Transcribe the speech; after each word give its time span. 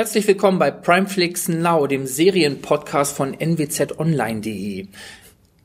Herzlich 0.00 0.26
willkommen 0.26 0.58
bei 0.58 0.70
Primeflix 0.70 1.48
Now, 1.48 1.86
dem 1.86 2.06
Serienpodcast 2.06 3.14
von 3.14 3.34
nwzonline.de. 3.38 4.86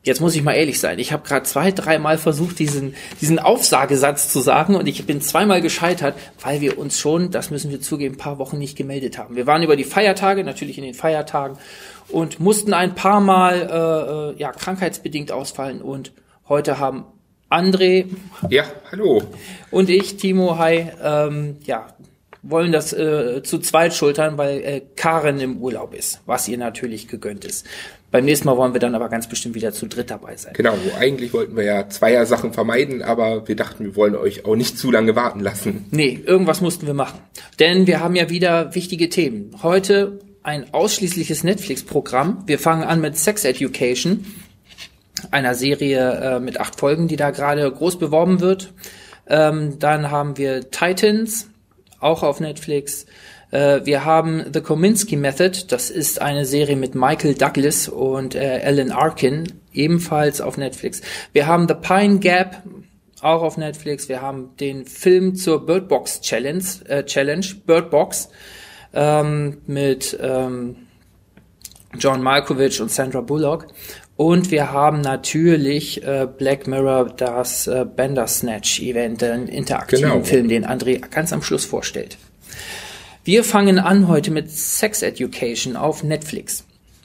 Jetzt 0.02 0.20
muss 0.20 0.36
ich 0.36 0.42
mal 0.42 0.52
ehrlich 0.52 0.78
sein. 0.78 0.98
Ich 0.98 1.10
habe 1.10 1.26
gerade 1.26 1.46
zwei, 1.46 1.72
dreimal 1.72 2.18
versucht, 2.18 2.58
diesen, 2.58 2.94
diesen 3.22 3.38
Aufsagesatz 3.38 4.30
zu 4.30 4.40
sagen 4.40 4.74
und 4.74 4.88
ich 4.88 5.06
bin 5.06 5.22
zweimal 5.22 5.62
gescheitert, 5.62 6.16
weil 6.42 6.60
wir 6.60 6.78
uns 6.78 6.98
schon, 6.98 7.30
das 7.30 7.50
müssen 7.50 7.70
wir 7.70 7.80
zugeben, 7.80 8.16
ein 8.16 8.18
paar 8.18 8.36
Wochen 8.36 8.58
nicht 8.58 8.76
gemeldet 8.76 9.16
haben. 9.16 9.36
Wir 9.36 9.46
waren 9.46 9.62
über 9.62 9.74
die 9.74 9.84
Feiertage, 9.84 10.44
natürlich 10.44 10.76
in 10.76 10.84
den 10.84 10.92
Feiertagen 10.92 11.56
und 12.08 12.38
mussten 12.38 12.74
ein 12.74 12.94
paar 12.94 13.20
Mal 13.20 14.34
äh, 14.34 14.34
äh 14.36 14.38
ja, 14.38 14.52
krankheitsbedingt 14.52 15.32
ausfallen 15.32 15.80
und 15.80 16.12
heute 16.46 16.78
haben 16.78 17.06
André. 17.48 18.06
Ja, 18.50 18.64
hallo. 18.90 19.22
Und 19.70 19.88
ich, 19.88 20.16
Timo, 20.16 20.58
hi, 20.58 20.90
ähm, 21.02 21.56
ja, 21.64 21.86
wollen 22.50 22.72
das 22.72 22.92
äh, 22.92 23.42
zu 23.42 23.58
zweit 23.58 23.94
schultern, 23.94 24.38
weil 24.38 24.58
äh, 24.58 24.82
Karen 24.96 25.40
im 25.40 25.58
Urlaub 25.58 25.94
ist, 25.94 26.20
was 26.26 26.48
ihr 26.48 26.58
natürlich 26.58 27.08
gegönnt 27.08 27.44
ist. 27.44 27.66
Beim 28.10 28.24
nächsten 28.24 28.46
Mal 28.46 28.56
wollen 28.56 28.72
wir 28.72 28.80
dann 28.80 28.94
aber 28.94 29.08
ganz 29.08 29.28
bestimmt 29.28 29.54
wieder 29.54 29.72
zu 29.72 29.86
dritt 29.86 30.10
dabei 30.10 30.36
sein. 30.36 30.52
Genau, 30.54 30.74
eigentlich 30.98 31.32
wollten 31.32 31.56
wir 31.56 31.64
ja 31.64 31.88
zweier 31.88 32.24
Sachen 32.24 32.52
vermeiden, 32.52 33.02
aber 33.02 33.48
wir 33.48 33.56
dachten, 33.56 33.84
wir 33.84 33.96
wollen 33.96 34.14
euch 34.14 34.44
auch 34.44 34.56
nicht 34.56 34.78
zu 34.78 34.90
lange 34.90 35.16
warten 35.16 35.40
lassen. 35.40 35.86
Nee, 35.90 36.20
irgendwas 36.24 36.60
mussten 36.60 36.86
wir 36.86 36.94
machen. 36.94 37.18
Denn 37.58 37.86
wir 37.86 38.00
haben 38.00 38.14
ja 38.14 38.30
wieder 38.30 38.74
wichtige 38.74 39.08
Themen. 39.08 39.56
Heute 39.62 40.20
ein 40.42 40.72
ausschließliches 40.72 41.42
Netflix-Programm. 41.42 42.44
Wir 42.46 42.60
fangen 42.60 42.84
an 42.84 43.00
mit 43.00 43.18
Sex 43.18 43.44
Education, 43.44 44.24
einer 45.32 45.54
Serie 45.54 46.36
äh, 46.36 46.40
mit 46.40 46.60
acht 46.60 46.78
Folgen, 46.78 47.08
die 47.08 47.16
da 47.16 47.32
gerade 47.32 47.70
groß 47.70 47.98
beworben 47.98 48.40
wird. 48.40 48.72
Ähm, 49.26 49.80
dann 49.80 50.12
haben 50.12 50.38
wir 50.38 50.70
Titans, 50.70 51.48
auch 52.06 52.22
auf 52.22 52.40
Netflix. 52.40 53.06
Äh, 53.50 53.80
wir 53.84 54.04
haben 54.04 54.44
The 54.52 54.60
Kominsky 54.60 55.16
Method, 55.16 55.66
das 55.68 55.90
ist 55.90 56.20
eine 56.20 56.46
Serie 56.46 56.76
mit 56.76 56.94
Michael 56.94 57.34
Douglas 57.34 57.88
und 57.88 58.34
äh, 58.34 58.62
Alan 58.64 58.92
Arkin, 58.92 59.52
ebenfalls 59.72 60.40
auf 60.40 60.56
Netflix. 60.56 61.02
Wir 61.32 61.46
haben 61.46 61.68
The 61.68 61.74
Pine 61.74 62.18
Gap, 62.18 62.62
auch 63.20 63.42
auf 63.42 63.56
Netflix. 63.56 64.08
Wir 64.08 64.22
haben 64.22 64.56
den 64.60 64.86
Film 64.86 65.34
zur 65.34 65.66
Bird 65.66 65.88
Box 65.88 66.20
Challenge, 66.20 66.64
äh, 66.86 67.04
Challenge 67.04 67.46
Bird 67.66 67.90
Box, 67.90 68.28
ähm, 68.94 69.58
mit 69.66 70.16
ähm, 70.20 70.76
John 71.98 72.22
Malkovich 72.22 72.80
und 72.80 72.90
Sandra 72.90 73.20
Bullock. 73.20 73.66
Und 74.16 74.50
wir 74.50 74.72
haben 74.72 75.02
natürlich 75.02 76.02
äh, 76.02 76.26
Black 76.26 76.66
Mirror, 76.66 77.10
das 77.16 77.66
äh, 77.66 77.84
Bandersnatch 77.84 78.80
Event, 78.80 79.22
einen 79.22 79.46
interaktiven 79.46 80.10
genau. 80.10 80.24
Film, 80.24 80.48
den 80.48 80.64
André 80.66 81.00
ganz 81.10 81.32
am 81.32 81.42
Schluss 81.42 81.66
vorstellt. 81.66 82.16
Wir 83.24 83.44
fangen 83.44 83.78
an 83.78 84.08
heute 84.08 84.30
mit 84.30 84.50
Sex 84.50 85.02
Education 85.02 85.76
auf 85.76 86.02
Netflix. 86.02 86.64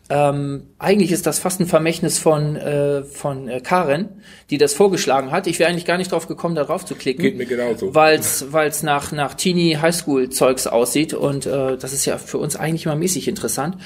Ähm, 0.10 0.68
eigentlich 0.78 1.12
ist 1.12 1.26
das 1.26 1.40
fast 1.40 1.60
ein 1.60 1.68
Vermächtnis 1.68 2.18
von, 2.20 2.56
äh, 2.56 3.04
von 3.04 3.48
äh, 3.48 3.62
Karen, 3.62 4.10
die 4.50 4.58
das 4.58 4.74
vorgeschlagen 4.74 5.32
hat. 5.32 5.48
Ich 5.48 5.58
wäre 5.58 5.70
eigentlich 5.70 5.86
gar 5.86 5.98
nicht 5.98 6.12
drauf 6.12 6.28
gekommen, 6.28 6.56
da 6.56 6.64
drauf 6.64 6.86
zu 6.86 6.96
klicken. 6.96 7.24
Geht 7.24 7.38
mir 7.38 7.46
genauso. 7.46 7.94
Weil 7.96 8.20
es 8.20 8.84
nach, 8.84 9.12
nach 9.12 9.34
Teenie 9.34 9.78
Highschool 9.78 10.30
Zeugs 10.30 10.68
aussieht 10.68 11.14
und 11.14 11.46
äh, 11.46 11.78
das 11.78 11.94
ist 11.94 12.06
ja 12.06 12.18
für 12.18 12.38
uns 12.40 12.56
eigentlich 12.56 12.86
mal 12.86 12.98
mäßig 12.98 13.28
interessant. 13.28 13.78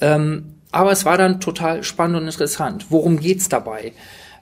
Ähm, 0.00 0.55
aber 0.76 0.92
es 0.92 1.04
war 1.04 1.16
dann 1.16 1.40
total 1.40 1.82
spannend 1.82 2.18
und 2.18 2.24
interessant. 2.26 2.86
Worum 2.90 3.18
geht's 3.18 3.48
dabei? 3.48 3.92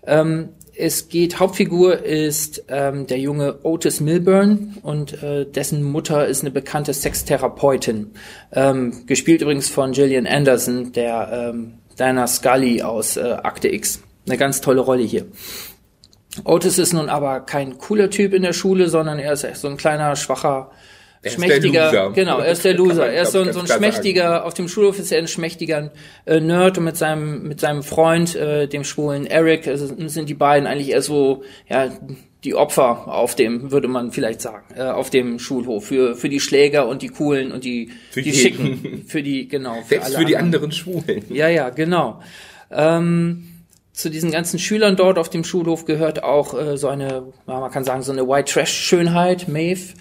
Ähm, 0.05 0.51
es 0.77 1.09
geht, 1.09 1.39
Hauptfigur 1.39 2.03
ist 2.03 2.65
ähm, 2.69 3.07
der 3.07 3.21
junge 3.21 3.61
Otis 3.63 4.01
Milburn 4.01 4.77
und 4.83 5.23
äh, 5.23 5.47
dessen 5.47 5.85
Mutter 5.85 6.27
ist 6.27 6.41
eine 6.41 6.51
bekannte 6.51 6.93
Sextherapeutin. 6.93 8.11
Ähm, 8.53 9.07
gespielt 9.07 9.43
übrigens 9.43 9.69
von 9.69 9.93
Gillian 9.93 10.27
Anderson, 10.27 10.93
der 10.93 11.53
ähm, 11.55 11.75
Diana 11.97 12.27
Scully 12.27 12.83
aus 12.83 13.17
äh, 13.17 13.37
Akte 13.43 13.69
X. 13.69 14.03
Eine 14.27 14.37
ganz 14.37 14.61
tolle 14.61 14.81
Rolle 14.81 15.05
hier. 15.05 15.27
Otis 16.43 16.79
ist 16.79 16.93
nun 16.93 17.09
aber 17.09 17.41
kein 17.41 17.79
cooler 17.79 18.11
Typ 18.11 18.35
in 18.35 18.43
der 18.43 18.53
Schule, 18.53 18.89
sondern 18.89 19.21
er 19.21 19.35
ist 19.35 19.47
so 19.55 19.69
ein 19.69 19.77
kleiner, 19.77 20.17
schwacher 20.17 20.73
er 21.25 21.31
schmächtiger, 21.31 22.13
genau, 22.15 22.39
er 22.39 22.53
ist 22.53 22.65
der 22.65 22.75
Loser. 22.77 23.11
Er 23.11 23.23
ist 23.23 23.33
so, 23.33 23.41
ein, 23.41 23.53
so 23.53 23.61
ein 23.61 23.67
schmächtiger, 23.67 24.23
sagen. 24.23 24.45
auf 24.47 24.55
dem 24.55 24.69
Schulhof 24.69 24.99
ist 24.99 25.11
er 25.11 25.19
ein 25.19 25.29
schmächtiger 25.29 25.93
äh, 26.27 26.41
Nerd 26.41 26.79
und 26.79 26.85
mit 26.85 26.97
seinem, 26.97 27.49
mit 27.49 27.61
seinem 27.61 27.83
Freund, 27.83 28.37
äh, 28.37 28.69
dem 28.69 28.85
schwulen 28.85 29.27
Eric, 29.27 29.67
also 29.67 29.87
sind 30.09 30.29
die 30.29 30.35
beiden 30.35 30.67
eigentlich 30.67 30.91
eher 30.91 31.03
so, 31.03 31.43
ja, 31.69 31.91
die 32.45 32.55
Opfer 32.55 33.09
auf 33.09 33.35
dem, 33.35 33.73
würde 33.73 33.89
man 33.89 34.13
vielleicht 34.13 34.43
sagen, 34.43 34.67
äh, 34.77 34.83
auf 34.83 35.09
dem 35.09 35.39
Schulhof 35.39 35.87
für, 35.87 36.15
für 36.15 36.29
die 36.29 36.41
Schläger 36.41 36.87
und 36.87 37.01
die 37.01 37.09
coolen 37.09 37.53
und 37.53 37.65
die, 37.65 37.91
für 38.11 38.23
die 38.23 38.35
schicken, 38.35 39.05
für 39.09 39.23
die, 39.23 39.49
genau. 39.49 39.77
Für 39.83 39.89
Selbst 39.89 40.15
für 40.15 40.25
die 40.25 40.37
anderen 40.37 40.71
Schwulen. 40.71 41.25
Ja, 41.31 41.49
ja, 41.49 41.71
genau. 41.71 42.21
Ähm, 42.71 43.49
zu 43.95 44.11
diesen 44.11 44.31
ganzen 44.31 44.59
Schülern 44.59 44.97
dort 44.97 45.19
auf 45.19 45.31
dem 45.31 45.45
Schulhof 45.45 45.85
gehört 45.87 46.23
auch 46.23 46.53
äh, 46.59 46.77
so 46.77 46.89
eine, 46.89 47.33
man 47.47 47.71
kann 47.71 47.85
sagen, 47.85 48.03
so 48.03 48.13
eine 48.13 48.29
White 48.29 48.53
Trash 48.53 48.73
Schönheit, 48.73 49.49
Maeve 49.49 49.95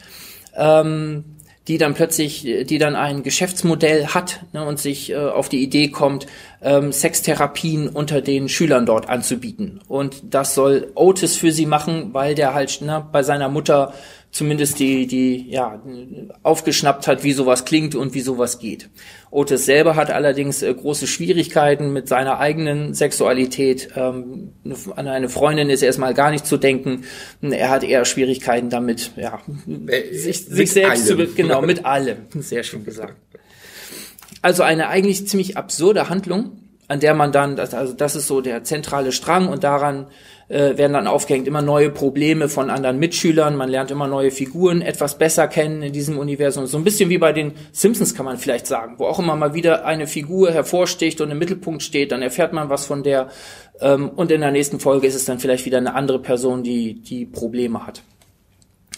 ähm, 0.56 1.26
die 1.68 1.78
dann 1.78 1.94
plötzlich, 1.94 2.42
die 2.44 2.78
dann 2.78 2.96
ein 2.96 3.24
Geschäftsmodell 3.24 4.08
hat 4.08 4.42
ne, 4.52 4.66
und 4.66 4.80
sich 4.80 5.12
äh, 5.12 5.16
auf 5.16 5.48
die 5.48 5.64
Idee 5.64 5.88
kommt, 5.88 6.28
ähm, 6.62 6.92
Sextherapien 6.92 7.88
unter 7.88 8.22
den 8.22 8.50
Schülern 8.50 8.86
dort 8.86 9.08
anzubieten. 9.08 9.80
Und 9.88 10.22
das 10.30 10.56
soll 10.56 10.92
Otis 10.96 11.38
für 11.38 11.54
sie 11.54 11.66
machen, 11.66 12.14
weil 12.14 12.36
der 12.36 12.54
halt 12.54 12.82
ne, 12.82 13.06
bei 13.12 13.24
seiner 13.24 13.48
Mutter 13.48 13.94
zumindest 14.34 14.80
die, 14.80 15.08
die, 15.08 15.50
ja, 15.50 15.82
aufgeschnappt 16.42 17.08
hat, 17.08 17.24
wie 17.24 17.34
sowas 17.34 17.66
klingt 17.66 17.96
und 17.96 18.14
wie 18.14 18.22
sowas 18.22 18.60
geht. 18.60 18.90
Otis 19.34 19.66
selber 19.66 19.96
hat 19.96 20.12
allerdings 20.12 20.62
äh, 20.62 20.72
große 20.72 21.08
Schwierigkeiten 21.08 21.92
mit 21.92 22.08
seiner 22.08 22.40
eigenen 22.40 22.94
Sexualität. 22.94 23.90
Ähm, 23.96 24.54
an 24.96 25.08
eine 25.08 25.28
Freundin 25.28 25.72
ist 25.72 25.82
erstmal 25.82 26.14
gar 26.14 26.30
nicht 26.30 26.46
zu 26.46 26.58
denken. 26.58 27.04
Er 27.42 27.72
hat 27.72 27.84
eher 27.84 28.06
Schwierigkeiten 28.06 28.70
damit, 28.70 29.12
ja, 29.16 29.42
äh, 29.88 30.14
sich, 30.14 30.46
sich 30.46 30.72
selbst 30.72 31.10
allem. 31.10 31.28
zu, 31.28 31.34
genau, 31.36 31.64
mit 31.64 31.84
allem. 31.84 32.18
Sehr 32.36 32.62
schön 32.62 32.86
gesagt. 32.86 33.16
Also 34.44 34.62
eine 34.62 34.90
eigentlich 34.90 35.28
ziemlich 35.28 35.58
absurde 35.58 36.10
Handlung, 36.10 36.52
an 36.88 37.00
der 37.00 37.16
man 37.16 37.32
dann, 37.32 37.60
also 37.60 37.94
das 37.94 38.16
ist 38.16 38.28
so 38.28 38.40
der 38.40 38.64
zentrale 38.64 39.12
Strang 39.12 39.48
und 39.48 39.64
daran 39.64 40.08
äh, 40.48 40.78
werden 40.78 40.94
dann 40.94 41.08
aufgehängt 41.08 41.48
immer 41.48 41.62
neue 41.62 41.90
Probleme 41.90 42.50
von 42.50 42.70
anderen 42.70 43.00
Mitschülern, 43.00 43.56
man 43.56 43.70
lernt 43.70 43.92
immer 43.92 44.08
neue 44.08 44.32
Figuren 44.32 44.82
etwas 44.82 45.18
besser 45.18 45.48
kennen 45.48 45.82
in 45.82 45.94
diesem 45.94 46.18
Universum. 46.18 46.66
So 46.68 46.78
ein 46.78 46.84
bisschen 46.84 47.10
wie 47.10 47.18
bei 47.18 47.34
den 47.34 47.54
Simpsons 47.72 48.16
kann 48.16 48.26
man 48.26 48.38
vielleicht 48.38 48.68
sagen, 48.68 48.96
wo 48.98 49.06
auch 49.06 49.20
immer 49.20 49.36
mal 49.36 49.54
wieder 49.54 49.86
eine 49.86 50.08
Figur 50.08 50.52
hervorsticht 50.52 51.22
und 51.22 51.32
im 51.32 51.40
Mittelpunkt 51.40 51.84
steht, 51.84 52.12
dann 52.12 52.22
erfährt 52.22 52.54
man 52.54 52.70
was 52.70 52.86
von 52.86 53.04
der 53.04 53.30
ähm, 53.80 54.10
und 54.10 54.32
in 54.32 54.42
der 54.42 54.52
nächsten 54.52 54.80
Folge 54.80 55.08
ist 55.08 55.16
es 55.16 55.26
dann 55.26 55.40
vielleicht 55.40 55.66
wieder 55.66 55.78
eine 55.78 55.96
andere 55.96 56.20
Person, 56.20 56.64
die 56.64 57.02
die 57.02 57.26
Probleme 57.26 57.86
hat. 57.86 58.04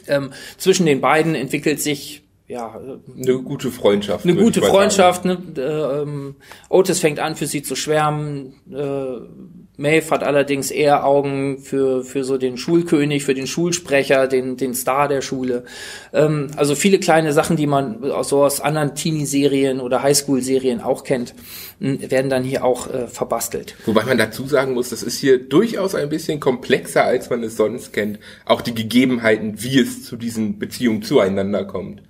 Ähm, 0.08 0.32
zwischen 0.58 0.86
den 0.86 1.02
beiden 1.02 1.36
entwickelt 1.36 1.82
sich 1.82 2.24
ja, 2.48 2.80
eine 3.18 3.42
gute 3.42 3.72
Freundschaft. 3.72 4.24
Eine 4.24 4.36
gute 4.36 4.62
Freundschaft. 4.62 5.26
Ne? 5.26 5.38
Äh, 5.58 6.02
ähm, 6.02 6.36
Otis 6.70 7.00
fängt 7.00 7.20
an, 7.20 7.36
für 7.36 7.48
sie 7.48 7.64
zu 7.64 7.76
schwärmen. 7.76 8.54
Äh, 8.72 9.65
Maeve 9.78 10.10
hat 10.10 10.24
allerdings 10.24 10.72
eher 10.72 11.06
Augen 11.06 11.60
für, 11.60 12.04
für 12.04 12.24
so 12.24 12.38
den 12.38 12.58
Schulkönig, 12.58 13.24
für 13.24 13.34
den 13.34 13.48
Schulsprecher, 13.48 14.28
den, 14.28 14.58
den 14.58 14.74
Star 14.74 15.08
der 15.08 15.22
Schule. 15.22 15.66
Ähm, 16.14 16.48
also 16.56 16.76
viele 16.76 17.00
kleine 17.00 17.34
Sachen, 17.34 17.58
die 17.58 17.68
man 17.68 17.98
so 18.24 18.44
aus 18.44 18.62
anderen 18.62 18.96
Teenie-Serien 18.96 19.80
oder 19.80 20.04
Highschool-Serien 20.04 20.82
auch 20.82 21.04
kennt, 21.04 21.34
werden 21.80 22.30
dann 22.30 22.44
hier 22.44 22.64
auch 22.64 22.92
äh, 22.94 23.08
verbastelt. 23.08 23.76
Wobei 23.86 24.04
man 24.04 24.18
dazu 24.18 24.48
sagen 24.48 24.74
muss, 24.74 24.90
das 24.90 25.04
ist 25.04 25.18
hier 25.18 25.40
durchaus 25.40 25.96
ein 25.96 26.10
bisschen 26.10 26.40
komplexer, 26.40 27.04
als 27.04 27.30
man 27.30 27.44
es 27.44 27.58
sonst 27.58 27.94
kennt. 27.94 28.20
Auch 28.46 28.62
die 28.62 28.74
Gegebenheiten, 28.74 29.62
wie 29.62 29.80
es 29.80 30.04
zu 30.04 30.16
diesen 30.16 30.58
Beziehungen 30.60 31.02
zueinander 31.02 31.66
kommt. 31.66 32.02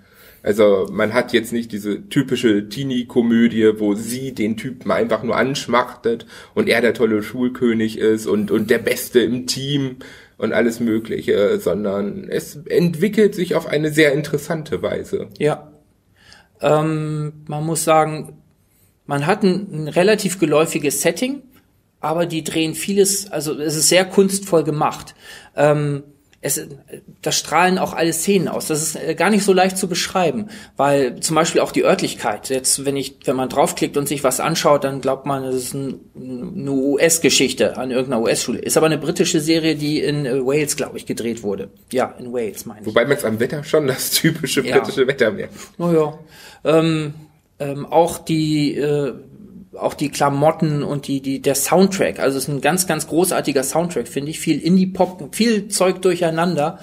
Also 0.45 0.88
man 0.92 1.15
hat 1.15 1.33
jetzt 1.33 1.51
nicht 1.51 1.71
diese 1.71 2.07
typische 2.07 2.69
Teenie-Komödie, 2.69 3.80
wo 3.80 3.95
sie 3.95 4.31
den 4.31 4.57
Typen 4.57 4.92
einfach 4.92 5.24
nur 5.24 5.36
anschmachtet 5.36 6.27
und 6.53 6.69
er 6.69 6.81
der 6.81 6.94
tolle 6.94 7.24
Schulkönig 7.24 7.97
ist 7.97 8.27
und, 8.27 8.51
und 8.51 8.69
der 8.69 8.77
Beste 8.77 9.21
im 9.21 9.47
Team 9.47 9.95
und 10.38 10.53
alles 10.53 10.80
Mögliche, 10.80 11.59
sondern 11.59 12.30
es 12.30 12.57
entwickelt 12.68 13.33
sich 13.33 13.56
auf 13.56 13.65
eine 13.65 13.89
sehr 13.89 14.13
interessante 14.13 14.83
Weise. 14.83 15.30
Ja. 15.39 15.71
Ähm, 16.62 17.33
man 17.48 17.65
muss 17.65 17.83
sagen, 17.83 18.38
man 19.07 19.25
hat 19.25 19.41
ein, 19.41 19.68
ein 19.71 19.88
relativ 19.88 20.38
geläufiges 20.38 21.01
Setting, 21.01 21.41
aber 22.01 22.27
die 22.27 22.44
drehen 22.44 22.75
vieles, 22.75 23.31
also 23.31 23.59
es 23.59 23.75
ist 23.75 23.89
sehr 23.89 24.06
kunstvoll 24.06 24.63
gemacht. 24.63 25.15
Ähm, 25.56 26.03
es, 26.45 26.62
da 27.24 27.31
strahlen 27.31 27.80
auch 27.80 27.94
alle 27.94 28.13
Szenen 28.13 28.47
aus. 28.47 28.68
Das 28.68 28.83
ist 28.83 28.95
äh, 28.95 29.15
gar 29.15 29.31
nicht 29.31 29.44
so 29.44 29.51
leicht 29.51 29.80
zu 29.80 29.88
beschreiben, 29.88 30.50
weil 30.77 31.19
zum 31.19 31.36
Beispiel 31.36 31.59
auch 31.59 31.71
die 31.71 31.83
Örtlichkeit. 31.83 32.50
Jetzt, 32.50 32.86
wenn 32.86 32.95
ich, 32.95 33.15
wenn 33.25 33.36
man 33.36 33.50
draufklickt 33.50 33.97
und 33.97 34.07
sich 34.07 34.24
was 34.24 34.39
anschaut, 34.39 34.83
dann 34.83 35.01
glaubt 35.01 35.25
man, 35.25 35.44
es 35.44 35.56
ist 35.56 35.74
ein, 35.74 36.00
eine 36.15 36.71
US-Geschichte 36.71 37.77
an 37.77 37.89
irgendeiner 37.89 38.21
US-Schule. 38.21 38.59
Ist 38.59 38.77
aber 38.77 38.86
eine 38.86 39.00
britische 39.00 39.39
Serie, 39.39 39.75
die 39.75 40.00
in 40.01 40.27
äh, 40.27 40.45
Wales, 40.45 40.75
glaube 40.75 40.97
ich, 40.97 41.07
gedreht 41.07 41.42
wurde. 41.42 41.69
Ja, 41.92 42.13
in 42.19 42.31
Wales, 42.31 42.68
meine 42.68 42.81
ich. 42.81 42.86
Wobei 42.86 43.06
man 43.06 43.18
es 43.18 43.25
am 43.25 43.39
Wetter 43.39 43.63
schon 43.63 43.88
das 43.88 44.12
typische 44.12 44.62
britische 44.62 45.01
ja. 45.01 45.07
Wetter 45.07 45.31
merkt. 45.31 45.53
Naja. 45.80 46.19
Ähm, 46.63 47.15
ähm, 47.57 47.86
auch 47.88 48.19
die 48.19 48.75
äh, 48.75 49.13
auch 49.77 49.94
die 49.94 50.10
Klamotten 50.10 50.83
und 50.83 51.07
die, 51.07 51.22
die, 51.22 51.42
der 51.42 51.56
Soundtrack. 51.56 52.19
Also 52.19 52.38
es 52.38 52.45
ist 52.45 52.50
ein 52.50 52.62
ganz, 52.62 52.88
ganz 52.88 53.07
großartiger 53.07 53.63
Soundtrack, 53.63 54.07
finde 54.07 54.31
ich. 54.31 54.39
Viel 54.39 54.60
Indie-Pop, 54.60 55.36
viel 55.36 55.68
Zeug 55.68 56.01
durcheinander 56.01 56.80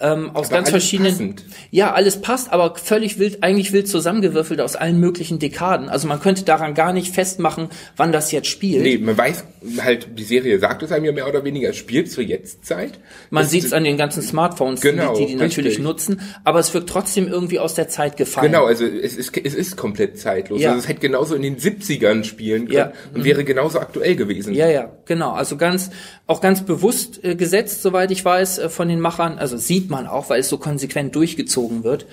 ähm, 0.00 0.30
aus 0.34 0.48
aber 0.48 0.56
ganz 0.56 0.70
verschiedenen. 0.70 1.12
Passend. 1.12 1.44
Ja, 1.70 1.92
alles 1.94 2.20
passt, 2.20 2.52
aber 2.52 2.74
völlig 2.76 3.18
wild, 3.18 3.42
eigentlich 3.42 3.72
wild 3.72 3.88
zusammengewürfelt 3.88 4.60
aus 4.60 4.76
allen 4.76 5.00
möglichen 5.00 5.38
Dekaden. 5.38 5.88
Also 5.88 6.06
man 6.06 6.20
könnte 6.20 6.44
daran 6.44 6.74
gar 6.74 6.92
nicht 6.92 7.14
festmachen, 7.14 7.68
wann 7.96 8.12
das 8.12 8.30
jetzt 8.30 8.48
spielt. 8.48 8.82
Nee, 8.82 8.98
man 8.98 9.16
weiß 9.16 9.44
halt, 9.82 10.18
die 10.18 10.24
Serie 10.24 10.58
sagt 10.58 10.82
es 10.82 10.92
einem 10.92 11.04
ja 11.04 11.12
mehr 11.12 11.28
oder 11.28 11.44
weniger, 11.44 11.70
es 11.70 11.76
spielt 11.76 12.10
zur 12.10 12.24
Jetztzeit. 12.24 12.98
Man 13.30 13.44
sieht 13.46 13.64
es 13.64 13.72
an 13.72 13.84
den 13.84 13.96
ganzen 13.96 14.22
Smartphones, 14.22 14.80
genau, 14.80 15.14
die 15.14 15.26
die, 15.26 15.32
die 15.32 15.34
natürlich 15.36 15.78
nutzen, 15.78 16.20
aber 16.44 16.58
es 16.58 16.72
wirkt 16.74 16.88
trotzdem 16.88 17.28
irgendwie 17.28 17.58
aus 17.58 17.74
der 17.74 17.88
Zeit 17.88 18.16
gefallen. 18.16 18.52
Genau, 18.52 18.66
also 18.66 18.84
es 18.84 19.16
ist, 19.16 19.36
es 19.36 19.54
ist 19.54 19.76
komplett 19.76 20.18
zeitlos. 20.18 20.60
Ja. 20.60 20.70
Also 20.70 20.80
es 20.80 20.88
hätte 20.88 21.00
genauso 21.00 21.34
in 21.34 21.42
den 21.42 21.56
70ern 21.56 22.24
spielen 22.24 22.66
können 22.66 22.78
ja. 22.78 22.92
und 23.12 23.20
mhm. 23.20 23.24
wäre 23.24 23.44
genauso 23.44 23.80
aktuell 23.80 24.16
gewesen. 24.16 24.54
Ja, 24.54 24.68
ja, 24.68 24.92
genau. 25.04 25.32
Also 25.32 25.56
ganz, 25.56 25.90
auch 26.26 26.40
ganz 26.40 26.62
bewusst 26.62 27.22
äh, 27.24 27.34
gesetzt, 27.34 27.82
soweit 27.82 28.10
ich 28.10 28.24
weiß, 28.24 28.58
äh, 28.58 28.68
von 28.68 28.88
den 28.88 29.00
Machern. 29.00 29.38
Also 29.38 29.56
sieht 29.56 29.90
man 29.90 30.06
auch, 30.06 30.30
weil 30.30 30.40
es 30.40 30.48
so 30.48 30.58
konsequent 30.58 31.14
durchgezogen 31.14 31.84
wird. 31.84 32.06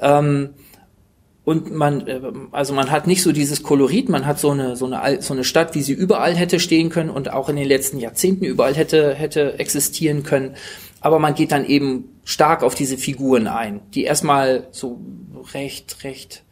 Ähm, 0.00 0.50
und 1.44 1.72
man, 1.72 2.06
äh, 2.06 2.20
also 2.52 2.72
man 2.72 2.90
hat 2.90 3.06
nicht 3.06 3.22
so 3.22 3.32
dieses 3.32 3.62
Kolorit, 3.62 4.08
man 4.08 4.26
hat 4.26 4.38
so 4.38 4.50
eine, 4.50 4.76
so 4.76 4.86
eine, 4.86 5.22
so 5.22 5.34
eine 5.34 5.44
Stadt, 5.44 5.74
wie 5.74 5.82
sie 5.82 5.92
überall 5.92 6.34
hätte 6.34 6.60
stehen 6.60 6.88
können 6.88 7.10
und 7.10 7.32
auch 7.32 7.48
in 7.48 7.56
den 7.56 7.66
letzten 7.66 7.98
Jahrzehnten 7.98 8.44
überall 8.44 8.74
hätte, 8.74 9.14
hätte 9.14 9.58
existieren 9.58 10.22
können. 10.22 10.54
Aber 11.00 11.18
man 11.18 11.34
geht 11.34 11.50
dann 11.50 11.64
eben 11.64 12.20
stark 12.24 12.62
auf 12.62 12.76
diese 12.76 12.96
Figuren 12.96 13.48
ein, 13.48 13.80
die 13.92 14.04
erstmal 14.04 14.68
so 14.70 15.00
recht, 15.52 16.04
recht, 16.04 16.44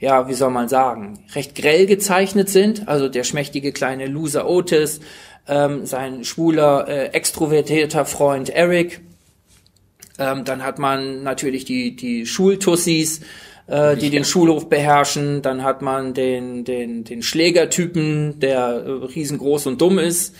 ja, 0.00 0.28
wie 0.28 0.34
soll 0.34 0.50
man 0.50 0.68
sagen, 0.68 1.24
recht 1.36 1.54
grell 1.54 1.86
gezeichnet 1.86 2.48
sind. 2.48 2.88
Also 2.88 3.08
der 3.08 3.22
schmächtige 3.22 3.70
kleine 3.70 4.06
Loser 4.06 4.48
Otis, 4.50 4.98
ähm, 5.46 5.86
sein 5.86 6.24
schwuler, 6.24 6.88
äh, 6.88 7.06
extrovertierter 7.08 8.04
Freund 8.04 8.50
Eric. 8.50 9.02
Ähm, 10.18 10.44
dann 10.44 10.64
hat 10.64 10.80
man 10.80 11.22
natürlich 11.22 11.64
die, 11.64 11.94
die 11.94 12.26
Schultussis, 12.26 13.20
äh, 13.66 13.96
die 13.96 14.10
den 14.10 14.24
Schulhof 14.24 14.68
beherrschen. 14.68 15.42
Dann 15.42 15.62
hat 15.62 15.82
man 15.82 16.14
den, 16.14 16.64
den, 16.64 17.04
den 17.04 17.22
Schlägertypen, 17.22 18.40
der 18.40 18.58
äh, 18.58 18.90
riesengroß 18.90 19.66
und 19.66 19.80
dumm 19.80 19.98
ist. 19.98 20.34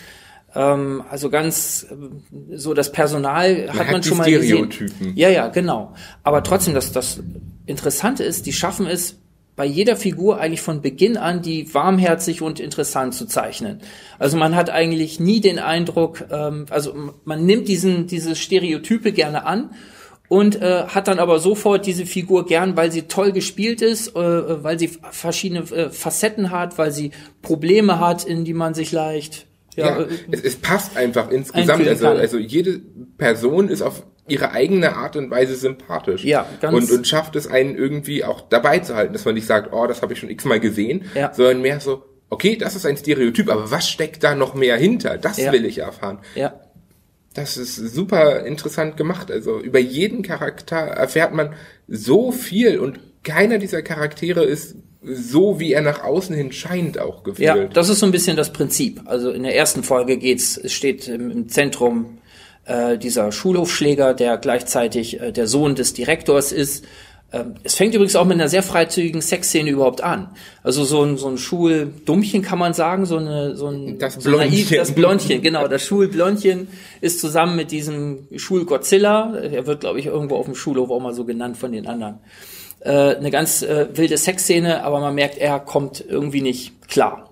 Ähm, 0.55 1.03
also 1.09 1.29
ganz 1.29 1.87
äh, 1.89 2.57
so 2.57 2.73
das 2.73 2.91
Personal 2.91 3.67
man 3.67 3.79
hat 3.79 3.91
man 3.91 4.03
schon 4.03 4.17
mal 4.17 4.29
gesehen. 4.29 4.69
Ja, 5.15 5.29
ja, 5.29 5.47
genau. 5.47 5.93
Aber 6.23 6.43
trotzdem, 6.43 6.73
das, 6.73 6.91
das 6.91 7.21
Interessante 7.65 8.23
ist, 8.23 8.45
die 8.45 8.53
schaffen 8.53 8.87
es, 8.87 9.19
bei 9.55 9.65
jeder 9.65 9.95
Figur 9.95 10.39
eigentlich 10.39 10.61
von 10.61 10.81
Beginn 10.81 11.15
an 11.15 11.41
die 11.41 11.73
warmherzig 11.73 12.41
und 12.41 12.59
interessant 12.59 13.13
zu 13.13 13.27
zeichnen. 13.27 13.81
Also 14.17 14.35
man 14.35 14.55
hat 14.55 14.71
eigentlich 14.71 15.19
nie 15.19 15.41
den 15.41 15.59
Eindruck, 15.59 16.25
ähm, 16.31 16.65
also 16.69 17.13
man 17.23 17.45
nimmt 17.45 17.67
diesen 17.67 18.07
diese 18.07 18.35
Stereotype 18.35 19.11
gerne 19.11 19.45
an 19.45 19.69
und 20.29 20.61
äh, 20.61 20.85
hat 20.87 21.07
dann 21.07 21.19
aber 21.19 21.39
sofort 21.39 21.85
diese 21.85 22.05
Figur 22.05 22.45
gern, 22.45 22.75
weil 22.75 22.91
sie 22.91 23.03
toll 23.03 23.31
gespielt 23.31 23.81
ist, 23.81 24.15
äh, 24.15 24.63
weil 24.63 24.79
sie 24.79 24.89
verschiedene 25.11 25.61
äh, 25.71 25.89
Facetten 25.89 26.51
hat, 26.51 26.77
weil 26.77 26.91
sie 26.91 27.11
Probleme 27.41 27.99
hat, 27.99 28.23
in 28.23 28.45
die 28.45 28.53
man 28.53 28.73
sich 28.73 28.91
leicht 28.91 29.47
ja, 29.75 29.99
ja 29.99 30.07
es, 30.31 30.41
es, 30.41 30.55
passt 30.55 30.97
einfach 30.97 31.29
insgesamt. 31.29 31.87
Also, 31.87 32.07
also 32.07 32.37
jede 32.37 32.79
Person 33.17 33.69
ist 33.69 33.81
auf 33.81 34.03
ihre 34.27 34.51
eigene 34.51 34.95
Art 34.95 35.15
und 35.15 35.29
Weise 35.29 35.55
sympathisch. 35.55 36.23
Ja, 36.23 36.47
ganz 36.61 36.75
und, 36.75 36.97
und 36.97 37.07
schafft 37.07 37.35
es 37.35 37.47
einen 37.47 37.75
irgendwie 37.75 38.23
auch 38.23 38.41
dabei 38.41 38.79
zu 38.79 38.95
halten, 38.95 39.13
dass 39.13 39.25
man 39.25 39.35
nicht 39.35 39.47
sagt, 39.47 39.73
oh, 39.73 39.85
das 39.87 40.01
habe 40.01 40.13
ich 40.13 40.19
schon 40.19 40.29
x-mal 40.29 40.59
gesehen, 40.59 41.05
ja. 41.13 41.33
sondern 41.33 41.61
mehr 41.61 41.79
so, 41.79 42.03
okay, 42.29 42.55
das 42.55 42.75
ist 42.75 42.85
ein 42.85 42.95
Stereotyp, 42.95 43.49
aber 43.49 43.69
was 43.69 43.89
steckt 43.89 44.23
da 44.23 44.35
noch 44.35 44.53
mehr 44.53 44.77
hinter? 44.77 45.17
Das 45.17 45.37
ja. 45.37 45.51
will 45.51 45.65
ich 45.65 45.79
erfahren. 45.79 46.19
Ja. 46.35 46.53
Das 47.33 47.57
ist 47.57 47.75
super 47.75 48.45
interessant 48.45 48.97
gemacht. 48.97 49.31
Also 49.31 49.59
über 49.59 49.79
jeden 49.79 50.21
Charakter 50.21 50.77
erfährt 50.77 51.33
man 51.33 51.53
so 51.87 52.31
viel 52.31 52.79
und 52.79 52.99
keiner 53.23 53.57
dieser 53.57 53.81
Charaktere 53.81 54.43
ist 54.43 54.75
so, 55.03 55.59
wie 55.59 55.73
er 55.73 55.81
nach 55.81 56.03
außen 56.03 56.35
hin 56.35 56.51
scheint, 56.51 56.99
auch 56.99 57.23
gefühlt. 57.23 57.47
Ja, 57.47 57.65
das 57.65 57.89
ist 57.89 57.99
so 57.99 58.05
ein 58.05 58.11
bisschen 58.11 58.37
das 58.37 58.53
Prinzip. 58.53 59.01
Also 59.05 59.31
in 59.31 59.43
der 59.43 59.55
ersten 59.55 59.83
Folge 59.83 60.17
geht's, 60.17 60.57
es 60.57 60.71
steht 60.73 61.07
im 61.07 61.49
Zentrum 61.49 62.19
äh, 62.65 62.97
dieser 62.97 63.31
Schulhofschläger, 63.31 64.13
der 64.13 64.37
gleichzeitig 64.37 65.19
äh, 65.19 65.31
der 65.31 65.47
Sohn 65.47 65.75
des 65.75 65.93
Direktors 65.93 66.51
ist. 66.51 66.85
Ähm, 67.33 67.55
es 67.63 67.73
fängt 67.73 67.95
übrigens 67.95 68.15
auch 68.15 68.25
mit 68.25 68.35
einer 68.35 68.47
sehr 68.47 68.61
freizügigen 68.61 69.21
Sexszene 69.21 69.69
überhaupt 69.69 70.01
an. 70.01 70.29
Also 70.61 70.85
so 70.85 71.03
ein, 71.03 71.17
so 71.17 71.27
ein 71.27 71.39
Schuldummchen 71.39 72.43
kann 72.43 72.59
man 72.59 72.73
sagen, 72.73 73.07
so 73.07 73.17
eine, 73.17 73.55
so 73.55 73.67
ein, 73.67 73.97
das 73.97 74.19
Blondchen. 74.19 74.67
So 74.67 74.75
das 74.75 74.91
Blondchen, 74.93 75.41
genau. 75.41 75.67
Das 75.67 75.83
Schulblondchen 75.83 76.67
ist 77.01 77.19
zusammen 77.19 77.55
mit 77.55 77.71
diesem 77.71 78.27
Schulgodzilla, 78.35 79.35
er 79.35 79.65
wird 79.65 79.79
glaube 79.81 79.99
ich 79.99 80.05
irgendwo 80.05 80.35
auf 80.35 80.45
dem 80.45 80.55
Schulhof 80.55 80.91
auch 80.91 80.99
mal 80.99 81.13
so 81.13 81.25
genannt 81.25 81.57
von 81.57 81.71
den 81.71 81.87
anderen, 81.87 82.19
äh, 82.81 83.15
eine 83.15 83.31
ganz 83.31 83.63
äh, 83.63 83.87
wilde 83.93 84.17
Sexszene, 84.17 84.83
aber 84.83 84.99
man 84.99 85.15
merkt, 85.15 85.39
er 85.39 85.59
kommt 85.59 86.05
irgendwie 86.07 86.41
nicht 86.41 86.87
klar 86.87 87.29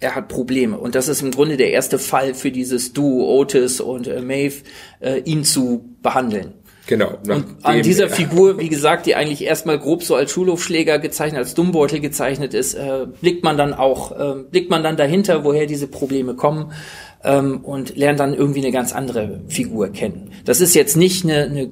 er 0.00 0.14
hat 0.14 0.28
Probleme. 0.28 0.78
Und 0.78 0.94
das 0.94 1.08
ist 1.08 1.22
im 1.22 1.30
Grunde 1.30 1.56
der 1.56 1.70
erste 1.70 1.98
Fall 1.98 2.34
für 2.34 2.52
dieses 2.52 2.92
Duo 2.92 3.40
Otis 3.40 3.80
und 3.80 4.06
äh, 4.06 4.20
Maeve, 4.20 4.62
äh, 5.00 5.18
ihn 5.20 5.44
zu 5.44 5.84
behandeln. 6.02 6.54
Genau. 6.88 7.18
Und 7.28 7.44
an 7.64 7.82
dieser 7.82 8.08
ja. 8.08 8.14
Figur, 8.14 8.58
wie 8.58 8.70
gesagt, 8.70 9.04
die 9.04 9.14
eigentlich 9.14 9.44
erstmal 9.44 9.78
grob 9.78 10.02
so 10.02 10.14
als 10.14 10.30
Schulhofschläger 10.30 10.98
gezeichnet, 10.98 11.38
als 11.38 11.52
Dummbeutel 11.52 12.00
gezeichnet 12.00 12.54
ist, 12.54 12.74
äh, 12.74 13.06
blickt 13.20 13.44
man 13.44 13.58
dann 13.58 13.74
auch, 13.74 14.18
äh, 14.18 14.42
blickt 14.50 14.70
man 14.70 14.82
dann 14.82 14.96
dahinter, 14.96 15.44
woher 15.44 15.66
diese 15.66 15.86
Probleme 15.86 16.34
kommen 16.34 16.72
ähm, 17.22 17.60
und 17.62 17.94
lernt 17.96 18.20
dann 18.20 18.32
irgendwie 18.32 18.60
eine 18.60 18.72
ganz 18.72 18.94
andere 18.94 19.42
Figur 19.48 19.90
kennen. 19.90 20.32
Das 20.46 20.62
ist 20.62 20.74
jetzt 20.74 20.96
nicht 20.96 21.24
eine, 21.24 21.42
eine 21.42 21.70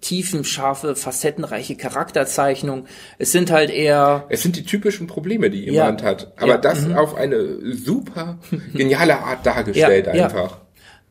tiefenscharfe, 0.00 0.96
facettenreiche 0.96 1.76
Charakterzeichnung. 1.76 2.86
Es 3.18 3.30
sind 3.30 3.52
halt 3.52 3.70
eher. 3.70 4.26
Es 4.30 4.42
sind 4.42 4.56
die 4.56 4.64
typischen 4.64 5.06
Probleme, 5.06 5.48
die 5.48 5.64
jemand 5.66 6.00
ja. 6.00 6.08
hat. 6.08 6.32
Aber 6.38 6.54
ja. 6.54 6.58
das 6.58 6.88
mhm. 6.88 6.96
auf 6.96 7.14
eine 7.14 7.60
super 7.72 8.40
geniale 8.74 9.20
Art 9.20 9.46
dargestellt 9.46 10.08
ja, 10.12 10.24
einfach. 10.24 10.60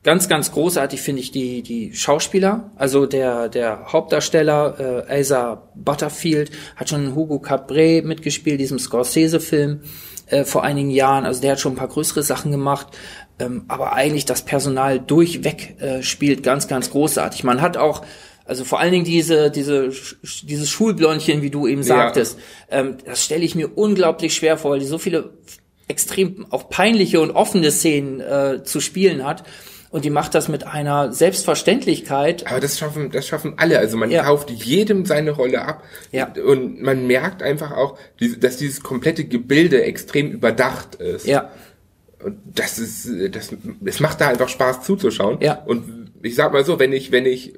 Ganz, 0.04 0.28
ganz 0.28 0.52
großartig 0.52 1.00
finde 1.00 1.22
ich 1.22 1.32
die, 1.32 1.62
die 1.62 1.94
Schauspieler. 1.94 2.72
Also 2.76 3.06
der, 3.06 3.50
der 3.50 3.94
Hauptdarsteller, 3.94 5.06
äh, 5.08 5.20
Asa 5.20 5.70
Butterfield, 5.76 6.50
hat 6.76 6.90
schon 6.90 7.14
Hugo 7.14 7.40
Cabret 7.40 8.04
mitgespielt, 8.04 8.60
diesem 8.60 8.80
Scorsese-Film 8.80 9.82
äh, 10.26 10.44
vor 10.44 10.64
einigen 10.64 10.90
Jahren. 10.90 11.26
Also 11.26 11.42
der 11.42 11.52
hat 11.52 11.60
schon 11.60 11.74
ein 11.74 11.78
paar 11.78 11.88
größere 11.88 12.24
Sachen 12.24 12.52
gemacht. 12.52 12.88
Ähm, 13.38 13.66
aber 13.68 13.94
eigentlich 13.94 14.26
das 14.26 14.44
Personal 14.44 15.00
durchweg 15.00 15.80
äh, 15.80 16.02
spielt 16.02 16.42
ganz, 16.42 16.68
ganz 16.68 16.90
großartig. 16.90 17.44
Man 17.44 17.62
hat 17.62 17.78
auch 17.78 18.04
also 18.44 18.66
vor 18.66 18.80
allen 18.80 18.92
Dingen 18.92 19.06
diese, 19.06 19.52
diese, 19.52 19.92
dieses 20.44 20.70
Schulblondchen, 20.70 21.42
wie 21.42 21.52
du 21.52 21.68
eben 21.68 21.84
sagtest, 21.84 22.40
ja. 22.70 22.80
ähm, 22.80 22.98
das 23.06 23.24
stelle 23.24 23.46
ich 23.46 23.56
mir 23.56 23.78
unglaublich 23.78 24.34
schwer 24.34 24.58
vor, 24.58 24.72
weil 24.72 24.80
die 24.80 24.88
so 24.88 24.98
viele 24.98 25.36
extrem 25.88 26.48
auch 26.50 26.70
peinliche 26.70 27.22
und 27.22 27.32
offene 27.32 27.72
Szenen 27.72 28.20
äh, 28.20 28.64
zu 28.64 28.80
spielen 28.80 29.24
hat. 29.24 29.44
Und 29.92 30.06
die 30.06 30.10
macht 30.10 30.34
das 30.36 30.48
mit 30.48 30.66
einer 30.66 31.12
Selbstverständlichkeit. 31.12 32.48
Aber 32.48 32.62
das 32.62 32.80
schaffen, 32.80 33.12
das 33.12 33.28
schaffen 33.28 33.56
alle. 33.58 33.78
Also 33.78 33.98
man 33.98 34.10
ja. 34.10 34.24
kauft 34.24 34.50
jedem 34.50 35.06
seine 35.06 35.32
Rolle 35.32 35.64
ab. 35.64 35.84
Ja. 36.14 36.32
Und 36.46 36.82
man 36.82 37.08
merkt 37.08 37.44
einfach 37.44 37.72
auch, 37.72 37.98
dass 38.40 38.56
dieses 38.56 38.82
komplette 38.82 39.26
Gebilde 39.26 39.84
extrem 39.84 40.32
überdacht 40.32 40.96
ist. 40.96 41.28
Ja. 41.28 41.52
Und 42.24 42.38
das 42.46 42.80
ist, 42.80 43.10
das, 43.36 43.50
es 43.84 44.00
macht 44.00 44.22
da 44.22 44.30
einfach 44.30 44.48
Spaß 44.48 44.84
zuzuschauen. 44.84 45.40
Ja. 45.42 45.62
Und 45.66 46.12
ich 46.22 46.36
sag 46.36 46.54
mal 46.54 46.64
so, 46.64 46.80
wenn 46.80 46.94
ich, 46.94 47.12
wenn 47.12 47.26
ich 47.26 47.54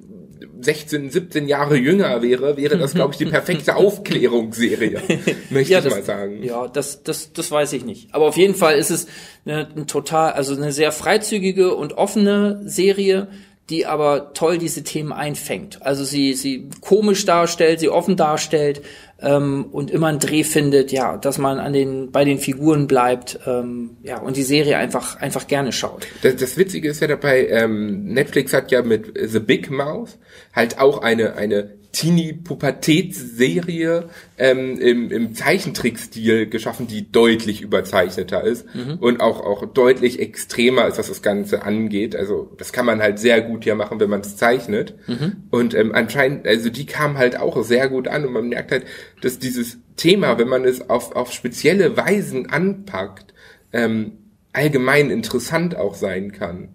16, 0.61 1.09
17 1.09 1.47
Jahre 1.47 1.77
jünger 1.77 2.21
wäre, 2.21 2.57
wäre 2.57 2.77
das, 2.77 2.93
glaube 2.93 3.13
ich, 3.13 3.17
die 3.17 3.25
perfekte 3.25 3.75
Aufklärungsserie, 3.77 5.01
möchte 5.49 5.73
ja, 5.73 5.79
ich 5.79 5.83
das, 5.83 5.93
mal 5.93 6.03
sagen. 6.03 6.43
Ja, 6.43 6.67
das, 6.67 7.03
das, 7.03 7.33
das 7.33 7.51
weiß 7.51 7.73
ich 7.73 7.85
nicht. 7.85 8.13
Aber 8.13 8.27
auf 8.27 8.37
jeden 8.37 8.55
Fall 8.55 8.75
ist 8.75 8.91
es 8.91 9.07
eine, 9.45 9.67
eine 9.67 9.85
total, 9.85 10.33
also 10.33 10.55
eine 10.55 10.71
sehr 10.71 10.91
freizügige 10.91 11.75
und 11.75 11.93
offene 11.93 12.61
Serie, 12.65 13.27
die 13.69 13.85
aber 13.85 14.33
toll 14.33 14.57
diese 14.57 14.83
Themen 14.83 15.13
einfängt. 15.13 15.81
Also 15.81 16.03
sie, 16.03 16.33
sie 16.33 16.69
komisch 16.81 17.25
darstellt, 17.25 17.79
sie 17.79 17.89
offen 17.89 18.17
darstellt, 18.17 18.81
ähm, 19.23 19.65
und 19.71 19.89
immer 19.89 20.07
einen 20.07 20.19
Dreh 20.19 20.43
findet, 20.43 20.91
ja, 20.91 21.17
dass 21.17 21.37
man 21.37 21.59
an 21.59 21.73
den 21.73 22.11
bei 22.11 22.25
den 22.25 22.37
Figuren 22.37 22.87
bleibt, 22.87 23.39
ähm, 23.47 23.97
ja 24.03 24.19
und 24.19 24.37
die 24.37 24.43
Serie 24.43 24.77
einfach 24.77 25.19
einfach 25.19 25.47
gerne 25.47 25.71
schaut. 25.71 26.07
Das, 26.21 26.35
das 26.35 26.57
Witzige 26.57 26.89
ist 26.89 27.01
ja 27.01 27.07
dabei, 27.07 27.47
ähm, 27.47 28.05
Netflix 28.05 28.53
hat 28.53 28.71
ja 28.71 28.81
mit 28.81 29.13
The 29.15 29.39
Big 29.39 29.71
Mouth 29.71 30.17
halt 30.53 30.79
auch 30.79 31.01
eine 31.01 31.35
eine 31.35 31.71
Teenie-Pubertätsserie 31.93 34.09
ähm, 34.37 34.77
im, 34.79 35.09
im 35.11 35.33
Zeichentrickstil 35.35 36.49
geschaffen, 36.49 36.87
die 36.87 37.09
deutlich 37.11 37.61
überzeichneter 37.61 38.43
ist 38.43 38.65
mhm. 38.75 38.97
und 38.99 39.21
auch, 39.21 39.39
auch 39.41 39.67
deutlich 39.67 40.19
extremer 40.19 40.87
ist, 40.87 40.97
was 40.97 41.07
das 41.07 41.21
Ganze 41.21 41.61
angeht. 41.63 42.15
Also 42.15 42.51
das 42.57 42.73
kann 42.73 42.87
man 42.87 42.99
halt 42.99 43.19
sehr 43.19 43.41
gut 43.41 43.63
hier 43.63 43.75
machen, 43.75 43.99
wenn 43.99 44.09
man 44.09 44.21
es 44.21 44.37
zeichnet. 44.37 44.95
Mhm. 45.07 45.43
Und 45.51 45.75
ähm, 45.75 45.93
anscheinend, 45.93 46.47
also 46.47 46.71
die 46.71 46.87
kam 46.87 47.19
halt 47.19 47.39
auch 47.39 47.63
sehr 47.63 47.89
gut 47.89 48.07
an 48.07 48.25
und 48.25 48.33
man 48.33 48.49
merkt 48.49 48.71
halt, 48.71 48.85
dass 49.21 49.37
dieses 49.37 49.77
Thema, 49.95 50.39
wenn 50.39 50.47
man 50.47 50.65
es 50.65 50.89
auf, 50.89 51.15
auf 51.15 51.31
spezielle 51.31 51.95
Weisen 51.95 52.49
anpackt, 52.49 53.35
ähm, 53.71 54.13
allgemein 54.51 55.11
interessant 55.11 55.75
auch 55.75 55.93
sein 55.93 56.31
kann. 56.31 56.69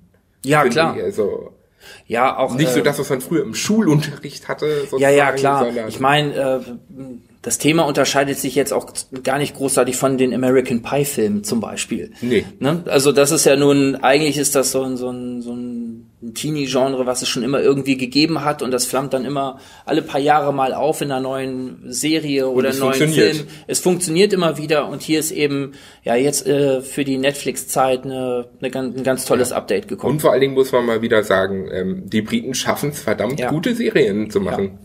Ja, 0.45 0.63
klar. 0.69 0.97
Ich. 0.97 1.03
Also, 1.03 1.58
ja, 2.07 2.37
auch. 2.37 2.55
Nicht 2.55 2.73
so 2.73 2.81
äh, 2.81 2.83
das, 2.83 2.99
was 2.99 3.11
man 3.11 3.21
früher 3.21 3.43
im 3.43 3.55
Schulunterricht 3.55 4.49
hatte. 4.49 4.89
Ja, 4.99 5.11
ja, 5.11 5.33
klar. 5.33 5.67
Ich 5.89 6.01
meine, 6.01 6.35
äh, 6.35 6.61
das 7.43 7.59
Thema 7.59 7.85
unterscheidet 7.85 8.39
sich 8.39 8.55
jetzt 8.55 8.73
auch 8.73 8.93
gar 9.23 9.39
nicht 9.39 9.57
großartig 9.57 9.97
von 9.97 10.19
den 10.19 10.35
American 10.35 10.83
Pie 10.83 11.05
Filmen 11.05 11.45
zum 11.45 11.61
Beispiel. 11.61 12.13
Nee. 12.21 12.45
Ne? 12.59 12.83
Also 12.87 13.13
das 13.13 13.31
ist 13.31 13.47
ja 13.47 13.57
nun, 13.57 13.97
eigentlich 13.97 14.39
ist 14.39 14.55
das 14.55 14.73
so 14.73 14.83
ein, 14.83 14.97
so 14.97 15.11
ein, 15.11 15.43
so 15.43 15.53
ein 15.53 16.08
Teenie-Genre, 16.35 17.07
was 17.07 17.23
es 17.23 17.29
schon 17.29 17.45
immer 17.45 17.61
irgendwie 17.61 17.97
gegeben 17.97 18.45
hat 18.45 18.63
und 18.63 18.73
das 18.73 18.87
flammt 18.87 19.13
dann 19.15 19.25
immer 19.25 19.61
alle 19.85 20.03
paar 20.03 20.21
Jahre 20.21 20.53
mal 20.53 20.75
auf 20.75 21.01
in 21.01 21.13
einer 21.13 21.21
neuen 21.21 21.79
Serie 21.87 22.49
oder 22.49 22.71
einem 22.71 22.81
neuen 22.81 23.09
Film. 23.09 23.47
Es 23.69 23.79
funktioniert 23.79 24.33
immer 24.33 24.59
wieder 24.59 24.89
und 24.89 25.01
hier 25.01 25.21
ist 25.21 25.31
eben 25.31 25.75
ja 26.03 26.17
jetzt 26.17 26.45
äh, 26.47 26.81
für 26.81 27.05
die 27.05 27.19
Netflix-Zeit 27.19 28.05
eine, 28.05 28.49
eine, 28.61 28.79
ein 28.79 29.05
ganz 29.05 29.27
tolles 29.27 29.51
ja. 29.51 29.57
Update 29.57 29.87
gekommen. 29.87 30.15
Und 30.15 30.21
vor 30.21 30.33
allen 30.33 30.41
Dingen 30.41 30.55
muss 30.55 30.73
man 30.73 30.85
mal 30.85 31.03
wieder 31.03 31.23
sagen, 31.23 31.69
ähm, 31.73 32.11
die 32.11 32.23
Briten 32.23 32.55
schaffen 32.55 32.91
es 32.91 33.01
verdammt 33.01 33.39
ja. 33.39 33.51
gute 33.51 33.77
Serien 33.77 34.29
zu 34.29 34.41
machen. 34.41 34.65
Ja. 34.65 34.79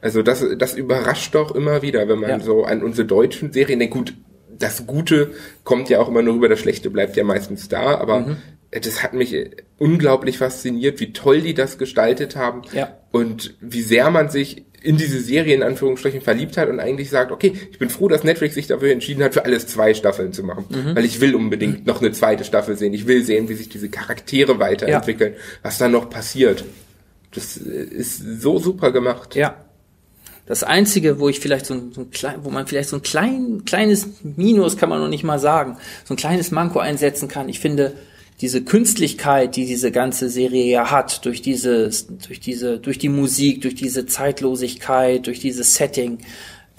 Also 0.00 0.22
das, 0.22 0.44
das 0.58 0.74
überrascht 0.74 1.34
doch 1.34 1.54
immer 1.54 1.82
wieder, 1.82 2.08
wenn 2.08 2.20
man 2.20 2.40
so 2.40 2.64
an 2.64 2.82
unsere 2.82 3.06
deutschen 3.06 3.52
Serien 3.52 3.80
denkt. 3.80 3.94
Gut, 3.94 4.14
das 4.58 4.86
Gute 4.86 5.32
kommt 5.64 5.88
ja 5.88 6.00
auch 6.00 6.08
immer 6.08 6.22
nur 6.22 6.34
rüber, 6.34 6.48
das 6.48 6.60
Schlechte 6.60 6.90
bleibt 6.90 7.16
ja 7.16 7.24
meistens 7.24 7.68
da, 7.68 7.98
aber 7.98 8.20
mhm. 8.20 8.36
Das 8.72 9.02
hat 9.02 9.12
mich 9.12 9.36
unglaublich 9.78 10.38
fasziniert, 10.38 10.98
wie 11.00 11.12
toll 11.12 11.42
die 11.42 11.54
das 11.54 11.78
gestaltet 11.78 12.36
haben 12.36 12.62
ja. 12.72 12.96
und 13.10 13.54
wie 13.60 13.82
sehr 13.82 14.10
man 14.10 14.30
sich 14.30 14.64
in 14.82 14.96
diese 14.96 15.20
Serie 15.20 15.54
in 15.54 15.62
Anführungsstrichen 15.62 16.22
verliebt 16.22 16.56
hat 16.56 16.68
und 16.68 16.80
eigentlich 16.80 17.10
sagt, 17.10 17.30
okay, 17.30 17.52
ich 17.70 17.78
bin 17.78 17.88
froh, 17.88 18.08
dass 18.08 18.24
Netflix 18.24 18.54
sich 18.54 18.66
dafür 18.66 18.90
entschieden 18.90 19.22
hat, 19.22 19.34
für 19.34 19.44
alles 19.44 19.66
zwei 19.68 19.94
Staffeln 19.94 20.32
zu 20.32 20.42
machen, 20.42 20.64
mhm. 20.70 20.96
weil 20.96 21.04
ich 21.04 21.20
will 21.20 21.36
unbedingt 21.36 21.86
noch 21.86 22.00
eine 22.00 22.10
zweite 22.12 22.44
Staffel 22.44 22.76
sehen. 22.76 22.92
Ich 22.92 23.06
will 23.06 23.24
sehen, 23.24 23.48
wie 23.48 23.54
sich 23.54 23.68
diese 23.68 23.90
Charaktere 23.90 24.58
weiterentwickeln, 24.58 25.34
ja. 25.34 25.38
was 25.62 25.78
da 25.78 25.88
noch 25.88 26.10
passiert. 26.10 26.64
Das 27.32 27.56
ist 27.56 28.40
so 28.40 28.58
super 28.58 28.90
gemacht. 28.90 29.36
Ja, 29.36 29.56
das 30.46 30.64
einzige, 30.64 31.20
wo 31.20 31.28
ich 31.28 31.38
vielleicht 31.38 31.66
so 31.66 31.74
ein, 31.74 31.92
so 31.92 32.00
ein 32.00 32.10
klein, 32.10 32.40
wo 32.42 32.50
man 32.50 32.66
vielleicht 32.66 32.88
so 32.88 32.96
ein 32.96 33.02
klein, 33.02 33.62
kleines 33.64 34.08
Minus 34.22 34.76
kann 34.76 34.88
man 34.88 35.00
noch 35.00 35.08
nicht 35.08 35.22
mal 35.22 35.38
sagen, 35.38 35.76
so 36.04 36.14
ein 36.14 36.16
kleines 36.16 36.50
Manko 36.50 36.80
einsetzen 36.80 37.28
kann. 37.28 37.48
Ich 37.48 37.60
finde, 37.60 37.92
diese 38.40 38.62
Künstlichkeit, 38.64 39.56
die 39.56 39.66
diese 39.66 39.92
ganze 39.92 40.28
Serie 40.28 40.64
ja 40.64 40.90
hat, 40.90 41.24
durch 41.24 41.42
diese, 41.42 41.90
durch 42.26 42.40
diese, 42.40 42.78
durch 42.78 42.98
die 42.98 43.08
Musik, 43.08 43.62
durch 43.62 43.74
diese 43.74 44.06
Zeitlosigkeit, 44.06 45.26
durch 45.26 45.38
dieses 45.38 45.74
Setting, 45.74 46.18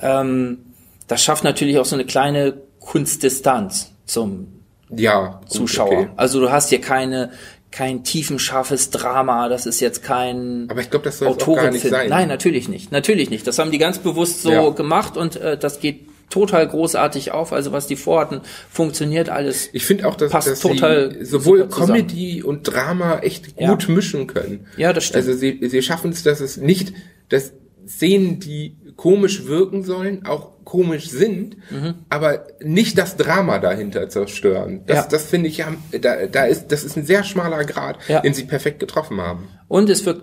ähm, 0.02 0.60
das 1.08 1.24
schafft 1.24 1.44
natürlich 1.44 1.78
auch 1.78 1.86
so 1.86 1.96
eine 1.96 2.06
kleine 2.06 2.56
Kunstdistanz 2.80 3.92
zum 4.06 4.48
ja, 4.90 5.40
gut, 5.42 5.52
Zuschauer. 5.52 5.92
Okay. 5.92 6.10
Also 6.16 6.40
du 6.40 6.52
hast 6.52 6.70
hier 6.70 6.82
keine 6.82 7.32
kein 7.74 8.04
tiefenscharfes 8.04 8.92
Drama, 8.92 9.50
das 9.50 9.66
ist 9.66 9.80
jetzt 9.80 10.04
kein 10.04 10.68
Aber 10.70 10.80
ich 10.82 10.92
glaube, 10.92 11.06
das 11.06 11.18
soll 11.18 11.30
auch 11.30 11.56
gar 11.56 11.72
nicht 11.72 11.88
sein. 11.88 12.08
Nein, 12.08 12.28
natürlich 12.28 12.70
nicht. 12.70 12.92
Natürlich 12.92 13.32
nicht. 13.32 13.48
Das 13.48 13.58
haben 13.58 13.72
die 13.72 13.80
ganz 13.80 13.98
bewusst 13.98 14.44
so 14.44 14.52
ja. 14.52 14.70
gemacht 14.70 15.18
und 15.18 15.38
äh, 15.38 15.58
das 15.58 15.80
geht 15.80 16.02
total 16.34 16.68
großartig 16.68 17.32
auf. 17.32 17.54
Also 17.54 17.72
was 17.72 17.86
die 17.86 17.96
vorhatten, 17.96 18.42
funktioniert 18.70 19.30
alles. 19.30 19.70
Ich 19.72 19.86
finde 19.86 20.08
auch, 20.08 20.16
dass, 20.16 20.32
passt 20.32 20.48
dass 20.48 20.60
total 20.60 21.12
sie 21.20 21.26
sowohl 21.26 21.68
Comedy 21.68 22.42
und 22.42 22.64
Drama 22.64 23.20
echt 23.20 23.56
gut 23.56 23.88
ja. 23.88 23.94
mischen 23.94 24.26
können. 24.26 24.66
Ja, 24.76 24.94
das 24.94 25.06
stimmt. 25.06 25.28
Also 25.28 25.34
sie, 25.38 25.60
sie 25.62 25.82
schaffen 25.84 26.12
es, 26.12 26.24
dass 26.24 26.42
es 26.42 26.58
nicht, 26.58 26.94
dass 27.30 27.54
Szenen, 27.88 28.40
die 28.40 28.78
komisch 28.96 29.46
wirken 29.46 29.84
sollen, 29.84 30.26
auch 30.26 30.53
komisch 30.64 31.10
sind, 31.10 31.58
mhm. 31.72 31.96
aber 32.10 32.46
nicht 32.62 32.98
das 32.98 33.18
Drama 33.18 33.60
dahinter 33.60 34.10
zerstören. 34.10 34.82
Das, 34.86 34.98
ja. 34.98 35.08
das 35.10 35.26
finde 35.26 35.50
ich 35.50 35.58
ja, 35.58 35.74
da, 36.00 36.26
da 36.28 36.46
ist, 36.46 36.68
das 36.68 36.84
ist 36.84 36.98
ein 36.98 37.06
sehr 37.06 37.24
schmaler 37.24 37.64
Grad, 37.66 37.98
ja. 38.08 38.22
den 38.22 38.34
sie 38.34 38.44
perfekt 38.44 38.80
getroffen 38.80 39.22
haben. 39.22 39.48
Und 39.68 39.90
es 39.90 40.06
wird, 40.06 40.22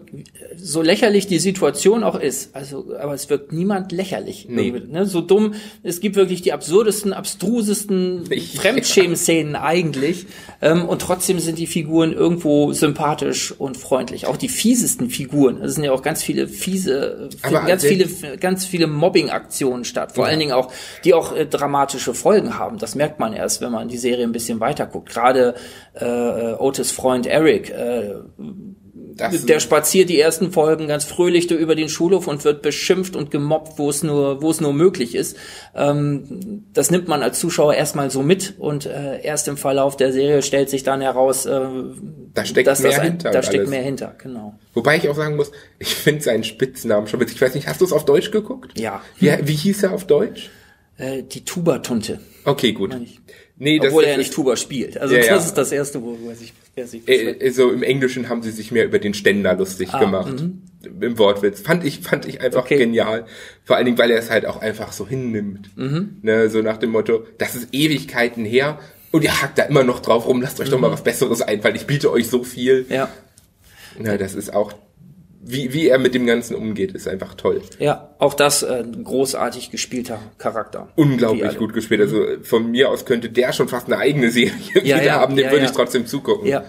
so 0.57 0.81
lächerlich 0.83 1.27
die 1.27 1.39
Situation 1.39 2.05
auch 2.05 2.19
ist, 2.19 2.55
also, 2.55 2.95
aber 3.01 3.15
es 3.15 3.31
wirkt 3.31 3.53
niemand 3.53 3.91
lächerlich. 3.91 4.47
Nee. 4.49 4.71
Ne, 4.71 5.07
so 5.07 5.21
dumm, 5.21 5.55
es 5.83 6.01
gibt 6.01 6.15
wirklich 6.15 6.43
die 6.43 6.53
absurdesten, 6.53 7.13
abstrusesten 7.13 8.27
Fremdschämen-Szenen 8.27 9.57
eigentlich, 9.57 10.27
ähm, 10.63 10.85
und 10.89 11.03
trotzdem 11.03 11.39
sind 11.39 11.59
die 11.59 11.67
Figuren 11.67 12.13
irgendwo 12.13 12.73
sympathisch 12.73 13.53
und 13.57 13.77
freundlich. 13.77 14.27
Auch 14.27 14.37
die 14.37 14.49
fiesesten 14.49 15.09
Figuren. 15.11 15.63
Es 15.63 15.75
sind 15.75 15.85
ja 15.85 15.93
auch 15.93 16.03
ganz 16.03 16.23
viele 16.23 16.49
fiese, 16.49 17.31
aber 17.43 17.63
ganz 17.63 17.85
viele, 17.85 18.09
ganz 18.39 18.67
viele 18.67 18.87
Mobbing-Aktionen 18.87 19.85
statt. 19.85 20.13
Vor. 20.13 20.27
Allen 20.31 20.41
Dingen 20.41 20.53
auch, 20.53 20.73
die 21.05 21.15
auch 21.15 21.35
äh, 21.35 21.47
dramatische 21.47 22.15
Folgen 22.15 22.59
haben. 22.59 22.79
Das 22.79 22.95
merkt 22.95 23.19
man 23.19 23.33
erst, 23.33 23.61
wenn 23.61 23.73
man 23.73 23.89
die 23.89 23.99
Serie 23.99 24.25
ein 24.25 24.33
bisschen 24.33 24.61
weiter 24.61 24.87
guckt. 24.87 25.11
Gerade 25.11 25.55
äh, 25.95 26.05
äh 26.05 26.55
Otis 26.59 26.93
Freund 26.93 27.27
Eric, 27.27 27.71
äh, 27.71 28.15
das 29.17 29.47
der 29.47 29.61
spaziert 29.61 30.09
die 30.09 30.21
ersten 30.21 30.53
Folgen 30.53 30.89
ganz 30.89 31.05
fröhlich 31.05 31.51
über 31.51 31.75
den 31.75 31.89
Schulhof 31.89 32.27
und 32.27 32.45
wird 32.45 32.63
beschimpft 32.63 33.17
und 33.17 33.31
gemobbt, 33.31 33.79
wo 33.79 33.91
es 33.91 34.03
nur, 34.03 34.43
wo 34.43 34.51
es 34.51 34.61
nur 34.61 34.73
möglich 34.73 35.15
ist. 35.15 35.37
Ähm, 35.75 36.65
das 36.73 36.91
nimmt 36.91 37.09
man 37.09 37.23
als 37.23 37.39
Zuschauer 37.41 37.75
erstmal 37.75 38.11
so 38.11 38.23
mit 38.23 38.55
und 38.59 38.87
äh, 38.87 39.21
erst 39.23 39.49
im 39.49 39.57
Verlauf 39.57 39.97
der 39.97 40.13
Serie 40.13 40.43
stellt 40.43 40.71
sich 40.71 40.83
dann 40.83 41.01
heraus, 41.01 41.47
äh, 41.47 41.61
da 42.35 42.45
steckt 42.45 42.67
dass 42.67 42.81
mehr 42.81 42.91
das 42.91 43.01
ein, 43.01 43.07
hinter. 43.07 43.31
Da 43.31 43.43
steckt 43.43 43.61
alles. 43.61 43.71
mehr 43.71 43.83
hinter, 43.83 44.15
genau. 44.19 44.59
Wobei 44.75 44.97
ich 44.97 45.09
auch 45.09 45.17
sagen 45.17 45.37
muss, 45.37 45.51
ich 45.79 45.95
finde 45.95 46.23
seinen 46.23 46.45
Spitznamen 46.45 47.07
schon 47.07 47.21
witzig. 47.21 47.37
Ich 47.37 47.43
weiß 47.43 47.55
nicht, 47.55 47.67
hast 47.67 47.81
du 47.81 47.85
es 47.85 47.93
auf 47.93 48.05
Deutsch 48.05 48.31
geguckt? 48.31 48.79
Ja. 48.79 49.03
Wie, 49.19 49.33
wie 49.43 49.55
hieß 49.55 49.83
er 49.83 49.93
auf 49.93 50.07
Deutsch? 50.07 50.51
Äh, 50.97 51.23
die 51.23 51.45
Tuba-Tunte. 51.45 52.21
Okay, 52.45 52.73
gut. 52.73 52.95
Nee, 53.63 53.79
Obwohl 53.79 54.05
er 54.05 54.17
nicht 54.17 54.33
Tuba 54.33 54.57
spielt. 54.57 54.97
Also 54.97 55.15
ja, 55.15 55.21
das 55.21 55.29
ja. 55.29 55.37
ist 55.37 55.53
das 55.53 55.71
erste, 55.71 56.01
wo 56.01 56.17
er 56.31 56.35
sich, 56.35 56.55
er 56.77 56.87
sich 56.87 57.07
äh, 57.07 57.51
So 57.51 57.71
im 57.71 57.83
Englischen 57.83 58.31
haben 58.31 58.43
sie 58.43 58.53
sich 58.53 58.73
mehr 58.73 58.87
über 58.87 58.99
den 58.99 59.13
Ständer 59.13 59.55
lustig 59.55 59.91
ah, 59.93 60.01
gemacht. 60.01 60.41
Mhm. 60.41 60.63
Im 61.03 61.19
Wortwitz. 61.19 61.61
Fand 61.61 61.85
ich, 61.85 62.01
fand 62.01 62.27
ich 62.27 62.41
einfach 62.41 62.65
okay. 62.65 62.79
genial. 62.79 63.27
Vor 63.65 63.77
allen 63.77 63.85
Dingen, 63.85 63.99
weil 63.99 64.11
er 64.11 64.19
es 64.19 64.31
halt 64.31 64.47
auch 64.47 64.63
einfach 64.63 64.93
so 64.93 65.07
hinnimmt. 65.07 65.77
Mhm. 65.77 66.21
Ne, 66.23 66.49
so 66.49 66.63
nach 66.63 66.79
dem 66.79 66.89
Motto, 66.91 67.27
das 67.37 67.55
ist 67.55 67.69
Ewigkeiten 67.73 68.47
her 68.47 68.79
und 69.11 69.25
ihr 69.25 69.43
hakt 69.43 69.59
da 69.59 69.65
immer 69.65 69.85
noch 69.85 70.01
drauf 70.01 70.27
rum, 70.27 70.41
lasst 70.41 70.59
euch 70.59 70.69
mhm. 70.69 70.73
doch 70.73 70.81
mal 70.81 70.91
was 70.91 71.05
Besseres 71.05 71.43
einfallen. 71.43 71.77
Ich 71.77 71.87
biete 71.87 72.11
euch 72.11 72.29
so 72.29 72.45
viel. 72.45 72.87
Ja. 72.89 73.11
Na, 73.99 74.17
das 74.17 74.35
ist 74.35 74.55
auch 74.55 74.73
wie, 75.43 75.73
wie 75.73 75.89
er 75.89 75.99
mit 75.99 76.15
dem 76.15 76.27
Ganzen 76.27 76.55
umgeht, 76.55 76.93
ist 76.93 77.09
einfach 77.09 77.35
toll. 77.35 77.63
Ja, 77.79 78.15
auch 78.19 78.35
das 78.35 78.63
äh, 78.63 78.85
großartig 79.03 79.71
gespielter 79.71 80.21
Charakter. 80.39 80.89
Unglaublich 80.97 81.57
gut 81.57 81.73
gespielt. 81.73 82.03
Also 82.03 82.25
von 82.43 82.71
mir 82.71 82.91
aus 82.91 83.07
könnte 83.07 83.31
der 83.31 83.53
schon 83.53 83.69
fast 83.69 83.87
eine 83.87 83.97
eigene 83.97 84.31
Serie 84.31 84.53
ja, 84.75 84.83
wieder 84.83 85.03
ja, 85.03 85.15
haben, 85.15 85.37
dem 85.37 85.47
ja, 85.47 85.53
würde 85.53 85.65
ich 85.65 85.71
trotzdem 85.71 86.07
zugucken. 86.07 86.47
Ja. 86.47 86.65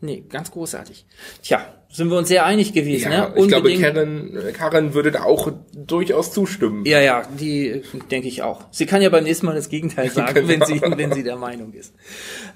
Nee, 0.00 0.24
ganz 0.28 0.50
großartig. 0.50 1.06
Tja, 1.42 1.64
sind 1.88 2.10
wir 2.10 2.18
uns 2.18 2.26
sehr 2.26 2.44
einig 2.44 2.72
gewesen, 2.72 3.12
ja, 3.12 3.28
ne? 3.28 3.34
Ich 3.36 3.48
glaube, 3.48 3.72
Karen, 3.78 4.36
Karen 4.52 4.94
würde 4.94 5.12
da 5.12 5.22
auch 5.22 5.52
durchaus 5.72 6.32
zustimmen. 6.32 6.84
Ja, 6.84 7.00
ja, 7.00 7.22
die 7.38 7.82
denke 8.10 8.26
ich 8.26 8.42
auch. 8.42 8.64
Sie 8.72 8.86
kann 8.86 9.00
ja 9.00 9.10
beim 9.10 9.24
nächsten 9.24 9.46
Mal 9.46 9.54
das 9.54 9.68
Gegenteil 9.68 10.10
sagen, 10.14 10.48
wenn 10.48 10.62
sie, 10.64 10.82
wenn 10.82 11.12
sie 11.12 11.22
der 11.22 11.36
Meinung 11.36 11.72
ist. 11.72 11.94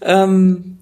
Ähm, 0.03 0.79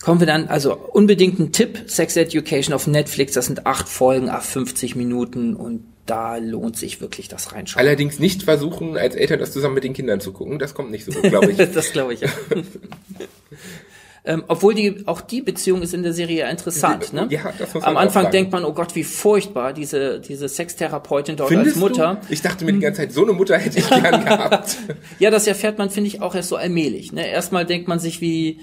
Kommen 0.00 0.20
wir 0.20 0.26
dann, 0.26 0.48
also 0.48 0.74
unbedingt 0.76 1.40
ein 1.40 1.52
Tipp, 1.52 1.84
Sex 1.86 2.16
Education 2.16 2.72
auf 2.72 2.86
Netflix, 2.86 3.32
das 3.32 3.46
sind 3.46 3.66
acht 3.66 3.88
Folgen, 3.88 4.30
acht 4.30 4.46
50 4.46 4.94
Minuten 4.94 5.56
und 5.56 5.84
da 6.06 6.36
lohnt 6.36 6.76
sich 6.76 7.00
wirklich 7.00 7.28
das 7.28 7.52
Reinschauen. 7.52 7.84
Allerdings 7.84 8.18
nicht 8.18 8.44
versuchen, 8.44 8.96
als 8.96 9.14
Eltern 9.14 9.40
das 9.40 9.52
zusammen 9.52 9.74
mit 9.74 9.84
den 9.84 9.92
Kindern 9.92 10.20
zu 10.20 10.32
gucken, 10.32 10.58
das 10.58 10.74
kommt 10.74 10.90
nicht 10.90 11.04
so 11.04 11.12
gut, 11.12 11.24
glaube 11.24 11.50
ich. 11.50 11.56
das 11.74 11.92
glaube 11.92 12.14
ich 12.14 12.20
ja. 12.20 12.28
ähm, 14.24 14.44
obwohl 14.46 14.72
die, 14.72 15.02
auch 15.06 15.20
die 15.20 15.42
Beziehung 15.42 15.82
ist 15.82 15.92
in 15.92 16.02
der 16.02 16.12
Serie 16.12 16.48
interessant. 16.48 17.12
Ne? 17.12 17.26
Ja, 17.30 17.52
das 17.58 17.74
muss 17.74 17.82
man 17.82 17.90
Am 17.90 17.96
Anfang 17.96 18.30
denkt 18.30 18.52
man, 18.52 18.64
oh 18.64 18.72
Gott, 18.72 18.94
wie 18.94 19.04
furchtbar, 19.04 19.72
diese, 19.72 20.20
diese 20.20 20.48
Sextherapeutin 20.48 21.36
dort 21.36 21.50
Findest 21.50 21.76
als 21.76 21.80
Mutter. 21.80 22.20
Du? 22.26 22.32
Ich 22.32 22.40
dachte 22.40 22.64
mir 22.64 22.72
die 22.72 22.80
ganze 22.80 23.02
Zeit, 23.02 23.12
so 23.12 23.24
eine 23.24 23.32
Mutter 23.32 23.58
hätte 23.58 23.78
ich 23.78 23.88
gern 23.88 24.24
gehabt. 24.24 24.76
ja, 25.18 25.30
das 25.30 25.46
erfährt 25.46 25.76
man, 25.76 25.90
finde 25.90 26.08
ich, 26.08 26.22
auch 26.22 26.34
erst 26.34 26.48
so 26.48 26.56
allmählich. 26.56 27.12
Ne? 27.12 27.28
Erstmal 27.28 27.66
denkt 27.66 27.88
man 27.88 27.98
sich, 27.98 28.20
wie 28.20 28.60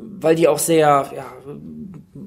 weil 0.00 0.34
die 0.34 0.48
auch 0.48 0.58
sehr, 0.58 1.10
ja, 1.14 1.32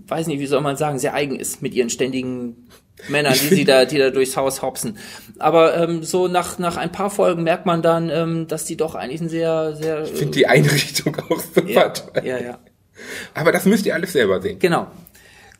weiß 0.08 0.28
nicht, 0.28 0.40
wie 0.40 0.48
soll 0.48 0.62
man 0.62 0.78
sagen, 0.78 1.00
sehr 1.00 1.13
eigen 1.13 1.40
ist 1.40 1.62
mit 1.62 1.74
ihren 1.74 1.90
ständigen 1.90 2.68
Männern, 3.08 3.34
die 3.34 3.56
sie 3.56 3.66
da, 3.66 3.86
die 3.86 3.98
da 3.98 4.10
durchs 4.10 4.38
Haus 4.38 4.62
hopsen. 4.62 4.98
Aber 5.40 5.78
ähm, 5.78 6.04
so 6.04 6.28
nach 6.28 6.60
nach 6.60 6.78
ein 6.78 6.92
paar 6.92 7.10
Folgen 7.10 7.44
merkt 7.44 7.66
man 7.66 7.82
dann, 7.82 8.10
ähm, 8.10 8.48
dass 8.48 8.66
die 8.66 8.78
doch 8.78 8.96
eigentlich 8.96 9.22
ein 9.22 9.30
sehr 9.30 9.75
sehr. 9.75 10.04
Ich 10.04 10.12
finde 10.12 10.34
die 10.34 10.48
Einrichtung 10.48 11.18
auch 11.30 11.40
super 11.40 11.70
ja, 11.70 11.90
toll. 11.90 12.24
ja, 12.24 12.40
ja. 12.40 12.60
Aber 13.34 13.51
das 13.51 13.66
müsst 13.66 13.86
ihr 13.86 13.96
alles 13.96 14.13
selber 14.13 14.42
sehen. 14.42 14.60
Genau. 14.60 14.88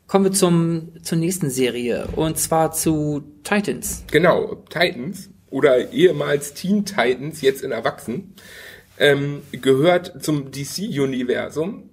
Kommen 0.06 0.26
wir 0.26 0.32
zum 0.32 0.92
zur 1.02 1.18
nächsten 1.18 1.50
Serie 1.50 2.06
und 2.14 2.38
zwar 2.38 2.72
zu 2.72 3.24
Titans. 3.44 4.04
Genau, 4.10 4.56
Titans 4.68 5.30
oder 5.50 5.90
ehemals 5.92 6.54
Teen 6.54 6.84
Titans, 6.84 7.40
jetzt 7.40 7.62
in 7.62 7.72
Erwachsen, 7.72 8.34
ähm, 8.98 9.42
gehört 9.52 10.22
zum 10.22 10.50
DC-Universum. 10.50 11.90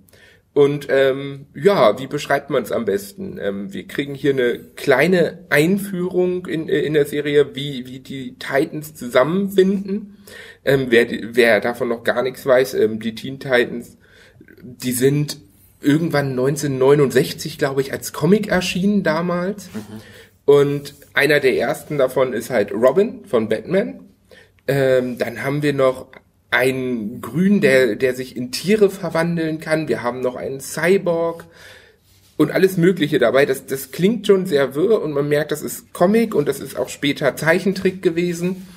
Und 0.59 0.87
ähm, 0.89 1.45
ja, 1.55 1.97
wie 1.99 2.07
beschreibt 2.07 2.49
man 2.49 2.63
es 2.63 2.73
am 2.73 2.83
besten? 2.83 3.39
Ähm, 3.41 3.71
wir 3.71 3.87
kriegen 3.87 4.13
hier 4.13 4.33
eine 4.33 4.59
kleine 4.75 5.45
Einführung 5.49 6.47
in, 6.47 6.67
äh, 6.67 6.81
in 6.81 6.95
der 6.95 7.05
Serie, 7.05 7.55
wie, 7.55 7.87
wie 7.87 8.01
die 8.01 8.35
Titans 8.39 8.93
zusammenfinden. 8.93 10.17
Ähm, 10.65 10.87
wer, 10.89 11.07
wer 11.33 11.61
davon 11.61 11.87
noch 11.87 12.03
gar 12.03 12.23
nichts 12.23 12.45
weiß, 12.45 12.73
ähm, 12.73 12.99
die 12.99 13.15
Teen 13.15 13.39
Titans, 13.39 13.95
die 14.61 14.91
sind 14.91 15.37
irgendwann 15.79 16.31
1969, 16.31 17.57
glaube 17.57 17.79
ich, 17.79 17.93
als 17.93 18.11
Comic 18.11 18.49
erschienen 18.49 19.01
damals. 19.01 19.69
Und 20.43 20.93
einer 21.13 21.39
der 21.39 21.55
ersten 21.55 21.97
davon 21.97 22.33
ist 22.33 22.49
halt 22.49 22.73
Robin 22.73 23.23
von 23.23 23.47
Batman. 23.47 24.01
Ähm, 24.67 25.17
dann 25.17 25.41
haben 25.41 25.63
wir 25.63 25.71
noch 25.71 26.07
einen 26.51 27.21
Grün, 27.21 27.61
der, 27.61 27.95
der 27.95 28.15
sich 28.15 28.35
in 28.35 28.51
Tiere 28.51 28.89
verwandeln 28.89 29.59
kann. 29.59 29.87
Wir 29.87 30.01
haben 30.01 30.21
noch 30.21 30.35
einen 30.35 30.59
Cyborg 30.59 31.45
und 32.37 32.51
alles 32.51 32.77
Mögliche 32.77 33.19
dabei. 33.19 33.45
Das, 33.45 33.65
das 33.65 33.91
klingt 33.91 34.25
schon 34.25 34.45
sehr 34.45 34.73
wirr 34.73 35.01
und 35.01 35.11
man 35.11 35.27
merkt, 35.27 35.51
das 35.51 35.61
ist 35.61 35.93
Comic 35.93 36.33
und 36.33 36.47
das 36.47 36.59
ist 36.59 36.77
auch 36.77 36.89
später 36.89 37.35
Zeichentrick 37.35 38.01
gewesen. 38.01 38.67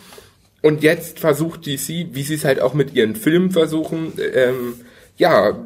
Und 0.60 0.82
jetzt 0.82 1.18
versucht 1.18 1.66
DC, 1.66 2.08
wie 2.12 2.22
sie 2.22 2.34
es 2.34 2.44
halt 2.44 2.60
auch 2.60 2.74
mit 2.74 2.94
ihren 2.94 3.16
Filmen 3.16 3.50
versuchen, 3.50 4.12
ähm, 4.34 4.74
ja, 5.16 5.58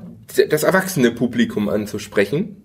das 0.48 0.62
erwachsene 0.62 1.10
Publikum 1.10 1.68
anzusprechen 1.68 2.62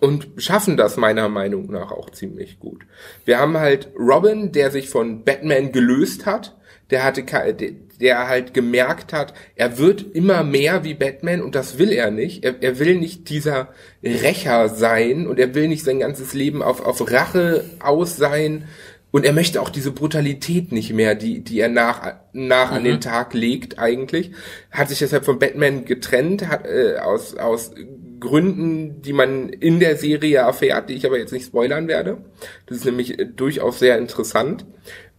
und 0.00 0.28
schaffen 0.36 0.76
das 0.76 0.96
meiner 0.96 1.28
Meinung 1.28 1.70
nach 1.70 1.90
auch 1.90 2.10
ziemlich 2.10 2.58
gut. 2.58 2.82
Wir 3.24 3.38
haben 3.38 3.56
halt 3.56 3.88
Robin, 3.98 4.52
der 4.52 4.70
sich 4.70 4.90
von 4.90 5.24
Batman 5.24 5.72
gelöst 5.72 6.26
hat, 6.26 6.54
der 6.90 7.02
hatte 7.04 7.22
ke- 7.24 7.54
der- 8.00 8.28
halt 8.28 8.54
gemerkt 8.54 9.12
hat, 9.12 9.34
er 9.54 9.78
wird 9.78 10.04
immer 10.14 10.42
mehr 10.44 10.84
wie 10.84 10.94
Batman 10.94 11.42
und 11.42 11.54
das 11.54 11.78
will 11.78 11.92
er 11.92 12.10
nicht. 12.10 12.44
Er, 12.44 12.56
er 12.60 12.78
will 12.78 12.96
nicht 12.96 13.28
dieser 13.30 13.68
Rächer 14.02 14.68
sein 14.68 15.26
und 15.26 15.38
er 15.38 15.54
will 15.54 15.68
nicht 15.68 15.84
sein 15.84 16.00
ganzes 16.00 16.34
Leben 16.34 16.62
auf, 16.62 16.84
auf 16.84 17.10
Rache 17.10 17.64
aus 17.80 18.16
sein 18.16 18.64
und 19.12 19.24
er 19.24 19.32
möchte 19.32 19.62
auch 19.62 19.68
diese 19.70 19.92
Brutalität 19.92 20.72
nicht 20.72 20.92
mehr, 20.92 21.14
die, 21.14 21.40
die 21.44 21.60
er 21.60 21.68
nach, 21.68 22.14
nach 22.32 22.72
an 22.72 22.82
den 22.82 23.00
Tag 23.00 23.32
legt 23.32 23.78
eigentlich. 23.78 24.32
Hat 24.72 24.88
sich 24.88 24.98
deshalb 24.98 25.24
von 25.24 25.38
Batman 25.38 25.84
getrennt, 25.84 26.48
hat, 26.48 26.66
äh, 26.66 26.96
aus, 26.98 27.36
aus 27.36 27.70
Gründen, 28.18 29.02
die 29.02 29.12
man 29.12 29.50
in 29.50 29.78
der 29.80 29.96
Serie 29.96 30.38
erfährt, 30.38 30.88
die 30.88 30.94
ich 30.94 31.06
aber 31.06 31.18
jetzt 31.18 31.32
nicht 31.32 31.46
spoilern 31.46 31.88
werde. 31.88 32.18
Das 32.66 32.78
ist 32.78 32.84
nämlich 32.86 33.18
äh, 33.18 33.26
durchaus 33.26 33.78
sehr 33.78 33.98
interessant. 33.98 34.64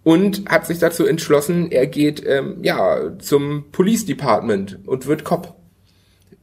Und 0.05 0.47
hat 0.47 0.67
sich 0.67 0.77
dazu 0.77 1.03
entschlossen, 1.07 1.71
er 1.71 1.87
geht 1.87 2.23
ähm, 2.25 2.59
ja 2.61 3.17
zum 3.17 3.71
Police 3.71 4.05
Department 4.05 4.77
und 4.85 5.07
wird 5.07 5.23
Cop. 5.23 5.55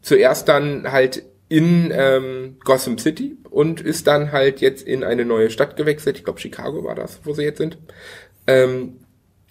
Zuerst 0.03 0.49
dann 0.49 0.91
halt 0.91 1.23
in 1.49 1.93
ähm, 1.95 2.57
Gotham 2.65 2.99
City 2.99 3.37
und 3.49 3.81
ist 3.81 4.09
dann 4.09 4.33
halt 4.33 4.61
jetzt 4.61 4.85
in 4.85 5.05
eine 5.05 5.25
neue 5.25 5.49
Stadt 5.49 5.77
gewechselt. 5.77 6.17
Ich 6.17 6.25
glaube, 6.25 6.41
Chicago 6.41 6.83
war 6.83 6.97
das, 6.97 7.21
wo 7.23 7.35
sie 7.35 7.45
jetzt 7.45 7.59
sind. 7.59 7.79
Ähm, 8.49 8.97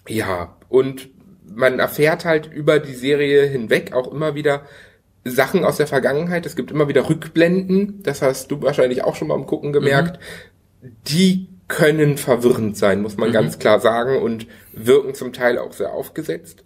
ja, 0.06 0.58
und 0.68 1.08
man 1.46 1.78
erfährt 1.78 2.26
halt 2.26 2.52
über 2.52 2.80
die 2.80 2.94
Serie 2.94 3.46
hinweg 3.46 3.94
auch 3.94 4.12
immer 4.12 4.34
wieder 4.34 4.66
Sachen 5.24 5.64
aus 5.64 5.78
der 5.78 5.86
Vergangenheit. 5.86 6.44
Es 6.44 6.54
gibt 6.54 6.70
immer 6.70 6.86
wieder 6.88 7.08
Rückblenden. 7.08 8.02
Das 8.02 8.20
hast 8.20 8.50
du 8.50 8.60
wahrscheinlich 8.60 9.04
auch 9.04 9.16
schon 9.16 9.28
mal 9.28 9.36
am 9.36 9.46
Gucken 9.46 9.72
gemerkt. 9.72 10.18
Die 11.06 11.48
können 11.72 12.18
verwirrend 12.18 12.76
sein, 12.76 13.00
muss 13.00 13.16
man 13.16 13.32
ganz 13.32 13.58
klar 13.58 13.80
sagen, 13.80 14.18
und 14.18 14.46
wirken 14.74 15.14
zum 15.14 15.32
Teil 15.32 15.58
auch 15.58 15.72
sehr 15.72 15.92
aufgesetzt. 15.92 16.64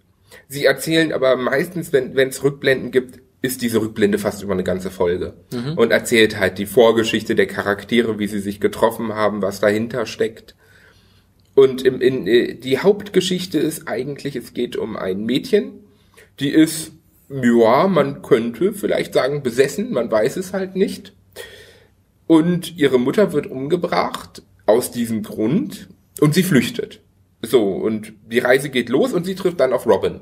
Sie 0.49 0.65
erzählen 0.65 1.13
aber 1.13 1.37
meistens, 1.37 1.93
wenn 1.93 2.13
es 2.17 2.43
Rückblenden 2.43 2.91
gibt, 2.91 3.19
ist 3.41 3.61
diese 3.61 3.79
Rückblende 3.79 4.17
fast 4.17 4.43
über 4.43 4.51
eine 4.51 4.65
ganze 4.65 4.91
Folge 4.91 5.33
und 5.77 5.91
erzählt 5.91 6.37
halt 6.37 6.57
die 6.57 6.65
Vorgeschichte 6.65 7.35
der 7.35 7.47
Charaktere, 7.47 8.19
wie 8.19 8.27
sie 8.27 8.39
sich 8.39 8.59
getroffen 8.59 9.13
haben, 9.13 9.41
was 9.41 9.61
dahinter 9.61 10.05
steckt. 10.05 10.55
Und 11.55 11.83
im, 11.83 12.01
in, 12.01 12.27
äh, 12.27 12.55
die 12.55 12.79
Hauptgeschichte 12.79 13.57
ist 13.59 13.87
eigentlich, 13.87 14.35
es 14.35 14.53
geht 14.53 14.75
um 14.75 14.97
ein 14.97 15.25
Mädchen, 15.25 15.71
die 16.41 16.49
ist, 16.49 16.91
ja, 17.29 17.87
man 17.87 18.21
könnte 18.21 18.73
vielleicht 18.73 19.13
sagen, 19.13 19.41
besessen, 19.41 19.93
man 19.93 20.11
weiß 20.11 20.35
es 20.35 20.51
halt 20.51 20.75
nicht. 20.75 21.13
Und 22.27 22.77
ihre 22.77 22.99
Mutter 22.99 23.31
wird 23.31 23.47
umgebracht 23.47 24.43
aus 24.67 24.91
diesem 24.91 25.23
Grund 25.23 25.87
und 26.21 26.33
sie 26.35 26.43
flüchtet. 26.43 27.01
So, 27.41 27.63
und 27.71 28.13
die 28.31 28.39
Reise 28.39 28.69
geht 28.69 28.89
los 28.89 29.13
und 29.13 29.25
sie 29.25 29.35
trifft 29.35 29.59
dann 29.59 29.73
auf 29.73 29.85
Robin. 29.87 30.21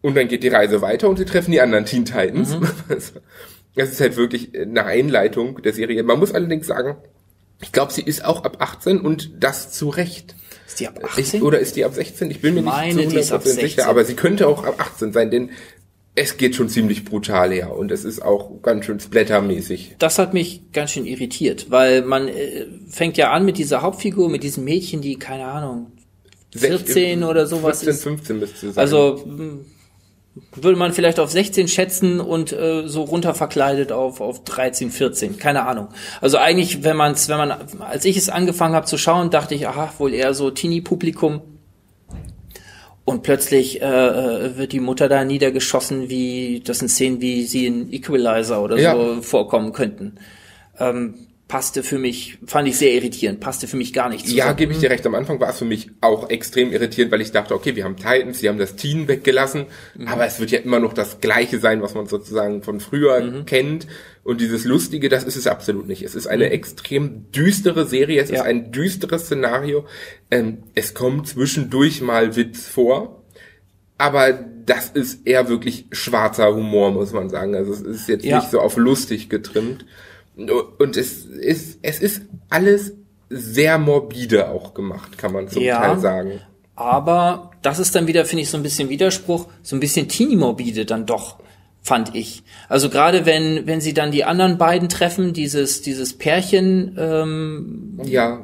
Und 0.00 0.16
dann 0.16 0.28
geht 0.28 0.42
die 0.42 0.48
Reise 0.48 0.80
weiter 0.82 1.08
und 1.08 1.18
sie 1.18 1.24
treffen 1.24 1.52
die 1.52 1.60
anderen 1.60 1.84
Teen 1.84 2.04
Titans. 2.04 2.56
Das 3.74 3.90
ist 3.90 4.02
halt 4.02 4.16
wirklich 4.18 4.50
eine 4.54 4.84
Einleitung 4.84 5.62
der 5.62 5.72
Serie. 5.72 6.02
Man 6.02 6.18
muss 6.18 6.34
allerdings 6.34 6.66
sagen, 6.66 6.96
ich 7.62 7.72
glaube, 7.72 7.90
sie 7.90 8.02
ist 8.02 8.22
auch 8.22 8.44
ab 8.44 8.58
18 8.60 9.00
und 9.00 9.42
das 9.42 9.72
zu 9.72 9.88
Recht. 9.88 10.34
Ist 10.66 10.80
die 10.80 10.88
ab 10.88 11.00
Ich, 11.16 11.28
18? 11.28 11.42
oder 11.42 11.58
ist 11.58 11.76
die 11.76 11.86
ab 11.86 11.94
16? 11.94 12.30
Ich 12.30 12.42
bin 12.42 12.54
mir 12.54 12.60
Meine, 12.60 12.96
nicht 12.96 13.12
zu 13.12 13.18
ist 13.18 13.32
ab 13.32 13.40
100% 13.40 13.44
sicher, 13.44 13.60
16. 13.60 13.84
aber 13.84 14.04
sie 14.04 14.14
könnte 14.14 14.46
auch 14.46 14.64
ab 14.64 14.74
18 14.78 15.14
sein, 15.14 15.30
denn 15.30 15.50
es 16.14 16.36
geht 16.36 16.54
schon 16.54 16.68
ziemlich 16.68 17.04
brutal 17.04 17.52
her 17.52 17.74
und 17.74 17.90
es 17.90 18.04
ist 18.04 18.22
auch 18.22 18.60
ganz 18.62 18.84
schön 18.84 19.00
splattermäßig. 19.00 19.96
das 19.98 20.18
hat 20.18 20.34
mich 20.34 20.72
ganz 20.72 20.90
schön 20.90 21.06
irritiert, 21.06 21.70
weil 21.70 22.02
man 22.02 22.28
äh, 22.28 22.66
fängt 22.88 23.16
ja 23.16 23.32
an 23.32 23.44
mit 23.44 23.58
dieser 23.58 23.82
Hauptfigur, 23.82 24.28
mit 24.28 24.42
diesem 24.42 24.64
Mädchen, 24.64 25.00
die, 25.00 25.16
keine 25.16 25.46
Ahnung, 25.46 25.92
14 26.54 27.24
oder 27.24 27.46
sowas 27.46 27.82
14, 27.82 27.88
ist. 27.88 28.02
15 28.02 28.38
müsste 28.38 28.72
sein. 28.72 28.82
Also 28.82 29.24
würde 30.54 30.78
man 30.78 30.92
vielleicht 30.92 31.18
auf 31.20 31.30
16 31.30 31.68
schätzen 31.68 32.20
und 32.20 32.52
äh, 32.52 32.86
so 32.86 33.02
runter 33.02 33.34
verkleidet 33.34 33.92
auf 33.92 34.20
auf 34.20 34.44
13, 34.44 34.90
14, 34.90 35.38
keine 35.38 35.66
Ahnung. 35.66 35.88
Also 36.20 36.38
eigentlich, 36.38 36.84
wenn 36.84 36.96
man 36.96 37.12
es, 37.12 37.28
wenn 37.28 37.36
man, 37.36 37.52
als 37.80 38.04
ich 38.04 38.16
es 38.16 38.28
angefangen 38.28 38.74
habe 38.74 38.86
zu 38.86 38.96
schauen, 38.96 39.30
dachte 39.30 39.54
ich, 39.54 39.66
aha, 39.66 39.92
wohl 39.98 40.14
eher 40.14 40.32
so 40.34 40.50
Teenie-Publikum. 40.50 41.42
Und 43.04 43.22
plötzlich 43.24 43.82
äh, 43.82 43.84
äh, 43.84 44.56
wird 44.56 44.72
die 44.72 44.80
Mutter 44.80 45.08
da 45.08 45.24
niedergeschossen, 45.24 46.08
wie 46.08 46.62
das 46.64 46.78
sind 46.78 46.88
Szenen, 46.88 47.20
wie 47.20 47.42
sie 47.44 47.66
in 47.66 47.92
Equalizer 47.92 48.62
oder 48.62 48.78
Ja. 48.78 48.94
so 48.94 49.22
vorkommen 49.22 49.72
könnten. 49.72 50.16
Ähm, 50.78 51.14
passte 51.52 51.82
für 51.82 51.98
mich, 51.98 52.38
fand 52.46 52.66
ich 52.66 52.78
sehr 52.78 52.94
irritierend, 52.94 53.38
passte 53.40 53.68
für 53.68 53.76
mich 53.76 53.92
gar 53.92 54.08
nicht 54.08 54.22
zusammen. 54.24 54.38
Ja, 54.38 54.52
gebe 54.54 54.72
ich 54.72 54.78
dir 54.78 54.88
recht. 54.88 55.06
Am 55.06 55.14
Anfang 55.14 55.38
war 55.38 55.50
es 55.50 55.58
für 55.58 55.66
mich 55.66 55.90
auch 56.00 56.30
extrem 56.30 56.72
irritierend, 56.72 57.12
weil 57.12 57.20
ich 57.20 57.30
dachte, 57.30 57.54
okay, 57.54 57.76
wir 57.76 57.84
haben 57.84 57.96
Titans, 57.96 58.40
die 58.40 58.48
haben 58.48 58.56
das 58.56 58.74
Teen 58.74 59.06
weggelassen, 59.06 59.66
Mhm. 59.94 60.08
aber 60.08 60.24
es 60.24 60.40
wird 60.40 60.50
ja 60.50 60.60
immer 60.60 60.80
noch 60.80 60.94
das 60.94 61.20
Gleiche 61.20 61.58
sein, 61.58 61.82
was 61.82 61.92
man 61.92 62.06
sozusagen 62.06 62.62
von 62.62 62.80
früher 62.80 63.20
Mhm. 63.20 63.44
kennt. 63.44 63.86
Und 64.24 64.40
dieses 64.40 64.64
Lustige, 64.64 65.10
das 65.10 65.24
ist 65.24 65.36
es 65.36 65.46
absolut 65.46 65.86
nicht. 65.86 66.00
Es 66.02 66.14
ist 66.14 66.26
eine 66.26 66.48
extrem 66.48 67.30
düstere 67.32 67.84
Serie, 67.86 68.22
es 68.22 68.30
Mhm. 68.30 68.34
Ja. 68.36 68.40
ist 68.44 68.48
ein 68.48 68.72
düsteres 68.72 69.26
Szenario. 69.26 69.84
Ähm, 70.30 70.62
es 70.74 70.94
kommt 70.94 71.28
zwischendurch 71.28 72.00
mal 72.00 72.34
Witz 72.34 72.66
vor, 72.66 73.22
aber 73.98 74.32
das 74.64 74.88
ist 74.88 75.26
eher 75.26 75.50
wirklich 75.50 75.84
schwarzer 75.92 76.54
Humor, 76.54 76.92
muss 76.92 77.12
man 77.12 77.28
sagen. 77.28 77.54
Also 77.54 77.72
es 77.74 77.82
ist 77.82 78.08
jetzt 78.08 78.24
Ja. 78.24 78.38
nicht 78.38 78.50
so 78.50 78.58
auf 78.58 78.78
lustig 78.78 79.28
getrimmt. 79.28 79.84
Und 80.36 80.96
es 80.96 81.24
ist, 81.24 81.78
es 81.82 82.00
ist 82.00 82.22
alles 82.48 82.92
sehr 83.28 83.78
morbide 83.78 84.48
auch 84.50 84.74
gemacht, 84.74 85.18
kann 85.18 85.32
man 85.32 85.48
zum 85.48 85.62
Ja. 85.62 85.78
Teil 85.80 85.98
sagen. 86.00 86.40
Aber 86.74 87.50
das 87.62 87.78
ist 87.78 87.94
dann 87.94 88.06
wieder, 88.06 88.24
finde 88.24 88.42
ich, 88.42 88.50
so 88.50 88.56
ein 88.56 88.62
bisschen 88.62 88.88
Widerspruch, 88.88 89.46
so 89.62 89.76
ein 89.76 89.80
bisschen 89.80 90.08
teenie-morbide 90.08 90.84
dann 90.86 91.06
doch, 91.06 91.38
fand 91.82 92.14
ich. 92.14 92.42
Also 92.68 92.88
gerade 92.88 93.26
wenn, 93.26 93.66
wenn 93.66 93.80
sie 93.80 93.94
dann 93.94 94.10
die 94.10 94.24
anderen 94.24 94.58
beiden 94.58 94.88
treffen, 94.88 95.32
dieses, 95.32 95.82
dieses 95.82 96.16
Pärchen, 96.16 96.96
ähm, 96.98 98.00
Ja, 98.04 98.42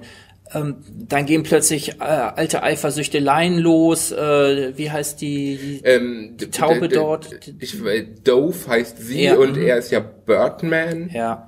ähm, 0.55 0.77
dann 1.09 1.27
gehen 1.27 1.43
plötzlich 1.43 2.01
äh, 2.01 2.05
alte 2.05 2.63
Eifersüchteleien 2.63 3.59
los. 3.59 4.13
Äh, 4.13 4.73
wie 4.77 4.91
heißt 4.91 5.21
die? 5.21 5.59
die 5.59 5.81
ähm, 5.85 6.37
die 6.39 6.51
Taube 6.51 6.89
dort. 6.89 7.29
Ich, 7.61 7.85
äh, 7.85 8.07
Dove 8.25 8.57
heißt 8.67 8.99
sie 8.99 9.25
Ja, 9.25 9.37
und 9.37 9.57
mhm. 9.57 9.63
er 9.67 9.79
ist 9.79 9.91
ja 9.91 10.01
Birdman. 10.01 11.11
ja. 11.13 11.48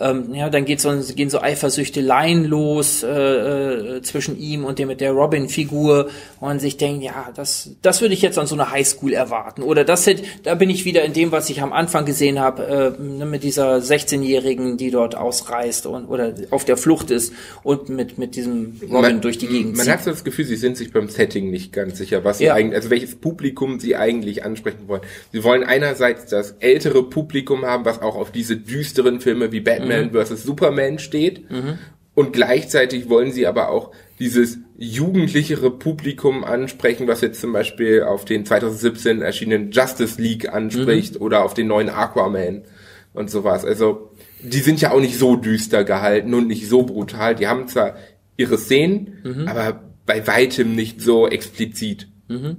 ähm, 0.00 0.34
ja, 0.34 0.50
dann 0.50 0.64
geht 0.64 0.80
so, 0.80 0.90
gehen 1.14 1.30
so 1.30 1.40
Eifersüchteleien 1.40 2.44
los 2.44 3.02
äh, 3.02 3.08
äh, 3.96 4.02
zwischen 4.02 4.38
ihm 4.38 4.64
und 4.64 4.78
dem 4.78 4.88
mit 4.88 5.00
der 5.00 5.12
Robin-Figur 5.12 6.06
und 6.40 6.48
man 6.48 6.58
sich 6.60 6.76
denkt, 6.76 7.02
ja, 7.04 7.30
das, 7.34 7.70
das 7.82 8.00
würde 8.00 8.14
ich 8.14 8.22
jetzt 8.22 8.38
an 8.38 8.46
so 8.46 8.54
einer 8.54 8.70
Highschool 8.70 9.12
erwarten. 9.12 9.62
Oder 9.62 9.84
das 9.84 10.06
hätte, 10.06 10.22
da 10.42 10.54
bin 10.54 10.70
ich 10.70 10.84
wieder 10.84 11.02
in 11.04 11.12
dem, 11.12 11.32
was 11.32 11.48
ich 11.50 11.62
am 11.62 11.72
Anfang 11.72 12.04
gesehen 12.04 12.38
habe, 12.40 12.94
äh, 12.98 13.02
ne, 13.02 13.26
mit 13.26 13.42
dieser 13.42 13.76
16-Jährigen, 13.78 14.76
die 14.76 14.90
dort 14.90 15.14
ausreist 15.14 15.86
und 15.86 16.06
oder 16.06 16.34
auf 16.50 16.64
der 16.64 16.76
Flucht 16.76 17.10
ist 17.10 17.32
und 17.62 17.88
mit 17.88 18.18
mit 18.18 18.36
diesem 18.36 18.78
Robin 18.82 19.00
man, 19.00 19.20
durch 19.20 19.38
die 19.38 19.46
Gegend 19.46 19.76
Man 19.76 19.84
zieht. 19.84 19.92
hat 19.92 20.04
so 20.04 20.10
das 20.10 20.24
Gefühl, 20.24 20.44
sie 20.44 20.56
sind 20.56 20.76
sich 20.76 20.92
beim 20.92 21.08
Setting 21.08 21.50
nicht 21.50 21.72
ganz 21.72 21.98
sicher, 21.98 22.24
was 22.24 22.38
sie 22.38 22.44
Ja. 22.44 22.54
eigentlich, 22.54 22.76
also 22.76 22.90
welches 22.90 23.14
Publikum 23.16 23.80
sie 23.80 23.96
eigentlich 23.96 24.44
ansprechen 24.44 24.86
wollen. 24.88 25.02
Sie 25.32 25.42
wollen 25.44 25.64
einerseits 25.64 26.26
das 26.26 26.52
ältere 26.60 27.02
Publikum 27.02 27.64
haben, 27.64 27.84
was 27.84 28.00
auch 28.02 28.16
auf 28.16 28.30
diese 28.30 28.56
düsteren 28.56 29.20
Filme 29.20 29.52
wie 29.52 29.60
Batman 29.60 29.85
vs. 30.12 30.42
Superman 30.44 30.98
steht. 30.98 31.44
Und 32.14 32.32
gleichzeitig 32.32 33.08
wollen 33.10 33.30
sie 33.30 33.46
aber 33.46 33.68
auch 33.68 33.92
dieses 34.18 34.58
jugendlichere 34.78 35.70
Publikum 35.70 36.44
ansprechen, 36.44 37.06
was 37.06 37.20
jetzt 37.20 37.40
zum 37.40 37.52
Beispiel 37.52 38.02
auf 38.02 38.24
den 38.24 38.46
2017 38.46 39.20
erschienenen 39.20 39.70
Justice 39.70 40.20
League 40.20 40.52
anspricht 40.52 41.20
oder 41.20 41.44
auf 41.44 41.52
den 41.54 41.66
neuen 41.66 41.90
Aquaman 41.90 42.62
und 43.12 43.30
sowas. 43.30 43.64
Also 43.66 44.10
die 44.40 44.60
sind 44.60 44.80
ja 44.80 44.92
auch 44.92 45.00
nicht 45.00 45.18
so 45.18 45.36
düster 45.36 45.84
gehalten 45.84 46.32
und 46.34 46.46
nicht 46.48 46.68
so 46.68 46.84
brutal. 46.84 47.34
Die 47.34 47.48
haben 47.48 47.68
zwar 47.68 47.96
ihre 48.38 48.56
Szenen, 48.58 49.22
aber 49.46 49.82
bei 50.06 50.26
weitem 50.26 50.74
nicht 50.74 51.00
so 51.02 51.28
explizit. 51.28 52.08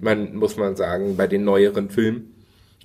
Man 0.01 0.35
muss 0.35 0.57
man 0.57 0.75
sagen, 0.75 1.17
bei 1.17 1.27
den 1.27 1.43
neueren 1.43 1.89
Filmen. 1.89 2.33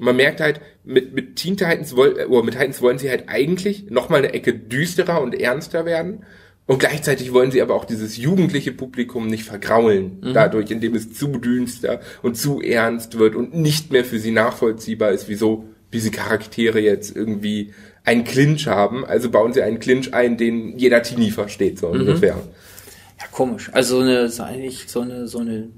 Man 0.03 0.17
merkt 0.17 0.41
halt, 0.41 0.61
mit, 0.85 1.15
mit 1.15 1.37
Teen 1.37 1.57
Titans, 1.57 1.95
woll, 1.95 2.19
äh, 2.19 2.25
oder 2.25 2.45
mit 2.45 2.55
Titans 2.55 2.83
wollen 2.83 2.99
sie 2.99 3.09
halt 3.09 3.29
eigentlich 3.29 3.91
nochmal 3.91 4.19
eine 4.19 4.35
Ecke 4.35 4.53
düsterer 4.53 5.23
und 5.23 5.39
ernster 5.39 5.85
werden. 5.85 6.25
Und 6.67 6.79
gleichzeitig 6.79 7.33
wollen 7.33 7.51
sie 7.51 7.61
aber 7.61 7.75
auch 7.75 7.85
dieses 7.85 8.17
jugendliche 8.17 8.73
Publikum 8.73 9.27
nicht 9.27 9.45
vergraulen, 9.45 10.19
dadurch, 10.33 10.71
indem 10.71 10.95
es 10.95 11.13
zu 11.13 11.27
düster 11.27 12.01
und 12.23 12.37
zu 12.37 12.61
ernst 12.61 13.19
wird 13.19 13.35
und 13.35 13.53
nicht 13.55 13.91
mehr 13.91 14.05
für 14.05 14.21
sie 14.21 14.31
nachvollziehbar 14.31 15.11
ist, 15.11 15.29
wieso 15.29 15.65
diese 15.93 16.13
Charaktere 16.13 16.79
jetzt 16.79 17.15
irgendwie 17.17 17.75
einen 18.05 18.23
Clinch 18.23 18.69
haben. 18.69 19.05
Also 19.05 19.29
bauen 19.31 19.53
sie 19.53 19.63
einen 19.63 19.81
Clinch 19.81 20.15
ein, 20.15 20.37
den 20.37 20.79
jeder 20.79 21.03
Teenie 21.03 21.33
versteht, 21.33 21.81
so 21.81 21.89
ungefähr. 21.89 22.37
Ja, 23.21 23.27
komisch. 23.33 23.69
Also 23.73 23.97
so 23.97 24.03
eine, 24.03 24.29
so 24.29 24.43
eine, 25.01 25.27
so 25.27 25.39
eine 25.41 25.69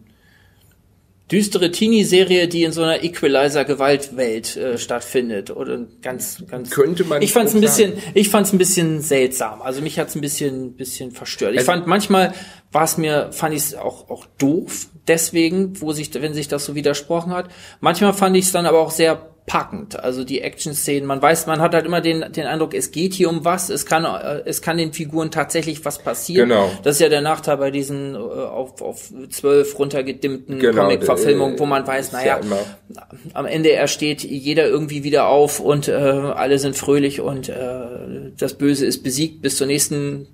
düstere 1.34 1.70
Teenie-Serie, 1.72 2.46
die 2.48 2.62
in 2.62 2.70
so 2.72 2.82
einer 2.82 3.02
Equalizer-Gewaltwelt 3.02 4.56
äh, 4.56 4.78
stattfindet. 4.78 5.50
Oder 5.50 5.86
ganz, 6.02 6.44
ganz. 6.48 6.70
Könnte 6.70 7.04
man 7.04 7.22
Ich 7.22 7.32
fand's 7.32 7.52
grob 7.52 7.62
ein 7.62 7.66
bisschen, 7.66 7.92
ich 8.14 8.28
fand's 8.28 8.52
ein 8.52 8.58
bisschen 8.58 9.00
seltsam. 9.00 9.60
Also 9.62 9.82
mich 9.82 9.98
hat's 9.98 10.14
ein 10.14 10.20
bisschen, 10.20 10.74
bisschen 10.74 11.10
verstört. 11.10 11.52
Ich 11.52 11.58
Also- 11.58 11.72
fand 11.72 11.86
manchmal 11.86 12.32
war 12.74 12.84
es 12.84 12.98
mir, 12.98 13.32
fand 13.32 13.54
ich 13.54 13.62
es 13.62 13.74
auch, 13.74 14.10
auch 14.10 14.26
doof. 14.38 14.88
Deswegen, 15.06 15.80
wo 15.80 15.92
sich, 15.92 16.12
wenn 16.14 16.34
sich 16.34 16.48
das 16.48 16.64
so 16.64 16.74
widersprochen 16.74 17.32
hat. 17.32 17.46
Manchmal 17.80 18.12
fand 18.12 18.36
ich 18.36 18.46
es 18.46 18.52
dann 18.52 18.66
aber 18.66 18.80
auch 18.80 18.90
sehr 18.90 19.20
packend. 19.46 20.00
Also 20.00 20.24
die 20.24 20.40
Action-Szenen, 20.40 21.06
man 21.06 21.20
weiß, 21.20 21.46
man 21.46 21.60
hat 21.60 21.74
halt 21.74 21.84
immer 21.84 22.00
den, 22.00 22.32
den 22.32 22.46
Eindruck, 22.46 22.72
es 22.72 22.90
geht 22.90 23.12
hier 23.12 23.28
um 23.28 23.44
was, 23.44 23.68
es 23.68 23.84
kann, 23.84 24.04
äh, 24.04 24.42
es 24.46 24.62
kann 24.62 24.78
den 24.78 24.92
Figuren 24.92 25.30
tatsächlich 25.30 25.84
was 25.84 25.98
passieren. 25.98 26.48
Genau. 26.48 26.70
Das 26.82 26.96
ist 26.96 27.00
ja 27.00 27.10
der 27.10 27.20
Nachteil 27.20 27.58
bei 27.58 27.70
diesen 27.70 28.14
äh, 28.14 28.18
auf, 28.18 28.80
auf 28.80 29.12
zwölf 29.28 29.78
runtergedimmten 29.78 30.58
Genau, 30.58 30.82
Comic-Verfilmungen, 30.82 31.56
äh, 31.56 31.58
wo 31.58 31.66
man 31.66 31.86
weiß, 31.86 32.12
naja, 32.12 32.40
ja 32.42 33.06
am 33.34 33.46
Ende 33.46 33.72
ersteht 33.72 34.24
jeder 34.24 34.66
irgendwie 34.66 35.04
wieder 35.04 35.28
auf 35.28 35.60
und 35.60 35.88
äh, 35.88 35.92
alle 35.92 36.58
sind 36.58 36.76
fröhlich 36.76 37.20
und 37.20 37.48
äh, 37.50 38.32
das 38.36 38.54
Böse 38.54 38.86
ist 38.86 39.02
besiegt 39.02 39.42
bis 39.42 39.58
zur 39.58 39.66
nächsten 39.66 40.28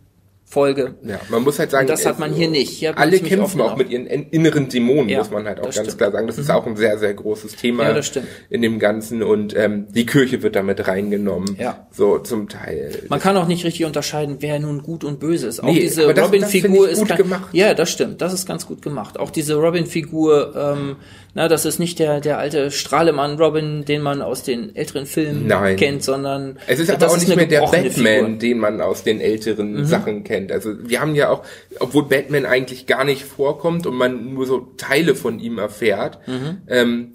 Folge. 0.50 0.96
Ja, 1.04 1.20
man 1.28 1.44
muss 1.44 1.60
halt 1.60 1.70
sagen, 1.70 1.84
Und 1.86 1.90
das 1.90 2.04
hat 2.04 2.18
man 2.18 2.34
hier 2.34 2.50
nicht. 2.50 2.70
Hier 2.70 2.98
alle 2.98 3.20
kämpfen 3.20 3.60
auch 3.60 3.76
mit 3.76 3.88
ihren 3.88 4.06
in- 4.06 4.28
inneren 4.30 4.68
Dämonen, 4.68 5.08
Ja, 5.08 5.18
muss 5.18 5.30
man 5.30 5.46
halt 5.46 5.60
auch 5.60 5.66
das 5.66 5.76
ganz 5.76 5.86
stimmt. 5.88 5.98
klar 5.98 6.10
sagen. 6.10 6.26
Das 6.26 6.38
ist 6.38 6.50
auch 6.50 6.66
ein 6.66 6.74
sehr, 6.76 6.98
sehr 6.98 7.14
großes 7.14 7.54
Thema 7.54 7.84
Ja, 7.84 7.92
das 7.94 8.10
in 8.48 8.60
dem 8.60 8.80
Ganzen 8.80 9.22
und 9.22 9.56
ähm, 9.56 9.86
die 9.94 10.06
Kirche 10.06 10.42
wird 10.42 10.56
damit 10.56 10.88
reingenommen. 10.88 11.56
Ja. 11.58 11.86
So 11.92 12.18
zum 12.18 12.48
Teil. 12.48 13.04
Man 13.08 13.20
kann 13.20 13.36
auch 13.36 13.46
nicht 13.46 13.64
richtig 13.64 13.86
unterscheiden, 13.86 14.38
wer 14.40 14.58
nun 14.58 14.82
gut 14.82 15.04
und 15.04 15.20
böse 15.20 15.46
ist. 15.46 15.60
Auch 15.62 15.68
Nee, 15.72 15.78
diese 15.82 16.02
das- 16.06 16.14
das 16.16 16.24
Robin-Figur 16.26 16.88
ist 16.88 16.98
gut 16.98 17.08
kein- 17.08 17.16
gemacht. 17.18 17.48
Ja, 17.52 17.72
das 17.74 17.88
stimmt. 17.90 18.20
Das 18.20 18.32
ist 18.32 18.46
ganz 18.48 18.66
gut 18.66 18.82
gemacht. 18.82 19.20
Auch 19.20 19.30
diese 19.30 19.54
Robin-Figur, 19.54 20.54
ähm, 20.56 20.96
na, 21.34 21.48
das 21.48 21.64
ist 21.64 21.78
nicht 21.78 21.98
der 21.98 22.20
der 22.20 22.38
alte 22.38 22.70
Strahlemann 22.70 23.38
Robin, 23.38 23.84
den 23.84 24.02
man 24.02 24.22
aus 24.22 24.42
den 24.42 24.74
älteren 24.74 25.06
Filmen 25.06 25.46
Nein. 25.46 25.76
kennt, 25.76 26.02
sondern 26.02 26.58
Es 26.66 26.78
ist 26.80 26.90
aber 26.90 27.08
auch 27.08 27.16
nicht 27.16 27.26
eine 27.26 27.36
mehr 27.36 27.46
der 27.46 27.60
Batman, 27.60 27.90
Figur. 27.92 28.28
Mhm. 28.28 28.38
den 28.38 28.58
man 28.58 28.80
aus 28.80 29.02
den 29.02 29.20
älteren 29.20 29.84
Sachen 29.86 30.24
kennt. 30.24 30.50
Also 30.52 30.70
wir 30.88 31.00
haben 31.00 31.14
ja 31.14 31.28
auch, 31.30 31.42
obwohl 31.78 32.04
Batman 32.08 32.46
eigentlich 32.46 32.86
gar 32.86 33.04
nicht 33.04 33.24
vorkommt 33.24 33.86
und 33.86 33.96
man 33.96 34.34
nur 34.34 34.46
so 34.46 34.68
Teile 34.76 35.14
von 35.14 35.38
ihm 35.38 35.58
erfährt, 35.58 36.18
Mhm. 36.26 36.58
ähm, 36.68 37.12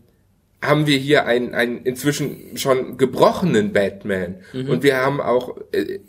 haben 0.62 0.88
wir 0.88 0.98
hier 0.98 1.26
einen, 1.28 1.54
einen 1.54 1.84
inzwischen 1.84 2.38
schon 2.58 2.98
gebrochenen 2.98 3.72
Batman. 3.74 4.36
Mhm. 4.54 4.70
Und 4.70 4.84
wir 4.84 4.98
haben 4.98 5.22
auch 5.22 5.56
äh, 5.74 6.00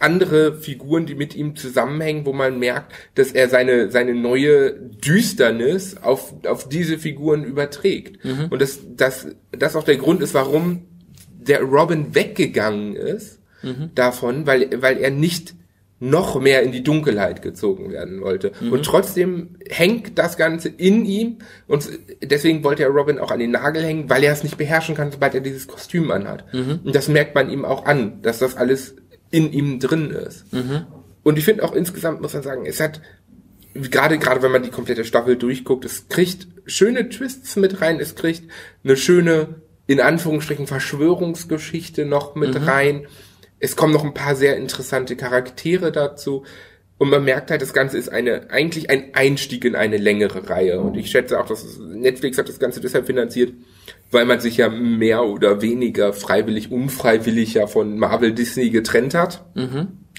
andere 0.00 0.54
Figuren, 0.56 1.06
die 1.06 1.14
mit 1.14 1.34
ihm 1.34 1.56
zusammenhängen, 1.56 2.26
wo 2.26 2.32
man 2.32 2.58
merkt, 2.58 2.92
dass 3.14 3.32
er 3.32 3.48
seine, 3.48 3.90
seine 3.90 4.14
neue 4.14 4.72
Düsternis 4.72 5.96
auf, 6.02 6.34
auf 6.46 6.68
diese 6.68 6.98
Figuren 6.98 7.44
überträgt. 7.44 8.24
Mhm. 8.24 8.46
Und 8.50 8.60
das, 8.60 8.80
das, 8.96 9.28
das 9.52 9.76
auch 9.76 9.84
der 9.84 9.96
Grund 9.96 10.20
ist, 10.20 10.34
warum 10.34 10.82
der 11.32 11.62
Robin 11.62 12.14
weggegangen 12.14 12.96
ist 12.96 13.38
Mhm. 13.62 13.90
davon, 13.94 14.46
weil, 14.46 14.82
weil 14.82 14.98
er 14.98 15.10
nicht 15.10 15.54
noch 16.00 16.40
mehr 16.40 16.64
in 16.64 16.72
die 16.72 16.82
Dunkelheit 16.82 17.42
gezogen 17.42 17.92
werden 17.92 18.20
wollte. 18.22 18.50
Mhm. 18.60 18.72
Und 18.72 18.84
trotzdem 18.84 19.50
hängt 19.70 20.18
das 20.18 20.36
Ganze 20.36 20.68
in 20.68 21.04
ihm 21.04 21.38
und 21.68 21.88
deswegen 22.20 22.64
wollte 22.64 22.82
er 22.82 22.88
Robin 22.88 23.20
auch 23.20 23.30
an 23.30 23.38
den 23.38 23.52
Nagel 23.52 23.84
hängen, 23.84 24.10
weil 24.10 24.24
er 24.24 24.32
es 24.32 24.42
nicht 24.42 24.58
beherrschen 24.58 24.96
kann, 24.96 25.12
sobald 25.12 25.36
er 25.36 25.42
dieses 25.42 25.68
Kostüm 25.68 26.10
anhat. 26.10 26.52
Mhm. 26.52 26.80
Und 26.82 26.94
das 26.96 27.06
merkt 27.06 27.36
man 27.36 27.48
ihm 27.50 27.64
auch 27.64 27.84
an, 27.84 28.20
dass 28.22 28.40
das 28.40 28.56
alles 28.56 28.96
in 29.32 29.52
ihm 29.52 29.80
drin 29.80 30.10
ist. 30.10 30.52
Mhm. 30.52 30.86
Und 31.24 31.38
ich 31.38 31.44
finde 31.44 31.64
auch 31.64 31.74
insgesamt 31.74 32.20
muss 32.20 32.34
man 32.34 32.44
sagen, 32.44 32.64
es 32.66 32.78
hat 32.78 33.00
gerade 33.74 34.18
gerade 34.18 34.42
wenn 34.42 34.52
man 34.52 34.62
die 34.62 34.70
komplette 34.70 35.04
Staffel 35.04 35.36
durchguckt, 35.36 35.84
es 35.84 36.08
kriegt 36.08 36.46
schöne 36.66 37.08
Twists 37.08 37.56
mit 37.56 37.80
rein, 37.80 37.98
es 37.98 38.14
kriegt 38.14 38.44
eine 38.84 38.96
schöne 38.96 39.56
in 39.86 40.00
Anführungsstrichen 40.00 40.66
Verschwörungsgeschichte 40.66 42.04
noch 42.04 42.34
mit 42.34 42.54
Mhm. 42.54 42.68
rein. 42.68 43.06
Es 43.58 43.76
kommen 43.76 43.92
noch 43.92 44.04
ein 44.04 44.14
paar 44.14 44.36
sehr 44.36 44.56
interessante 44.56 45.16
Charaktere 45.16 45.92
dazu. 45.92 46.44
Und 46.98 47.10
man 47.10 47.24
merkt 47.24 47.50
halt, 47.50 47.62
das 47.62 47.72
Ganze 47.72 47.98
ist 47.98 48.08
eine, 48.08 48.50
eigentlich 48.50 48.88
ein 48.90 49.12
Einstieg 49.12 49.64
in 49.64 49.74
eine 49.74 49.96
längere 49.96 50.48
Reihe. 50.48 50.80
Und 50.80 50.96
ich 50.96 51.10
schätze 51.10 51.40
auch, 51.40 51.46
dass 51.46 51.78
Netflix 51.78 52.38
hat 52.38 52.48
das 52.48 52.60
Ganze 52.60 52.80
deshalb 52.80 53.06
finanziert, 53.06 53.54
weil 54.12 54.26
man 54.26 54.40
sich 54.40 54.58
ja 54.58 54.68
mehr 54.68 55.24
oder 55.24 55.62
weniger 55.62 56.12
freiwillig, 56.12 56.70
unfreiwillig 56.70 57.54
ja 57.54 57.66
von 57.66 57.98
Marvel 57.98 58.32
Disney 58.32 58.70
getrennt 58.70 59.14
hat. 59.14 59.44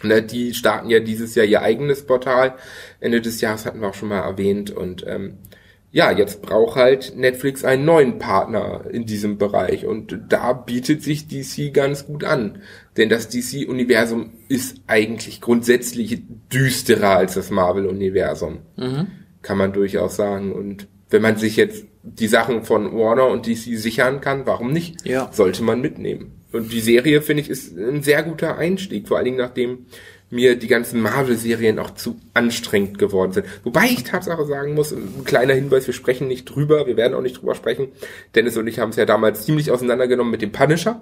Ne, 0.04 0.22
die 0.22 0.54
starten 0.54 0.90
ja 0.90 1.00
dieses 1.00 1.36
Jahr 1.36 1.46
ihr 1.46 1.62
eigenes 1.62 2.06
Portal. 2.06 2.56
Ende 3.00 3.22
des 3.22 3.40
Jahres 3.40 3.66
hatten 3.66 3.80
wir 3.80 3.90
auch 3.90 3.94
schon 3.94 4.10
mal 4.10 4.20
erwähnt. 4.20 4.72
Und 4.72 5.06
ähm, 5.08 5.38
ja, 5.92 6.12
jetzt 6.12 6.42
braucht 6.42 6.76
halt 6.76 7.16
Netflix 7.16 7.64
einen 7.64 7.86
neuen 7.86 8.18
Partner 8.18 8.86
in 8.92 9.06
diesem 9.06 9.38
Bereich. 9.38 9.86
Und 9.86 10.20
da 10.28 10.54
bietet 10.54 11.04
sich 11.04 11.28
DC 11.28 11.72
ganz 11.72 12.08
gut 12.08 12.24
an. 12.24 12.64
Denn 12.98 13.10
das 13.10 13.30
DC-Universum 13.30 14.32
ist 14.50 14.78
eigentlich 14.88 15.40
grundsätzlich 15.40 16.24
düsterer 16.52 17.18
als 17.18 17.36
das 17.36 17.52
Marvel-Universum. 17.52 18.60
Kann 19.44 19.58
man 19.58 19.72
durchaus 19.72 20.16
sagen. 20.16 20.52
Und 20.52 20.88
wenn 21.12 21.22
man 21.22 21.38
sich 21.38 21.56
jetzt 21.58 21.86
die 22.04 22.28
Sachen 22.28 22.64
von 22.64 22.94
Warner 22.94 23.28
und 23.28 23.48
DC 23.48 23.78
sichern 23.80 24.22
kann, 24.22 24.46
warum 24.46 24.72
nicht? 24.72 25.06
Ja. 25.06 25.30
Sollte 25.32 25.64
man 25.64 25.82
mitnehmen. 25.82 26.44
Und 26.52 26.72
die 26.72 26.82
Serie, 26.82 27.22
finde 27.22 27.42
ich, 27.42 27.50
ist 27.50 27.76
ein 27.78 28.04
sehr 28.04 28.22
guter 28.24 28.58
Einstieg. 28.58 29.08
Vor 29.08 29.18
allen 29.18 29.26
Dingen, 29.26 29.38
nachdem 29.38 29.86
mir 30.34 30.56
die 30.56 30.68
ganzen 30.68 31.00
Marvel-Serien 31.02 31.80
auch 31.80 31.92
zu 31.92 32.20
anstrengend 32.34 32.98
geworden 32.98 33.32
sind. 33.32 33.46
Wobei 33.64 33.86
ich 33.86 34.04
Tatsache 34.04 34.46
sagen 34.46 34.74
muss, 34.74 34.92
ein 34.92 35.24
kleiner 35.26 35.54
Hinweis, 35.54 35.86
wir 35.86 35.94
sprechen 35.94 36.28
nicht 36.28 36.46
drüber, 36.46 36.88
wir 36.88 36.98
werden 36.98 37.14
auch 37.14 37.22
nicht 37.22 37.40
drüber 37.40 37.54
sprechen. 37.56 37.90
Dennis 38.34 38.58
und 38.58 38.66
ich 38.68 38.80
haben 38.80 38.90
es 38.90 38.96
ja 38.96 39.06
damals 39.06 39.46
ziemlich 39.46 39.72
auseinandergenommen 39.72 40.32
mit 40.32 40.42
dem 40.42 40.52
Punisher. 40.52 41.02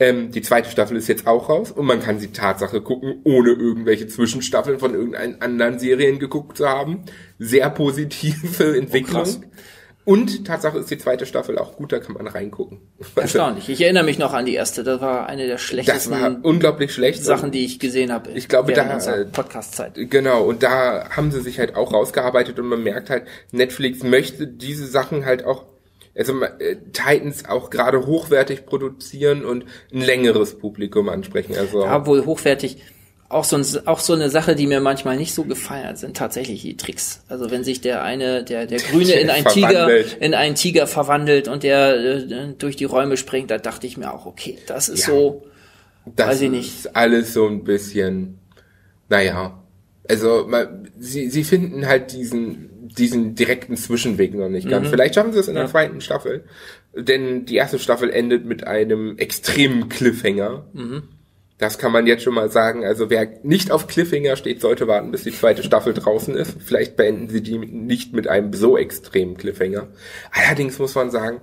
Ähm, 0.00 0.32
die 0.32 0.42
zweite 0.42 0.70
Staffel 0.70 0.96
ist 0.96 1.06
jetzt 1.06 1.26
auch 1.26 1.48
raus 1.48 1.70
und 1.70 1.86
man 1.86 2.00
kann 2.00 2.18
sie 2.18 2.28
Tatsache 2.28 2.80
gucken, 2.80 3.20
ohne 3.24 3.50
irgendwelche 3.50 4.08
Zwischenstaffeln 4.08 4.80
von 4.80 4.92
irgendeinen 4.92 5.40
anderen 5.40 5.78
Serien 5.78 6.18
geguckt 6.18 6.56
zu 6.56 6.68
haben. 6.68 7.04
Sehr 7.38 7.70
positive 7.70 8.76
Entwicklung. 8.76 9.22
krass. 9.22 9.40
Und 10.08 10.46
Tatsache 10.46 10.78
ist 10.78 10.90
die 10.90 10.96
zweite 10.96 11.26
Staffel 11.26 11.58
auch 11.58 11.76
gut, 11.76 11.92
da 11.92 11.98
kann 11.98 12.14
man 12.14 12.26
reingucken. 12.26 12.80
Erstaunlich. 13.14 13.68
Ich 13.68 13.78
erinnere 13.82 14.04
mich 14.04 14.18
noch 14.18 14.32
an 14.32 14.46
die 14.46 14.54
erste. 14.54 14.82
Das 14.82 15.02
war 15.02 15.26
eine 15.26 15.42
der 15.44 15.56
Das 15.56 15.62
schlechtesten 15.62 16.12
war 16.12 16.34
unglaublich 16.44 16.94
schlecht. 16.94 17.22
Sachen, 17.22 17.50
die 17.50 17.62
ich 17.62 17.78
gesehen 17.78 18.10
habe. 18.10 18.30
Ich 18.30 18.48
glaube, 18.48 18.72
da- 18.72 18.98
Podcast-Zeit. 19.30 19.92
Genau, 19.96 20.44
und 20.44 20.62
da 20.62 21.10
haben 21.10 21.30
sie 21.30 21.42
sich 21.42 21.58
halt 21.58 21.76
auch 21.76 21.92
rausgearbeitet 21.92 22.58
und 22.58 22.68
man 22.68 22.82
merkt 22.82 23.10
halt, 23.10 23.24
Netflix 23.52 24.02
möchte 24.02 24.46
diese 24.46 24.86
Sachen 24.86 25.26
halt 25.26 25.44
auch 25.44 25.66
also 26.16 26.42
äh, 26.42 26.76
Titans 26.94 27.44
auch 27.44 27.68
gerade 27.68 28.06
hochwertig 28.06 28.64
produzieren 28.64 29.44
und 29.44 29.66
ein 29.92 30.00
längeres 30.00 30.58
Publikum 30.58 31.10
ansprechen. 31.10 31.54
Also 31.54 31.84
ja, 31.84 32.06
wohl 32.06 32.24
hochwertig. 32.24 32.78
Auch 33.30 33.44
so, 33.44 33.56
ein, 33.56 33.64
auch 33.86 34.00
so 34.00 34.14
eine 34.14 34.30
Sache, 34.30 34.54
die 34.54 34.66
mir 34.66 34.80
manchmal 34.80 35.18
nicht 35.18 35.34
so 35.34 35.44
gefallen 35.44 35.86
hat, 35.86 35.98
sind 35.98 36.16
tatsächlich 36.16 36.62
die 36.62 36.78
Tricks. 36.78 37.22
Also 37.28 37.50
wenn 37.50 37.62
sich 37.62 37.82
der 37.82 38.02
eine, 38.02 38.42
der, 38.42 38.66
der 38.66 38.78
Grüne 38.90 39.12
in 39.12 39.28
einen 39.28 39.46
Tiger, 39.46 39.88
in 40.20 40.32
einen 40.34 40.54
Tiger 40.54 40.86
verwandelt 40.86 41.46
und 41.46 41.62
der 41.62 41.94
äh, 41.96 42.54
durch 42.56 42.76
die 42.76 42.84
Räume 42.84 43.18
springt, 43.18 43.50
da 43.50 43.58
dachte 43.58 43.86
ich 43.86 43.98
mir 43.98 44.14
auch, 44.14 44.24
okay, 44.24 44.58
das 44.66 44.88
ist 44.88 45.06
ja, 45.06 45.14
so, 45.14 45.46
das 46.16 46.28
weiß 46.28 46.40
ich 46.42 46.50
nicht. 46.50 46.68
Ist 46.68 46.96
alles 46.96 47.34
so 47.34 47.46
ein 47.46 47.64
bisschen, 47.64 48.38
naja. 49.10 49.62
Also 50.08 50.46
man, 50.48 50.88
sie, 50.98 51.28
sie 51.28 51.44
finden 51.44 51.86
halt 51.86 52.12
diesen 52.12 52.68
diesen 52.96 53.34
direkten 53.34 53.76
Zwischenweg 53.76 54.34
noch 54.34 54.48
nicht 54.48 54.68
ganz. 54.68 54.86
Mhm. 54.86 54.90
Vielleicht 54.90 55.14
schaffen 55.14 55.32
sie 55.32 55.38
es 55.38 55.48
in 55.48 55.54
der 55.54 55.64
ja. 55.64 55.70
zweiten 55.70 56.00
Staffel, 56.00 56.44
denn 56.94 57.44
die 57.44 57.56
erste 57.56 57.78
Staffel 57.78 58.10
endet 58.10 58.44
mit 58.44 58.66
einem 58.66 59.16
extremen 59.18 59.88
Cliffhanger. 59.88 60.64
Mhm. 60.72 61.02
Das 61.58 61.76
kann 61.76 61.90
man 61.90 62.06
jetzt 62.06 62.22
schon 62.22 62.34
mal 62.34 62.50
sagen. 62.50 62.84
Also 62.84 63.10
wer 63.10 63.28
nicht 63.42 63.72
auf 63.72 63.88
Cliffhanger 63.88 64.36
steht, 64.36 64.60
sollte 64.60 64.86
warten, 64.86 65.10
bis 65.10 65.24
die 65.24 65.32
zweite 65.32 65.64
Staffel 65.64 65.92
draußen 65.92 66.36
ist. 66.36 66.56
Vielleicht 66.64 66.96
beenden 66.96 67.28
sie 67.28 67.42
die 67.42 67.58
nicht 67.58 68.12
mit 68.12 68.28
einem 68.28 68.52
so 68.52 68.78
extremen 68.78 69.36
Cliffhanger. 69.36 69.88
Allerdings 70.30 70.78
muss 70.78 70.94
man 70.94 71.10
sagen, 71.10 71.40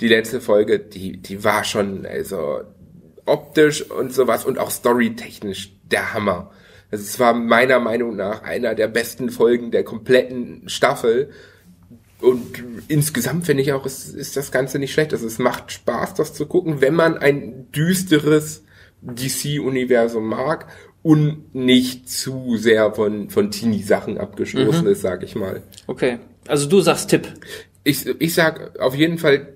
die 0.00 0.08
letzte 0.08 0.40
Folge, 0.40 0.78
die, 0.78 1.18
die 1.18 1.44
war 1.44 1.64
schon, 1.64 2.06
also 2.06 2.62
optisch 3.26 3.82
und 3.90 4.14
sowas 4.14 4.46
und 4.46 4.58
auch 4.58 4.70
storytechnisch 4.70 5.74
der 5.84 6.14
Hammer. 6.14 6.50
Also 6.90 7.04
es 7.04 7.20
war 7.20 7.34
meiner 7.34 7.78
Meinung 7.78 8.16
nach 8.16 8.42
einer 8.44 8.74
der 8.74 8.88
besten 8.88 9.28
Folgen 9.28 9.70
der 9.70 9.84
kompletten 9.84 10.66
Staffel. 10.70 11.30
Und 12.22 12.64
insgesamt 12.88 13.44
finde 13.44 13.62
ich 13.62 13.74
auch, 13.74 13.84
ist, 13.84 14.14
ist 14.14 14.38
das 14.38 14.50
Ganze 14.50 14.78
nicht 14.78 14.94
schlecht. 14.94 15.12
Also 15.12 15.26
es 15.26 15.38
macht 15.38 15.72
Spaß, 15.72 16.14
das 16.14 16.32
zu 16.32 16.46
gucken, 16.46 16.80
wenn 16.80 16.94
man 16.94 17.18
ein 17.18 17.70
düsteres 17.70 18.64
DC-Universum 19.02 20.28
mag 20.28 20.66
und 21.02 21.54
nicht 21.54 22.08
zu 22.08 22.56
sehr 22.56 22.92
von, 22.92 23.30
von 23.30 23.50
Teenie-Sachen 23.50 24.18
abgestoßen 24.18 24.84
mhm. 24.84 24.90
ist, 24.90 25.02
sag 25.02 25.22
ich 25.22 25.34
mal. 25.34 25.62
Okay. 25.86 26.18
Also 26.46 26.68
du 26.68 26.80
sagst 26.80 27.10
Tipp. 27.10 27.28
Ich, 27.84 28.06
ich 28.06 28.34
sag 28.34 28.78
auf 28.80 28.94
jeden 28.94 29.18
Fall, 29.18 29.48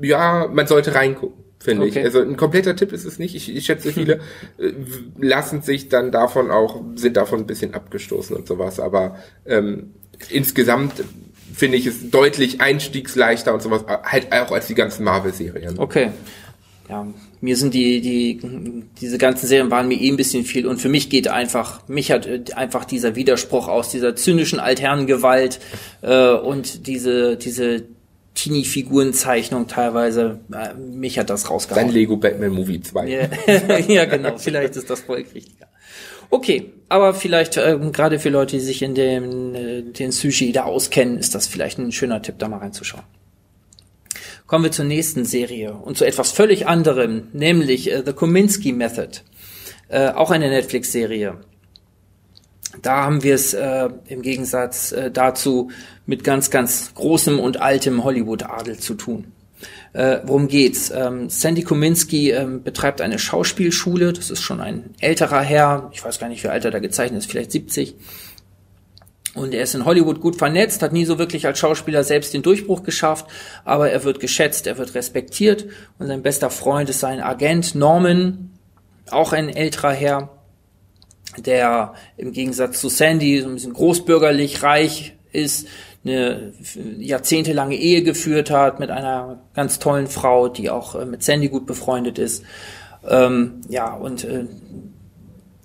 ja, 0.00 0.48
man 0.52 0.66
sollte 0.66 0.94
reingucken 0.94 1.48
finde 1.60 1.86
okay. 1.86 1.98
ich. 1.98 2.04
Also 2.04 2.20
ein 2.20 2.36
kompletter 2.36 2.76
Tipp 2.76 2.92
ist 2.92 3.04
es 3.04 3.18
nicht. 3.18 3.34
Ich, 3.34 3.54
ich 3.54 3.66
schätze, 3.66 3.92
viele 3.92 4.14
äh, 4.58 4.72
lassen 5.18 5.62
sich 5.62 5.88
dann 5.88 6.12
davon 6.12 6.50
auch, 6.50 6.82
sind 6.94 7.16
davon 7.16 7.40
ein 7.40 7.46
bisschen 7.46 7.74
abgestoßen 7.74 8.34
und 8.36 8.46
sowas. 8.46 8.80
Aber 8.80 9.16
ähm, 9.46 9.94
insgesamt 10.30 11.04
finde 11.52 11.78
ich 11.78 11.86
es 11.86 12.10
deutlich 12.10 12.60
einstiegsleichter 12.60 13.52
und 13.52 13.62
sowas, 13.62 13.84
halt 13.86 14.32
auch 14.32 14.52
als 14.52 14.66
die 14.68 14.74
ganzen 14.74 15.04
Marvel-Serien. 15.04 15.78
Okay. 15.78 16.10
Ja, 16.88 17.06
mir 17.40 17.56
sind 17.56 17.74
die, 17.74 18.00
die, 18.00 18.40
diese 19.00 19.18
ganzen 19.18 19.46
Serien 19.46 19.70
waren 19.70 19.88
mir 19.88 20.00
eh 20.00 20.08
ein 20.08 20.16
bisschen 20.16 20.44
viel 20.44 20.66
und 20.66 20.80
für 20.80 20.88
mich 20.88 21.08
geht 21.10 21.28
einfach, 21.28 21.86
mich 21.88 22.10
hat 22.10 22.26
äh, 22.26 22.42
einfach 22.54 22.84
dieser 22.84 23.14
Widerspruch 23.16 23.68
aus 23.68 23.90
dieser 23.90 24.16
zynischen 24.16 24.60
Altherrengewalt 24.60 25.60
äh, 26.02 26.30
und 26.30 26.86
diese, 26.86 27.36
diese 27.36 27.84
Teenie-Figurenzeichnung 28.34 29.66
teilweise, 29.66 30.40
äh, 30.52 30.74
mich 30.74 31.18
hat 31.18 31.30
das 31.30 31.50
rausgehauen. 31.50 31.86
Sein 31.86 31.94
Lego 31.94 32.16
Batman 32.16 32.50
Movie 32.50 32.80
2. 32.80 33.08
Ja, 33.08 33.78
ja 33.88 34.04
genau, 34.04 34.38
vielleicht 34.38 34.76
ist 34.76 34.90
das 34.90 35.00
folgerichtiger. 35.00 35.66
Okay, 36.30 36.72
aber 36.88 37.14
vielleicht 37.14 37.56
äh, 37.56 37.78
gerade 37.92 38.18
für 38.18 38.28
Leute, 38.28 38.56
die 38.56 38.62
sich 38.62 38.82
in 38.82 38.94
dem 38.94 39.54
äh, 39.54 39.82
den 39.82 40.12
Sushi 40.12 40.52
da 40.52 40.64
auskennen, 40.64 41.18
ist 41.18 41.34
das 41.34 41.46
vielleicht 41.46 41.78
ein 41.78 41.90
schöner 41.90 42.20
Tipp, 42.20 42.36
da 42.38 42.48
mal 42.48 42.58
reinzuschauen. 42.58 43.04
Kommen 44.48 44.64
wir 44.64 44.72
zur 44.72 44.86
nächsten 44.86 45.26
Serie 45.26 45.74
und 45.74 45.98
zu 45.98 46.06
etwas 46.06 46.32
völlig 46.32 46.66
anderem, 46.66 47.28
nämlich 47.34 47.92
äh, 47.92 48.02
The 48.04 48.14
Kominsky 48.14 48.72
Method. 48.72 49.20
Äh, 49.88 50.08
auch 50.08 50.30
eine 50.30 50.48
Netflix-Serie. 50.48 51.34
Da 52.80 53.04
haben 53.04 53.22
wir 53.22 53.34
es 53.34 53.52
äh, 53.52 53.90
im 54.06 54.22
Gegensatz 54.22 54.92
äh, 54.92 55.10
dazu 55.10 55.70
mit 56.06 56.24
ganz, 56.24 56.50
ganz 56.50 56.94
großem 56.94 57.38
und 57.38 57.60
altem 57.60 58.04
Hollywood-Adel 58.04 58.78
zu 58.78 58.94
tun. 58.94 59.32
Äh, 59.92 60.20
worum 60.24 60.48
geht's? 60.48 60.90
Ähm, 60.94 61.28
Sandy 61.28 61.62
Kominski 61.62 62.30
ähm, 62.30 62.62
betreibt 62.62 63.02
eine 63.02 63.18
Schauspielschule. 63.18 64.14
Das 64.14 64.30
ist 64.30 64.40
schon 64.40 64.62
ein 64.62 64.94
älterer 65.00 65.42
Herr. 65.42 65.90
Ich 65.92 66.02
weiß 66.02 66.18
gar 66.18 66.30
nicht, 66.30 66.42
wie 66.42 66.48
alt 66.48 66.64
er 66.64 66.70
da 66.70 66.78
gezeichnet 66.78 67.18
ist, 67.18 67.30
vielleicht 67.30 67.52
70. 67.52 67.96
Und 69.38 69.54
er 69.54 69.62
ist 69.62 69.74
in 69.74 69.84
Hollywood 69.84 70.20
gut 70.20 70.36
vernetzt, 70.36 70.82
hat 70.82 70.92
nie 70.92 71.04
so 71.04 71.18
wirklich 71.18 71.46
als 71.46 71.58
Schauspieler 71.58 72.04
selbst 72.04 72.34
den 72.34 72.42
Durchbruch 72.42 72.82
geschafft, 72.82 73.26
aber 73.64 73.90
er 73.90 74.04
wird 74.04 74.20
geschätzt, 74.20 74.66
er 74.66 74.78
wird 74.78 74.94
respektiert. 74.94 75.66
Und 75.98 76.08
sein 76.08 76.22
bester 76.22 76.50
Freund 76.50 76.90
ist 76.90 77.00
sein 77.00 77.20
Agent 77.20 77.74
Norman, 77.74 78.50
auch 79.10 79.32
ein 79.32 79.48
älterer 79.48 79.92
Herr 79.92 80.30
der 81.36 81.94
im 82.16 82.32
Gegensatz 82.32 82.80
zu 82.80 82.88
Sandy 82.88 83.40
so 83.40 83.48
ein 83.48 83.54
bisschen 83.54 83.74
großbürgerlich 83.74 84.62
reich 84.62 85.14
ist, 85.32 85.68
eine 86.04 86.52
jahrzehntelange 86.98 87.76
Ehe 87.76 88.02
geführt 88.02 88.50
hat 88.50 88.80
mit 88.80 88.90
einer 88.90 89.42
ganz 89.54 89.78
tollen 89.78 90.06
Frau, 90.06 90.48
die 90.48 90.70
auch 90.70 90.94
äh, 90.94 91.04
mit 91.04 91.22
Sandy 91.22 91.48
gut 91.48 91.66
befreundet 91.66 92.18
ist. 92.18 92.44
Ähm, 93.06 93.60
ja, 93.68 93.92
und 93.92 94.24
äh, 94.24 94.46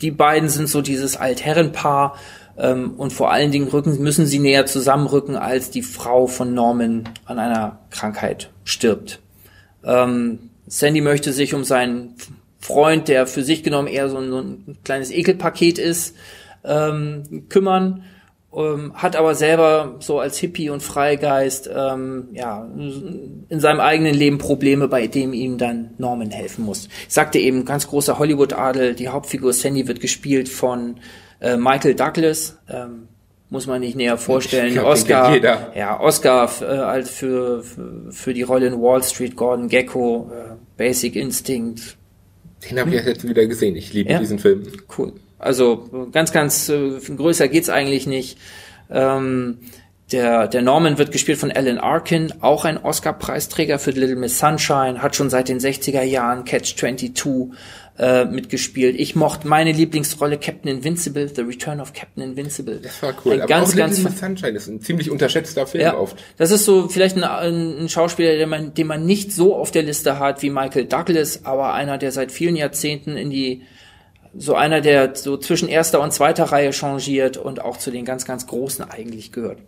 die 0.01 0.11
beiden 0.11 0.49
sind 0.49 0.67
so 0.67 0.81
dieses 0.81 1.15
Altherrenpaar 1.15 2.17
und 2.55 3.11
vor 3.11 3.31
allen 3.31 3.51
Dingen 3.51 3.67
rücken, 3.67 3.99
müssen 4.01 4.25
sie 4.27 4.39
näher 4.39 4.65
zusammenrücken, 4.65 5.35
als 5.35 5.71
die 5.71 5.81
Frau 5.81 6.27
von 6.27 6.53
Norman 6.53 7.09
an 7.25 7.39
einer 7.39 7.79
Krankheit 7.89 8.51
stirbt. 8.63 9.19
Ähm, 9.83 10.51
Sandy 10.67 11.01
möchte 11.01 11.33
sich 11.33 11.53
um 11.53 11.63
seinen 11.63 12.15
Freund, 12.59 13.07
der 13.07 13.27
für 13.27 13.43
sich 13.43 13.63
genommen 13.63 13.87
eher 13.87 14.09
so 14.09 14.17
ein, 14.17 14.29
so 14.29 14.37
ein 14.37 14.77
kleines 14.83 15.11
Ekelpaket 15.11 15.77
ist, 15.77 16.15
ähm, 16.63 17.45
kümmern, 17.49 18.03
ähm, 18.55 18.93
hat 18.93 19.15
aber 19.15 19.35
selber 19.35 19.95
so 19.99 20.19
als 20.19 20.37
Hippie 20.37 20.69
und 20.69 20.81
Freigeist 20.81 21.69
ähm, 21.75 22.29
ja 22.31 22.65
in 22.65 23.59
seinem 23.59 23.79
eigenen 23.79 24.13
Leben 24.13 24.37
Probleme, 24.37 24.87
bei 24.87 25.07
dem 25.07 25.33
ihm 25.33 25.57
dann 25.57 25.91
Norman 25.97 26.31
helfen 26.31 26.63
muss. 26.63 26.87
Ich 27.07 27.13
sagte 27.13 27.39
eben, 27.39 27.65
ganz 27.65 27.87
großer 27.87 28.19
Hollywood-Adel, 28.19 28.93
die 28.93 29.09
Hauptfigur 29.09 29.53
Sandy 29.53 29.87
wird 29.87 29.99
gespielt 29.99 30.47
von 30.47 30.97
äh, 31.43 31.57
Michael 31.57 31.95
Douglas, 31.95 32.57
ähm, 32.69 33.07
muss 33.49 33.67
man 33.67 33.81
nicht 33.81 33.95
näher 33.95 34.17
vorstellen. 34.17 34.73
Glaub, 34.73 34.87
Oscar, 34.87 35.37
ja, 35.75 35.99
Oscar 35.99 36.49
äh, 36.61 36.65
als 36.65 37.11
für, 37.11 37.63
für, 37.63 38.11
für 38.11 38.33
die 38.33 38.41
Rolle 38.41 38.67
in 38.67 38.81
Wall 38.81 39.03
Street, 39.03 39.35
Gordon 39.35 39.67
Gecko, 39.67 40.31
äh, 40.33 40.55
Basic 40.77 41.15
Instinct, 41.15 41.97
den 42.69 42.79
habe 42.79 42.91
ich 42.91 43.01
hm. 43.01 43.07
jetzt 43.07 43.27
wieder 43.27 43.45
gesehen. 43.45 43.75
Ich 43.75 43.93
liebe 43.93 44.11
ja? 44.11 44.19
diesen 44.19 44.39
Film. 44.39 44.63
Cool. 44.97 45.13
Also 45.37 46.07
ganz, 46.11 46.31
ganz 46.31 46.69
äh, 46.69 46.99
größer 46.99 47.47
geht's 47.47 47.69
eigentlich 47.69 48.07
nicht. 48.07 48.37
Ähm, 48.89 49.59
der, 50.11 50.47
der 50.47 50.61
Norman 50.61 50.97
wird 50.97 51.11
gespielt 51.11 51.39
von 51.39 51.51
Alan 51.51 51.79
Arkin, 51.79 52.33
auch 52.41 52.65
ein 52.65 52.77
Oscar-Preisträger 52.77 53.79
für 53.79 53.91
Little 53.91 54.15
Miss 54.15 54.37
Sunshine, 54.37 55.01
hat 55.01 55.15
schon 55.15 55.29
seit 55.29 55.47
den 55.47 55.59
60er 55.59 56.03
Jahren 56.03 56.45
Catch 56.45 56.75
22 56.77 57.51
äh, 57.97 58.25
mitgespielt. 58.25 58.99
Ich 58.99 59.15
mochte 59.15 59.47
meine 59.47 59.71
Lieblingsrolle 59.71 60.37
Captain 60.37 60.69
Invincible, 60.69 61.27
The 61.33 61.41
Return 61.41 61.79
of 61.79 61.93
Captain 61.93 62.23
Invincible. 62.23 62.79
Das 62.81 63.01
war 63.01 63.13
cool. 63.23 63.33
Ein 63.33 63.41
Aber 63.41 63.47
ganz, 63.47 63.71
auch 63.71 63.75
ganz 63.75 63.97
Little 63.97 64.11
Miss 64.11 64.19
Sunshine 64.19 64.57
ist 64.57 64.67
ein 64.67 64.81
ziemlich 64.81 65.09
unterschätzter 65.09 65.65
Film 65.67 65.83
ja, 65.83 65.97
oft. 65.97 66.17
Das 66.37 66.51
ist 66.51 66.65
so 66.65 66.89
vielleicht 66.89 67.17
ein, 67.17 67.23
ein 67.23 67.89
Schauspieler, 67.89 68.35
den 68.35 68.49
man, 68.49 68.73
den 68.73 68.87
man 68.87 69.05
nicht 69.05 69.31
so 69.31 69.55
auf 69.55 69.71
der 69.71 69.83
Liste 69.83 70.19
hat 70.19 70.41
wie 70.41 70.49
Michael 70.49 70.85
Douglas, 70.85 71.45
aber 71.45 71.73
einer, 71.73 71.97
der 71.97 72.11
seit 72.11 72.31
vielen 72.31 72.55
Jahrzehnten 72.55 73.15
in 73.15 73.29
die 73.29 73.61
so 74.35 74.55
einer, 74.55 74.81
der 74.81 75.15
so 75.15 75.37
zwischen 75.37 75.69
erster 75.69 76.01
und 76.01 76.11
zweiter 76.11 76.45
Reihe 76.45 76.73
changiert 76.73 77.37
und 77.37 77.61
auch 77.61 77.77
zu 77.77 77.91
den 77.91 78.03
ganz, 78.03 78.25
ganz 78.25 78.47
Großen 78.47 78.83
eigentlich 78.83 79.31
gehört. 79.31 79.59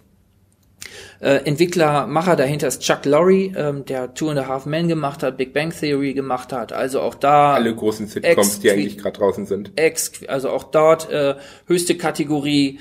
Äh, 1.25 1.41
Entwickler, 1.45 2.05
Macher 2.05 2.35
dahinter 2.35 2.67
ist 2.67 2.83
Chuck 2.83 3.03
Lorre, 3.03 3.51
ähm, 3.57 3.83
der 3.85 4.13
Two 4.13 4.29
and 4.29 4.37
a 4.37 4.47
Half 4.47 4.67
Men 4.67 4.87
gemacht 4.87 5.23
hat, 5.23 5.37
Big 5.37 5.53
Bang 5.53 5.71
Theory 5.71 6.13
gemacht 6.13 6.53
hat, 6.53 6.71
also 6.71 7.01
auch 7.01 7.15
da 7.15 7.55
alle 7.55 7.73
großen 7.73 8.05
Sitcoms, 8.05 8.59
die 8.59 8.69
eigentlich 8.69 8.99
gerade 8.99 9.17
draußen 9.17 9.47
sind. 9.47 9.71
Ex, 9.75 10.11
also 10.27 10.51
auch 10.51 10.65
dort 10.65 11.09
äh, 11.09 11.33
höchste 11.65 11.97
Kategorie 11.97 12.77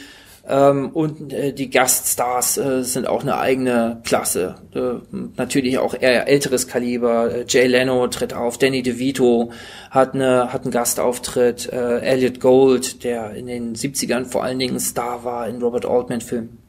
ähm, 0.46 0.90
und 0.90 1.32
äh, 1.32 1.54
die 1.54 1.70
Gaststars 1.70 2.58
äh, 2.58 2.82
sind 2.82 3.06
auch 3.06 3.22
eine 3.22 3.38
eigene 3.38 4.02
Klasse. 4.04 4.56
Äh, 4.74 5.16
natürlich 5.38 5.78
auch 5.78 5.94
eher 5.98 6.28
älteres 6.28 6.68
Kaliber. 6.68 7.34
Äh, 7.34 7.44
Jay 7.48 7.66
Leno 7.66 8.06
tritt 8.08 8.34
auf, 8.34 8.58
Danny 8.58 8.82
DeVito 8.82 9.52
hat 9.90 10.12
eine 10.12 10.52
hat 10.52 10.64
einen 10.64 10.70
Gastauftritt, 10.70 11.72
äh, 11.72 12.00
Elliot 12.00 12.40
Gold, 12.40 13.04
der 13.04 13.30
in 13.30 13.46
den 13.46 13.74
70ern 13.74 14.26
vor 14.26 14.44
allen 14.44 14.58
Dingen 14.58 14.78
Star 14.80 15.24
war 15.24 15.48
in 15.48 15.62
Robert 15.62 15.86
Altman 15.86 16.20
Filmen. 16.20 16.63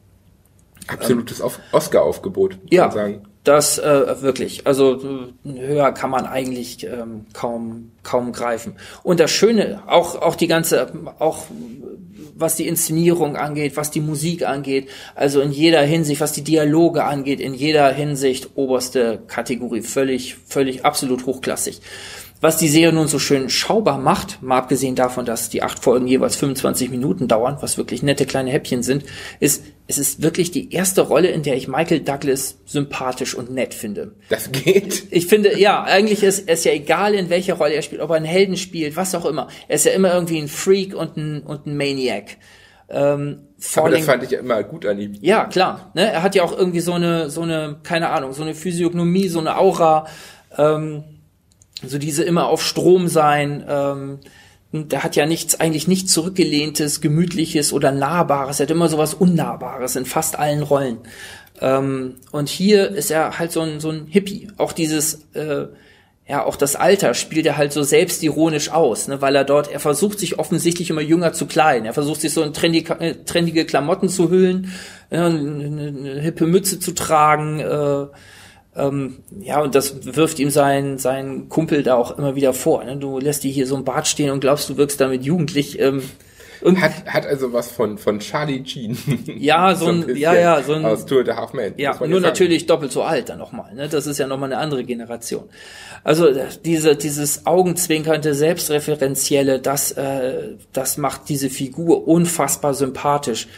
Absolutes 0.88 1.40
ähm, 1.40 1.50
Oscar-Aufgebot, 1.72 2.58
ja, 2.70 2.90
sagen. 2.90 3.22
Das 3.46 3.78
äh, 3.78 4.22
wirklich. 4.22 4.66
Also 4.66 5.30
höher 5.44 5.92
kann 5.92 6.10
man 6.10 6.26
eigentlich 6.26 6.84
ähm, 6.84 7.26
kaum 7.32 7.92
kaum 8.02 8.32
greifen. 8.32 8.74
Und 9.04 9.20
das 9.20 9.30
Schöne, 9.30 9.84
auch 9.86 10.20
auch 10.20 10.34
die 10.34 10.48
ganze, 10.48 10.92
auch 11.20 11.44
was 12.34 12.56
die 12.56 12.66
Inszenierung 12.66 13.36
angeht, 13.36 13.76
was 13.76 13.92
die 13.92 14.00
Musik 14.00 14.44
angeht, 14.44 14.88
also 15.14 15.40
in 15.40 15.52
jeder 15.52 15.82
Hinsicht, 15.82 16.20
was 16.20 16.32
die 16.32 16.42
Dialoge 16.42 17.04
angeht, 17.04 17.38
in 17.38 17.54
jeder 17.54 17.88
Hinsicht 17.92 18.50
oberste 18.56 19.20
Kategorie, 19.28 19.82
völlig 19.82 20.36
völlig 20.46 20.84
absolut 20.84 21.24
hochklassig. 21.24 21.80
Was 22.40 22.58
die 22.58 22.68
Serie 22.68 22.92
nun 22.92 23.08
so 23.08 23.18
schön 23.18 23.48
schaubar 23.48 23.98
macht, 23.98 24.42
mal 24.42 24.58
abgesehen 24.58 24.94
davon, 24.94 25.24
dass 25.24 25.48
die 25.48 25.62
acht 25.62 25.82
Folgen 25.82 26.06
jeweils 26.06 26.36
25 26.36 26.90
Minuten 26.90 27.28
dauern, 27.28 27.56
was 27.60 27.78
wirklich 27.78 28.02
nette 28.02 28.26
kleine 28.26 28.50
Häppchen 28.50 28.82
sind, 28.82 29.04
ist, 29.40 29.64
es 29.86 29.96
ist 29.96 30.22
wirklich 30.22 30.50
die 30.50 30.72
erste 30.72 31.00
Rolle, 31.00 31.28
in 31.28 31.42
der 31.42 31.56
ich 31.56 31.66
Michael 31.66 32.00
Douglas 32.00 32.58
sympathisch 32.66 33.34
und 33.34 33.50
nett 33.50 33.72
finde. 33.72 34.12
Das 34.28 34.52
geht. 34.52 35.04
Ich 35.10 35.26
finde, 35.28 35.58
ja, 35.58 35.82
eigentlich 35.82 36.22
ist 36.22 36.48
es 36.48 36.64
ja 36.64 36.72
egal, 36.72 37.14
in 37.14 37.30
welcher 37.30 37.54
Rolle 37.54 37.72
er 37.72 37.82
spielt, 37.82 38.02
ob 38.02 38.10
er 38.10 38.16
einen 38.16 38.26
Helden 38.26 38.58
spielt, 38.58 38.96
was 38.96 39.14
auch 39.14 39.24
immer. 39.24 39.48
Er 39.68 39.76
ist 39.76 39.86
ja 39.86 39.92
immer 39.92 40.12
irgendwie 40.12 40.38
ein 40.38 40.48
Freak 40.48 40.94
und 40.94 41.16
ein, 41.16 41.40
und 41.40 41.66
ein 41.66 41.76
Maniac. 41.76 42.36
Ähm, 42.88 43.48
Aber 43.76 43.90
das 43.90 44.04
fand 44.04 44.22
ich 44.24 44.30
ja 44.30 44.40
immer 44.40 44.62
gut 44.62 44.84
an 44.84 44.98
ihm. 45.00 45.14
Ja, 45.22 45.46
klar. 45.46 45.90
Ne? 45.94 46.12
Er 46.12 46.22
hat 46.22 46.34
ja 46.34 46.42
auch 46.42 46.56
irgendwie 46.56 46.80
so 46.80 46.92
eine, 46.92 47.30
so 47.30 47.42
eine, 47.42 47.78
keine 47.82 48.10
Ahnung, 48.10 48.32
so 48.34 48.42
eine 48.42 48.54
Physiognomie, 48.54 49.28
so 49.28 49.40
eine 49.40 49.56
Aura. 49.56 50.06
Ähm, 50.56 51.04
so 51.82 51.98
diese 51.98 52.24
immer 52.24 52.46
auf 52.48 52.62
Strom 52.62 53.08
sein, 53.08 53.64
ähm, 53.68 54.18
der 54.72 55.04
hat 55.04 55.16
ja 55.16 55.26
nichts, 55.26 55.60
eigentlich 55.60 55.88
nichts 55.88 56.12
zurückgelehntes, 56.12 57.00
gemütliches 57.00 57.72
oder 57.72 57.92
nahbares. 57.92 58.60
Er 58.60 58.64
hat 58.64 58.70
immer 58.70 58.88
sowas 58.88 59.14
Unnahbares 59.14 59.96
in 59.96 60.04
fast 60.04 60.38
allen 60.38 60.62
Rollen. 60.62 60.98
Ähm, 61.60 62.16
und 62.32 62.48
hier 62.48 62.90
ist 62.90 63.10
er 63.10 63.38
halt 63.38 63.52
so 63.52 63.60
ein, 63.60 63.80
so 63.80 63.90
ein 63.90 64.06
Hippie. 64.06 64.48
Auch 64.58 64.72
dieses, 64.72 65.26
äh, 65.34 65.66
ja, 66.28 66.44
auch 66.44 66.56
das 66.56 66.74
Alter 66.74 67.14
spielt 67.14 67.46
er 67.46 67.56
halt 67.56 67.72
so 67.72 67.84
selbstironisch 67.84 68.70
aus, 68.70 69.06
ne, 69.06 69.22
weil 69.22 69.36
er 69.36 69.44
dort, 69.44 69.70
er 69.70 69.78
versucht 69.78 70.18
sich 70.18 70.38
offensichtlich 70.38 70.90
immer 70.90 71.00
jünger 71.00 71.32
zu 71.32 71.46
kleiden. 71.46 71.86
Er 71.86 71.94
versucht 71.94 72.20
sich 72.20 72.32
so 72.32 72.42
in 72.42 72.52
trendige, 72.52 72.98
äh, 72.98 73.14
trendige 73.24 73.64
Klamotten 73.64 74.08
zu 74.08 74.28
hüllen, 74.28 74.72
äh, 75.10 75.18
eine, 75.18 75.94
eine 75.96 76.20
hippe 76.20 76.46
Mütze 76.46 76.80
zu 76.80 76.92
tragen, 76.92 77.60
äh, 77.60 78.06
ähm, 78.76 79.18
ja, 79.40 79.60
und 79.62 79.74
das 79.74 80.16
wirft 80.16 80.38
ihm 80.38 80.50
sein, 80.50 80.98
sein 80.98 81.48
Kumpel 81.48 81.82
da 81.82 81.94
auch 81.94 82.16
immer 82.18 82.34
wieder 82.34 82.52
vor. 82.52 82.84
Ne? 82.84 82.96
Du 82.96 83.18
lässt 83.18 83.44
dir 83.44 83.50
hier 83.50 83.66
so 83.66 83.76
ein 83.76 83.84
Bart 83.84 84.06
stehen 84.06 84.30
und 84.30 84.40
glaubst, 84.40 84.68
du 84.68 84.76
wirkst 84.76 85.00
damit 85.00 85.24
jugendlich. 85.24 85.78
Ähm, 85.80 86.02
und 86.62 86.80
hat, 86.80 87.04
hat 87.06 87.26
also 87.26 87.52
was 87.52 87.70
von, 87.70 87.98
von 87.98 88.18
Charlie 88.18 88.64
Sheen. 88.66 88.96
Ja, 89.38 89.74
so 89.76 89.86
ein, 89.86 90.02
so 90.02 90.08
ein 90.08 90.16
ja, 90.16 90.34
ja, 90.34 90.62
so 90.62 90.72
ein. 90.72 90.84
Aus 90.84 91.06
Tour 91.06 91.22
de 91.22 91.34
Half 91.34 91.52
Man. 91.52 91.74
Ja, 91.76 91.94
nur 92.06 92.20
natürlich 92.20 92.66
doppelt 92.66 92.92
so 92.92 93.02
alt 93.02 93.28
dann 93.28 93.38
nochmal, 93.38 93.74
ne? 93.74 93.88
Das 93.88 94.06
ist 94.06 94.18
ja 94.18 94.26
nochmal 94.26 94.52
eine 94.52 94.60
andere 94.60 94.84
Generation. 94.84 95.44
Also, 96.02 96.28
diese, 96.64 96.96
dieses 96.96 97.46
augenzwinkernde, 97.46 98.34
selbstreferenzielle, 98.34 99.60
das, 99.60 99.92
äh, 99.92 100.54
das 100.72 100.96
macht 100.96 101.28
diese 101.28 101.50
Figur 101.50 102.08
unfassbar 102.08 102.74
sympathisch 102.74 103.48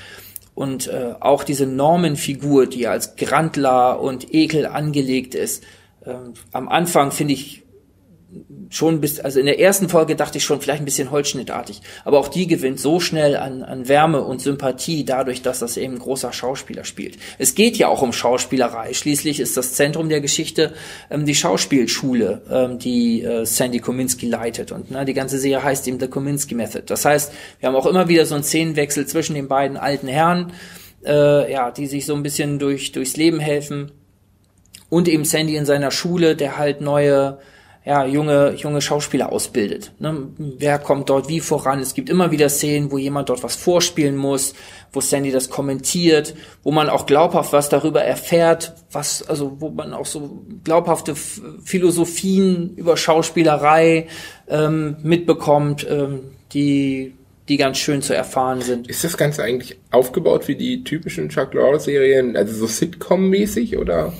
und 0.59 0.89
äh, 0.89 1.15
auch 1.21 1.45
diese 1.45 1.67
Normenfigur, 1.67 2.67
die 2.67 2.89
als 2.89 3.15
Grandler 3.15 4.01
und 4.01 4.35
Ekel 4.35 4.67
angelegt 4.67 5.37
ist. 5.37 5.63
Äh, 6.05 6.15
am 6.51 6.69
Anfang 6.69 7.13
finde 7.13 7.35
ich 7.35 7.63
schon 8.71 9.01
bis, 9.01 9.21
also 9.21 9.41
in 9.41 9.47
der 9.47 9.59
ersten 9.59 9.89
Folge 9.89 10.15
dachte 10.15 10.39
ich 10.39 10.45
schon 10.45 10.61
vielleicht 10.61 10.83
ein 10.83 10.85
bisschen 10.85 11.11
holzschnittartig, 11.11 11.81
aber 12.05 12.19
auch 12.19 12.29
die 12.29 12.47
gewinnt 12.47 12.79
so 12.79 13.01
schnell 13.01 13.37
an, 13.37 13.63
an 13.63 13.89
Wärme 13.89 14.23
und 14.23 14.43
Sympathie 14.43 15.05
dadurch, 15.05 15.41
dass 15.41 15.61
das 15.61 15.79
eben 15.79 15.95
ein 15.95 15.99
großer 15.99 16.33
Schauspieler 16.33 16.85
spielt. 16.85 17.17
Es 17.39 17.55
geht 17.55 17.77
ja 17.77 17.89
auch 17.89 18.03
um 18.03 18.13
Schauspielerei. 18.13 18.93
Schließlich 18.93 19.41
ist 19.41 19.57
das 19.57 19.73
Zentrum 19.73 20.11
der 20.11 20.21
Geschichte 20.21 20.75
ähm, 21.11 21.25
die 21.25 21.35
Schauspielschule, 21.35 22.43
ähm, 22.51 22.79
die 22.79 23.23
äh, 23.23 23.47
Sandy 23.47 23.79
Kominski 23.79 24.27
leitet 24.27 24.73
und 24.73 24.91
ne, 24.91 25.07
die 25.07 25.15
ganze 25.15 25.39
Serie 25.39 25.63
heißt 25.63 25.89
eben 25.89 25.99
The 25.99 26.09
Kominski 26.09 26.55
Method. 26.55 26.85
Das 26.87 27.05
heißt, 27.05 27.33
wir 27.61 27.69
haben 27.69 27.77
auch 27.77 27.87
immer 27.87 28.09
wieder 28.09 28.27
so 28.27 28.35
einen 28.35 28.45
Szenenwechsel 28.45 29.07
zwischen 29.07 29.35
den 29.35 29.49
beiden 29.49 29.79
alten 29.79 30.09
Herren, 30.09 30.53
äh, 31.07 31.51
ja, 31.51 31.71
die 31.71 31.87
sich 31.87 32.05
so 32.05 32.15
ein 32.15 32.23
bisschen 32.23 32.59
durch 32.59 32.93
durchs 32.93 33.17
Leben 33.17 33.41
helfen 33.41 33.93
und 34.91 35.09
eben 35.09 35.25
Sandy 35.25 35.57
in 35.57 35.65
seiner 35.65 35.91
Schule, 35.91 36.37
der 36.37 36.59
halt 36.59 36.83
neue 36.83 37.39
ja, 37.89 38.05
junge, 38.05 38.53
junge 38.55 38.83
Schauspieler 38.83 39.33
ausbildet. 39.33 39.93
Ne? 39.99 40.29
Wer 40.37 40.79
kommt 40.79 41.09
dort 41.09 41.31
wie 41.31 41.41
voran? 41.41 41.81
Es 41.81 41.95
gibt 41.95 42.11
immer 42.11 42.31
wieder 42.31 42.51
Szenen, 42.51 42.93
wo 42.93 42.99
jemand 42.99 43.31
dort 43.31 43.43
was 43.43 43.57
vorspielen 43.57 44.15
muss, 44.15 44.53
wo 44.93 45.01
Sandy 45.01 45.31
das 45.31 45.49
kommentiert, 45.49 46.35
wo 46.63 46.71
man 46.71 46.91
auch 46.91 47.07
glaubhaft 47.07 47.55
was 47.55 47.71
darüber 47.71 48.03
erfährt, 48.03 48.75
was, 48.93 49.27
also 49.27 49.57
wo 49.61 49.71
man 49.71 49.95
auch 49.95 50.05
so 50.05 50.45
glaubhafte 50.65 51.15
Philosophien 51.15 52.75
über 52.77 52.99
Schauspielerei 52.99 54.07
ähm, 54.49 54.99
mitbekommt, 55.03 55.87
ähm, 55.89 56.25
die 56.53 57.15
die 57.49 57.57
ganz 57.57 57.79
schön 57.79 58.03
zu 58.03 58.15
erfahren 58.15 58.61
sind. 58.61 58.89
Ist 58.89 59.05
das 59.05 59.17
Ganze 59.17 59.43
eigentlich 59.43 59.79
aufgebaut 59.91 60.47
wie 60.49 60.57
die 60.57 60.85
typischen 60.85 61.31
Chuck 61.31 61.55
Lorre-Serien, 61.55 62.37
also 62.37 62.53
so 62.53 62.67
Sitcom-mäßig 62.67 63.79
oder 63.79 64.13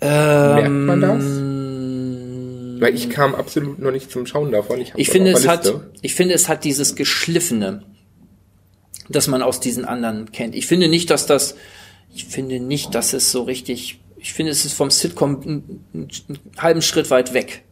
ähm, 0.00 0.54
merkt 0.54 0.70
man 0.70 1.00
das? 1.00 1.24
Weil 2.80 2.94
ich 2.94 3.10
kam 3.10 3.34
absolut 3.34 3.78
noch 3.78 3.90
nicht 3.90 4.10
zum 4.10 4.26
Schauen 4.26 4.52
davon. 4.52 4.80
Ich, 4.80 4.92
ich 4.96 5.10
finde, 5.10 5.32
es 5.32 5.46
hat, 5.46 5.72
ich 6.02 6.14
finde, 6.14 6.34
es 6.34 6.48
hat 6.48 6.64
dieses 6.64 6.94
Geschliffene, 6.94 7.82
das 9.08 9.26
man 9.28 9.42
aus 9.42 9.60
diesen 9.60 9.84
anderen 9.84 10.32
kennt. 10.32 10.54
Ich 10.54 10.66
finde 10.66 10.88
nicht, 10.88 11.10
dass 11.10 11.26
das, 11.26 11.56
ich 12.14 12.24
finde 12.26 12.60
nicht, 12.60 12.94
dass 12.94 13.12
es 13.12 13.30
so 13.30 13.42
richtig, 13.42 14.00
ich 14.16 14.32
finde, 14.32 14.52
es 14.52 14.64
ist 14.64 14.74
vom 14.74 14.90
Sitcom 14.90 15.42
einen, 15.42 15.84
einen 15.92 16.08
halben 16.56 16.82
Schritt 16.82 17.10
weit 17.10 17.34
weg. 17.34 17.64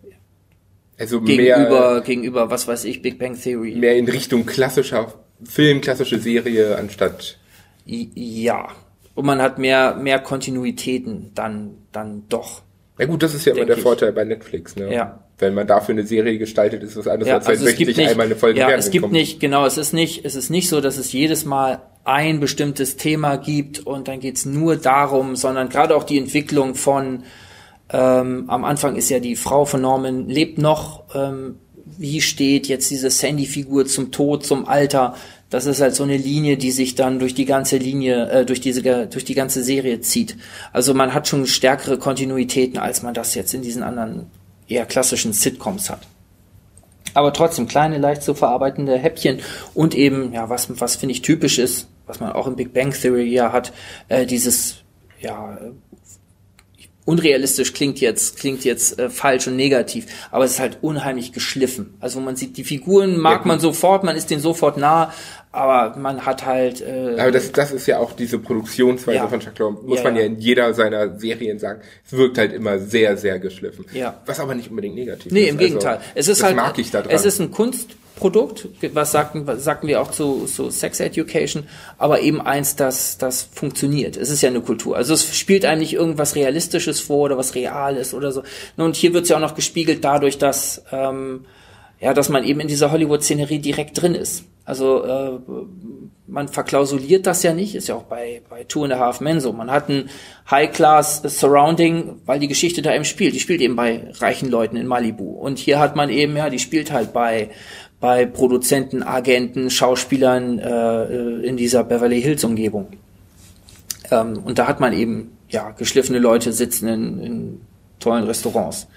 Also 0.99 1.21
gegenüber, 1.21 1.95
mehr, 1.95 2.01
gegenüber, 2.03 2.51
was 2.51 2.69
weiß 2.69 2.85
ich, 2.85 3.03
Big 3.03 3.19
Bang 3.19 3.41
Theory. 3.41 3.75
Mehr 3.75 3.97
in 3.97 4.09
Richtung 4.09 4.47
klassischer 4.47 5.15
Film, 5.43 5.81
klassische 5.81 6.19
Serie 6.19 6.77
anstatt. 6.77 7.39
Ja. 7.85 8.69
Und 9.15 9.27
man 9.27 9.43
hat 9.43 9.59
mehr, 9.59 9.97
mehr 9.97 10.19
Kontinuitäten 10.21 11.33
dann, 11.35 11.77
dann 11.93 12.29
doch. 12.29 12.63
Ja 12.99 13.07
gut, 13.07 13.23
das 13.23 13.35
ist 13.35 13.45
ja 13.47 13.55
immer 13.55 13.65
der 13.65 13.77
ich. 13.77 13.83
Vorteil 13.83 14.13
bei 14.13 14.25
Netflix, 14.25 14.77
ne? 14.77 14.93
Ja. 14.93 15.21
Wenn 15.39 15.55
man 15.55 15.67
dafür 15.67 15.95
eine 15.95 16.07
Serie 16.07 16.39
gestaltet, 16.39 16.83
ist 16.83 16.97
was 16.97 17.09
anderes, 17.09 17.29
ja, 17.29 17.37
als 17.37 17.47
wenn 17.47 17.53
also 17.55 17.67
wöchentlich 17.67 17.97
nicht, 17.97 18.11
einmal 18.11 18.27
eine 18.27 18.37
Folge 18.37 18.61
Ja, 18.61 18.71
es 18.73 18.91
gibt 18.91 19.03
kommt. 19.03 19.13
nicht, 19.13 19.41
genau, 19.41 19.65
es 19.67 19.79
ist 19.79 19.93
nicht, 19.93 20.25
es 20.25 20.35
ist 20.35 20.51
nicht 20.51 20.69
so, 20.69 20.81
dass 20.81 20.99
es 20.99 21.13
jedes 21.13 21.45
Mal 21.45 21.81
ein 22.05 22.39
bestimmtes 22.41 22.97
Thema 22.97 23.37
gibt 23.37 23.81
und 23.81 24.09
dann 24.09 24.21
geht's 24.21 24.45
nur 24.45 24.77
darum, 24.77 25.37
sondern 25.37 25.69
gerade 25.69 25.97
auch 25.97 26.05
die 26.05 26.19
Entwicklung 26.19 26.75
von 26.75 27.25
ähm, 27.91 28.45
am 28.49 28.65
Anfang 28.65 28.97
ist 28.97 29.11
ja 29.11 29.21
die 29.21 29.37
Frau 29.37 29.65
von 29.65 29.83
Norman 29.83 30.29
lebt 30.29 30.59
noch, 30.59 31.05
ähm, 31.15 31.57
wie 31.99 32.21
steht 32.21 32.67
jetzt 32.69 32.91
diese 32.91 33.11
Sandy-Figur 33.11 33.87
zum 33.87 34.13
Tod, 34.13 34.47
zum 34.47 34.67
Alter, 34.67 35.15
das 35.53 35.67
ist 35.67 35.83
halt 35.83 35.95
so 35.95 36.03
eine 36.03 36.17
Linie, 36.17 36.57
die 36.57 36.71
sich 36.71 36.95
dann 36.95 37.19
durch 37.19 37.35
die 37.35 37.45
ganze 37.45 37.77
Linie, 37.77 38.27
äh, 38.31 38.47
durch 38.47 38.63
diese, 38.63 38.83
durch 39.07 39.27
die 39.27 39.35
ganze 39.35 39.63
Serie 39.63 40.01
zieht. 40.01 40.39
Also 40.73 40.95
man 40.95 41.13
hat 41.13 41.29
schon 41.29 41.47
stärkere 41.47 41.99
Kontinuitäten, 41.99 42.79
als 42.79 43.03
man 43.03 43.13
das 43.13 43.35
jetzt 43.35 43.53
in 43.53 43.61
diesen 43.61 43.83
anderen 43.83 44.31
eher 44.67 44.87
klassischen 44.87 45.35
Sitcoms 45.35 45.91
hat. 45.91 46.01
Aber 47.13 47.35
trotzdem 47.35 47.69
kleine, 47.69 47.99
leicht 47.99 48.23
zu 48.23 48.33
verarbeitende 48.33 48.97
Häppchen 48.97 49.41
und 49.75 49.95
eben, 49.95 50.33
ja, 50.33 50.49
was, 50.49 50.81
was 50.81 50.97
finde 50.97 51.13
ich 51.13 51.21
typisch 51.21 51.59
ist, 51.59 51.87
was 52.07 52.19
man 52.19 52.33
auch 52.33 52.47
im 52.47 52.57
Big 52.57 52.73
Bang 52.73 52.93
Theory 52.93 53.31
ja 53.31 53.53
hat, 53.53 53.75
äh, 54.09 54.25
dieses, 54.25 54.77
ja, 55.21 55.59
unrealistisch 57.05 57.73
klingt 57.73 58.01
jetzt 58.01 58.37
klingt 58.37 58.65
jetzt 58.65 58.99
äh, 58.99 59.11
falsch 59.11 59.47
und 59.49 59.57
negativ, 59.57 60.07
aber 60.31 60.45
es 60.45 60.53
ist 60.53 60.61
halt 60.61 60.79
unheimlich 60.83 61.33
geschliffen. 61.33 61.95
Also 62.01 62.21
man 62.21 62.37
sieht 62.37 62.57
die 62.57 62.65
Figuren 62.65 63.19
mag 63.19 63.41
ja, 63.41 63.49
man 63.49 63.61
sofort, 63.61 64.05
man 64.05 64.17
ist 64.17 64.31
denen 64.31 64.41
sofort 64.41 64.77
nah, 64.77 65.13
aber 65.53 65.99
man 65.99 66.25
hat 66.25 66.47
halt. 66.47 66.81
Äh, 66.81 67.17
aber 67.19 67.31
das, 67.31 67.53
das 67.53 67.73
ist 67.73 67.87
ja 67.87 67.99
auch 67.99 68.13
diese 68.13 68.39
Produktionsweise 68.39 69.19
ja. 69.19 69.29
von 69.29 69.41
Chuck 69.41 69.59
Lorre, 69.59 69.73
muss 69.85 69.99
ja, 69.99 70.05
man 70.05 70.17
ja. 70.17 70.23
in 70.23 70.39
jeder 70.39 70.73
seiner 70.73 71.19
Serien 71.19 71.59
sagen. 71.59 71.83
Es 72.07 72.13
wirkt 72.13 72.39
halt 72.39 72.53
immer 72.53 72.79
sehr, 72.79 73.19
sehr 73.19 73.39
geschliffen. 73.39 73.85
Ja. 73.93 74.21
Was 74.25 74.41
aber 74.41 74.55
nicht 74.55 74.71
unbedingt 74.71 74.95
negativ 74.95 75.31
nee, 75.31 75.41
ist. 75.41 75.45
Nee, 75.45 75.51
im 75.51 75.59
Gegenteil. 75.59 75.97
Also, 75.97 76.11
es 76.15 76.29
ist 76.29 76.43
halt, 76.43 76.57
mag 76.57 76.79
ich 76.79 76.91
da 76.91 77.03
dran. 77.03 77.15
Es 77.15 77.27
ist 77.27 77.39
ein 77.39 77.51
Kunstprodukt, 78.23 78.69
was 78.95 79.13
sagten, 79.13 79.47
was 79.47 79.65
sagten 79.65 79.89
wir 79.89 80.01
auch 80.01 80.11
zu, 80.11 80.47
zu 80.47 80.71
Sex 80.71 81.01
Education, 81.01 81.65
aber 81.99 82.21
eben 82.21 82.41
eins, 82.41 82.77
das, 82.77 83.19
das 83.19 83.49
funktioniert. 83.53 84.17
Es 84.17 84.31
ist 84.31 84.43
ja 84.43 84.49
eine 84.49 84.61
Kultur. 84.61 84.97
Also 84.97 85.15
es 85.15 85.37
spielt 85.37 85.65
einem 85.65 85.81
nicht 85.81 85.95
irgendwas 85.95 86.37
Realistisches 86.37 87.01
vor 87.01 87.25
oder 87.25 87.39
was 87.39 87.55
Reales 87.55 88.15
oder 88.15 88.33
so. 88.33 88.43
Und 88.77 88.97
hier 88.97 89.13
wird 89.15 89.25
es 89.25 89.31
ja 89.31 89.37
auch 89.37 89.41
noch 89.41 89.55
gespiegelt 89.55 90.05
dadurch, 90.05 90.39
dass, 90.39 90.85
ähm, 90.93 91.45
ja, 92.01 92.15
dass 92.15 92.29
man 92.29 92.45
eben 92.45 92.61
in 92.61 92.69
dieser 92.69 92.93
Hollywood-Szenerie 92.93 93.59
direkt 93.59 94.01
drin 94.01 94.15
ist. 94.15 94.45
Also 94.65 95.05
äh, 95.05 95.39
man 96.29 96.47
verklausuliert 96.47 97.27
das 97.27 97.43
ja 97.43 97.53
nicht, 97.53 97.75
ist 97.75 97.89
ja 97.89 97.97
auch 97.97 98.05
bei, 98.05 98.43
bei 98.49 98.63
Two 98.63 98.85
and 98.85 98.93
a 98.93 98.99
Half 98.99 99.21
Men 99.21 99.41
so. 99.41 99.53
Man 99.53 99.71
hat 99.71 99.89
ein 99.89 100.09
High-Class-Surrounding, 100.51 102.23
weil 102.25 102.39
die 102.39 102.49
Geschichte 102.49 102.81
da 102.81 102.95
eben 102.95 103.05
spielt. 103.05 103.35
Die 103.35 103.41
spielt 103.41 103.61
eben 103.61 103.75
bei 103.75 104.13
reichen 104.21 104.49
Leuten 104.49 104.77
in 104.77 104.87
Malibu. 104.87 105.33
Und 105.33 105.59
hier 105.59 105.81
hat 105.81 105.97
man 105.97 106.11
eben, 106.11 106.37
ja, 106.37 106.49
die 106.49 106.61
spielt 106.61 106.93
halt 106.93 107.13
bei, 107.13 107.51
bei 108.03 108.27
Produzenten, 108.27 109.05
Agenten, 109.05 109.71
Schauspielern 109.71 110.59
äh, 110.59 111.05
in 111.47 111.57
dieser 111.57 111.85
Beverly 111.85 112.21
Hills-Umgebung. 112.21 112.89
Ähm, 114.11 114.43
und 114.45 114.59
da 114.59 114.67
hat 114.67 114.81
man 114.81 114.93
eben 114.93 115.39
ja, 115.49 115.71
geschliffene 115.71 116.19
Leute 116.19 116.53
sitzen 116.53 116.89
in, 116.89 117.23
in 117.23 117.61
tollen 118.01 118.25
Restaurants. 118.25 118.89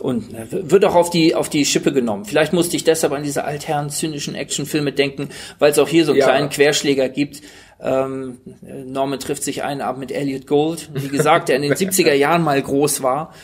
Und 0.00 0.32
äh, 0.32 0.70
wird 0.70 0.86
auch 0.86 0.94
auf 0.94 1.10
die, 1.10 1.34
auf 1.34 1.50
die 1.50 1.66
Schippe 1.66 1.92
genommen. 1.92 2.24
Vielleicht 2.24 2.54
musste 2.54 2.74
ich 2.74 2.84
deshalb 2.84 3.12
an 3.12 3.22
diese 3.22 3.44
altherren 3.44 3.90
zynischen 3.90 4.34
Actionfilme 4.34 4.92
denken, 4.92 5.28
weil 5.58 5.72
es 5.72 5.78
auch 5.78 5.88
hier 5.88 6.06
so 6.06 6.12
einen 6.12 6.20
ja. 6.20 6.24
kleinen 6.24 6.48
Querschläger 6.48 7.10
gibt. 7.10 7.42
Ähm, 7.82 8.38
Norman 8.62 9.20
trifft 9.20 9.42
sich 9.42 9.62
einen 9.62 9.82
Abend 9.82 10.00
mit 10.00 10.10
Elliot 10.10 10.46
Gold, 10.46 10.88
wie 10.94 11.08
gesagt, 11.08 11.50
der 11.50 11.56
in 11.56 11.62
den 11.62 11.74
70er 11.74 12.14
Jahren 12.14 12.42
mal 12.42 12.62
groß 12.62 13.02
war. 13.02 13.34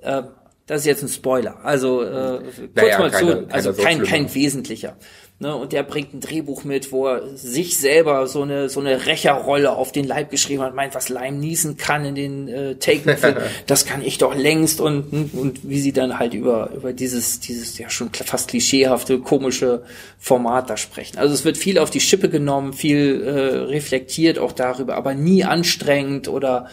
Äh, 0.00 0.22
das 0.66 0.80
ist 0.80 0.86
jetzt 0.86 1.02
ein 1.02 1.08
Spoiler. 1.08 1.58
Also 1.62 2.02
äh, 2.02 2.38
kurz 2.38 2.74
naja, 2.74 2.98
mal 2.98 3.10
keine, 3.10 3.48
zu, 3.48 3.52
also 3.52 3.72
kein, 3.74 4.02
kein 4.02 4.34
wesentlicher. 4.34 4.96
Ne, 5.40 5.54
und 5.54 5.72
der 5.72 5.82
bringt 5.82 6.14
ein 6.14 6.20
Drehbuch 6.20 6.62
mit, 6.62 6.92
wo 6.92 7.08
er 7.08 7.36
sich 7.36 7.76
selber 7.76 8.28
so 8.28 8.42
eine 8.42 8.68
so 8.68 8.78
eine 8.78 9.04
Rächerrolle 9.06 9.72
auf 9.72 9.90
den 9.90 10.06
Leib 10.06 10.30
geschrieben 10.30 10.62
hat, 10.62 10.76
meint, 10.76 10.94
was 10.94 11.08
Lime 11.08 11.38
Neeson 11.38 11.76
kann 11.76 12.04
in 12.04 12.14
den 12.14 12.48
äh, 12.48 12.76
Taken, 12.76 13.16
das 13.66 13.84
kann 13.84 14.00
ich 14.00 14.18
doch 14.18 14.34
längst 14.36 14.80
und 14.80 15.12
und 15.34 15.68
wie 15.68 15.80
sie 15.80 15.92
dann 15.92 16.20
halt 16.20 16.34
über 16.34 16.70
über 16.74 16.92
dieses 16.92 17.40
dieses 17.40 17.76
ja 17.78 17.90
schon 17.90 18.10
fast 18.14 18.48
klischeehafte 18.48 19.18
komische 19.18 19.82
Format 20.20 20.70
da 20.70 20.76
sprechen. 20.76 21.18
Also 21.18 21.34
es 21.34 21.44
wird 21.44 21.58
viel 21.58 21.80
auf 21.80 21.90
die 21.90 22.00
Schippe 22.00 22.28
genommen, 22.28 22.72
viel 22.72 23.22
äh, 23.24 23.30
reflektiert 23.64 24.38
auch 24.38 24.52
darüber, 24.52 24.94
aber 24.94 25.14
nie 25.14 25.42
anstrengend 25.42 26.28
oder 26.28 26.68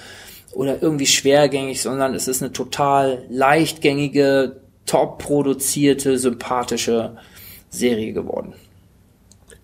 oder 0.54 0.82
irgendwie 0.82 1.06
schwergängig, 1.06 1.82
sondern 1.82 2.14
es 2.14 2.28
ist 2.28 2.42
eine 2.42 2.52
total 2.52 3.24
leichtgängige, 3.30 4.62
top 4.86 5.20
produzierte, 5.20 6.18
sympathische 6.18 7.18
Serie 7.70 8.14
geworden. 8.14 8.54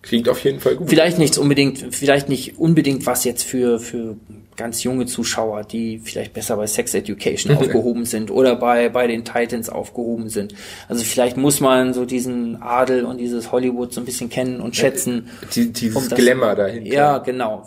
Klingt 0.00 0.28
auf 0.28 0.42
jeden 0.44 0.60
Fall 0.60 0.76
gut. 0.76 0.88
Vielleicht 0.88 1.18
nichts 1.18 1.36
unbedingt, 1.36 1.94
vielleicht 1.94 2.28
nicht 2.28 2.58
unbedingt 2.58 3.04
was 3.04 3.24
jetzt 3.24 3.42
für, 3.42 3.78
für 3.78 4.16
ganz 4.56 4.82
junge 4.82 5.06
Zuschauer, 5.06 5.64
die 5.64 5.98
vielleicht 5.98 6.32
besser 6.32 6.56
bei 6.56 6.66
Sex 6.66 6.94
Education 6.94 7.56
aufgehoben 7.56 8.04
sind 8.04 8.30
oder 8.30 8.56
bei, 8.56 8.88
bei 8.88 9.06
den 9.06 9.24
Titans 9.24 9.68
aufgehoben 9.68 10.28
sind. 10.28 10.54
Also 10.88 11.04
vielleicht 11.04 11.36
muss 11.36 11.60
man 11.60 11.94
so 11.94 12.04
diesen 12.04 12.62
Adel 12.62 13.04
und 13.04 13.18
dieses 13.18 13.52
Hollywood 13.52 13.92
so 13.92 14.00
ein 14.00 14.04
bisschen 14.04 14.30
kennen 14.30 14.60
und 14.60 14.76
schätzen. 14.76 15.28
Die, 15.54 15.72
dieses 15.72 15.96
um 15.96 16.08
das, 16.08 16.18
Glamour 16.18 16.54
dahinter. 16.54 16.92
Ja, 16.92 17.18
genau. 17.18 17.66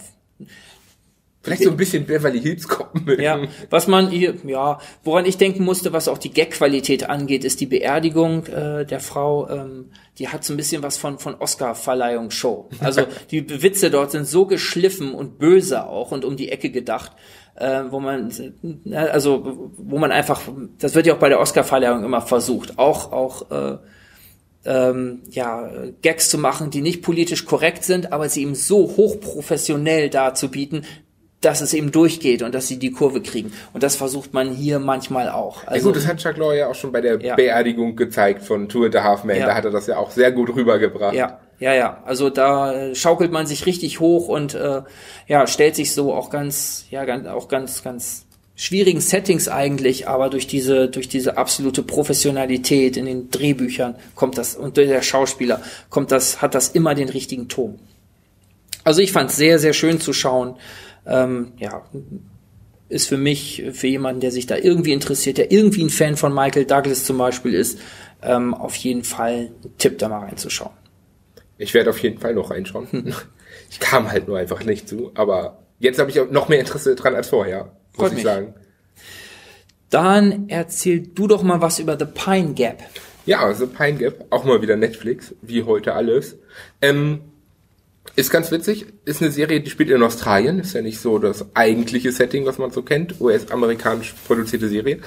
Vielleicht 1.43 1.63
so 1.63 1.71
ein 1.71 1.77
bisschen 1.77 2.05
Beverly 2.05 2.39
Hills 2.39 2.67
Cop 2.67 2.93
mögen. 3.03 3.23
Ja, 3.23 3.39
was 3.71 3.87
man 3.87 4.09
hier, 4.11 4.35
ja, 4.45 4.79
woran 5.03 5.25
ich 5.25 5.37
denken 5.37 5.63
musste, 5.63 5.91
was 5.91 6.07
auch 6.07 6.19
die 6.19 6.29
Gag-Qualität 6.29 7.09
angeht, 7.09 7.43
ist 7.43 7.59
die 7.61 7.65
Beerdigung 7.65 8.45
äh, 8.45 8.85
der 8.85 8.99
Frau. 8.99 9.49
Ähm, 9.49 9.89
die 10.19 10.27
hat 10.27 10.43
so 10.43 10.53
ein 10.53 10.57
bisschen 10.57 10.83
was 10.83 10.97
von 10.97 11.17
von 11.17 11.33
Oscar-Verleihungsshow. 11.33 12.69
Also 12.79 13.07
die 13.31 13.63
Witze 13.63 13.89
dort 13.89 14.11
sind 14.11 14.27
so 14.27 14.45
geschliffen 14.45 15.15
und 15.15 15.39
böse 15.39 15.87
auch 15.87 16.11
und 16.11 16.25
um 16.25 16.37
die 16.37 16.51
Ecke 16.51 16.69
gedacht, 16.69 17.13
äh, 17.55 17.85
wo 17.89 17.99
man, 17.99 18.31
äh, 18.85 18.95
also 18.95 19.71
wo 19.77 19.97
man 19.97 20.11
einfach, 20.11 20.41
das 20.77 20.93
wird 20.93 21.07
ja 21.07 21.15
auch 21.15 21.19
bei 21.19 21.29
der 21.29 21.39
Oscar-Verleihung 21.39 22.03
immer 22.03 22.21
versucht, 22.21 22.77
auch 22.77 23.11
auch 23.11 23.49
äh, 23.49 23.77
ähm, 24.63 25.23
ja, 25.29 25.71
Gags 26.03 26.29
zu 26.29 26.37
machen, 26.37 26.69
die 26.69 26.81
nicht 26.81 27.01
politisch 27.01 27.45
korrekt 27.45 27.83
sind, 27.83 28.13
aber 28.13 28.29
sie 28.29 28.43
eben 28.43 28.53
so 28.53 28.95
hochprofessionell 28.95 30.11
darzubieten, 30.11 30.85
dass 31.41 31.61
es 31.61 31.73
eben 31.73 31.91
durchgeht 31.91 32.43
und 32.43 32.53
dass 32.53 32.67
sie 32.67 32.77
die 32.77 32.91
Kurve 32.91 33.21
kriegen. 33.21 33.51
Und 33.73 33.81
das 33.81 33.95
versucht 33.95 34.33
man 34.33 34.51
hier 34.51 34.79
manchmal 34.79 35.29
auch. 35.29 35.65
Also, 35.65 35.87
ja 35.87 35.91
gut, 35.91 35.95
das 35.95 36.07
hat 36.07 36.17
Chuck 36.17 36.37
Lorre 36.37 36.59
ja 36.59 36.67
auch 36.67 36.75
schon 36.75 36.91
bei 36.91 37.01
der 37.01 37.19
ja. 37.19 37.35
Beerdigung 37.35 37.95
gezeigt 37.95 38.43
von 38.43 38.69
Tour 38.69 38.89
de 38.89 39.01
Half 39.01 39.23
Man. 39.23 39.37
Ja. 39.37 39.47
Da 39.47 39.55
hat 39.55 39.65
er 39.65 39.71
das 39.71 39.87
ja 39.87 39.97
auch 39.97 40.11
sehr 40.11 40.31
gut 40.31 40.55
rübergebracht. 40.55 41.15
Ja, 41.15 41.39
ja, 41.59 41.73
ja. 41.73 42.03
Also 42.05 42.29
da 42.29 42.93
schaukelt 42.93 43.31
man 43.31 43.47
sich 43.47 43.65
richtig 43.65 43.99
hoch 43.99 44.27
und 44.27 44.53
äh, 44.53 44.81
ja, 45.27 45.47
stellt 45.47 45.75
sich 45.75 45.93
so 45.93 46.13
auch 46.13 46.29
ganz, 46.29 46.85
ja, 46.91 47.05
ganz, 47.05 47.27
auch 47.27 47.47
ganz, 47.47 47.83
ganz 47.83 48.25
schwierigen 48.55 49.01
Settings 49.01 49.47
eigentlich, 49.47 50.07
aber 50.07 50.29
durch 50.29 50.45
diese, 50.45 50.87
durch 50.89 51.07
diese 51.07 51.37
absolute 51.37 51.81
Professionalität 51.81 52.95
in 52.95 53.07
den 53.07 53.31
Drehbüchern 53.31 53.95
kommt 54.13 54.37
das 54.37 54.55
und 54.55 54.77
durch 54.77 54.87
der 54.87 55.01
Schauspieler 55.01 55.61
kommt 55.89 56.11
das, 56.11 56.43
hat 56.43 56.53
das 56.53 56.69
immer 56.69 56.93
den 56.93 57.09
richtigen 57.09 57.47
Ton. 57.47 57.79
Also 58.83 59.01
ich 59.01 59.11
fand 59.11 59.31
es 59.31 59.37
sehr, 59.37 59.57
sehr 59.57 59.73
schön 59.73 59.99
zu 59.99 60.13
schauen 60.13 60.55
ähm, 61.05 61.53
ja, 61.57 61.83
ist 62.89 63.07
für 63.07 63.17
mich, 63.17 63.63
für 63.71 63.87
jemanden, 63.87 64.21
der 64.21 64.31
sich 64.31 64.47
da 64.47 64.57
irgendwie 64.57 64.91
interessiert, 64.91 65.37
der 65.37 65.51
irgendwie 65.51 65.83
ein 65.83 65.89
Fan 65.89 66.17
von 66.17 66.33
Michael 66.33 66.65
Douglas 66.65 67.05
zum 67.05 67.17
Beispiel 67.17 67.53
ist, 67.53 67.79
ähm, 68.21 68.53
auf 68.53 68.75
jeden 68.75 69.03
Fall 69.03 69.51
ein 69.63 69.77
Tipp, 69.77 69.97
da 69.97 70.09
mal 70.09 70.19
reinzuschauen. 70.19 70.73
Ich 71.57 71.73
werde 71.73 71.89
auf 71.91 71.99
jeden 71.99 72.19
Fall 72.19 72.33
noch 72.33 72.51
reinschauen. 72.51 72.87
Hm. 72.91 73.13
Ich 73.69 73.79
kam 73.79 74.09
halt 74.11 74.27
nur 74.27 74.37
einfach 74.37 74.63
nicht 74.63 74.87
zu, 74.87 75.11
aber 75.13 75.59
jetzt 75.79 75.99
habe 75.99 76.09
ich 76.09 76.19
auch 76.19 76.29
noch 76.29 76.47
mehr 76.49 76.59
Interesse 76.59 76.95
dran 76.95 77.15
als 77.15 77.29
vorher, 77.29 77.65
muss 77.65 77.71
Freut 77.95 78.09
ich 78.09 78.15
mich. 78.15 78.23
sagen. 78.23 78.53
Dann 79.89 80.49
erzähl 80.49 81.01
du 81.01 81.27
doch 81.27 81.43
mal 81.43 81.61
was 81.61 81.79
über 81.79 81.97
The 81.99 82.05
Pine 82.05 82.53
Gap. 82.53 82.81
Ja, 83.25 83.53
The 83.53 83.65
Pine 83.65 83.97
Gap, 83.97 84.25
auch 84.29 84.45
mal 84.45 84.61
wieder 84.61 84.77
Netflix, 84.77 85.35
wie 85.41 85.63
heute 85.63 85.93
alles. 85.93 86.37
Ähm, 86.81 87.19
ist 88.15 88.31
ganz 88.31 88.51
witzig, 88.51 88.85
ist 89.05 89.21
eine 89.21 89.31
Serie, 89.31 89.61
die 89.61 89.69
spielt 89.69 89.89
in 89.89 90.03
Australien, 90.03 90.59
ist 90.59 90.73
ja 90.73 90.81
nicht 90.81 90.99
so 90.99 91.19
das 91.19 91.55
eigentliche 91.55 92.11
Setting, 92.11 92.45
was 92.45 92.57
man 92.57 92.71
so 92.71 92.81
kennt, 92.81 93.19
US-amerikanisch 93.21 94.13
produzierte 94.27 94.67
Serie. 94.67 94.99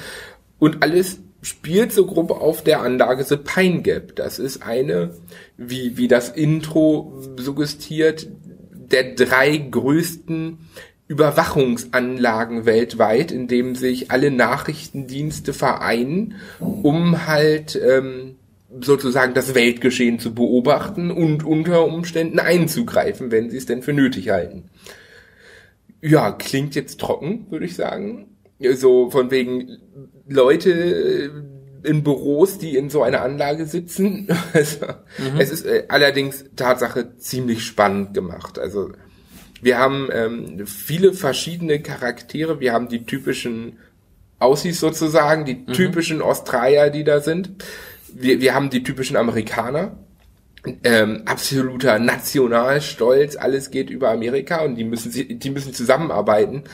Und 0.59 0.83
alles 0.83 1.19
spielt 1.43 1.93
so 1.93 2.07
grob 2.07 2.31
auf 2.31 2.65
der 2.65 2.81
Anlage 2.81 3.25
The 3.25 3.37
Pine 3.37 3.83
Gap. 3.83 4.17
Das 4.17 4.39
ist 4.39 4.63
eine, 4.63 5.11
wie, 5.57 5.97
wie 5.97 6.09
das 6.09 6.31
Intro 6.31 7.21
suggestiert, 7.37 8.29
der 8.73 9.15
drei 9.15 9.57
größten 9.57 10.59
Überwachungsanlagen 11.07 12.65
weltweit, 12.65 13.31
in 13.31 13.47
dem 13.47 13.75
sich 13.75 14.11
alle 14.11 14.31
Nachrichtendienste 14.31 15.53
vereinen, 15.53 16.37
um 16.61 17.27
halt 17.27 17.77
ähm, 17.77 18.37
sozusagen 18.81 19.35
das 19.35 19.55
Weltgeschehen 19.55 20.19
zu 20.19 20.35
beobachten 20.35 21.11
und 21.11 21.45
unter 21.45 21.85
Umständen 21.87 22.39
einzugreifen, 22.39 23.31
wenn 23.31 23.51
sie 23.51 23.57
es 23.57 23.67
denn 23.67 23.83
für 23.83 23.93
nötig 23.93 24.31
halten. 24.31 24.65
Ja, 26.01 26.33
klingt 26.33 26.75
jetzt 26.75 27.01
trocken, 27.01 27.47
würde 27.51 27.67
ich 27.67 27.77
sagen. 27.77 28.29
So 28.75 29.11
von 29.11 29.31
wegen 29.31 29.79
Leute 30.29 31.31
in 31.83 32.03
Büros, 32.03 32.59
die 32.59 32.77
in 32.77 32.91
so 32.91 33.03
einer 33.03 33.23
Anlage 33.23 33.67
sitzen. 33.67 34.29
Also, 34.53 34.87
mhm. 35.19 35.39
Es 35.39 35.51
ist 35.51 35.67
äh, 35.67 35.85
allerdings 35.89 36.45
Tatsache 36.57 37.17
ziemlich 37.19 37.65
spannend 37.65 38.15
gemacht. 38.15 38.59
Also 38.59 38.93
wir 39.61 39.79
haben 39.79 40.09
ähm, 40.13 40.67
viele 40.67 41.13
verschiedene 41.13 41.81
Charaktere. 41.81 42.61
Wir 42.61 42.73
haben 42.73 42.89
die 42.89 43.05
typischen 43.05 43.79
Aussies 44.39 44.81
sozusagen, 44.81 45.45
die 45.45 45.55
mhm. 45.55 45.73
typischen 45.73 46.23
Australier, 46.23 46.91
die 46.91 47.05
da 47.05 47.21
sind 47.21 47.65
wir, 48.15 48.41
wir 48.41 48.55
haben 48.55 48.71
die 48.71 48.83
typischen 48.83 49.17
Amerikaner, 49.17 49.99
ähm, 50.83 51.23
absoluter 51.27 51.99
Nationalstolz, 51.99 53.37
alles 53.37 53.71
geht 53.71 53.91
über 53.91 54.11
Amerika 54.11 54.63
und 54.63 54.77
die 54.77 54.85
müssen 54.85 55.13
die 55.13 55.51
müssen 55.51 55.75
zusammenarbeiten 55.75 56.65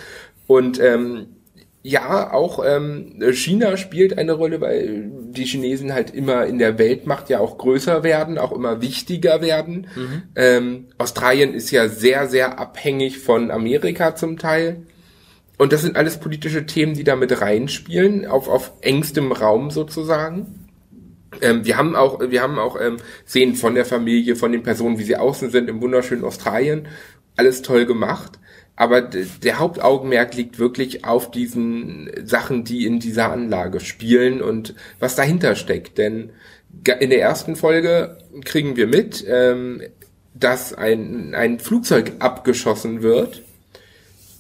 und 0.47 0.81
ähm, 0.81 1.27
ja, 1.83 2.33
auch 2.33 2.63
ähm, 2.65 3.23
China 3.33 3.79
spielt 3.79 4.19
eine 4.19 4.33
Rolle, 4.33 4.61
weil 4.61 5.11
die 5.31 5.45
Chinesen 5.45 5.95
halt 5.95 6.15
immer 6.15 6.45
in 6.45 6.59
der 6.59 6.79
Weltmacht 6.79 7.31
ja 7.31 7.41
auch 7.41 7.57
größer 7.57 8.03
werden, 8.03 8.37
auch 8.37 8.53
immer 8.53 8.83
wichtiger 8.83 9.41
werden. 9.41 9.87
Mhm. 9.97 10.23
Ähm, 10.37 10.87
Australien 10.99 11.55
ist 11.55 11.71
ja 11.71 11.89
sehr, 11.89 12.29
sehr 12.29 12.59
abhängig 12.59 13.19
von 13.19 13.51
Amerika 13.51 14.15
zum 14.15 14.37
Teil. 14.39 14.83
Und 15.57 15.73
das 15.73 15.81
sind 15.81 15.97
alles 15.97 16.19
politische 16.19 16.67
Themen, 16.67 16.95
die 16.95 17.05
da 17.05 17.17
mit 17.17 17.41
reinspielen, 17.41 18.27
auf, 18.27 18.49
auf 18.49 18.73
engstem 18.83 19.33
Raum 19.33 19.71
sozusagen. 19.71 20.60
Ähm, 21.41 21.65
wir 21.65 21.77
haben 21.77 21.97
auch, 21.97 22.21
wir 22.21 22.43
haben 22.43 22.59
auch 22.59 22.81
ähm, 22.81 22.97
Szenen 23.27 23.55
von 23.55 23.75
der 23.75 23.85
Familie, 23.85 24.37
von 24.37 24.53
den 24.53 24.63
Personen, 24.63 24.99
wie 24.99 25.05
sie 25.05 25.17
außen 25.17 25.51
sind, 25.51 25.69
im 25.69 25.81
wunderschönen 25.81 26.25
Australien. 26.25 26.89
Alles 27.37 27.63
toll 27.63 27.87
gemacht. 27.87 28.39
Aber 28.77 29.03
der 29.03 29.59
Hauptaugenmerk 29.59 30.35
liegt 30.35 30.59
wirklich 30.59 31.05
auf 31.05 31.31
diesen 31.31 32.11
Sachen, 32.25 32.65
die 32.65 32.87
in 32.87 32.99
dieser 32.99 33.31
Anlage 33.31 33.79
spielen 33.81 34.41
und 34.41 34.75
was 34.99 35.17
dahinter 35.17 35.55
steckt. 35.55 35.99
Denn 35.99 36.31
in 36.99 37.11
der 37.11 37.21
ersten 37.21 37.57
Folge 37.57 38.17
kriegen 38.45 38.77
wir 38.77 38.87
mit, 38.87 39.23
ähm, 39.29 39.83
dass 40.35 40.73
ein, 40.73 41.35
ein 41.35 41.59
Flugzeug 41.59 42.13
abgeschossen 42.21 43.03
wird 43.03 43.43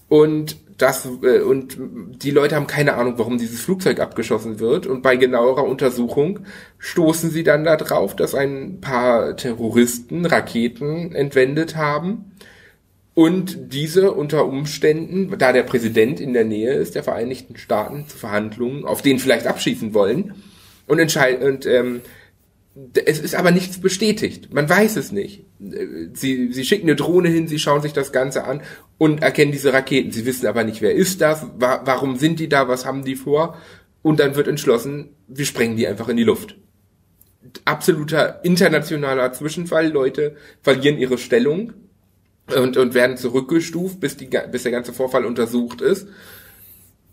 und 0.09 0.57
das 0.83 1.07
äh, 1.22 1.41
und 1.41 1.76
die 1.78 2.31
Leute 2.31 2.57
haben 2.57 2.66
keine 2.66 2.95
Ahnung, 2.95 3.14
warum 3.16 3.39
dieses 3.39 3.61
Flugzeug 3.61 4.01
abgeschossen 4.01 4.61
wird. 4.61 4.87
Und 4.87 5.03
bei 5.03 5.16
genauerer 5.16 5.64
Untersuchung 5.64 6.41
stoßen 6.78 7.31
sie 7.31 7.43
dann 7.43 7.64
darauf, 7.64 8.16
dass 8.16 8.35
ein 8.35 8.81
paar 8.81 9.37
Terroristen 9.37 10.26
Raketen 10.26 11.14
entwendet 11.14 11.76
haben. 11.76 12.33
Und 13.14 13.72
diese 13.72 14.12
unter 14.12 14.47
Umständen, 14.47 15.37
da 15.37 15.53
der 15.53 15.64
Präsident 15.64 16.20
in 16.20 16.33
der 16.33 16.45
Nähe 16.45 16.74
ist 16.74 16.95
der 16.95 17.03
Vereinigten 17.03 17.57
Staaten 17.57 18.07
zu 18.09 18.16
Verhandlungen, 18.16 18.85
auf 18.85 19.03
den 19.03 19.18
vielleicht 19.18 19.47
abschießen 19.47 19.95
wollen 19.95 20.35
und 20.87 20.99
entscheiden 20.99 21.47
und 21.47 21.66
ähm, 21.66 22.01
es 22.95 23.18
ist 23.18 23.35
aber 23.35 23.51
nichts 23.51 23.81
bestätigt. 23.81 24.53
Man 24.53 24.68
weiß 24.68 24.97
es 24.97 25.12
nicht. 25.12 25.45
Sie, 25.59 26.53
sie 26.53 26.64
schicken 26.64 26.87
eine 26.87 26.97
Drohne 26.97 27.28
hin, 27.28 27.49
sie 27.49 27.59
schauen 27.59 27.83
sich 27.83 27.93
das 27.93 28.12
Ganze 28.12 28.45
an 28.45 28.62
und 28.99 29.22
erkennen 29.22 29.53
diese 29.53 29.72
Raketen. 29.72 30.12
Sie 30.12 30.26
wissen 30.26 30.47
aber 30.47 30.64
nicht, 30.64 30.81
wer 30.81 30.95
ist 30.95 31.20
das, 31.20 31.47
wa 31.59 31.83
warum 31.85 32.16
sind 32.16 32.41
die 32.41 32.49
da, 32.49 32.68
was 32.68 32.87
haben 32.87 33.05
die 33.05 33.16
vor. 33.16 33.57
Und 34.03 34.20
dann 34.20 34.35
wird 34.35 34.49
entschlossen, 34.49 35.11
wir 35.28 35.45
sprengen 35.45 35.76
die 35.76 35.87
einfach 35.87 36.09
in 36.09 36.16
die 36.16 36.24
Luft. 36.24 36.57
Absoluter 37.64 38.45
internationaler 38.45 39.33
Zwischenfall. 39.33 39.89
Leute 39.89 40.37
verlieren 40.62 40.99
ihre 40.99 41.18
Stellung 41.18 41.72
und, 42.55 42.76
und 42.76 42.95
werden 42.95 43.16
zurückgestuft, 43.16 44.01
bis, 44.01 44.16
die, 44.16 44.31
bis 44.51 44.62
der 44.62 44.72
ganze 44.72 44.93
Vorfall 44.93 45.24
untersucht 45.24 45.81
ist. 45.81 46.09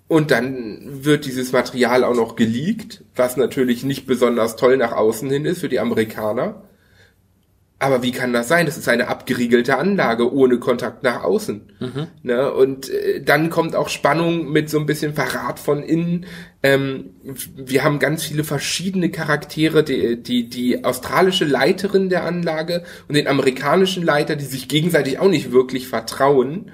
Und 0.07 0.31
dann 0.31 1.03
wird 1.03 1.25
dieses 1.25 1.51
Material 1.51 2.03
auch 2.03 2.15
noch 2.15 2.35
geleakt, 2.35 3.03
was 3.15 3.35
natürlich 3.35 3.83
nicht 3.83 4.07
besonders 4.07 4.55
toll 4.55 4.77
nach 4.77 4.93
außen 4.93 5.29
hin 5.29 5.45
ist 5.45 5.59
für 5.59 5.69
die 5.69 5.79
Amerikaner. 5.79 6.63
Aber 7.79 8.01
wie 8.01 8.11
kann 8.11 8.33
das 8.33 8.47
sein? 8.47 8.65
Das 8.65 8.77
ist 8.77 8.89
eine 8.89 9.07
abgeriegelte 9.07 9.77
Anlage 9.77 10.33
ohne 10.33 10.57
Kontakt 10.57 11.03
nach 11.03 11.23
außen. 11.23 11.61
Mhm. 11.79 12.07
Ne? 12.23 12.51
Und 12.51 12.89
äh, 12.89 13.21
dann 13.21 13.51
kommt 13.51 13.75
auch 13.75 13.89
Spannung 13.89 14.51
mit 14.51 14.69
so 14.69 14.79
ein 14.79 14.87
bisschen 14.87 15.13
Verrat 15.13 15.59
von 15.59 15.83
innen. 15.83 16.25
Ähm, 16.63 17.11
wir 17.55 17.83
haben 17.83 17.99
ganz 17.99 18.23
viele 18.23 18.43
verschiedene 18.43 19.11
Charaktere, 19.11 19.83
die, 19.83 20.23
die, 20.23 20.49
die 20.49 20.85
australische 20.85 21.45
Leiterin 21.45 22.09
der 22.09 22.23
Anlage 22.23 22.83
und 23.09 23.15
den 23.15 23.27
amerikanischen 23.27 24.03
Leiter, 24.03 24.35
die 24.35 24.45
sich 24.45 24.67
gegenseitig 24.67 25.19
auch 25.19 25.29
nicht 25.29 25.51
wirklich 25.51 25.87
vertrauen. 25.87 26.71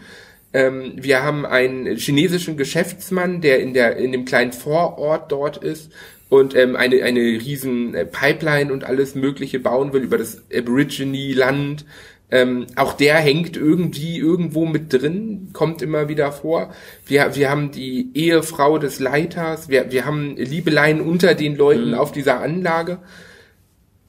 Ähm, 0.54 0.94
wir 0.96 1.24
haben 1.24 1.46
einen 1.46 1.98
chinesischen 1.98 2.58
Geschäftsmann, 2.58 3.42
der 3.42 3.60
in 3.60 3.74
der 3.74 3.98
in 3.98 4.12
dem 4.12 4.26
kleinen 4.26 4.54
Vorort 4.54 5.32
dort 5.32 5.58
ist 5.58 5.92
und 6.30 6.56
ähm, 6.56 6.76
eine, 6.76 7.04
eine 7.04 7.20
riesen 7.20 7.96
äh, 7.96 8.06
Pipeline 8.06 8.72
und 8.72 8.84
alles 8.84 9.16
Mögliche 9.16 9.60
bauen 9.60 9.94
will 9.94 10.04
über 10.04 10.18
das 10.18 10.42
Aborigine-Land. 10.54 11.86
Ähm, 12.32 12.68
auch 12.76 12.94
der 12.94 13.16
hängt 13.18 13.58
irgendwie 13.58 14.18
irgendwo 14.18 14.66
mit 14.66 14.92
drin, 14.94 15.50
kommt 15.54 15.82
immer 15.82 16.08
wieder 16.08 16.32
vor. 16.32 16.74
Wir, 17.06 17.36
wir 17.36 17.50
haben 17.50 17.72
die 17.72 18.10
Ehefrau 18.16 18.80
des 18.80 19.00
Leiters, 19.00 19.70
wir, 19.70 19.92
wir 19.92 20.06
haben 20.06 20.36
Liebeleien 20.36 21.02
unter 21.02 21.36
den 21.36 21.56
Leuten 21.56 21.90
mhm. 21.90 21.94
auf 21.96 22.12
dieser 22.12 22.42
Anlage. 22.42 23.00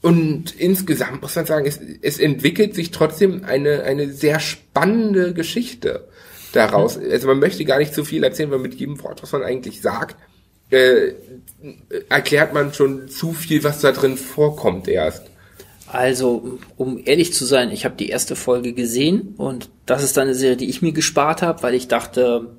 Und 0.00 0.54
insgesamt 0.58 1.22
muss 1.22 1.36
man 1.36 1.46
sagen, 1.46 1.66
es, 1.66 1.80
es 2.02 2.18
entwickelt 2.18 2.74
sich 2.74 2.90
trotzdem 2.90 3.44
eine, 3.44 3.82
eine 3.82 4.10
sehr 4.10 4.40
spannende 4.40 5.32
Geschichte 5.34 6.08
daraus. 6.56 6.98
Also 6.98 7.26
man 7.26 7.38
möchte 7.38 7.64
gar 7.64 7.78
nicht 7.78 7.94
zu 7.94 8.04
viel 8.04 8.24
erzählen, 8.24 8.50
weil 8.50 8.58
mit 8.58 8.74
jedem 8.74 9.02
Wort, 9.02 9.22
was 9.22 9.32
man 9.32 9.42
eigentlich 9.42 9.80
sagt, 9.80 10.16
äh, 10.70 11.12
erklärt 12.08 12.54
man 12.54 12.72
schon 12.72 13.08
zu 13.08 13.32
viel, 13.32 13.64
was 13.64 13.80
da 13.80 13.92
drin 13.92 14.16
vorkommt 14.16 14.88
erst. 14.88 15.30
Also, 15.86 16.58
um 16.76 17.00
ehrlich 17.04 17.32
zu 17.34 17.44
sein, 17.44 17.70
ich 17.70 17.84
habe 17.84 17.94
die 17.94 18.08
erste 18.08 18.34
Folge 18.34 18.72
gesehen 18.72 19.34
und 19.36 19.70
das 19.86 20.02
ist 20.02 20.16
dann 20.16 20.24
eine 20.24 20.34
Serie, 20.34 20.56
die 20.56 20.68
ich 20.68 20.82
mir 20.82 20.92
gespart 20.92 21.42
habe, 21.42 21.62
weil 21.62 21.74
ich 21.74 21.86
dachte, 21.86 22.56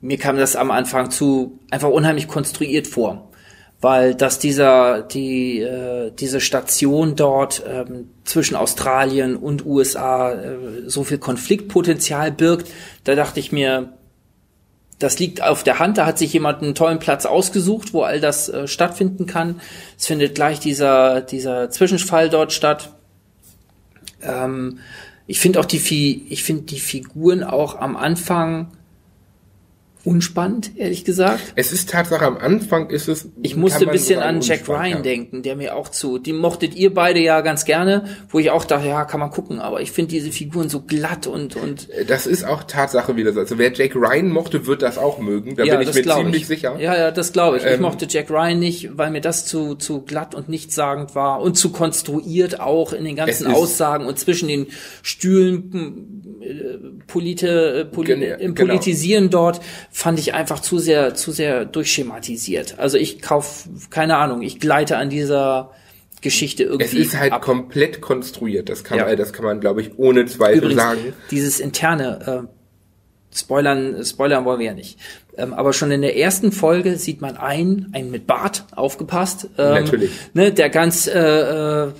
mir 0.00 0.18
kam 0.18 0.36
das 0.36 0.56
am 0.56 0.70
Anfang 0.70 1.10
zu 1.10 1.58
einfach 1.70 1.90
unheimlich 1.90 2.28
konstruiert 2.28 2.86
vor, 2.86 3.30
weil 3.84 4.14
dass 4.14 4.38
dieser 4.38 5.02
die 5.02 5.60
äh, 5.60 6.10
diese 6.18 6.40
Station 6.40 7.16
dort 7.16 7.62
ähm, 7.68 8.08
zwischen 8.24 8.56
Australien 8.56 9.36
und 9.36 9.66
USA 9.66 10.32
äh, 10.32 10.56
so 10.86 11.04
viel 11.04 11.18
Konfliktpotenzial 11.18 12.32
birgt, 12.32 12.72
da 13.04 13.14
dachte 13.14 13.40
ich 13.40 13.52
mir, 13.52 13.92
das 14.98 15.18
liegt 15.18 15.42
auf 15.42 15.64
der 15.64 15.80
Hand, 15.80 15.98
da 15.98 16.06
hat 16.06 16.16
sich 16.16 16.32
jemand 16.32 16.62
einen 16.62 16.74
tollen 16.74 16.98
Platz 16.98 17.26
ausgesucht, 17.26 17.92
wo 17.92 18.04
all 18.04 18.20
das 18.20 18.48
äh, 18.48 18.66
stattfinden 18.66 19.26
kann. 19.26 19.60
Es 19.98 20.06
findet 20.06 20.34
gleich 20.34 20.60
dieser, 20.60 21.20
dieser 21.20 21.68
Zwischenfall 21.68 22.30
dort 22.30 22.54
statt. 22.54 22.94
Ähm, 24.22 24.78
ich 25.26 25.40
finde 25.40 25.60
auch 25.60 25.66
die, 25.66 26.26
ich 26.30 26.42
finde 26.42 26.62
die 26.62 26.80
Figuren 26.80 27.44
auch 27.44 27.78
am 27.78 27.98
Anfang 27.98 28.68
unspannend, 30.04 30.72
ehrlich 30.76 31.04
gesagt. 31.04 31.40
Es 31.56 31.72
ist 31.72 31.90
Tatsache, 31.90 32.24
am 32.24 32.36
Anfang 32.36 32.90
ist 32.90 33.08
es. 33.08 33.28
Ich 33.42 33.56
musste 33.56 33.86
ein 33.86 33.90
bisschen 33.90 34.20
an 34.20 34.42
Jack 34.42 34.68
Ryan 34.68 34.88
ja. 34.88 35.00
denken, 35.00 35.42
der 35.42 35.56
mir 35.56 35.74
auch 35.74 35.88
zu. 35.88 36.18
Die 36.18 36.34
mochtet 36.34 36.74
ihr 36.74 36.92
beide 36.92 37.20
ja 37.20 37.40
ganz 37.40 37.64
gerne, 37.64 38.04
wo 38.28 38.38
ich 38.38 38.50
auch 38.50 38.64
dachte, 38.64 38.86
ja, 38.86 39.04
kann 39.04 39.20
man 39.20 39.30
gucken, 39.30 39.60
aber 39.60 39.80
ich 39.80 39.92
finde 39.92 40.10
diese 40.10 40.30
Figuren 40.30 40.68
so 40.68 40.82
glatt 40.82 41.26
und, 41.26 41.56
und. 41.56 41.88
Das 42.06 42.26
ist 42.26 42.44
auch 42.44 42.64
Tatsache 42.64 43.16
wieder 43.16 43.32
so. 43.32 43.40
Also 43.40 43.56
wer 43.56 43.72
Jack 43.72 43.94
Ryan 43.94 44.28
mochte, 44.28 44.66
wird 44.66 44.82
das 44.82 44.98
auch 44.98 45.18
mögen. 45.18 45.56
Da 45.56 45.64
ja, 45.64 45.76
bin 45.76 45.88
ich 45.88 45.94
mir 45.94 46.02
ziemlich 46.02 46.42
ich. 46.42 46.46
sicher. 46.48 46.78
Ja, 46.78 46.96
ja, 46.96 47.10
das 47.10 47.32
glaube 47.32 47.56
ich. 47.56 47.64
Ähm, 47.64 47.74
ich 47.74 47.80
mochte 47.80 48.06
Jack 48.08 48.30
Ryan 48.30 48.58
nicht, 48.58 48.98
weil 48.98 49.10
mir 49.10 49.22
das 49.22 49.46
zu, 49.46 49.74
zu 49.74 50.02
glatt 50.02 50.34
und 50.34 50.50
nichtssagend 50.50 51.14
war 51.14 51.40
und 51.40 51.56
zu 51.56 51.70
konstruiert 51.72 52.60
auch 52.60 52.92
in 52.92 53.04
den 53.04 53.16
ganzen 53.16 53.46
Aussagen 53.46 54.04
und 54.04 54.18
zwischen 54.18 54.48
den 54.48 54.66
Stühlen 55.02 56.40
äh, 56.42 56.78
Polite, 57.06 57.80
äh, 57.80 57.84
Poli 57.86 58.06
Gen 58.06 58.22
im 58.22 58.54
genau. 58.54 58.68
Politisieren 58.68 59.30
dort 59.30 59.60
fand 59.96 60.18
ich 60.18 60.34
einfach 60.34 60.58
zu 60.58 60.80
sehr, 60.80 61.14
zu 61.14 61.30
sehr 61.30 61.64
durchschematisiert. 61.64 62.80
Also 62.80 62.98
ich 62.98 63.22
kauf, 63.22 63.68
keine 63.90 64.16
Ahnung, 64.16 64.42
ich 64.42 64.58
gleite 64.58 64.96
an 64.96 65.08
dieser 65.08 65.70
Geschichte 66.20 66.64
irgendwie. 66.64 67.00
Es 67.00 67.06
ist 67.06 67.16
halt 67.16 67.32
ab. 67.32 67.42
komplett 67.42 68.00
konstruiert. 68.00 68.68
Das 68.68 68.82
kann, 68.82 68.98
ja. 68.98 69.04
man, 69.04 69.16
das 69.16 69.32
kann 69.32 69.44
man, 69.44 69.60
glaube 69.60 69.82
ich, 69.82 69.96
ohne 69.96 70.26
Zweifel 70.26 70.58
Übrigens, 70.58 70.82
sagen. 70.82 71.12
Dieses 71.30 71.60
interne, 71.60 72.48
äh, 72.50 73.36
Spoilern, 73.36 74.04
Spoilern 74.04 74.44
wollen 74.44 74.58
wir 74.58 74.66
ja 74.66 74.74
nicht. 74.74 74.98
Ähm, 75.36 75.54
aber 75.54 75.72
schon 75.72 75.92
in 75.92 76.02
der 76.02 76.16
ersten 76.16 76.50
Folge 76.50 76.96
sieht 76.96 77.20
man 77.20 77.36
einen, 77.36 77.90
einen 77.92 78.10
mit 78.10 78.26
Bart, 78.26 78.64
aufgepasst. 78.74 79.48
Ähm, 79.58 79.84
Natürlich. 79.84 80.10
Ne, 80.32 80.52
der 80.52 80.70
ganz, 80.70 81.06
äh, 81.06 81.20
äh, 81.20 81.92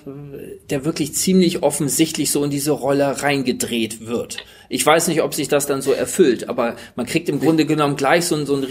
der 0.69 0.85
wirklich 0.85 1.15
ziemlich 1.15 1.63
offensichtlich 1.63 2.33
so 2.33 2.43
in 2.43 2.51
diese 2.51 2.73
Rolle 2.73 3.23
reingedreht 3.23 4.09
wird. 4.09 4.39
Ich 4.69 4.85
weiß 4.85 5.09
nicht, 5.09 5.23
ob 5.23 5.35
sich 5.35 5.49
das 5.49 5.67
dann 5.67 5.83
so 5.83 5.93
erfüllt, 5.93 6.49
aber 6.49 6.77
man 6.97 7.07
kriegt 7.07 7.29
im 7.29 7.41
Grunde 7.41 7.67
genommen 7.67 7.97
gleich 7.97 8.27
so 8.27 8.37
ein, 8.37 8.47
so 8.47 8.57
ein, 8.57 8.67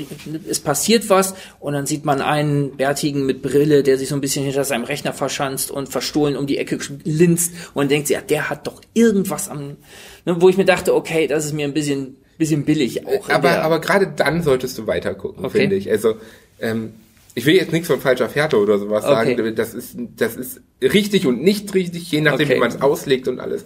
es 0.50 0.60
passiert 0.60 1.10
was 1.10 1.36
und 1.60 1.74
dann 1.74 1.86
sieht 1.86 2.06
man 2.06 2.22
einen 2.22 2.78
Bärtigen 2.78 3.26
mit 3.26 3.42
Brille, 3.42 3.84
der 3.84 3.98
sich 3.98 4.10
so 4.10 4.16
ein 4.16 4.22
bisschen 4.22 4.44
hinter 4.44 4.64
seinem 4.64 4.84
Rechner 4.84 5.14
verschanzt 5.14 5.72
und 5.72 5.90
verstohlen 5.90 6.36
um 6.36 6.48
die 6.48 6.58
Ecke 6.58 6.80
linst 7.04 7.54
und 7.74 7.92
denkt 7.92 8.08
sich, 8.08 8.16
ja, 8.16 8.22
der 8.22 8.50
hat 8.50 8.68
doch 8.68 8.82
irgendwas 8.94 9.50
am, 9.50 9.78
ne, 10.26 10.36
wo 10.40 10.50
ich 10.50 10.58
mir 10.58 10.66
dachte, 10.66 10.96
okay, 10.96 11.28
das 11.28 11.46
ist 11.46 11.54
mir 11.54 11.66
ein 11.66 11.74
bisschen 11.74 12.18
bisschen 12.38 12.66
billig 12.66 13.06
auch. 13.06 13.30
Aber, 13.30 13.62
aber 13.62 13.80
gerade 13.80 14.08
dann 14.08 14.44
solltest 14.44 14.78
du 14.78 14.88
weiter 14.88 15.14
gucken, 15.14 15.46
okay. 15.46 15.60
finde 15.60 15.76
ich. 15.76 15.90
Also, 15.90 16.16
ähm, 16.60 16.94
ich 17.36 17.46
will 17.46 17.56
jetzt 17.56 17.72
nichts 17.72 17.88
von 17.88 18.00
falscher 18.00 18.30
Fährte 18.30 18.58
oder 18.58 18.78
sowas 18.78 19.04
okay. 19.06 19.36
sagen. 19.36 19.56
Das 19.56 19.74
ist, 19.74 19.96
das 20.18 20.36
ist 20.36 20.62
richtig 20.82 21.26
und 21.26 21.42
nicht 21.42 21.74
richtig, 21.74 22.12
je 22.12 22.22
nachdem, 22.22 22.48
okay. 22.48 22.56
wie 22.56 22.60
man 22.60 22.70
es 22.70 22.82
auslegt 22.82 23.28
und 23.28 23.40
alles. 23.40 23.66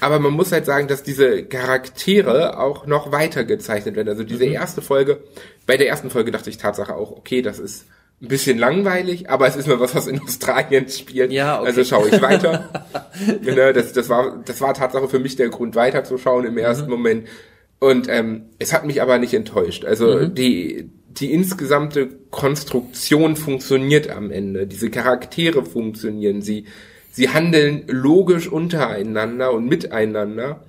Aber 0.00 0.18
man 0.18 0.32
muss 0.32 0.52
halt 0.52 0.66
sagen, 0.66 0.88
dass 0.88 1.02
diese 1.02 1.44
Charaktere 1.44 2.58
auch 2.58 2.86
noch 2.86 3.12
weiter 3.12 3.44
gezeichnet 3.44 3.96
werden. 3.96 4.08
Also 4.08 4.24
diese 4.24 4.46
mhm. 4.46 4.52
erste 4.52 4.82
Folge, 4.82 5.20
bei 5.66 5.76
der 5.76 5.88
ersten 5.88 6.10
Folge 6.10 6.30
dachte 6.30 6.50
ich 6.50 6.58
Tatsache 6.58 6.94
auch, 6.94 7.12
okay, 7.12 7.42
das 7.42 7.58
ist 7.58 7.86
ein 8.22 8.28
bisschen 8.28 8.58
langweilig, 8.58 9.28
aber 9.28 9.46
es 9.46 9.56
ist 9.56 9.68
nur 9.68 9.78
was, 9.78 9.94
was 9.94 10.06
in 10.06 10.20
Australien 10.20 10.88
spielt. 10.88 11.32
Ja, 11.32 11.58
okay. 11.58 11.68
Also 11.68 11.84
schaue 11.84 12.08
ich 12.08 12.20
weiter. 12.22 12.68
Ne, 13.42 13.72
das, 13.72 13.94
das, 13.94 14.10
war, 14.10 14.42
das 14.44 14.60
war 14.60 14.74
Tatsache 14.74 15.08
für 15.08 15.18
mich 15.18 15.36
der 15.36 15.48
Grund, 15.48 15.74
weiterzuschauen 15.74 16.44
im 16.44 16.58
ersten 16.58 16.84
mhm. 16.84 16.90
Moment. 16.90 17.28
Und 17.78 18.08
ähm, 18.10 18.50
es 18.58 18.74
hat 18.74 18.84
mich 18.84 19.00
aber 19.00 19.18
nicht 19.18 19.32
enttäuscht. 19.32 19.86
Also 19.86 20.18
mhm. 20.18 20.34
die, 20.34 20.90
die 21.08 21.32
insgesamte 21.32 22.08
Konstruktion 22.30 23.36
funktioniert 23.36 24.10
am 24.10 24.30
Ende. 24.30 24.66
Diese 24.66 24.90
Charaktere 24.90 25.64
funktionieren. 25.64 26.42
Sie, 26.42 26.66
sie 27.16 27.30
handeln 27.30 27.84
logisch 27.88 28.46
untereinander 28.46 29.50
und 29.52 29.66
miteinander. 29.66 30.62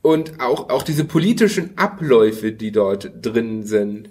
Und 0.00 0.40
auch, 0.40 0.70
auch 0.70 0.82
diese 0.82 1.04
politischen 1.04 1.76
Abläufe, 1.76 2.52
die 2.52 2.72
dort 2.72 3.10
drin 3.20 3.64
sind. 3.64 4.08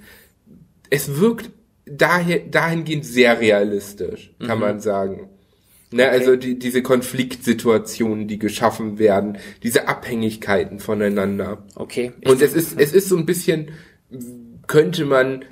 Es 0.92 1.20
wirkt 1.20 1.50
daher, 1.86 2.40
dahingehend 2.40 3.04
sehr 3.04 3.40
realistisch, 3.40 4.32
kann 4.46 4.60
mhm. 4.60 4.64
man 4.64 4.80
sagen. 4.80 5.30
Ne, 5.92 6.04
okay. 6.04 6.12
Also 6.12 6.36
die, 6.36 6.60
diese 6.60 6.84
Konfliktsituationen, 6.84 8.28
die 8.28 8.38
geschaffen 8.38 9.00
werden, 9.00 9.40
diese 9.64 9.88
Abhängigkeiten 9.88 10.80
voneinander. 10.80 11.64
Okay. 11.74 12.12
Und 12.26 12.44
es 12.44 12.54
ist, 12.54 12.80
es 12.80 12.94
ist 12.94 13.10
so 13.10 13.18
ein 13.18 13.26
bisschen, 13.26 13.72
könnte 14.68 15.06
man 15.06 15.46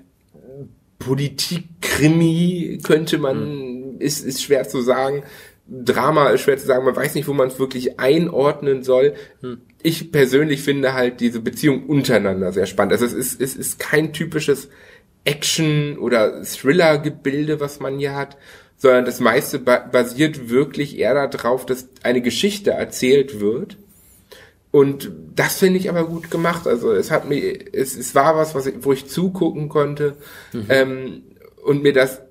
Politik-Krimi, 1.00 2.82
könnte 2.84 3.18
man, 3.18 3.38
hm. 3.38 4.00
ist, 4.00 4.24
ist 4.24 4.44
schwer 4.44 4.70
zu 4.70 4.82
sagen. 4.82 5.24
Drama 5.68 6.30
ist 6.30 6.42
schwer 6.42 6.58
zu 6.58 6.66
sagen, 6.66 6.86
man 6.86 6.96
weiß 6.96 7.16
nicht, 7.16 7.28
wo 7.28 7.34
man 7.34 7.48
es 7.48 7.60
wirklich 7.60 8.00
einordnen 8.00 8.84
soll. 8.84 9.14
Hm. 9.42 9.62
Ich 9.82 10.12
persönlich 10.12 10.62
finde 10.62 10.94
halt 10.94 11.20
diese 11.20 11.40
Beziehung 11.40 11.86
untereinander 11.86 12.52
sehr 12.52 12.66
spannend. 12.66 12.94
Also 12.94 13.06
es 13.06 13.14
ist, 13.14 13.42
es 13.42 13.56
ist 13.56 13.80
kein 13.80 14.14
typisches 14.14 14.70
Action- 15.24 15.98
oder 15.98 16.44
Thriller-Gebilde, 16.44 17.60
was 17.60 17.80
man 17.80 17.98
hier 17.98 18.16
hat, 18.16 18.38
sondern 18.76 19.06
das 19.06 19.22
meiste 19.22 19.60
basiert 19.60 20.50
wirklich 20.50 20.98
eher 20.98 21.28
darauf, 21.28 21.66
dass 21.66 21.88
eine 22.04 22.22
Geschichte 22.22 22.72
erzählt 22.72 23.40
wird. 23.40 23.78
Und 24.72 25.12
das 25.36 25.60
finde 25.60 25.80
ich 25.80 25.90
aber 25.90 26.06
gut 26.06 26.32
gemacht. 26.32 26.68
Also 26.68 26.92
es 26.92 27.12
hat 27.12 27.30
mir, 27.30 27.74
es, 27.74 27.96
es 27.96 28.16
war 28.16 28.36
was, 28.36 28.56
was 28.56 28.66
ich, 28.66 28.76
wo 28.80 28.92
ich 28.92 29.08
zugucken 29.08 29.70
konnte 29.70 30.18
mhm. 30.52 30.66
ähm, 30.68 31.24
und 31.64 31.84
mir 31.84 31.94
das 31.94 32.22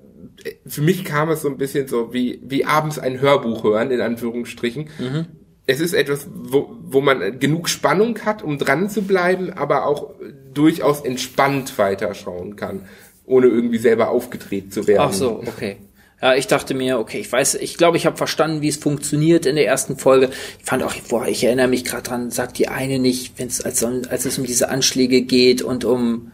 für 0.67 0.83
mich 0.83 1.05
kam 1.05 1.31
es 1.31 1.43
so 1.43 1.49
ein 1.49 1.59
bisschen 1.59 1.89
so 1.89 2.13
wie, 2.13 2.41
wie 2.45 2.65
abends 2.65 2.99
ein 2.99 3.21
Hörbuch 3.21 3.65
hören, 3.65 3.91
in 3.91 4.01
Anführungsstrichen. 4.01 4.89
Mhm. 4.99 5.27
Es 5.67 5.81
ist 5.81 5.95
etwas, 5.95 6.27
wo, 6.33 6.77
wo 6.83 7.01
man 7.01 7.39
genug 7.39 7.69
Spannung 7.69 8.19
hat, 8.25 8.43
um 8.43 8.59
dran 8.59 8.91
zu 8.91 9.03
bleiben, 9.03 9.53
aber 9.53 9.87
auch 9.87 10.11
durchaus 10.53 11.01
entspannt 11.03 11.79
weiterschauen 11.79 12.57
kann, 12.57 12.83
ohne 13.25 13.47
irgendwie 13.47 13.79
selber 13.79 14.11
aufgedreht 14.11 14.75
zu 14.75 14.87
werden. 14.87 15.03
Ach 15.09 15.13
so, 15.13 15.43
okay. 15.47 15.77
Ja, 16.21 16.37
ich 16.37 16.47
dachte 16.47 16.75
mir, 16.75 17.01
okay, 17.01 17.19
ich 17.19 17.31
weiß, 17.31 17.57
ich 17.57 17.77
glaube, 17.77 17.97
ich 17.97 18.07
habe 18.07 18.17
verstanden, 18.17 18.63
wie 18.63 18.69
es 18.69 18.77
funktioniert 18.77 19.45
in 19.45 19.57
der 19.57 19.67
ersten 19.67 19.97
Folge. 19.97 20.31
Ich 20.61 20.65
fand 20.65 20.85
auch, 20.85 20.95
boah, 21.09 21.27
ich 21.27 21.43
erinnere 21.43 21.67
mich 21.67 21.85
gerade 21.85 22.05
dran, 22.05 22.31
sagt 22.31 22.59
die 22.59 22.69
eine 22.69 23.01
nicht, 23.01 23.39
wenn 23.39 23.49
es 23.49 23.61
als, 23.61 23.83
als 23.83 24.25
es 24.25 24.39
um 24.39 24.45
diese 24.45 24.69
Anschläge 24.69 25.23
geht 25.23 25.63
und 25.63 25.85
um 25.85 26.31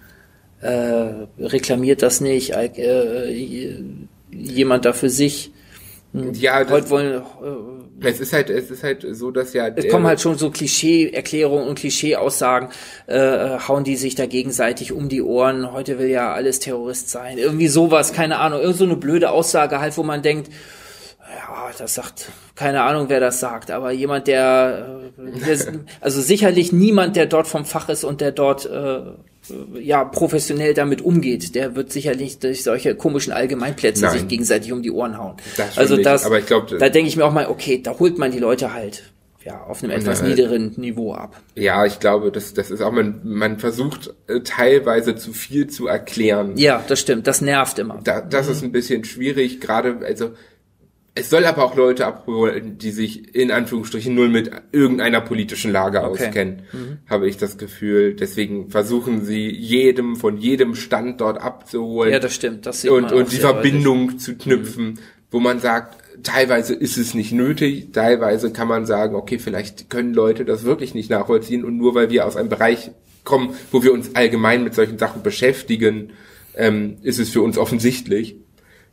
äh, 0.61 1.27
reklamiert 1.39 2.03
das 2.03 2.21
nicht, 2.21 2.53
äh, 2.53 3.83
jemand 4.31 4.85
da 4.85 4.93
für 4.93 5.11
sich. 5.11 5.53
Hm. 6.13 6.33
Ja, 6.35 6.67
heute 6.69 6.91
wollen 6.91 7.15
äh, 7.15 7.23
es 8.01 8.21
ist 8.21 8.33
halt, 8.33 8.51
es 8.51 8.71
ist 8.71 8.83
halt 8.83 9.05
so, 9.11 9.31
dass 9.31 9.53
ja. 9.53 9.69
Es 9.69 9.89
kommen 9.89 10.07
halt 10.07 10.21
schon 10.21 10.39
so 10.39 10.51
Klischee-Erklärungen 10.51 11.67
und 11.67 11.79
Klischee-Aussagen, 11.79 12.69
äh, 13.07 13.59
hauen 13.67 13.85
die 13.85 13.97
sich 13.97 14.15
da 14.15 14.27
gegenseitig 14.27 14.93
um 14.93 15.09
die 15.09 15.23
Ohren. 15.23 15.73
Heute 15.73 15.99
will 15.99 16.09
ja 16.09 16.33
alles 16.33 16.61
Terrorist 16.61 17.11
sein. 17.11 17.39
Irgendwie 17.39 17.69
sowas, 17.69 18.13
keine 18.13 18.39
Ahnung. 18.39 18.61
Irgend 18.61 18.77
so 18.77 18.85
eine 18.85 18.97
blöde 18.97 19.31
Aussage 19.31 19.81
halt, 19.81 19.97
wo 19.97 20.03
man 20.03 20.23
denkt, 20.23 20.51
ja, 21.35 21.71
das 21.77 21.95
sagt, 21.95 22.27
keine 22.55 22.83
Ahnung, 22.83 23.09
wer 23.09 23.21
das 23.21 23.41
sagt, 23.41 23.71
aber 23.71 23.93
jemand, 23.93 24.27
der, 24.27 25.01
äh, 25.19 25.39
der 25.47 25.59
also 26.01 26.21
sicherlich 26.21 26.73
niemand, 26.73 27.17
der 27.17 27.27
dort 27.27 27.47
vom 27.47 27.65
Fach 27.65 27.89
ist 27.89 28.05
und 28.05 28.21
der 28.21 28.33
dort 28.33 28.67
äh, 28.67 29.01
ja 29.81 30.05
professionell 30.05 30.75
damit 30.75 31.03
umgeht, 31.03 31.55
der 31.55 31.77
wird 31.77 31.93
sicherlich 31.93 32.39
durch 32.39 32.63
solche 32.63 32.95
komischen 32.95 33.33
Allgemeinplätze 33.33 34.03
Nein. 34.03 34.13
sich 34.13 34.29
gegenseitig 34.29 34.73
um 34.73 34.83
die 34.83 34.91
Ohren 34.91 35.19
hauen. 35.19 35.37
Das 35.57 35.77
also 35.77 35.97
das, 35.97 36.25
aber 36.25 36.39
ich 36.39 36.47
glaube, 36.47 36.79
da 36.79 36.89
denke 36.89 37.09
ich 37.09 37.17
mir 37.17 37.25
auch 37.25 37.33
mal, 37.33 37.47
okay, 37.49 37.81
da 37.83 37.99
holt 37.99 38.19
man 38.19 38.31
die 38.31 38.39
Leute 38.39 38.73
halt 38.73 39.03
ja 39.45 39.63
auf 39.63 39.83
einem 39.83 39.93
etwas 39.93 40.23
niederen 40.23 40.75
Niveau 40.77 41.15
ab. 41.15 41.41
Ja, 41.55 41.87
ich 41.87 42.01
glaube, 42.01 42.33
das 42.33 42.55
das 42.55 42.71
ist 42.71 42.83
auch 42.83 42.93
man 42.93 43.21
man 43.25 43.59
versucht 43.59 44.15
äh, 44.27 44.41
teilweise 44.41 45.15
zu 45.17 45.33
viel 45.33 45.69
zu 45.69 45.87
erklären. 45.87 46.57
Ja, 46.57 46.85
das 46.87 47.01
stimmt, 47.01 47.27
das 47.27 47.41
nervt 47.41 47.79
immer. 47.79 48.01
Da, 48.03 48.21
das 48.21 48.47
mhm. 48.47 48.53
ist 48.53 48.63
ein 48.63 48.73
bisschen 48.73 49.05
schwierig, 49.05 49.61
gerade 49.61 49.99
also 50.05 50.33
es 51.19 51.31
soll 51.31 51.45
aber 51.45 51.65
auch 51.65 51.75
Leute 51.75 52.07
abholen, 52.07 52.79
die 52.79 52.91
sich 52.91 53.35
in 53.35 53.51
Anführungsstrichen 53.51 54.15
null 54.15 54.29
mit 54.29 54.51
irgendeiner 54.73 55.21
politischen 55.21 55.73
Lage 55.73 56.03
okay. 56.03 56.27
auskennen, 56.27 56.63
mhm. 56.73 56.99
habe 57.09 57.29
ich 57.29 57.37
das 57.37 57.59
Gefühl. 57.59 58.15
Deswegen 58.15 58.71
versuchen 58.71 59.25
sie 59.25 59.51
jedem 59.51 60.17
von 60.17 60.39
jedem 60.39 60.75
Standort 60.75 61.41
abzuholen. 61.41 62.13
Ja, 62.13 62.19
das 62.19 62.35
stimmt. 62.35 62.67
Das 62.67 62.83
sieht 62.83 62.91
und, 62.91 63.13
und 63.13 63.33
die 63.33 63.37
Verbindung 63.37 64.07
deutlich. 64.07 64.23
zu 64.23 64.37
knüpfen, 64.37 64.85
mhm. 64.85 64.99
wo 65.31 65.41
man 65.41 65.61
sagt, 65.61 65.97
teilweise 66.23 66.75
ist 66.75 66.97
es 66.97 67.15
nicht 67.15 67.33
nötig, 67.33 67.93
teilweise 67.93 68.53
kann 68.53 68.69
man 68.69 68.87
sagen, 68.87 69.15
okay, 69.15 69.39
vielleicht 69.39 69.91
können 69.91 70.15
Leute 70.15 70.45
das 70.45 70.65
wirklich 70.65 70.95
nicht 70.95 71.11
nachvollziehen 71.11 71.65
und 71.65 71.77
nur 71.77 71.95
weil 71.95 72.11
wir 72.11 72.27
aus 72.27 72.37
einem 72.37 72.49
Bereich 72.49 72.91
kommen, 73.25 73.55
wo 73.71 73.83
wir 73.83 73.93
uns 73.93 74.15
allgemein 74.15 74.65
mit 74.65 74.75
solchen 74.75 74.99
Sachen 74.99 75.23
beschäftigen, 75.23 76.11
ähm, 76.57 76.97
ist 77.03 77.19
es 77.19 77.31
für 77.31 77.43
uns 77.43 77.59
offensichtlich 77.59 78.37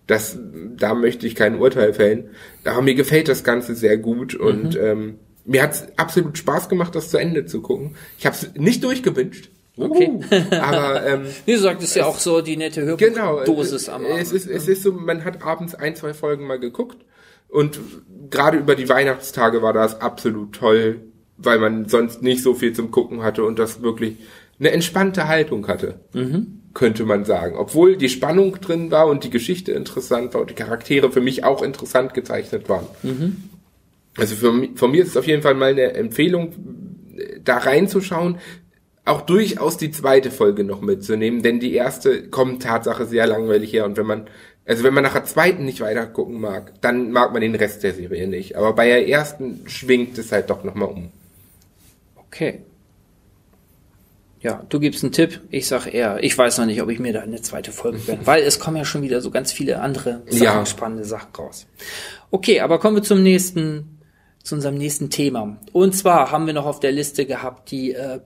das, 0.07 0.37
da 0.77 0.93
möchte 0.93 1.25
ich 1.27 1.35
kein 1.35 1.57
Urteil 1.59 1.93
fällen. 1.93 2.29
Aber 2.63 2.81
mir 2.81 2.95
gefällt 2.95 3.27
das 3.27 3.43
Ganze 3.43 3.75
sehr 3.75 3.97
gut 3.97 4.35
und 4.35 4.75
mhm. 4.75 4.81
ähm, 4.81 5.19
mir 5.45 5.63
hat 5.63 5.73
es 5.73 5.87
absolut 5.97 6.37
Spaß 6.37 6.69
gemacht, 6.69 6.95
das 6.95 7.09
zu 7.09 7.17
Ende 7.17 7.45
zu 7.45 7.61
gucken. 7.61 7.95
Ich 8.17 8.25
habe 8.25 8.35
es 8.35 8.49
nicht 8.55 8.83
durchgewünscht. 8.83 9.49
Okay. 9.77 10.19
aber 10.51 11.05
ähm, 11.05 11.25
wie 11.45 11.51
gesagt, 11.51 11.83
ist 11.83 11.95
ja 11.95 12.05
auch 12.05 12.17
so 12.17 12.41
die 12.41 12.55
nette 12.55 12.83
Hörbuchdosis 12.83 13.85
genau, 13.85 13.97
am 13.97 14.05
Abend. 14.05 14.21
Es 14.21 14.31
ist, 14.31 14.47
es 14.47 14.67
ist 14.67 14.83
so, 14.83 14.93
man 14.93 15.25
hat 15.25 15.43
abends 15.43 15.75
ein, 15.75 15.95
zwei 15.95 16.13
Folgen 16.13 16.47
mal 16.47 16.59
geguckt 16.59 17.03
und 17.49 17.79
gerade 18.29 18.57
über 18.57 18.75
die 18.75 18.87
Weihnachtstage 18.87 19.61
war 19.61 19.73
das 19.73 19.99
absolut 19.99 20.53
toll, 20.53 21.01
weil 21.37 21.59
man 21.59 21.89
sonst 21.89 22.21
nicht 22.21 22.41
so 22.41 22.53
viel 22.53 22.71
zum 22.71 22.89
Gucken 22.89 23.21
hatte 23.21 23.43
und 23.43 23.59
das 23.59 23.81
wirklich 23.81 24.17
eine 24.59 24.71
entspannte 24.71 25.27
Haltung 25.27 25.67
hatte. 25.67 25.99
Mhm 26.13 26.61
könnte 26.75 27.05
man 27.05 27.25
sagen. 27.25 27.55
Obwohl 27.55 27.97
die 27.97 28.09
Spannung 28.09 28.61
drin 28.61 28.91
war 28.91 29.07
und 29.07 29.23
die 29.23 29.31
Geschichte 29.31 29.71
interessant 29.71 30.35
war 30.35 30.41
und 30.41 30.51
die 30.51 30.55
Charaktere 30.55 31.11
für 31.11 31.21
mich 31.21 31.43
auch 31.43 31.63
interessant 31.63 32.13
gezeichnet 32.13 32.69
waren. 32.69 32.85
Mhm. 33.01 33.49
Also 34.17 34.35
für, 34.35 34.69
von 34.75 34.91
mir 34.91 35.01
ist 35.01 35.09
es 35.09 35.17
auf 35.17 35.25
jeden 35.25 35.41
Fall 35.41 35.55
mal 35.55 35.71
eine 35.71 35.93
Empfehlung, 35.93 36.53
da 37.43 37.57
reinzuschauen, 37.57 38.37
auch 39.05 39.21
durchaus 39.21 39.77
die 39.77 39.91
zweite 39.91 40.31
Folge 40.31 40.63
noch 40.63 40.81
mitzunehmen, 40.81 41.41
denn 41.41 41.59
die 41.59 41.73
erste 41.73 42.27
kommt 42.27 42.63
Tatsache 42.63 43.05
sehr 43.05 43.25
langweilig 43.25 43.71
her 43.71 43.85
und 43.85 43.97
wenn 43.97 44.05
man 44.05 44.27
also 44.67 44.83
wenn 44.83 44.95
man 44.95 45.03
nach 45.03 45.13
der 45.13 45.25
zweiten 45.25 45.63
nicht 45.63 45.79
weiter 45.79 46.07
gucken 46.07 46.41
mag, 46.41 46.73
dann 46.81 47.11
mag 47.11 47.31
man 47.33 47.41
den 47.41 47.53
Rest 47.53 47.83
der 47.83 47.93
Serie 47.93 48.27
nicht. 48.27 48.55
Aber 48.55 48.73
bei 48.73 48.87
der 48.87 49.07
ersten 49.07 49.61
schwingt 49.67 50.17
es 50.17 50.31
halt 50.31 50.49
doch 50.49 50.63
nochmal 50.63 50.89
um. 50.89 51.11
Okay. 52.15 52.61
Ja, 54.45 54.61
du 54.69 54.79
gibst 54.79 55.03
einen 55.03 55.11
Tipp, 55.11 55.41
ich 55.49 55.65
sag 55.65 55.91
eher, 55.91 56.23
ich 56.23 56.37
weiß 56.37 56.59
noch 56.59 56.67
nicht, 56.67 56.79
ob 56.79 56.89
ich 56.91 56.99
mir 56.99 57.11
da 57.11 57.21
eine 57.21 57.41
zweite 57.41 57.71
Folge 57.71 57.97
bin, 57.97 58.19
weil 58.25 58.43
es 58.43 58.59
kommen 58.59 58.77
ja 58.77 58.85
schon 58.85 59.01
wieder 59.01 59.19
so 59.19 59.31
ganz 59.31 59.51
viele 59.51 59.81
andere 59.81 60.21
Sachen, 60.27 60.43
ja. 60.43 60.65
spannende 60.67 61.03
Sachen 61.03 61.35
raus. 61.35 61.65
Okay, 62.29 62.59
aber 62.59 62.77
kommen 62.77 62.95
wir 62.95 63.01
zum 63.01 63.23
nächsten, 63.23 64.01
zu 64.43 64.53
unserem 64.53 64.75
nächsten 64.75 65.09
Thema. 65.09 65.57
Und 65.71 65.95
zwar 65.95 66.31
haben 66.31 66.45
wir 66.45 66.53
noch 66.53 66.67
auf 66.67 66.79
der 66.79 66.91
Liste 66.91 67.25
gehabt 67.25 67.71
die 67.71 67.93
äh, 67.93 68.19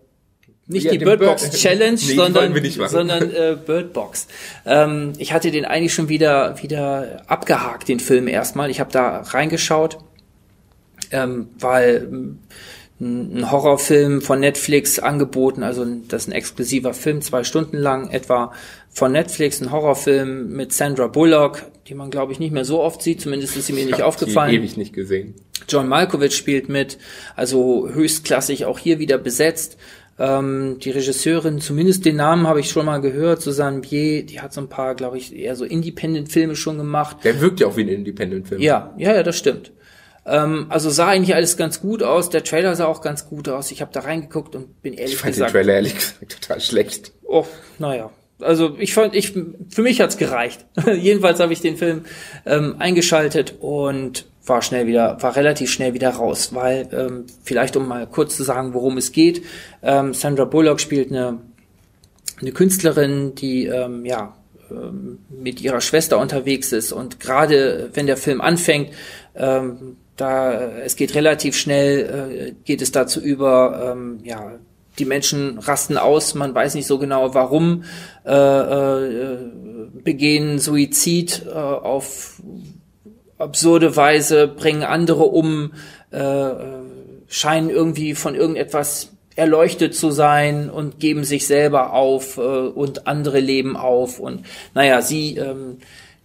nicht 0.68 0.84
ja, 0.88 0.92
die 0.92 0.98
Birdbox 0.98 1.44
Bird 1.44 1.54
Challenge, 1.58 1.92
nee, 1.94 2.16
sondern, 2.16 2.90
sondern 2.90 3.32
äh, 3.32 3.58
Birdbox. 3.66 4.28
Ähm, 4.66 5.14
ich 5.20 5.32
hatte 5.32 5.52
den 5.52 5.64
eigentlich 5.64 5.94
schon 5.94 6.10
wieder 6.10 6.62
wieder 6.62 7.24
abgehakt, 7.28 7.88
den 7.88 8.02
Film 8.02 8.28
erstmal. 8.28 8.70
Ich 8.70 8.82
habe 8.82 8.92
da 8.92 9.22
reingeschaut, 9.22 10.00
ähm, 11.12 11.48
weil 11.58 12.36
ein 13.02 13.50
Horrorfilm 13.50 14.22
von 14.22 14.42
Netflix 14.42 15.00
angeboten, 15.00 15.64
also 15.64 15.86
das 16.08 16.24
ist 16.24 16.28
ein 16.30 16.34
exklusiver 16.34 16.94
Film, 16.94 17.22
zwei 17.22 17.44
Stunden 17.44 17.78
lang 17.78 18.10
etwa 18.10 18.52
von 18.90 19.14
Netflix, 19.14 19.62
ein 19.62 19.72
Horrorfilm 19.72 20.52
mit 20.52 20.74
Sandra 20.74 21.08
Bullock, 21.08 21.64
die 21.88 21.96
man 21.96 22.10
glaube 22.12 22.34
ich 22.34 22.40
nicht 22.40 22.52
mehr 22.52 22.66
so 22.66 22.82
oft 22.82 23.02
sieht, 23.02 23.22
zumindest 23.22 23.56
ist 23.56 23.68
sie 23.68 23.74
mir 23.74 23.82
ich 23.82 23.86
nicht 23.86 24.02
aufgefallen. 24.02 24.52
Die 24.52 24.58
ewig 24.58 24.76
nicht 24.76 24.94
gesehen. 24.94 25.36
John 25.70 25.88
Malkovich 25.88 26.36
spielt 26.36 26.68
mit, 26.68 26.98
also 27.36 27.90
höchstklassig 27.90 28.66
auch 28.66 28.80
hier 28.80 29.00
wieder 29.00 29.18
besetzt. 29.18 29.78
Ähm, 30.18 30.78
die 30.84 30.92
Regisseurin, 30.92 31.62
zumindest 31.62 32.04
den 32.04 32.18
Namen 32.18 32.48
habe 32.48 32.60
ich 32.60 32.70
schon 32.70 32.86
mal 32.86 33.00
gehört, 33.00 33.42
Susanne 33.42 33.80
Bier, 33.80 34.26
die 34.26 34.42
hat 34.42 34.52
so 34.52 34.60
ein 34.60 34.68
paar, 34.68 34.96
glaube 34.96 35.18
ich, 35.18 35.34
eher 35.34 35.56
so 35.56 35.64
Independent-Filme 35.64 36.58
schon 36.58 36.78
gemacht. 36.78 37.18
Der 37.24 37.40
wirkt 37.40 37.62
ja 37.62 37.68
auch 37.68 37.78
wie 37.78 37.84
ein 37.84 37.88
Independent-Film. 37.88 38.62
Ja, 38.62 38.94
ja, 38.98 39.16
ja, 39.16 39.24
das 39.24 39.38
stimmt. 39.38 39.72
Ähm, 40.30 40.68
also 40.70 40.90
sah 40.90 41.08
eigentlich 41.08 41.36
alles 41.36 41.58
ganz 41.58 41.82
gut 41.82 42.04
aus. 42.04 42.30
Der 42.30 42.44
Trailer 42.44 42.76
sah 42.76 42.86
auch 42.86 43.02
ganz 43.02 43.28
gut 43.28 43.50
aus. 43.50 43.72
Ich 43.72 43.82
habe 43.82 43.92
da 43.94 44.02
reingeguckt 44.02 44.56
und 44.56 44.82
bin 44.82 44.94
ehrlich 44.94 45.14
ich 45.14 45.20
fand 45.20 45.34
gesagt. 45.34 45.52
den 45.52 45.54
Trailer 45.54 45.74
ehrlich 45.76 45.96
gesagt 45.96 46.42
total 46.42 46.62
schlecht. 46.62 47.12
Oh, 47.24 47.46
naja. 47.78 48.12
Also 48.42 48.78
ich 48.78 48.94
fand, 48.94 49.16
ich 49.16 49.34
für 49.70 49.82
mich 49.82 50.00
hat's 50.00 50.18
gereicht. 50.18 50.66
Jedenfalls 50.86 51.40
habe 51.40 51.52
ich 51.52 51.62
den 51.62 51.76
Film 51.76 52.06
ähm, 52.46 52.76
eingeschaltet 52.80 53.56
und 53.60 54.28
war 54.46 54.62
schnell 54.62 54.88
wieder, 54.88 55.22
war 55.22 55.36
relativ 55.36 55.72
schnell 55.72 55.94
wieder 55.94 56.10
raus, 56.12 56.54
weil 56.54 56.88
ähm, 56.94 57.26
vielleicht 57.44 57.76
um 57.76 57.88
mal 57.88 58.08
kurz 58.08 58.38
zu 58.38 58.44
sagen, 58.44 58.74
worum 58.74 58.98
es 58.98 59.12
geht. 59.12 59.44
Ähm, 59.84 60.14
Sandra 60.14 60.46
Bullock 60.46 60.80
spielt 60.80 61.12
eine 61.12 61.40
eine 62.42 62.52
Künstlerin, 62.52 63.36
die 63.36 63.66
ähm, 63.66 64.06
ja 64.06 64.36
ähm, 64.72 65.20
mit 65.30 65.62
ihrer 65.62 65.82
Schwester 65.82 66.18
unterwegs 66.20 66.72
ist 66.72 66.92
und 66.92 67.20
gerade 67.20 67.90
wenn 67.94 68.08
der 68.08 68.18
Film 68.18 68.42
anfängt, 68.42 68.92
ähm, 69.36 69.98
da 70.20 70.80
es 70.80 70.96
geht 70.96 71.16
relativ 71.16 71.56
schnell, 71.56 72.50
äh, 72.50 72.54
geht 72.66 72.82
es 72.82 72.92
dazu 72.92 73.20
über, 73.22 73.94
ähm, 73.94 74.20
ja, 74.24 74.54
die 74.98 75.06
Menschen 75.06 75.60
rasten 75.60 75.98
aus, 75.98 76.36
man 76.36 76.54
weiß 76.54 76.76
nicht 76.76 76.88
so 76.88 76.98
genau 77.00 77.34
warum, 77.34 77.84
äh, 78.26 78.34
äh, 78.34 79.38
begehen 80.04 80.60
Suizid 80.60 81.46
äh, 81.48 81.52
auf 81.52 82.42
absurde 83.38 83.96
Weise, 83.96 84.48
bringen 84.48 84.84
andere 84.84 85.24
um, 85.24 85.72
äh, 86.12 86.50
scheinen 87.28 87.70
irgendwie 87.70 88.16
von 88.16 88.36
irgendetwas 88.36 89.14
erleuchtet 89.36 89.96
zu 89.96 90.12
sein 90.12 90.70
und 90.70 91.00
geben 91.00 91.24
sich 91.24 91.48
selber 91.48 91.94
auf 91.94 92.38
äh, 92.38 92.42
und 92.42 93.08
andere 93.08 93.40
leben 93.40 93.78
auf. 93.78 94.20
Und 94.20 94.46
naja, 94.74 95.02
sie 95.02 95.38
ähm, 95.38 95.78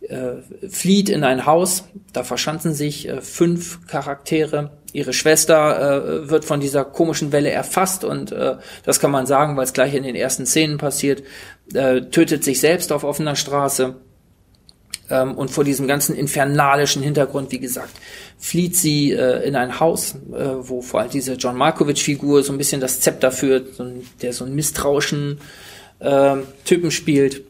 äh, 0.09 0.69
flieht 0.69 1.09
in 1.09 1.25
ein 1.25 1.47
Haus, 1.47 1.85
da 2.13 2.25
verschanzen 2.25 2.75
sich 2.75 3.09
äh, 3.09 3.21
fünf 3.21 3.87
Charaktere. 3.87 4.71
Ihre 4.93 5.13
Schwester 5.13 6.23
äh, 6.25 6.31
wird 6.31 6.45
von 6.45 6.61
dieser 6.61 6.85
komischen 6.85 7.33
Welle 7.33 7.51
erfasst 7.51 8.05
und 8.05 8.33
äh, 8.33 8.57
das 8.85 9.01
kann 9.01 9.11
man 9.11 9.27
sagen, 9.27 9.57
weil 9.57 9.65
es 9.65 9.73
gleich 9.73 9.95
in 9.95 10.03
den 10.03 10.15
ersten 10.15 10.47
Szenen 10.47 10.79
passiert, 10.79 11.23
äh, 11.73 12.03
tötet 12.03 12.45
sich 12.45 12.61
selbst 12.61 12.93
auf 12.93 13.05
offener 13.05 13.37
Straße. 13.37 13.97
Ähm, 15.11 15.35
und 15.35 15.51
vor 15.51 15.65
diesem 15.65 15.87
ganzen 15.87 16.17
infernalischen 16.17 17.03
Hintergrund, 17.03 17.53
wie 17.53 17.59
gesagt, 17.59 17.93
flieht 18.39 18.77
sie 18.77 19.13
äh, 19.13 19.47
in 19.47 19.55
ein 19.57 19.81
Haus, 19.81 20.15
äh, 20.15 20.45
wo 20.61 20.81
vor 20.81 21.01
allem 21.01 21.11
diese 21.11 21.35
John 21.35 21.57
Malkovich-Figur 21.57 22.43
so 22.43 22.53
ein 22.53 22.59
bisschen 22.59 22.81
das 22.81 23.01
Zepter 23.01 23.31
führt, 23.31 23.75
so 23.75 23.83
ein, 23.83 24.07
der 24.23 24.33
so 24.33 24.45
einen 24.45 24.55
misstrauischen 24.55 25.41
äh, 25.99 26.37
Typen 26.65 26.91
spielt 26.91 27.43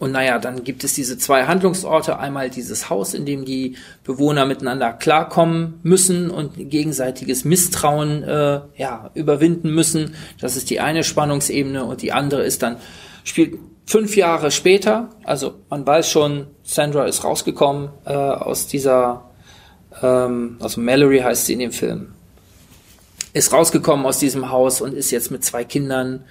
Und 0.00 0.12
naja, 0.12 0.38
dann 0.38 0.64
gibt 0.64 0.82
es 0.82 0.94
diese 0.94 1.18
zwei 1.18 1.44
Handlungsorte. 1.44 2.18
Einmal 2.18 2.48
dieses 2.48 2.88
Haus, 2.88 3.12
in 3.12 3.26
dem 3.26 3.44
die 3.44 3.76
Bewohner 4.02 4.46
miteinander 4.46 4.94
klarkommen 4.94 5.78
müssen 5.82 6.30
und 6.30 6.70
gegenseitiges 6.70 7.44
Misstrauen 7.44 8.22
äh, 8.22 8.60
ja, 8.76 9.10
überwinden 9.12 9.74
müssen. 9.74 10.14
Das 10.40 10.56
ist 10.56 10.70
die 10.70 10.80
eine 10.80 11.04
Spannungsebene. 11.04 11.84
Und 11.84 12.00
die 12.00 12.12
andere 12.12 12.42
ist 12.42 12.62
dann, 12.62 12.78
spielt 13.24 13.58
fünf 13.84 14.16
Jahre 14.16 14.50
später. 14.50 15.10
Also 15.22 15.56
man 15.68 15.86
weiß 15.86 16.10
schon, 16.10 16.46
Sandra 16.62 17.04
ist 17.04 17.22
rausgekommen 17.22 17.90
äh, 18.06 18.14
aus 18.14 18.68
dieser, 18.68 19.28
ähm, 20.02 20.56
also 20.60 20.80
Mallory 20.80 21.18
heißt 21.18 21.44
sie 21.44 21.52
in 21.52 21.58
dem 21.58 21.72
Film, 21.72 22.12
ist 23.34 23.52
rausgekommen 23.52 24.06
aus 24.06 24.18
diesem 24.18 24.50
Haus 24.50 24.80
und 24.80 24.94
ist 24.94 25.10
jetzt 25.10 25.30
mit 25.30 25.44
zwei 25.44 25.64
Kindern 25.64 26.24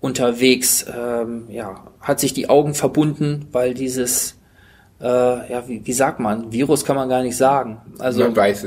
unterwegs, 0.00 0.86
ähm, 0.94 1.44
ja, 1.48 1.84
hat 2.00 2.20
sich 2.20 2.32
die 2.34 2.48
Augen 2.48 2.74
verbunden, 2.74 3.46
weil 3.52 3.74
dieses, 3.74 4.36
äh, 5.00 5.04
ja, 5.04 5.68
wie, 5.68 5.84
wie 5.84 5.92
sagt 5.92 6.20
man, 6.20 6.52
Virus 6.52 6.84
kann 6.84 6.96
man 6.96 7.08
gar 7.08 7.22
nicht 7.22 7.36
sagen. 7.36 7.80
Also 7.98 8.20
man 8.20 8.36
weiß, 8.36 8.66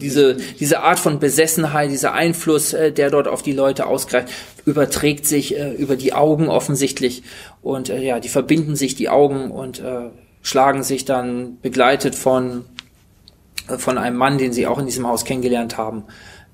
diese, 0.00 0.36
diese 0.36 0.80
Art 0.80 0.98
von 0.98 1.18
Besessenheit, 1.18 1.90
dieser 1.90 2.12
Einfluss, 2.12 2.72
äh, 2.72 2.92
der 2.92 3.10
dort 3.10 3.28
auf 3.28 3.42
die 3.42 3.52
Leute 3.52 3.86
ausgreift, 3.86 4.32
überträgt 4.64 5.26
sich 5.26 5.56
äh, 5.58 5.72
über 5.74 5.96
die 5.96 6.12
Augen 6.12 6.48
offensichtlich. 6.48 7.22
Und 7.62 7.90
äh, 7.90 8.02
ja, 8.02 8.20
die 8.20 8.28
verbinden 8.28 8.76
sich 8.76 8.94
die 8.94 9.08
Augen 9.08 9.50
und 9.50 9.80
äh, 9.80 10.10
schlagen 10.42 10.82
sich 10.82 11.04
dann 11.04 11.58
begleitet 11.60 12.14
von 12.14 12.64
äh, 13.68 13.78
von 13.78 13.98
einem 13.98 14.16
Mann, 14.16 14.38
den 14.38 14.52
sie 14.52 14.66
auch 14.66 14.78
in 14.78 14.86
diesem 14.86 15.06
Haus 15.06 15.24
kennengelernt 15.24 15.76
haben, 15.76 16.04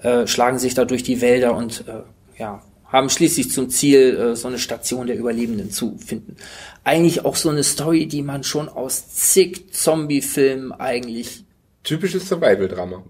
äh, 0.03 0.27
schlagen 0.27 0.59
sich 0.59 0.75
da 0.75 0.85
durch 0.85 1.03
die 1.03 1.21
Wälder 1.21 1.57
und 1.57 1.85
äh, 1.89 2.41
ja, 2.41 2.63
haben 2.97 3.11
schließlich 3.11 3.51
zum 3.51 3.71
Ziel, 3.71 4.17
äh, 4.17 4.37
so 4.37 4.49
eine 4.49 4.59
Station 4.59 5.07
der 5.07 5.17
Überlebenden 5.17 5.71
zu 5.71 5.97
finden. 5.99 6.37
Eigentlich 6.85 7.25
auch 7.25 7.37
so 7.37 7.51
eine 7.51 7.63
Story, 7.63 8.07
die 8.07 8.23
man 8.23 8.43
schon 8.43 8.69
aus 8.69 9.09
zig 9.09 9.73
Zombie-Filmen 9.73 10.73
eigentlich 10.73 11.45
typisches 11.87 12.29
Survival-Drama. 12.29 13.05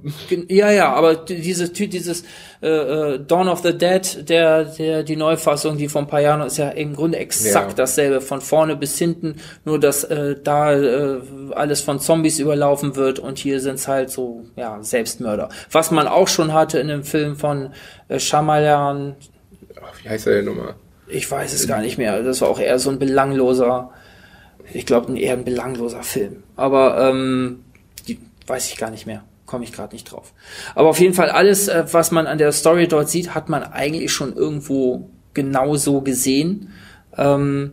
Ja, 0.49 0.71
ja, 0.71 0.93
aber 0.93 1.17
dieses 1.17 1.73
dieses 1.73 2.25
äh, 2.63 2.69
äh, 2.69 3.19
Dawn 3.27 3.49
of 3.49 3.61
the 3.61 3.77
Dead, 3.77 4.29
der 4.29 4.65
der 4.65 5.03
die 5.03 5.17
Neufassung, 5.17 5.79
die 5.79 5.89
von 5.89 6.07
Payano 6.07 6.45
ist 6.45 6.59
ja 6.59 6.69
im 6.69 6.95
Grunde 6.95 7.19
exakt 7.19 7.71
ja. 7.71 7.75
dasselbe 7.75 8.21
von 8.21 8.43
vorne 8.43 8.77
bis 8.77 8.99
hinten, 8.99 9.37
nur 9.65 9.81
dass 9.81 10.05
äh, 10.05 10.37
da 10.43 10.75
äh, 10.75 11.21
alles 11.53 11.81
von 11.81 12.01
Zombies 12.01 12.39
überlaufen 12.39 12.97
wird 12.97 13.19
und 13.19 13.39
hier 13.39 13.61
sind's 13.61 13.89
halt 13.89 14.11
so 14.11 14.45
ja 14.57 14.83
Selbstmörder. 14.83 15.49
Was 15.73 15.91
man 15.91 16.07
auch 16.07 16.29
schon 16.29 16.53
hatte 16.53 16.79
in 16.79 16.89
dem 16.89 17.03
Film 17.03 17.37
von 17.37 17.71
äh, 18.09 18.21
Shyamalan, 18.21 19.17
wie 20.03 20.09
heißt 20.09 20.27
er 20.27 20.35
denn 20.35 20.45
nochmal? 20.47 20.75
Ich 21.09 21.31
weiß 21.31 21.53
es 21.53 21.69
gar 21.69 21.81
nicht 21.81 21.99
mehr. 21.99 22.23
Das 22.23 22.41
war 22.41 22.49
auch 22.49 22.59
eher 22.59 22.79
so 22.79 22.91
ein 22.91 22.99
belangloser, 22.99 23.91
ich 24.73 24.87
glaube, 24.87 25.19
eher 25.19 25.35
ein 25.35 25.45
belangloser 25.45 26.03
Film. 26.03 26.43
Aber 26.57 27.11
ähm, 27.11 27.65
die, 28.09 28.19
weiß 28.47 28.71
ich 28.71 28.77
gar 28.77 28.91
nicht 28.91 29.07
mehr. 29.07 29.23
Komme 29.47 29.65
ich 29.65 29.73
gerade 29.73 29.95
nicht 29.95 30.11
drauf. 30.11 30.33
Aber 30.75 30.89
auf 30.89 30.99
jeden 30.99 31.15
Fall 31.15 31.31
alles, 31.31 31.69
äh, 31.69 31.85
was 31.93 32.11
man 32.11 32.27
an 32.27 32.39
der 32.39 32.51
Story 32.51 32.89
dort 32.89 33.09
sieht, 33.09 33.35
hat 33.35 33.49
man 33.49 33.63
eigentlich 33.63 34.13
schon 34.13 34.35
irgendwo 34.35 35.09
genauso 35.35 36.01
gesehen. 36.01 36.73
Ähm, 37.17 37.73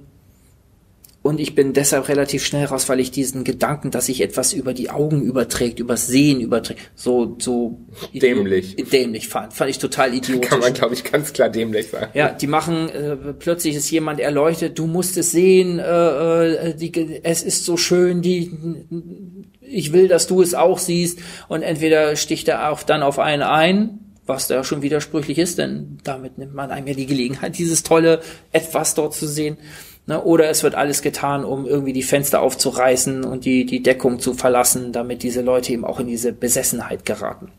und 1.23 1.39
ich 1.39 1.55
bin 1.55 1.71
deshalb 1.71 2.09
relativ 2.09 2.45
schnell 2.45 2.65
raus, 2.65 2.89
weil 2.89 2.99
ich 2.99 3.09
diesen 3.09 3.45
Gedanken, 3.45 3.91
dass 3.91 4.07
sich 4.07 4.19
etwas 4.19 4.51
über 4.51 4.73
die 4.73 4.89
Augen 4.89 5.21
überträgt, 5.21 5.79
übers 5.79 6.05
Sehen 6.05 6.41
überträgt, 6.41 6.91
so, 6.95 7.37
so 7.39 7.79
dämlich. 8.13 8.75
Dämlich 8.91 9.29
fand. 9.29 9.53
Fand 9.53 9.69
ich 9.69 9.79
total 9.79 10.13
idiotisch. 10.13 10.49
Kann 10.49 10.59
man, 10.59 10.73
glaube 10.73 10.95
ich, 10.95 11.05
ganz 11.05 11.31
klar 11.31 11.47
dämlich 11.47 11.87
sagen. 11.87 12.11
Ja, 12.13 12.29
die 12.29 12.47
machen, 12.47 12.89
äh, 12.89 13.15
plötzlich 13.39 13.75
ist 13.77 13.89
jemand 13.89 14.19
erleuchtet, 14.19 14.77
du 14.77 14.85
musst 14.85 15.15
es 15.15 15.31
sehen, 15.31 15.79
äh, 15.79 16.69
äh, 16.71 16.75
die, 16.75 17.21
es 17.23 17.41
ist 17.41 17.63
so 17.63 17.77
schön, 17.77 18.21
die, 18.21 18.51
ich 19.61 19.93
will, 19.93 20.09
dass 20.09 20.27
du 20.27 20.41
es 20.41 20.53
auch 20.53 20.77
siehst. 20.77 21.19
Und 21.47 21.61
entweder 21.61 22.17
sticht 22.17 22.49
er 22.49 22.69
auch 22.69 22.83
dann 22.83 23.01
auf 23.01 23.17
einen 23.17 23.43
ein, 23.43 23.99
was 24.25 24.47
da 24.47 24.65
schon 24.65 24.81
widersprüchlich 24.81 25.37
ist, 25.37 25.57
denn 25.57 25.99
damit 26.03 26.37
nimmt 26.37 26.53
man 26.53 26.69
einem 26.69 26.87
ja 26.87 26.93
die 26.93 27.05
Gelegenheit, 27.05 27.57
dieses 27.57 27.83
tolle 27.83 28.19
Etwas 28.51 28.93
dort 28.93 29.13
zu 29.13 29.25
sehen. 29.25 29.57
Ne? 30.05 30.21
Oder 30.21 30.49
es 30.49 30.63
wird 30.63 30.75
alles 30.75 31.01
getan, 31.01 31.45
um 31.45 31.65
irgendwie 31.65 31.93
die 31.93 32.03
Fenster 32.03 32.41
aufzureißen 32.41 33.23
und 33.23 33.45
die, 33.45 33.65
die 33.65 33.81
Deckung 33.81 34.19
zu 34.19 34.33
verlassen, 34.33 34.91
damit 34.91 35.23
diese 35.23 35.41
Leute 35.41 35.71
eben 35.71 35.85
auch 35.85 35.99
in 35.99 36.07
diese 36.07 36.33
Besessenheit 36.33 37.05
geraten. 37.05 37.51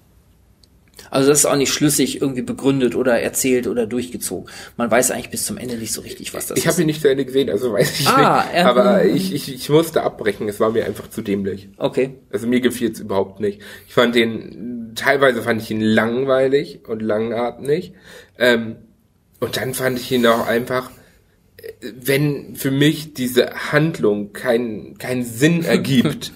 Also 1.11 1.28
das 1.28 1.40
ist 1.40 1.47
auch 1.47 1.57
nicht 1.57 1.72
schlüssig 1.72 2.20
irgendwie 2.20 2.42
begründet 2.42 2.95
oder 2.95 3.20
erzählt 3.20 3.66
oder 3.66 3.86
durchgezogen. 3.86 4.51
Man 4.76 4.90
weiß 4.90 5.11
eigentlich 5.11 5.30
bis 5.30 5.45
zum 5.45 5.59
Ende 5.59 5.76
nicht 5.76 5.92
so 5.92 6.01
richtig, 6.01 6.34
was 6.34 6.47
das 6.47 6.59
ich 6.59 6.64
ist. 6.64 6.64
Ich 6.64 6.72
habe 6.72 6.82
ihn 6.82 6.86
nicht 6.86 7.01
zu 7.03 7.09
Ende 7.09 7.24
gesehen, 7.24 7.51
also 7.51 7.72
weiß 7.72 8.01
ich 8.01 8.09
ah, 8.09 8.45
nicht. 8.45 8.55
Ähm, 8.55 8.66
Aber 8.66 9.05
ich, 9.05 9.32
ich, 9.32 9.55
ich 9.55 9.68
musste 9.68 10.03
abbrechen, 10.03 10.49
es 10.49 10.61
war 10.61 10.70
mir 10.70 10.84
einfach 10.84 11.09
zu 11.09 11.22
dämlich. 11.22 11.68
Okay. 11.76 12.14
Also 12.30 12.47
mir 12.47 12.61
gefiel 12.61 12.90
es 12.90 13.01
überhaupt 13.01 13.40
nicht. 13.40 13.61
Ich 13.86 13.95
fand 13.95 14.14
den, 14.14 14.92
teilweise 14.97 15.42
fand 15.42 15.62
ich 15.62 15.70
ihn 15.70 15.80
langweilig 15.80 16.80
und 16.88 17.01
langatmig. 17.01 17.92
Ähm, 18.38 18.76
und 19.40 19.57
dann 19.57 19.74
fand 19.74 19.99
ich 19.99 20.11
ihn 20.11 20.26
auch 20.26 20.47
einfach 20.47 20.90
wenn 21.80 22.56
für 22.56 22.70
mich 22.70 23.14
diese 23.14 23.72
Handlung 23.72 24.32
keinen 24.32 24.98
keinen 24.98 25.24
Sinn 25.24 25.64
ergibt, 25.64 26.32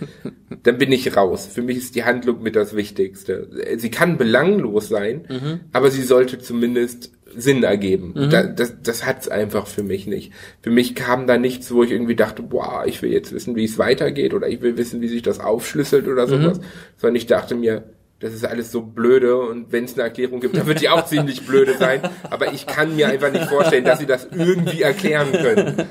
dann 0.62 0.78
bin 0.78 0.92
ich 0.92 1.16
raus. 1.16 1.48
Für 1.52 1.62
mich 1.62 1.76
ist 1.76 1.94
die 1.94 2.04
Handlung 2.04 2.42
mit 2.42 2.56
das 2.56 2.74
Wichtigste. 2.74 3.48
Sie 3.76 3.90
kann 3.90 4.18
belanglos 4.18 4.88
sein, 4.88 5.24
mhm. 5.28 5.60
aber 5.72 5.90
sie 5.90 6.02
sollte 6.02 6.38
zumindest 6.38 7.12
Sinn 7.36 7.62
ergeben. 7.62 8.14
Mhm. 8.16 8.30
Da, 8.30 8.42
das 8.44 8.80
das 8.82 9.04
hat's 9.04 9.28
einfach 9.28 9.66
für 9.66 9.82
mich 9.82 10.06
nicht. 10.06 10.32
Für 10.62 10.70
mich 10.70 10.94
kam 10.94 11.26
da 11.26 11.36
nichts, 11.36 11.72
wo 11.72 11.82
ich 11.82 11.90
irgendwie 11.90 12.16
dachte, 12.16 12.42
boah, 12.42 12.84
ich 12.86 13.02
will 13.02 13.12
jetzt 13.12 13.32
wissen, 13.32 13.56
wie 13.56 13.64
es 13.64 13.78
weitergeht 13.78 14.34
oder 14.34 14.48
ich 14.48 14.60
will 14.62 14.76
wissen, 14.76 15.00
wie 15.00 15.08
sich 15.08 15.22
das 15.22 15.40
aufschlüsselt 15.40 16.08
oder 16.08 16.26
sowas, 16.26 16.58
mhm. 16.58 16.64
sondern 16.96 17.16
ich 17.16 17.26
dachte 17.26 17.54
mir, 17.54 17.84
das 18.20 18.34
ist 18.34 18.44
alles 18.44 18.72
so 18.72 18.82
blöde 18.82 19.36
und 19.38 19.70
wenn 19.70 19.84
es 19.84 19.94
eine 19.94 20.02
Erklärung 20.02 20.40
gibt, 20.40 20.56
dann 20.56 20.66
wird 20.66 20.80
die 20.80 20.88
auch 20.88 21.04
ziemlich 21.06 21.46
blöde 21.46 21.76
sein. 21.76 22.00
Aber 22.30 22.52
ich 22.52 22.66
kann 22.66 22.96
mir 22.96 23.08
einfach 23.08 23.30
nicht 23.30 23.46
vorstellen, 23.46 23.84
dass 23.84 24.00
sie 24.00 24.06
das 24.06 24.28
irgendwie 24.32 24.82
erklären 24.82 25.30
können. 25.32 25.88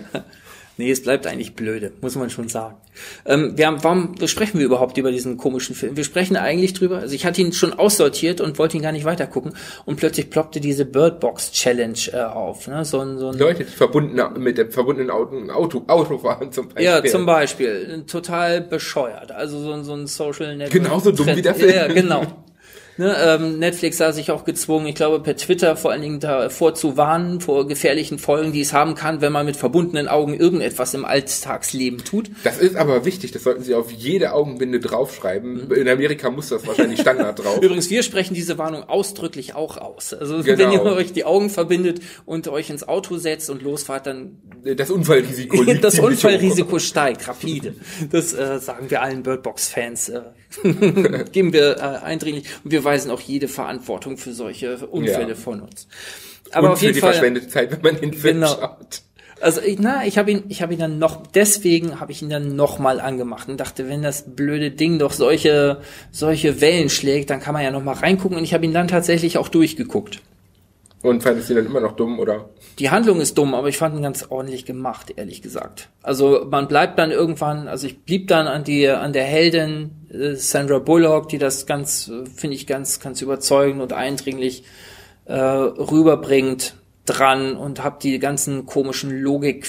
Nee, 0.78 0.91
es 0.91 1.01
bleibt 1.01 1.25
eigentlich 1.25 1.55
blöde, 1.55 1.91
muss 2.01 2.15
man 2.15 2.30
schon 2.30 2.49
sagen. 2.49 2.78
Ähm, 3.25 3.57
wir 3.57 3.65
haben, 3.65 3.84
warum 3.84 4.15
sprechen 4.28 4.59
wir 4.59 4.65
überhaupt 4.65 4.97
über 4.97 5.11
diesen 5.11 5.38
komischen 5.38 5.75
Film? 5.75 5.97
Wir 5.97 6.03
sprechen 6.03 6.38
eigentlich 6.38 6.73
drüber, 6.73 6.99
also 6.99 7.15
ich 7.15 7.25
hatte 7.25 7.41
ihn 7.41 7.51
schon 7.51 7.73
aussortiert 7.73 8.41
und 8.41 8.59
wollte 8.59 8.78
ihn 8.78 8.84
gar 8.84 8.91
nicht 8.91 9.05
weitergucken 9.05 9.53
und 9.86 9.95
plötzlich 9.95 10.30
ploppte 10.30 10.59
diese 10.59 10.86
Birdbox 10.86 11.51
Challenge 11.51 11.97
äh, 12.13 12.17
auf. 12.17 12.67
Ne? 12.67 12.86
So 12.86 12.99
ein, 12.99 13.17
so 13.17 13.30
ein 13.30 13.38
Leute, 13.39 13.65
die 13.65 13.71
verbunden 13.71 14.21
mit 14.39 14.59
dem 14.59 14.71
verbundenen 14.71 15.09
Auto, 15.09 15.49
Auto, 15.51 15.84
Autofahren 15.88 16.51
zum 16.51 16.67
Beispiel. 16.67 16.86
Ja, 16.86 17.03
zum 17.03 17.25
Beispiel. 17.25 18.03
Total 18.05 18.61
bescheuert. 18.61 19.32
Also 19.32 19.59
so, 19.59 19.82
so 19.82 19.93
ein 19.93 20.05
Social 20.05 20.55
Network. 20.55 20.84
Genauso 20.84 21.11
dumm 21.11 21.28
wie 21.28 21.41
der 21.41 21.55
Film. 21.55 21.73
Ja, 21.73 21.88
genau. 21.88 22.25
Ne, 22.98 23.16
ähm, 23.20 23.60
Netflix 23.60 23.98
sah 23.98 24.12
sich 24.12 24.32
auch 24.32 24.43
gezwungen, 24.43 24.88
ich 24.88 24.95
glaube, 24.95 25.20
per 25.20 25.36
Twitter 25.36 25.76
vor 25.76 25.91
allen 25.91 26.02
Dingen 26.02 26.20
davor 26.20 26.74
zu 26.74 26.98
warnen, 26.98 27.41
vor 27.41 27.68
gefährlichen 27.68 28.18
Folgen, 28.18 28.52
die 28.52 28.62
es 28.62 28.74
haben 28.74 28.95
kann, 28.95 29.22
wenn 29.22 29.32
man 29.32 29.45
mit 29.45 29.56
verbundenen 29.56 30.08
Augen 30.08 30.34
irgendetwas 30.34 30.93
im 30.93 31.06
Alltagsleben 31.06 32.04
tut. 32.04 32.32
Das 32.43 32.58
ist 32.58 32.76
aber 32.76 33.06
wichtig, 33.06 33.32
das 33.32 33.43
sollten 33.43 33.64
Sie 33.64 33.76
auf 33.76 33.91
jede 33.91 34.34
Augenbinde 34.34 34.80
draufschreiben. 34.80 35.68
Mhm. 35.68 35.74
In 35.74 35.88
Amerika 35.88 36.32
muss 36.32 36.50
das 36.50 36.66
wahrscheinlich 36.66 37.00
Standard 37.02 37.43
drauf. 37.43 37.58
Übrigens, 37.62 37.89
wir 37.89 38.02
sprechen 38.02 38.34
diese 38.34 38.58
Warnung 38.58 38.84
ausdrücklich 38.84 39.54
auch 39.54 39.78
aus. 39.78 40.14
Also 40.14 40.41
genau. 40.41 40.58
wenn 40.58 40.72
ihr 40.72 40.84
euch 40.84 41.14
die 41.14 41.26
Augen 41.26 41.50
verbindet 41.50 42.02
und 42.26 42.48
euch 42.48 42.70
ins 42.70 42.88
Auto 42.88 43.18
setzt 43.18 43.50
und 43.50 43.62
losfahrt, 43.62 44.08
dann 44.08 44.39
das 44.64 44.89
Unfallrisiko 44.89 45.62
liegt 45.62 45.84
Das 45.84 46.00
Unfallrisiko 46.00 46.80
steigt 46.80 47.28
rapide. 47.28 47.76
Das 48.12 48.34
äh, 48.34 48.60
sagen 48.60 48.89
wir 48.89 49.02
allen 49.02 49.24
Birdbox-Fans. 49.24 50.10
Äh, 50.10 50.22
geben 51.32 51.54
wir 51.54 51.78
äh, 51.78 52.06
eindringlich. 52.06 52.45
Und 52.64 52.72
wir 52.72 52.84
weisen 52.88 53.11
auch 53.11 53.21
jede 53.21 53.47
Verantwortung 53.47 54.17
für 54.17 54.33
solche 54.33 54.88
Unfälle 54.88 55.29
ja. 55.29 55.35
von 55.35 55.61
uns. 55.61 55.88
Aber 56.51 56.67
Und 56.67 56.73
auf 56.73 56.81
jeden 56.81 56.93
für 56.93 56.95
die 56.95 57.01
Fall, 57.01 57.13
verschwendete 57.13 57.47
Zeit, 57.49 57.71
wenn 57.71 57.81
man 57.81 58.01
den 58.01 58.13
Film 58.13 58.38
genau. 58.38 58.47
schaut. 58.47 59.01
Also 59.39 59.61
ich, 59.61 59.77
na, 59.77 60.05
ich 60.05 60.17
habe 60.17 60.31
ihn, 60.31 60.43
ich 60.47 60.63
habe 60.63 60.73
ihn 60.73 60.79
dann 60.79 60.97
noch, 60.97 61.27
deswegen 61.27 61.99
habe 61.99 62.11
ich 62.11 62.23
ihn 62.23 62.29
dann 62.29 62.55
noch 62.55 62.79
mal 62.79 62.99
angemacht 62.99 63.47
und 63.49 63.59
dachte, 63.59 63.88
wenn 63.88 64.01
das 64.01 64.23
blöde 64.35 64.71
Ding 64.71 64.97
doch 64.97 65.11
solche 65.11 65.81
solche 66.11 66.59
Wellen 66.59 66.89
schlägt, 66.89 67.29
dann 67.29 67.39
kann 67.39 67.53
man 67.53 67.63
ja 67.63 67.69
noch 67.69 67.83
mal 67.83 67.93
reingucken 67.93 68.38
und 68.38 68.43
ich 68.43 68.55
habe 68.55 68.65
ihn 68.65 68.73
dann 68.73 68.88
tatsächlich 68.88 69.38
auch 69.38 69.49
durchgeguckt. 69.49 70.21
Und 71.04 71.22
fandest 71.22 71.50
du 71.50 71.56
dann 71.56 71.66
immer 71.68 71.80
noch 71.80 71.95
dumm, 71.95 72.20
oder? 72.20 72.50
Die 72.80 72.89
Handlung 72.89 73.22
ist 73.22 73.38
dumm, 73.38 73.54
aber 73.54 73.70
ich 73.70 73.78
fand 73.78 73.95
ihn 73.95 74.02
ganz 74.02 74.26
ordentlich 74.30 74.66
gemacht, 74.66 75.14
ehrlich 75.16 75.41
gesagt. 75.41 75.89
Also 76.02 76.48
man 76.50 76.68
bleibt 76.68 76.98
dann 76.98 77.12
irgendwann, 77.12 77.68
also 77.68 77.86
ich 77.86 78.04
blieb 78.04 78.28
dann 78.28 78.48
an 78.48 78.64
die, 78.64 78.88
an 78.88 79.14
der 79.14 79.24
Heldin 79.24 79.91
äh, 80.10 80.36
Sandra 80.36 80.80
Bullock, 80.80 81.30
die 81.30 81.38
das 81.38 81.68
ganz, 81.68 82.08
äh, 82.08 82.26
finde 82.26 82.56
ich, 82.56 82.66
ganz, 82.66 83.00
ganz 83.00 83.22
überzeugend 83.22 83.82
und 83.82 83.93
eindringlich 83.93 84.64
äh, 85.26 85.36
rüberbringt, 85.36 86.76
dran 87.06 87.56
und 87.56 87.84
hab 87.84 88.00
die 88.00 88.20
ganzen 88.20 88.66
komischen 88.66 89.12
Logik 89.22 89.66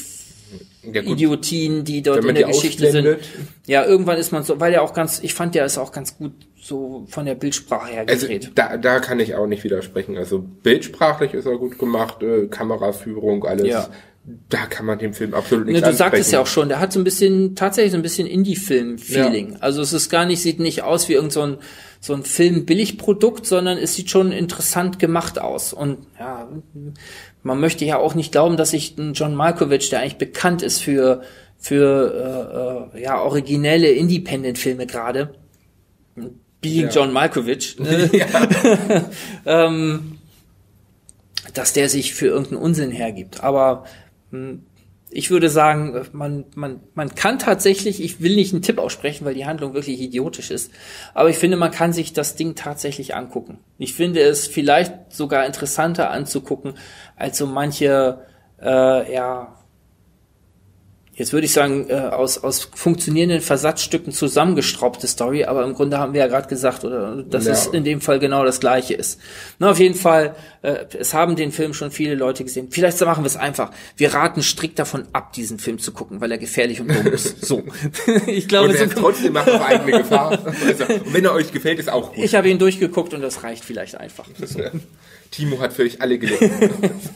ja, 0.82 1.02
Idiotien, 1.02 1.84
die 1.84 2.02
dort 2.02 2.24
in 2.24 2.34
der 2.34 2.46
Geschichte 2.46 2.90
sind. 2.90 3.18
Ja, 3.66 3.84
irgendwann 3.84 4.18
ist 4.18 4.32
man 4.32 4.44
so, 4.44 4.60
weil 4.60 4.72
er 4.72 4.82
auch 4.82 4.94
ganz, 4.94 5.20
ich 5.22 5.34
fand 5.34 5.54
ja 5.54 5.64
ist 5.64 5.78
auch 5.78 5.92
ganz 5.92 6.16
gut 6.16 6.32
so 6.60 7.06
von 7.08 7.26
der 7.26 7.34
Bildsprache 7.34 7.92
her 7.92 8.04
also 8.06 8.26
gedreht. 8.26 8.44
Also 8.44 8.54
da, 8.54 8.76
da 8.76 9.00
kann 9.00 9.20
ich 9.20 9.34
auch 9.34 9.46
nicht 9.46 9.64
widersprechen. 9.64 10.16
Also 10.16 10.38
bildsprachlich 10.38 11.34
ist 11.34 11.46
er 11.46 11.56
gut 11.56 11.78
gemacht, 11.78 12.22
äh, 12.22 12.46
Kameraführung, 12.46 13.44
alles. 13.44 13.66
Ja. 13.66 13.88
da 14.48 14.66
kann 14.66 14.86
man 14.86 14.98
dem 14.98 15.14
Film 15.14 15.34
absolut 15.34 15.66
Ne, 15.66 15.72
nichts 15.72 15.88
du 15.88 15.94
sagtest 15.94 16.20
ansprechen. 16.20 16.32
ja 16.34 16.40
auch 16.40 16.46
schon, 16.46 16.68
der 16.68 16.80
hat 16.80 16.92
so 16.92 17.00
ein 17.00 17.04
bisschen, 17.04 17.54
tatsächlich 17.56 17.92
so 17.92 17.98
ein 17.98 18.02
bisschen 18.02 18.26
Indie-Film-Feeling. 18.26 19.56
Also 19.60 19.82
es 19.82 19.92
ist 19.92 20.10
gar 20.10 20.26
nicht, 20.26 20.42
sieht 20.42 20.60
nicht 20.60 20.82
aus 20.82 21.08
wie 21.08 21.14
irgend 21.14 21.32
so 21.32 21.42
ein, 21.42 21.58
so 22.00 22.14
ein 22.14 22.22
Film-Billigprodukt, 22.22 23.44
sondern 23.46 23.76
es 23.76 23.94
sieht 23.94 24.10
schon 24.10 24.32
interessant 24.32 24.98
gemacht 24.98 25.40
aus. 25.40 25.72
Und 25.72 26.06
ja, 26.18 26.48
man 27.42 27.60
möchte 27.60 27.84
ja 27.84 27.98
auch 27.98 28.14
nicht 28.14 28.32
glauben, 28.32 28.56
dass 28.56 28.70
sich 28.70 28.96
ein 28.98 29.14
John 29.14 29.34
Malkovich, 29.34 29.90
der 29.90 30.00
eigentlich 30.00 30.18
bekannt 30.18 30.62
ist 30.62 30.80
für, 30.80 31.22
für 31.58 32.92
äh, 32.94 32.98
äh, 32.98 33.02
ja, 33.02 33.20
originelle 33.20 33.90
Independent-Filme 33.90 34.86
gerade, 34.86 35.34
Being 36.60 36.86
Ja. 36.86 36.90
John 36.90 37.12
Malkovich, 37.12 37.78
ne? 37.80 38.10
ähm, 39.46 40.18
dass 41.54 41.72
der 41.72 41.88
sich 41.88 42.14
für 42.14 42.26
irgendeinen 42.26 42.62
Unsinn 42.62 42.90
hergibt. 42.90 43.42
Aber 43.42 43.84
hm, 44.30 44.64
ich 45.10 45.30
würde 45.30 45.48
sagen, 45.48 46.06
man, 46.12 46.44
man, 46.54 46.80
man 46.94 47.14
kann 47.14 47.38
tatsächlich, 47.38 48.02
ich 48.02 48.20
will 48.20 48.34
nicht 48.34 48.52
einen 48.52 48.62
Tipp 48.62 48.78
aussprechen, 48.78 49.24
weil 49.24 49.34
die 49.34 49.46
Handlung 49.46 49.74
wirklich 49.74 50.00
idiotisch 50.00 50.50
ist, 50.50 50.70
aber 51.14 51.30
ich 51.30 51.38
finde, 51.38 51.56
man 51.56 51.70
kann 51.70 51.92
sich 51.92 52.12
das 52.12 52.36
Ding 52.36 52.54
tatsächlich 52.54 53.14
angucken. 53.14 53.58
Ich 53.78 53.94
finde 53.94 54.20
es 54.20 54.46
vielleicht 54.46 55.12
sogar 55.12 55.46
interessanter 55.46 56.10
anzugucken, 56.10 56.74
als 57.16 57.38
so 57.38 57.46
manche, 57.46 58.26
äh, 58.60 59.14
ja, 59.14 59.54
jetzt 61.18 61.32
würde 61.32 61.44
ich 61.44 61.52
sagen, 61.52 61.90
äh, 61.90 61.94
aus, 61.94 62.42
aus 62.42 62.68
funktionierenden 62.74 63.40
Versatzstücken 63.40 64.12
zusammengeschraubte 64.12 65.06
Story, 65.06 65.44
aber 65.44 65.64
im 65.64 65.74
Grunde 65.74 65.98
haben 65.98 66.12
wir 66.14 66.20
ja 66.20 66.26
gerade 66.28 66.48
gesagt, 66.48 66.84
oder 66.84 67.22
dass 67.22 67.44
Ja. 67.46 67.52
es 67.52 67.66
in 67.66 67.84
dem 67.84 68.00
Fall 68.00 68.18
genau 68.18 68.44
das 68.44 68.60
gleiche 68.60 68.94
ist. 68.94 69.20
Na, 69.58 69.70
auf 69.70 69.78
jeden 69.78 69.94
Fall, 69.96 70.34
äh, 70.62 70.86
es 70.98 71.12
haben 71.12 71.36
den 71.36 71.52
Film 71.52 71.74
schon 71.74 71.90
viele 71.90 72.14
Leute 72.14 72.44
gesehen. 72.44 72.68
Vielleicht 72.70 73.00
machen 73.02 73.24
wir 73.24 73.28
es 73.28 73.36
einfach. 73.36 73.70
Wir 73.96 74.14
raten 74.14 74.42
strikt 74.42 74.78
davon 74.78 75.04
ab, 75.12 75.32
diesen 75.32 75.58
Film 75.58 75.78
zu 75.78 75.92
gucken, 75.92 76.20
weil 76.20 76.30
er 76.32 76.38
gefährlich 76.38 76.80
und 76.80 76.88
dumm 76.88 77.06
ist. 77.08 77.36
So. 77.48 77.62
ich 78.26 78.46
glaube, 78.48 78.68
Und 78.70 78.76
er 78.76 78.88
trotzdem 78.90 79.32
macht 79.32 79.50
auf 79.50 79.62
eigene 79.62 79.98
Gefahr. 79.98 80.32
Und 80.32 81.12
wenn 81.12 81.24
er 81.24 81.32
euch 81.32 81.52
gefällt, 81.52 81.78
ist 81.78 81.90
auch 81.90 82.12
gut. 82.14 82.24
ich 82.24 82.34
habe 82.34 82.48
ihn 82.48 82.58
durchgeguckt 82.58 83.14
und 83.14 83.20
das 83.22 83.42
reicht 83.42 83.64
vielleicht 83.64 83.96
einfach. 83.96 84.26
So. 84.44 84.60
Timo 85.30 85.58
hat 85.60 85.72
für 85.72 85.82
euch 85.82 86.00
alle 86.00 86.18
gelesen. 86.18 86.50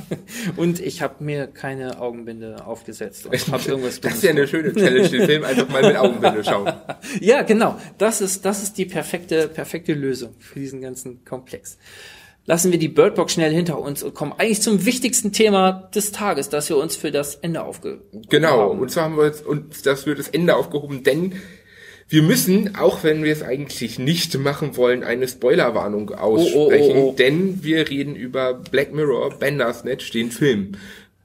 Und 0.57 0.81
ich 0.81 1.03
habe 1.03 1.23
mir 1.25 1.47
keine 1.47 2.01
Augenbinde 2.01 2.67
aufgesetzt 2.67 3.27
und 3.27 3.53
habe 3.53 3.63
irgendwas 3.69 4.01
Das 4.01 4.15
ist 4.15 4.23
ja 4.23 4.31
eine 4.31 4.47
schöne 4.47 4.73
Challenge, 4.75 5.09
den 5.09 5.27
Film 5.27 5.45
einfach 5.45 5.69
mal 5.69 5.83
mit 5.83 5.97
Augenbinde 5.97 6.45
schauen. 6.45 6.73
Ja, 7.21 7.43
genau. 7.43 7.79
Das 7.99 8.21
ist, 8.21 8.45
das 8.45 8.63
ist 8.63 8.77
die 8.79 8.85
perfekte, 8.85 9.49
perfekte 9.49 9.95
Lösung 9.95 10.35
für 10.39 10.61
diesen 10.61 10.81
ganzen 10.81 11.25
Komplex. 11.25 11.79
Lassen 12.45 12.73
wir 12.73 12.79
die 12.79 12.89
Birdbox 12.89 13.35
schnell 13.35 13.53
hinter 13.53 13.79
uns 13.79 14.03
und 14.03 14.15
kommen 14.15 14.33
eigentlich 14.33 14.63
zum 14.63 14.85
wichtigsten 14.85 15.33
Thema 15.33 15.89
des 15.95 16.11
Tages, 16.13 16.49
das 16.49 16.69
wir 16.69 16.77
uns 16.77 16.97
für 16.97 17.13
das 17.13 17.37
Ende 17.37 17.63
aufgehoben 17.63 18.23
Genau, 18.29 18.71
haben. 18.71 18.81
und 18.81 18.91
zwar 18.91 19.05
haben 19.05 19.17
wir 19.17 19.33
uns 19.47 19.83
das 19.83 20.03
für 20.05 20.15
das 20.17 20.29
Ende 20.29 20.57
aufgehoben, 20.57 21.03
denn 21.05 21.35
wir 22.13 22.23
müssen, 22.23 22.77
auch 22.77 23.05
wenn 23.05 23.25
wir 23.25 23.33
es 23.33 23.43
eigentlich 23.43 23.99
nicht 23.99 24.37
machen 24.37 24.77
wollen, 24.77 25.03
eine 25.03 25.27
Spoilerwarnung 25.27 26.11
aussprechen, 26.11 26.97
oh, 26.99 27.09
oh. 27.09 27.15
denn 27.19 27.65
wir 27.65 27.89
reden 27.89 28.17
über 28.17 28.53
Black 28.53 28.93
Mirror, 28.93 29.39
Bandersnatch, 29.39 30.11
den 30.11 30.31
Film. 30.31 30.73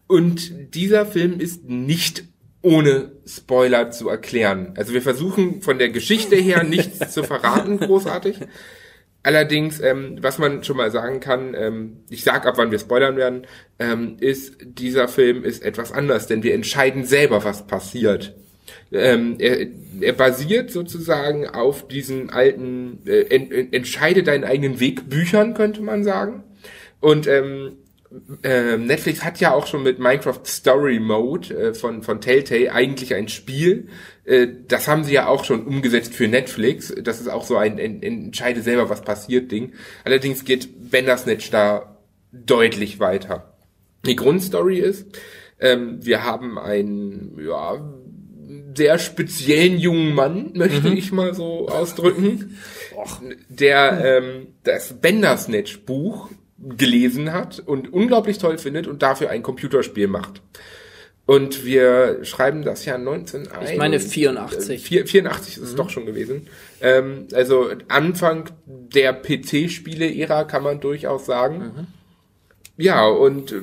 Und 0.07 0.73
dieser 0.73 1.05
Film 1.05 1.41
ist 1.41 1.67
nicht 1.67 2.23
ohne 2.61 3.11
Spoiler 3.25 3.91
zu 3.91 4.07
erklären. 4.07 4.75
Also 4.77 4.93
wir 4.93 5.01
versuchen 5.01 5.61
von 5.61 5.77
der 5.77 5.89
Geschichte 5.89 6.37
her 6.37 6.63
nichts 6.63 7.11
zu 7.13 7.21
verraten, 7.21 7.79
großartig. 7.81 8.37
Allerdings, 9.23 9.81
ähm, 9.81 10.19
was 10.21 10.37
man 10.37 10.63
schon 10.63 10.77
mal 10.77 10.89
sagen 10.89 11.19
kann, 11.19 11.53
ähm, 11.53 11.97
ich 12.09 12.23
sag 12.23 12.45
ab, 12.45 12.53
wann 12.55 12.71
wir 12.71 12.79
spoilern 12.79 13.17
werden, 13.17 13.45
ähm, 13.77 14.15
ist, 14.21 14.53
dieser 14.61 15.09
Film 15.09 15.43
ist 15.43 15.63
etwas 15.63 15.91
anders, 15.91 16.27
denn 16.27 16.43
wir 16.43 16.53
entscheiden 16.53 17.03
selber, 17.03 17.43
was 17.43 17.67
passiert. 17.67 18.37
Ähm, 18.91 19.35
er, 19.39 19.67
er 19.99 20.13
basiert 20.13 20.71
sozusagen 20.71 21.47
auf 21.47 21.87
diesen 21.87 22.29
alten 22.29 22.99
äh, 23.05 23.23
en, 23.23 23.51
en, 23.51 23.73
Entscheide 23.73 24.23
deinen 24.23 24.43
eigenen 24.43 24.79
Weg 24.79 25.09
Büchern, 25.09 25.53
könnte 25.53 25.81
man 25.81 26.03
sagen. 26.03 26.43
Und 26.99 27.27
ähm, 27.27 27.77
ähm, 28.43 28.85
Netflix 28.85 29.23
hat 29.23 29.39
ja 29.39 29.53
auch 29.53 29.67
schon 29.67 29.83
mit 29.83 29.99
Minecraft 29.99 30.41
Story 30.45 30.99
Mode 30.99 31.53
äh, 31.53 31.73
von, 31.73 32.03
von 32.03 32.21
Telltale 32.21 32.71
eigentlich 32.71 33.13
ein 33.13 33.27
Spiel. 33.27 33.89
Äh, 34.23 34.47
das 34.67 34.87
haben 34.87 35.03
sie 35.03 35.13
ja 35.13 35.27
auch 35.27 35.43
schon 35.43 35.65
umgesetzt 35.65 36.13
für 36.13 36.27
Netflix. 36.27 36.93
Das 37.01 37.19
ist 37.19 37.27
auch 37.27 37.43
so 37.43 37.57
ein, 37.57 37.73
ein, 37.79 38.01
ein 38.01 38.25
Entscheide 38.25 38.61
selber, 38.61 38.89
was 38.89 39.01
passiert 39.01 39.51
Ding. 39.51 39.73
Allerdings 40.05 40.45
geht 40.45 40.89
Bandersnatch 40.91 41.51
da 41.51 41.97
deutlich 42.31 42.99
weiter. 42.99 43.57
Die 44.05 44.15
Grundstory 44.15 44.79
ist, 44.79 45.05
ähm, 45.59 46.05
wir 46.05 46.23
haben 46.23 46.57
einen, 46.57 47.37
ja, 47.45 47.81
sehr 48.75 48.97
speziellen 48.99 49.77
jungen 49.77 50.13
Mann, 50.13 50.51
möchte 50.53 50.89
ich 50.89 51.11
mal 51.11 51.33
so 51.33 51.67
ausdrücken, 51.67 52.57
der 53.49 54.21
ähm, 54.23 54.47
das 54.63 54.93
Bandersnatch-Buch 55.01 56.29
gelesen 56.57 57.33
hat 57.33 57.59
und 57.59 57.91
unglaublich 57.93 58.37
toll 58.37 58.57
findet 58.57 58.87
und 58.87 59.01
dafür 59.03 59.29
ein 59.29 59.43
Computerspiel 59.43 60.07
macht. 60.07 60.41
Und 61.25 61.65
wir 61.65 62.23
schreiben 62.23 62.63
das 62.63 62.85
Jahr 62.85 62.97
19... 62.97 63.49
Ich 63.65 63.77
meine 63.77 63.99
84. 63.99 64.69
Äh, 64.69 64.77
vier- 64.77 65.05
84 65.07 65.57
ist 65.57 65.63
es 65.63 65.75
doch 65.75 65.89
schon 65.89 66.05
gewesen. 66.05 66.47
Ähm, 66.81 67.27
also 67.33 67.69
Anfang 67.89 68.49
der 68.65 69.11
PC-Spiele-Ära 69.11 70.45
kann 70.45 70.63
man 70.63 70.79
durchaus 70.79 71.25
sagen. 71.25 71.87
Ja, 72.77 73.05
und 73.05 73.53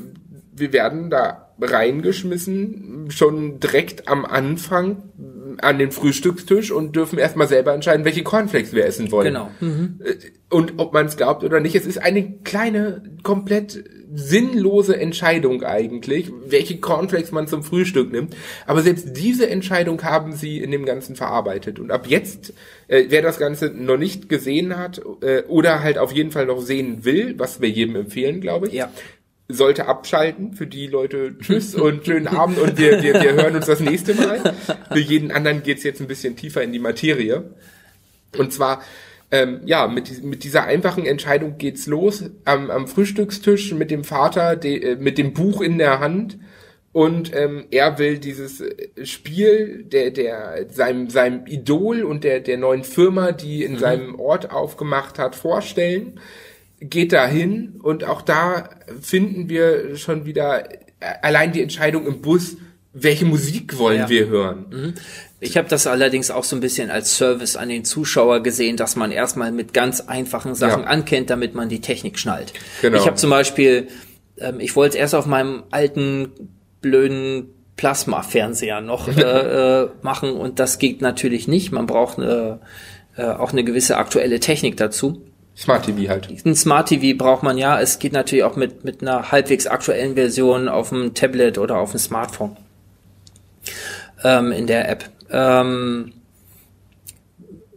wir 0.53 0.75
werden 0.75 1.09
da 1.09 1.44
reingeschmissen, 1.61 3.07
schon 3.11 3.61
direkt 3.61 4.09
am 4.09 4.25
Anfang 4.25 5.03
äh, 5.19 5.63
an 5.63 5.79
den 5.79 5.93
Frühstückstisch 5.93 6.71
und 6.73 6.97
dürfen 6.97 7.19
erstmal 7.19 7.49
selber 7.49 7.73
entscheiden, 7.75 8.05
welche 8.05 8.23
Cornflakes 8.25 8.73
wir 8.73 8.85
essen 8.87 9.11
wollen. 9.13 9.35
Genau. 9.35 9.51
Äh, 9.61 10.15
Und 10.51 10.75
ob 10.79 10.93
man 10.93 11.07
es 11.07 11.17
glaubt 11.17 11.45
oder 11.45 11.61
nicht, 11.61 11.75
es 11.77 11.87
ist 11.87 11.99
eine 11.99 12.39
kleine, 12.45 13.03
komplett 13.23 13.85
sinnlose 14.17 14.97
Entscheidung 14.97 15.65
eigentlich, 15.65 16.31
welche 16.47 16.79
Cornflakes 16.79 17.33
man 17.33 17.49
zum 17.49 17.65
Frühstück 17.65 18.13
nimmt. 18.13 18.37
Aber 18.67 18.81
selbst 18.83 19.17
diese 19.17 19.49
Entscheidung 19.51 20.03
haben 20.05 20.33
sie 20.35 20.59
in 20.61 20.71
dem 20.71 20.85
Ganzen 20.85 21.17
verarbeitet. 21.17 21.81
Und 21.81 21.91
ab 21.91 22.07
jetzt, 22.09 22.53
äh, 22.87 23.07
wer 23.09 23.23
das 23.23 23.39
Ganze 23.39 23.71
noch 23.71 23.97
nicht 23.97 24.29
gesehen 24.29 24.77
hat 24.77 25.01
äh, 25.21 25.43
oder 25.49 25.83
halt 25.83 25.99
auf 25.99 26.13
jeden 26.13 26.31
Fall 26.31 26.47
noch 26.47 26.61
sehen 26.61 27.05
will, 27.05 27.35
was 27.39 27.61
wir 27.61 27.69
jedem 27.69 27.97
empfehlen, 27.97 28.41
glaube 28.41 28.69
ich, 28.69 28.75
Ja. 28.75 28.91
Sollte 29.49 29.87
abschalten. 29.87 30.55
Für 30.55 30.67
die 30.67 30.87
Leute 30.87 31.37
tschüss 31.39 31.75
und 31.75 32.07
schönen 32.07 32.29
Abend 32.29 32.59
und 32.59 32.79
wir, 32.79 33.03
wir, 33.03 33.15
wir 33.15 33.35
hören 33.35 33.57
uns 33.57 33.67
das 33.67 33.81
nächste 33.81 34.15
Mal. 34.15 34.55
Für 34.91 34.99
jeden 34.99 35.31
anderen 35.31 35.63
geht's 35.63 35.83
jetzt 35.83 36.01
ein 36.01 36.07
bisschen 36.07 36.37
tiefer 36.37 36.63
in 36.63 36.73
die 36.73 36.79
Materie. 36.79 37.51
Und 38.37 38.53
zwar, 38.53 38.83
ähm, 39.31 39.61
ja, 39.65 39.87
mit, 39.87 40.25
mit 40.25 40.45
dieser 40.45 40.65
einfachen 40.65 41.07
Entscheidung 41.07 41.59
geht's 41.59 41.87
los 41.87 42.25
am, 42.45 42.71
am 42.71 42.89
Frühstückstisch 42.89 43.73
mit 43.73 43.91
dem 43.91 44.05
Vater, 44.05 44.57
de, 44.57 44.93
äh, 44.93 44.97
mit 44.97 45.19
dem 45.19 45.33
Buch 45.35 45.61
in 45.61 45.79
der 45.79 46.01
Hand. 46.01 46.39
Und 46.93 47.35
ähm, 47.35 47.65
er 47.73 47.99
will 47.99 48.19
dieses 48.19 48.61
äh, 48.61 49.05
Spiel 49.05 49.85
der, 49.85 50.11
der 50.13 50.67
seinem, 50.71 51.11
seinem 51.11 51.47
Idol 51.47 52.05
und 52.05 52.23
der, 52.23 52.41
der 52.41 52.57
neuen 52.57 52.85
Firma, 52.85 53.33
die 53.33 53.65
in 53.65 53.79
seinem 53.79 54.19
Ort 54.19 54.53
aufgemacht 54.53 55.19
hat, 55.19 55.35
vorstellen 55.35 56.21
geht 56.91 57.13
dahin 57.13 57.81
und 57.83 58.05
auch 58.05 58.23
da 58.23 58.69
finden 59.01 59.49
wir 59.49 59.97
schon 59.97 60.25
wieder 60.27 60.71
äh, 60.73 60.77
allein 61.23 61.53
die 61.53 61.63
Entscheidung 61.63 62.07
im 62.07 62.21
Bus, 62.21 62.57
welche 62.93 63.25
Musik 63.25 63.79
wollen 63.79 64.01
Ja. 64.01 64.09
wir 64.09 64.27
hören. 64.29 64.95
Ich 65.41 65.57
habe 65.57 65.69
das 65.69 65.87
allerdings 65.87 66.31
auch 66.31 66.45
so 66.45 66.55
ein 66.57 66.61
bisschen 66.61 66.91
als 66.91 67.17
Service 67.17 67.57
an 67.57 67.69
den 67.69 67.85
Zuschauer 67.85 68.43
gesehen, 68.43 68.77
dass 68.77 68.95
man 68.97 69.11
erstmal 69.11 69.51
mit 69.51 69.75
ganz 69.75 70.01
einfachen 70.01 70.55
Sachen 70.55 70.83
Ja. 70.83 70.89
ankennt, 70.89 71.29
damit 71.31 71.55
man 71.55 71.69
die 71.69 71.81
Technik 71.81 72.19
schnallt. 72.19 72.53
Genau. 72.83 72.97
Ich 72.99 73.07
habe 73.07 73.17
zum 73.17 73.31
Beispiel, 73.31 73.89
ähm, 74.39 74.61
ich 74.61 74.77
wollte 74.77 74.97
erst 74.99 75.15
auf 75.15 75.27
meinem 75.27 75.65
alten 75.71 76.29
blöden 76.81 77.49
Plasma-Fernseher 77.77 78.81
noch 78.81 79.09
äh, 79.17 79.83
äh, 79.83 79.89
machen 80.03 80.31
und 80.33 80.59
das 80.61 80.79
geht 80.79 81.01
natürlich 81.03 81.49
nicht. 81.49 81.73
Man 81.73 81.87
braucht 81.87 82.19
äh, 82.19 82.57
äh, 83.17 83.23
auch 83.25 83.53
eine 83.53 83.65
gewisse 83.65 83.97
aktuelle 83.97 84.41
Technik 84.41 84.77
dazu. 84.77 85.23
Smart 85.57 85.87
TV 85.87 86.09
halt. 86.09 86.29
Ein 86.45 86.57
Smart 86.57 86.89
TV 86.89 87.17
braucht 87.17 87.43
man 87.43 87.59
ja. 87.59 87.81
Es 87.81 87.99
geht 87.99 88.13
natürlich 88.13 88.45
auch 88.45 88.57
mit, 88.57 88.85
mit 88.85 89.03
einer 89.03 89.31
halbwegs 89.31 89.67
aktuellen 89.67 90.15
Version 90.15 90.69
auf 90.69 90.89
dem 90.89 91.15
Tablet 91.15 91.59
oder 91.59 91.79
auf 91.79 91.93
dem 91.93 92.01
Smartphone 92.01 92.57
ähm, 94.25 94.51
in 94.51 94.67
der 94.67 94.89
App. 94.89 95.11
Ähm, 95.31 96.13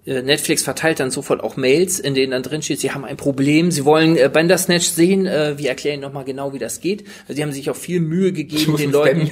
äh, 0.05 0.21
Netflix 0.21 0.63
verteilt 0.63 0.99
dann 0.99 1.11
sofort 1.11 1.43
auch 1.43 1.57
Mails, 1.57 1.99
in 1.99 2.15
denen 2.15 2.31
dann 2.31 2.43
drin 2.43 2.61
steht, 2.61 2.79
sie 2.79 2.91
haben 2.91 3.03
ein 3.03 3.17
Problem, 3.17 3.71
sie 3.71 3.83
wollen 3.85 4.17
äh, 4.17 4.29
Bandersnatch 4.31 4.87
sehen. 4.87 5.27
Äh, 5.27 5.57
wir 5.57 5.69
erklären 5.69 5.99
nochmal 5.99 6.23
genau, 6.23 6.53
wie 6.53 6.59
das 6.59 6.79
geht. 6.79 7.03
Also 7.23 7.33
die 7.35 7.43
haben 7.43 7.51
sich 7.51 7.69
auch 7.69 7.75
viel 7.75 7.99
Mühe 7.99 8.31
gegeben, 8.31 8.77
den 8.77 8.91
Leuten. 8.91 9.29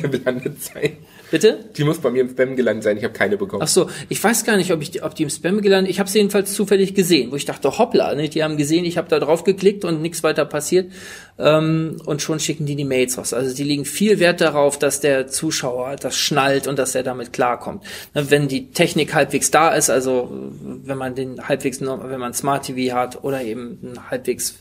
Sein. 0.60 0.98
Bitte? 1.36 1.60
Die 1.76 1.84
muss 1.84 1.98
bei 1.98 2.12
mir 2.12 2.22
im 2.22 2.30
Spam 2.30 2.56
gelandet 2.56 2.86
sein, 2.86 2.96
ich 2.96 3.04
habe 3.04 3.14
keine 3.14 3.36
bekommen. 3.36 3.62
Ach 3.62 3.68
so, 3.68 3.90
ich 4.08 4.24
weiß 4.24 4.46
gar 4.46 4.56
nicht, 4.56 4.72
ob 4.72 4.82
ich 4.82 4.92
die, 4.92 5.02
ob 5.02 5.16
die 5.16 5.24
im 5.24 5.30
Spam 5.30 5.60
gelandet. 5.60 5.92
Ich 5.92 6.00
habe 6.00 6.10
sie 6.10 6.20
jedenfalls 6.20 6.54
zufällig 6.54 6.94
gesehen, 6.94 7.30
wo 7.30 7.36
ich 7.36 7.44
dachte, 7.44 7.78
hoppla, 7.78 8.16
ne? 8.16 8.30
die 8.30 8.42
haben 8.42 8.56
gesehen, 8.56 8.86
ich 8.86 8.98
habe 8.98 9.10
da 9.10 9.20
drauf 9.20 9.44
geklickt 9.44 9.84
und 9.84 10.02
nichts 10.02 10.24
weiter 10.24 10.46
passiert 10.46 10.94
ähm, 11.38 11.98
und 12.06 12.22
schon 12.22 12.40
schicken 12.40 12.66
die 12.66 12.78
die 12.78 12.86
Mails 12.86 13.18
raus. 13.18 13.34
Also 13.34 13.54
die 13.54 13.66
legen 13.66 13.84
viel 13.84 14.20
Wert 14.22 14.40
darauf, 14.40 14.80
dass 14.80 15.02
der 15.02 15.28
Zuschauer 15.28 15.98
das 15.98 16.16
schnallt 16.16 16.68
und 16.68 16.80
dass 16.80 16.96
er 16.96 17.04
damit 17.04 17.34
klarkommt. 17.34 17.84
Ne, 18.14 18.32
wenn 18.32 18.48
die 18.48 18.72
Technik 18.72 19.14
halbwegs 19.14 19.52
da 19.52 19.76
ist, 19.76 19.90
also 19.90 20.32
wenn 20.86 20.98
man 20.98 21.16
den 21.16 21.46
halbwegs, 21.50 21.82
wenn 21.82 22.20
man 22.22 22.34
Smart 22.34 22.68
TV 22.68 22.96
hat 22.96 23.26
oder 23.26 23.42
eben 23.42 23.78
ein 23.84 24.10
halbwegs 24.10 24.56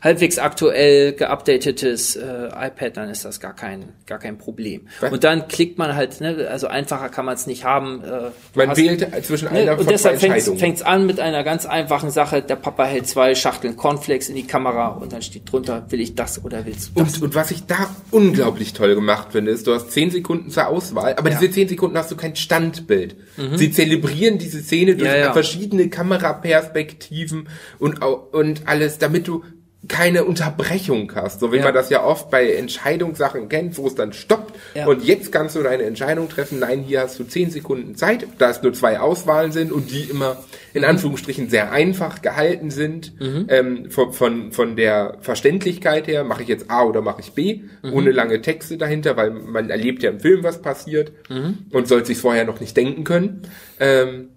halbwegs 0.00 0.38
aktuell 0.38 1.12
geupdatetes 1.12 2.16
äh, 2.16 2.48
iPad, 2.54 2.96
dann 2.96 3.10
ist 3.10 3.24
das 3.24 3.40
gar 3.40 3.54
kein, 3.54 3.90
gar 4.06 4.18
kein 4.18 4.38
Problem. 4.38 4.88
Was? 5.00 5.12
Und 5.12 5.24
dann 5.24 5.48
klickt 5.48 5.78
man 5.78 5.94
halt, 5.94 6.20
ne, 6.20 6.48
also 6.50 6.66
einfacher 6.68 7.08
kann 7.08 7.24
man 7.24 7.34
es 7.34 7.46
nicht 7.46 7.64
haben. 7.64 8.02
Äh, 8.04 8.30
man 8.54 8.70
hast, 8.70 8.78
wählt 8.78 9.24
zwischen 9.24 9.46
ne, 9.46 9.60
einer 9.60 9.72
ne, 9.72 9.80
Und 9.80 9.90
deshalb 9.90 10.20
fängt 10.20 10.36
es 10.36 10.82
an 10.82 11.06
mit 11.06 11.20
einer 11.20 11.44
ganz 11.44 11.66
einfachen 11.66 12.10
Sache. 12.10 12.42
Der 12.42 12.56
Papa 12.56 12.84
hält 12.84 13.08
zwei 13.08 13.34
Schachteln 13.34 13.76
Cornflakes 13.76 14.28
in 14.28 14.36
die 14.36 14.46
Kamera 14.46 14.88
und 14.88 15.12
dann 15.12 15.22
steht 15.22 15.50
drunter, 15.50 15.86
will 15.88 16.00
ich 16.00 16.14
das 16.14 16.44
oder 16.44 16.64
willst 16.64 16.90
du 16.94 17.02
das? 17.02 17.16
Und, 17.16 17.22
und 17.22 17.34
was 17.34 17.50
ich 17.50 17.66
da 17.66 17.90
unglaublich 18.10 18.72
toll 18.72 18.94
gemacht 18.94 19.28
finde, 19.32 19.50
ist, 19.50 19.66
du 19.66 19.74
hast 19.74 19.90
zehn 19.90 20.10
Sekunden 20.10 20.50
zur 20.50 20.68
Auswahl, 20.68 21.14
aber 21.16 21.30
ja. 21.30 21.38
diese 21.38 21.50
zehn 21.50 21.68
Sekunden 21.68 21.96
hast 21.96 22.10
du 22.10 22.16
kein 22.16 22.36
Standbild. 22.36 23.16
Mhm. 23.36 23.56
Sie 23.56 23.70
zelebrieren 23.70 24.38
diese 24.38 24.60
Szene 24.60 24.96
durch 24.96 25.10
ja, 25.10 25.16
ja. 25.16 25.32
verschiedene 25.32 25.88
Kameraperspektiven 25.88 27.48
und, 27.78 28.02
und 28.02 28.62
alles, 28.66 28.98
damit 28.98 29.28
du 29.28 29.44
keine 29.88 30.24
Unterbrechung 30.24 31.12
hast, 31.14 31.40
so 31.40 31.52
wie 31.52 31.56
ja. 31.56 31.64
man 31.64 31.74
das 31.74 31.90
ja 31.90 32.04
oft 32.04 32.30
bei 32.30 32.52
Entscheidungssachen 32.52 33.48
kennt, 33.48 33.78
wo 33.78 33.86
es 33.86 33.94
dann 33.94 34.12
stoppt 34.12 34.54
ja. 34.74 34.86
und 34.86 35.02
jetzt 35.04 35.32
kannst 35.32 35.56
du 35.56 35.62
deine 35.62 35.84
Entscheidung 35.84 36.28
treffen. 36.28 36.58
Nein, 36.58 36.84
hier 36.86 37.00
hast 37.00 37.18
du 37.18 37.24
zehn 37.24 37.50
Sekunden 37.50 37.96
Zeit, 37.96 38.26
da 38.38 38.50
es 38.50 38.62
nur 38.62 38.72
zwei 38.72 39.00
Auswahlen 39.00 39.52
sind 39.52 39.72
und 39.72 39.90
die 39.90 40.02
immer 40.04 40.36
in 40.74 40.82
mhm. 40.82 40.88
Anführungsstrichen 40.88 41.48
sehr 41.48 41.72
einfach 41.72 42.22
gehalten 42.22 42.70
sind 42.70 43.18
mhm. 43.20 43.46
ähm, 43.48 43.90
von, 43.90 44.12
von, 44.12 44.52
von 44.52 44.76
der 44.76 45.16
Verständlichkeit 45.20 46.06
her. 46.06 46.24
Mache 46.24 46.42
ich 46.42 46.48
jetzt 46.48 46.70
A 46.70 46.84
oder 46.84 47.00
mache 47.00 47.20
ich 47.20 47.32
B, 47.32 47.62
mhm. 47.82 47.92
ohne 47.92 48.10
lange 48.10 48.40
Texte 48.42 48.76
dahinter, 48.76 49.16
weil 49.16 49.30
man 49.30 49.70
erlebt 49.70 50.02
ja 50.02 50.10
im 50.10 50.20
Film, 50.20 50.42
was 50.42 50.62
passiert 50.62 51.12
mhm. 51.28 51.66
und 51.72 51.88
soll 51.88 52.04
sich 52.04 52.18
vorher 52.18 52.44
noch 52.44 52.60
nicht 52.60 52.76
denken 52.76 53.04
können. 53.04 53.42
Ähm, 53.80 54.30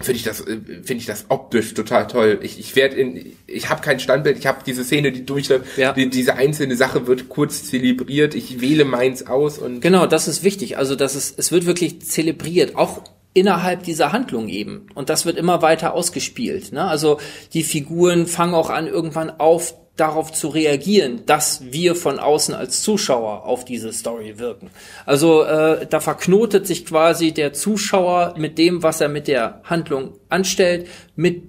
finde 0.00 0.16
ich 0.16 0.24
das 0.24 0.40
äh, 0.40 0.58
finde 0.82 0.94
ich 0.94 1.06
das 1.06 1.26
optisch 1.28 1.74
total 1.74 2.06
toll. 2.06 2.38
Ich, 2.42 2.58
ich 2.58 2.74
werde 2.76 2.96
in 2.96 3.32
ich 3.46 3.68
habe 3.68 3.82
kein 3.82 4.00
Standbild, 4.00 4.38
ich 4.38 4.46
habe 4.46 4.58
diese 4.64 4.84
Szene, 4.84 5.12
die 5.12 5.24
durchläuft, 5.24 5.76
ja. 5.76 5.92
die, 5.92 6.08
diese 6.08 6.34
einzelne 6.34 6.76
Sache 6.76 7.06
wird 7.06 7.28
kurz 7.28 7.64
zelebriert, 7.64 8.34
ich 8.34 8.60
wähle 8.60 8.84
meins 8.84 9.26
aus 9.26 9.58
und 9.58 9.80
Genau, 9.80 10.06
das 10.06 10.28
ist 10.28 10.42
wichtig. 10.42 10.78
Also 10.78 10.96
das 10.96 11.14
ist 11.14 11.38
es 11.38 11.52
wird 11.52 11.66
wirklich 11.66 12.02
zelebriert, 12.02 12.76
auch 12.76 13.02
innerhalb 13.34 13.84
dieser 13.84 14.12
Handlung 14.12 14.48
eben 14.48 14.86
und 14.94 15.08
das 15.08 15.24
wird 15.24 15.36
immer 15.36 15.62
weiter 15.62 15.94
ausgespielt, 15.94 16.72
ne? 16.72 16.84
Also 16.84 17.18
die 17.54 17.62
Figuren 17.62 18.26
fangen 18.26 18.54
auch 18.54 18.70
an 18.70 18.86
irgendwann 18.86 19.30
auf 19.30 19.74
darauf 19.96 20.32
zu 20.32 20.48
reagieren, 20.48 21.26
dass 21.26 21.72
wir 21.72 21.94
von 21.94 22.18
außen 22.18 22.54
als 22.54 22.82
Zuschauer 22.82 23.44
auf 23.44 23.64
diese 23.64 23.92
Story 23.92 24.38
wirken. 24.38 24.70
Also 25.04 25.42
äh, 25.44 25.86
da 25.86 26.00
verknotet 26.00 26.66
sich 26.66 26.86
quasi 26.86 27.32
der 27.32 27.52
Zuschauer 27.52 28.34
mit 28.38 28.56
dem, 28.56 28.82
was 28.82 29.00
er 29.00 29.08
mit 29.08 29.28
der 29.28 29.60
Handlung 29.64 30.14
anstellt, 30.30 30.88
mit 31.14 31.42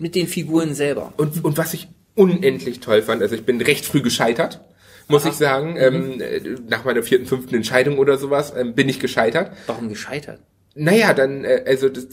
mit 0.00 0.14
den 0.14 0.26
Figuren 0.26 0.74
selber. 0.74 1.12
Und, 1.18 1.44
und 1.44 1.58
was 1.58 1.74
ich 1.74 1.88
unendlich 2.14 2.80
toll 2.80 3.02
fand, 3.02 3.22
also 3.22 3.34
ich 3.34 3.44
bin 3.44 3.60
recht 3.60 3.84
früh 3.84 4.00
gescheitert, 4.02 4.60
muss 5.08 5.22
Aha. 5.22 5.30
ich 5.30 5.36
sagen, 5.36 5.76
ähm, 5.76 6.14
mhm. 6.14 6.20
äh, 6.20 6.40
nach 6.68 6.84
meiner 6.84 7.02
vierten, 7.02 7.26
fünften 7.26 7.54
Entscheidung 7.54 7.98
oder 7.98 8.16
sowas, 8.16 8.52
ähm, 8.56 8.74
bin 8.74 8.88
ich 8.88 8.98
gescheitert. 8.98 9.52
Warum 9.66 9.88
gescheitert? 9.88 10.40
Naja, 10.74 11.12
dann, 11.12 11.44
äh, 11.44 11.64
also 11.66 11.88
das, 11.88 12.06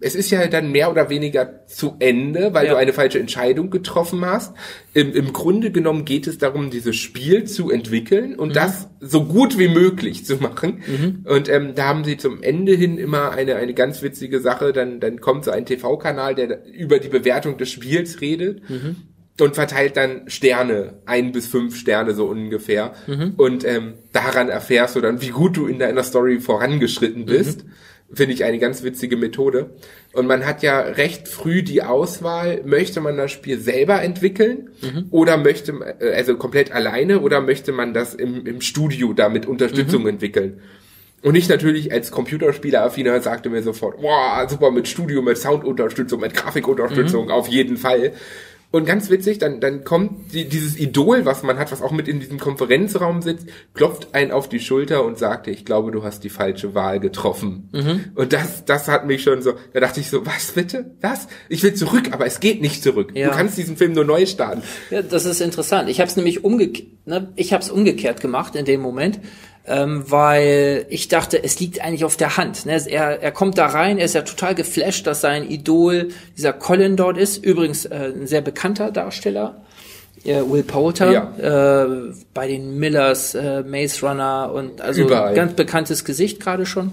es 0.00 0.14
ist 0.14 0.30
ja 0.30 0.46
dann 0.46 0.72
mehr 0.72 0.90
oder 0.90 1.10
weniger 1.10 1.66
zu 1.66 1.96
Ende, 1.98 2.54
weil 2.54 2.66
ja. 2.66 2.72
du 2.72 2.78
eine 2.78 2.92
falsche 2.92 3.18
Entscheidung 3.18 3.70
getroffen 3.70 4.24
hast. 4.24 4.54
Im, 4.94 5.12
Im 5.12 5.32
Grunde 5.32 5.70
genommen 5.70 6.04
geht 6.04 6.26
es 6.26 6.38
darum, 6.38 6.70
dieses 6.70 6.96
Spiel 6.96 7.44
zu 7.44 7.70
entwickeln 7.70 8.34
und 8.34 8.50
mhm. 8.50 8.54
das 8.54 8.88
so 9.00 9.24
gut 9.24 9.58
wie 9.58 9.68
möglich 9.68 10.24
zu 10.24 10.36
machen. 10.36 10.82
Mhm. 10.86 11.24
Und 11.24 11.48
ähm, 11.48 11.74
da 11.74 11.88
haben 11.88 12.04
sie 12.04 12.16
zum 12.16 12.42
Ende 12.42 12.72
hin 12.72 12.98
immer 12.98 13.32
eine, 13.32 13.56
eine 13.56 13.74
ganz 13.74 14.02
witzige 14.02 14.40
Sache. 14.40 14.72
Dann, 14.72 15.00
dann 15.00 15.20
kommt 15.20 15.44
so 15.44 15.50
ein 15.50 15.66
TV-Kanal, 15.66 16.34
der 16.34 16.66
über 16.66 16.98
die 16.98 17.08
Bewertung 17.08 17.58
des 17.58 17.70
Spiels 17.70 18.20
redet. 18.20 18.68
Mhm 18.68 18.96
und 19.40 19.54
verteilt 19.54 19.96
dann 19.96 20.28
Sterne, 20.28 20.94
ein 21.06 21.32
bis 21.32 21.46
fünf 21.46 21.76
Sterne 21.76 22.14
so 22.14 22.26
ungefähr. 22.26 22.94
Mhm. 23.06 23.34
Und 23.36 23.64
ähm, 23.64 23.94
daran 24.12 24.48
erfährst 24.48 24.96
du 24.96 25.00
dann, 25.00 25.22
wie 25.22 25.28
gut 25.28 25.56
du 25.56 25.66
in 25.66 25.78
deiner 25.78 26.02
Story 26.02 26.40
vorangeschritten 26.40 27.24
bist. 27.24 27.64
Finde 28.12 28.32
ich 28.32 28.44
eine 28.44 28.58
ganz 28.58 28.82
witzige 28.82 29.16
Methode. 29.16 29.70
Und 30.14 30.26
man 30.26 30.46
hat 30.46 30.62
ja 30.62 30.80
recht 30.80 31.28
früh 31.28 31.62
die 31.62 31.82
Auswahl, 31.82 32.62
möchte 32.64 33.02
man 33.02 33.18
das 33.18 33.30
Spiel 33.30 33.58
selber 33.60 34.02
entwickeln 34.02 34.70
mhm. 34.80 35.06
oder 35.10 35.36
möchte, 35.36 35.72
äh, 36.00 36.14
also 36.14 36.36
komplett 36.36 36.72
alleine 36.72 37.20
oder 37.20 37.42
möchte 37.42 37.72
man 37.72 37.92
das 37.92 38.14
im, 38.14 38.46
im 38.46 38.62
Studio 38.62 39.12
da 39.12 39.28
mit 39.28 39.44
Unterstützung 39.46 40.02
mhm. 40.02 40.08
entwickeln. 40.08 40.60
Und 41.22 41.34
ich 41.34 41.48
natürlich 41.48 41.92
als 41.92 42.12
Computerspieler-Affiner 42.12 43.20
sagte 43.20 43.50
mir 43.50 43.62
sofort, 43.62 43.96
wow, 44.00 44.48
super 44.48 44.70
mit 44.70 44.86
Studio, 44.86 45.20
mit 45.20 45.36
Soundunterstützung, 45.36 46.20
mit 46.20 46.32
Grafikunterstützung, 46.32 47.26
mhm. 47.26 47.30
auf 47.32 47.48
jeden 47.48 47.76
Fall. 47.76 48.12
Und 48.70 48.84
ganz 48.84 49.08
witzig, 49.08 49.38
dann, 49.38 49.60
dann 49.60 49.82
kommt 49.82 50.34
die, 50.34 50.46
dieses 50.46 50.78
Idol, 50.78 51.24
was 51.24 51.42
man 51.42 51.58
hat, 51.58 51.72
was 51.72 51.80
auch 51.80 51.90
mit 51.90 52.06
in 52.06 52.20
diesem 52.20 52.38
Konferenzraum 52.38 53.22
sitzt, 53.22 53.46
klopft 53.72 54.14
einen 54.14 54.30
auf 54.30 54.46
die 54.46 54.60
Schulter 54.60 55.06
und 55.06 55.16
sagte, 55.16 55.50
ich 55.50 55.64
glaube, 55.64 55.90
du 55.90 56.02
hast 56.02 56.22
die 56.22 56.28
falsche 56.28 56.74
Wahl 56.74 57.00
getroffen. 57.00 57.70
Mhm. 57.72 58.04
Und 58.14 58.34
das, 58.34 58.66
das 58.66 58.88
hat 58.88 59.06
mich 59.06 59.22
schon 59.22 59.40
so, 59.40 59.54
da 59.72 59.80
dachte 59.80 60.00
ich 60.00 60.10
so, 60.10 60.26
was 60.26 60.52
bitte? 60.52 60.90
Was? 61.00 61.28
Ich 61.48 61.62
will 61.62 61.72
zurück, 61.72 62.10
aber 62.12 62.26
es 62.26 62.40
geht 62.40 62.60
nicht 62.60 62.82
zurück. 62.82 63.12
Ja. 63.14 63.30
Du 63.30 63.34
kannst 63.34 63.56
diesen 63.56 63.78
Film 63.78 63.92
nur 63.92 64.04
neu 64.04 64.26
starten. 64.26 64.62
Ja, 64.90 65.00
das 65.00 65.24
ist 65.24 65.40
interessant. 65.40 65.88
Ich 65.88 66.00
habe 66.00 66.10
es 66.10 66.16
nämlich 66.16 66.44
umgekehrt, 66.44 66.88
ne? 67.06 67.32
ich 67.36 67.54
habe 67.54 67.62
es 67.62 67.70
umgekehrt 67.70 68.20
gemacht 68.20 68.54
in 68.54 68.66
dem 68.66 68.82
Moment 68.82 69.18
ähm, 69.68 70.04
weil 70.06 70.86
ich 70.88 71.08
dachte, 71.08 71.42
es 71.42 71.60
liegt 71.60 71.82
eigentlich 71.82 72.04
auf 72.04 72.16
der 72.16 72.36
Hand. 72.36 72.66
Ne? 72.66 72.82
Er, 72.88 73.22
er 73.22 73.32
kommt 73.32 73.58
da 73.58 73.66
rein, 73.66 73.98
er 73.98 74.06
ist 74.06 74.14
ja 74.14 74.22
total 74.22 74.54
geflasht, 74.54 75.06
dass 75.06 75.20
sein 75.20 75.48
Idol 75.48 76.08
dieser 76.36 76.52
Colin 76.52 76.96
dort 76.96 77.18
ist. 77.18 77.44
Übrigens 77.44 77.84
äh, 77.84 78.12
ein 78.14 78.26
sehr 78.26 78.40
bekannter 78.40 78.90
Darsteller. 78.90 79.60
Äh, 80.24 80.42
Will 80.48 80.62
Poulter 80.62 81.12
ja. 81.12 81.84
äh, 81.84 82.12
bei 82.34 82.48
den 82.48 82.78
Millers, 82.78 83.34
äh, 83.34 83.62
Maze 83.62 84.06
Runner 84.06 84.52
und 84.52 84.80
also 84.80 85.02
Überall. 85.02 85.34
ganz 85.34 85.54
bekanntes 85.54 86.04
Gesicht 86.04 86.40
gerade 86.40 86.66
schon. 86.66 86.90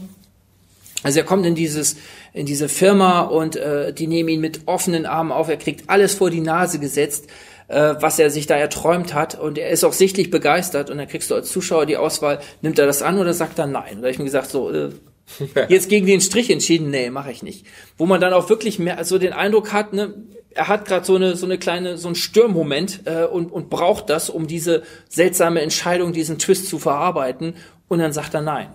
Also 1.03 1.19
er 1.19 1.25
kommt 1.25 1.45
in 1.45 1.55
dieses 1.55 1.97
in 2.33 2.45
diese 2.45 2.67
Firma 2.67 3.21
und 3.21 3.55
äh, 3.55 3.93
die 3.93 4.07
nehmen 4.07 4.29
ihn 4.29 4.41
mit 4.41 4.61
offenen 4.65 5.05
Armen 5.05 5.31
auf. 5.31 5.47
Er 5.47 5.57
kriegt 5.57 5.89
alles 5.89 6.15
vor 6.15 6.29
die 6.29 6.41
Nase 6.41 6.79
gesetzt 6.79 7.27
äh, 7.67 7.95
was 7.99 8.19
er 8.19 8.29
sich 8.29 8.47
da 8.47 8.55
erträumt 8.55 9.13
hat. 9.13 9.39
Und 9.39 9.57
er 9.57 9.69
ist 9.69 9.83
auch 9.83 9.93
sichtlich 9.93 10.31
begeistert. 10.31 10.89
Und 10.89 10.97
dann 10.97 11.07
kriegst 11.07 11.29
du 11.31 11.35
als 11.35 11.51
Zuschauer 11.51 11.85
die 11.85 11.97
Auswahl, 11.97 12.39
nimmt 12.61 12.79
er 12.79 12.85
das 12.85 13.01
an 13.01 13.17
oder 13.17 13.33
sagt 13.33 13.59
er 13.59 13.67
nein? 13.67 13.95
Und 13.95 14.01
da 14.01 14.07
habe 14.07 14.11
ich 14.11 14.19
mir 14.19 14.25
gesagt, 14.25 14.49
so, 14.49 14.71
äh, 14.71 14.89
jetzt 15.69 15.89
gegen 15.89 16.05
den 16.05 16.21
Strich 16.21 16.49
entschieden, 16.49 16.89
nee, 16.89 17.09
mache 17.09 17.31
ich 17.31 17.43
nicht. 17.43 17.65
Wo 17.97 18.05
man 18.05 18.21
dann 18.21 18.33
auch 18.33 18.49
wirklich 18.49 18.79
mehr 18.79 19.03
so 19.03 19.17
den 19.17 19.33
Eindruck 19.33 19.73
hat, 19.73 19.93
ne, 19.93 20.13
er 20.51 20.67
hat 20.69 20.85
gerade 20.85 21.05
so 21.05 21.15
eine 21.15 21.35
so 21.35 21.45
eine 21.45 21.57
kleine 21.57 21.97
so 21.97 22.07
ein 22.07 22.15
Störmoment 22.15 23.01
äh, 23.05 23.25
und 23.25 23.51
und 23.51 23.69
braucht 23.69 24.09
das, 24.09 24.29
um 24.29 24.47
diese 24.47 24.83
seltsame 25.09 25.61
Entscheidung, 25.61 26.13
diesen 26.13 26.39
Twist 26.39 26.69
zu 26.69 26.79
verarbeiten. 26.79 27.55
Und 27.87 27.99
dann 27.99 28.13
sagt 28.13 28.33
er 28.33 28.41
nein. 28.41 28.69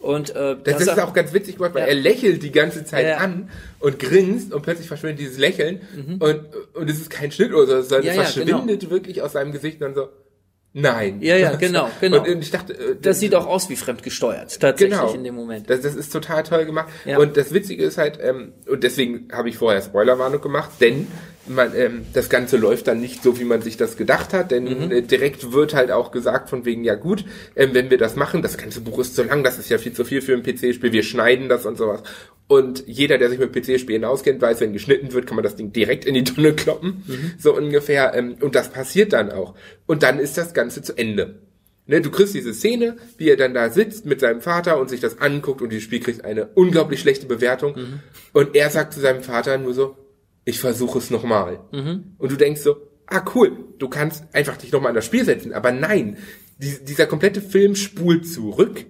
Und 0.00 0.30
äh, 0.30 0.56
das, 0.64 0.78
das 0.78 0.82
ist 0.82 0.98
auch 0.98 1.12
ganz 1.12 1.32
witzig 1.34 1.56
gemacht, 1.56 1.74
weil 1.74 1.82
ja. 1.82 1.88
er 1.88 1.94
lächelt 1.94 2.42
die 2.42 2.52
ganze 2.52 2.84
Zeit 2.84 3.06
ja. 3.06 3.18
an 3.18 3.50
und 3.80 3.98
grinst 3.98 4.52
und 4.52 4.62
plötzlich 4.62 4.88
verschwindet 4.88 5.20
dieses 5.20 5.38
Lächeln 5.38 5.82
mhm. 5.94 6.16
und 6.20 6.40
und 6.74 6.88
es 6.88 6.98
ist 6.98 7.10
kein 7.10 7.30
Schnitt 7.30 7.52
oder 7.52 7.66
so, 7.66 7.82
sondern 7.82 8.06
ja, 8.06 8.12
es 8.12 8.32
verschwindet 8.32 8.80
genau. 8.80 8.90
wirklich 8.90 9.20
aus 9.20 9.32
seinem 9.32 9.52
Gesicht 9.52 9.76
und 9.76 9.82
dann 9.82 9.94
so 9.94 10.08
Nein. 10.72 11.20
Ja, 11.20 11.36
ja, 11.36 11.56
genau, 11.56 11.90
genau. 12.00 12.22
Und 12.22 12.42
ich 12.42 12.50
dachte, 12.50 12.74
äh, 12.74 12.96
das 13.00 13.20
sieht 13.20 13.34
auch 13.34 13.46
aus 13.46 13.68
wie 13.70 13.76
fremdgesteuert, 13.76 14.60
tatsächlich 14.60 14.98
genau, 14.98 15.12
in 15.12 15.24
dem 15.24 15.34
Moment. 15.34 15.68
Das, 15.68 15.80
das 15.80 15.96
ist 15.96 16.12
total 16.12 16.44
toll 16.44 16.64
gemacht. 16.64 16.88
Ja. 17.04 17.18
Und 17.18 17.36
das 17.36 17.52
Witzige 17.52 17.82
ist 17.82 17.98
halt, 17.98 18.18
ähm, 18.22 18.52
und 18.68 18.84
deswegen 18.84 19.28
habe 19.32 19.48
ich 19.48 19.58
vorher 19.58 19.82
Spoilerwarnung 19.82 20.40
gemacht, 20.40 20.70
denn 20.80 21.08
man, 21.46 21.74
ähm, 21.74 22.02
das 22.12 22.28
Ganze 22.28 22.56
läuft 22.56 22.86
dann 22.86 23.00
nicht 23.00 23.22
so, 23.22 23.38
wie 23.38 23.44
man 23.44 23.62
sich 23.62 23.76
das 23.76 23.96
gedacht 23.96 24.32
hat, 24.32 24.50
denn 24.50 24.64
mhm. 24.64 24.90
äh, 24.90 25.02
direkt 25.02 25.52
wird 25.52 25.74
halt 25.74 25.90
auch 25.90 26.12
gesagt 26.12 26.50
von 26.50 26.64
wegen, 26.64 26.84
ja 26.84 26.94
gut, 26.94 27.24
ähm, 27.56 27.70
wenn 27.72 27.90
wir 27.90 27.98
das 27.98 28.16
machen, 28.16 28.42
das 28.42 28.58
ganze 28.58 28.80
Buch 28.80 28.98
ist 28.98 29.14
zu 29.14 29.22
lang, 29.22 29.42
das 29.42 29.58
ist 29.58 29.70
ja 29.70 29.78
viel 29.78 29.92
zu 29.92 30.04
viel 30.04 30.22
für 30.22 30.34
ein 30.34 30.42
PC-Spiel, 30.42 30.92
wir 30.92 31.02
schneiden 31.02 31.48
das 31.48 31.66
und 31.66 31.78
sowas. 31.78 32.02
Und 32.46 32.84
jeder, 32.86 33.16
der 33.16 33.30
sich 33.30 33.38
mit 33.38 33.52
PC-Spielen 33.52 34.04
auskennt, 34.04 34.40
weiß, 34.42 34.60
wenn 34.60 34.72
geschnitten 34.72 35.12
wird, 35.12 35.26
kann 35.26 35.36
man 35.36 35.44
das 35.44 35.54
Ding 35.54 35.72
direkt 35.72 36.04
in 36.04 36.14
die 36.14 36.24
Tonne 36.24 36.52
kloppen, 36.52 37.04
mhm. 37.06 37.32
so 37.38 37.56
ungefähr. 37.56 38.12
Ähm, 38.14 38.36
und 38.40 38.54
das 38.54 38.70
passiert 38.70 39.12
dann 39.12 39.30
auch. 39.30 39.54
Und 39.86 40.02
dann 40.02 40.18
ist 40.18 40.36
das 40.36 40.52
Ganze 40.52 40.82
zu 40.82 40.96
Ende. 40.98 41.38
Ne, 41.86 42.00
du 42.00 42.10
kriegst 42.10 42.34
diese 42.34 42.54
Szene, 42.54 42.96
wie 43.18 43.28
er 43.28 43.36
dann 43.36 43.54
da 43.54 43.70
sitzt 43.70 44.04
mit 44.04 44.20
seinem 44.20 44.40
Vater 44.40 44.78
und 44.78 44.90
sich 44.90 45.00
das 45.00 45.20
anguckt 45.20 45.62
und 45.62 45.70
dieses 45.70 45.84
Spiel 45.84 46.00
kriegt 46.00 46.24
eine 46.24 46.46
unglaublich 46.54 47.00
schlechte 47.00 47.26
Bewertung. 47.26 47.74
Mhm. 47.76 48.00
Und 48.32 48.54
er 48.54 48.70
sagt 48.70 48.94
zu 48.94 49.00
seinem 49.00 49.22
Vater 49.22 49.58
nur 49.58 49.74
so, 49.74 49.96
ich 50.44 50.58
versuche 50.58 50.98
es 50.98 51.10
nochmal. 51.10 51.60
Mhm. 51.72 52.14
Und 52.18 52.32
du 52.32 52.36
denkst 52.36 52.62
so, 52.62 52.76
ah 53.06 53.24
cool, 53.34 53.52
du 53.78 53.88
kannst 53.88 54.24
einfach 54.34 54.56
dich 54.56 54.72
nochmal 54.72 54.90
an 54.90 54.96
das 54.96 55.06
Spiel 55.06 55.24
setzen. 55.24 55.52
Aber 55.52 55.72
nein, 55.72 56.18
die, 56.58 56.84
dieser 56.84 57.06
komplette 57.06 57.40
Film 57.40 57.74
spult 57.74 58.26
zurück 58.26 58.86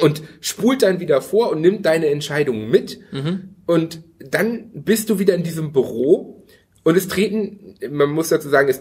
und 0.00 0.22
spult 0.40 0.82
dann 0.82 1.00
wieder 1.00 1.20
vor 1.20 1.50
und 1.50 1.60
nimmt 1.60 1.84
deine 1.84 2.06
Entscheidungen 2.06 2.70
mit. 2.70 3.00
Mhm. 3.12 3.56
Und 3.66 4.02
dann 4.18 4.70
bist 4.74 5.10
du 5.10 5.18
wieder 5.18 5.34
in 5.34 5.42
diesem 5.42 5.72
Büro 5.72 6.44
und 6.84 6.96
es 6.96 7.08
treten, 7.08 7.76
man 7.90 8.10
muss 8.10 8.30
dazu 8.30 8.48
sagen, 8.48 8.68
es, 8.68 8.78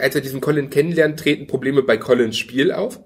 als 0.00 0.14
er 0.14 0.20
diesen 0.20 0.40
Colin 0.40 0.70
kennenlernt, 0.70 1.18
treten 1.18 1.46
Probleme 1.46 1.82
bei 1.82 1.96
Collins 1.96 2.36
Spiel 2.36 2.72
auf. 2.72 3.00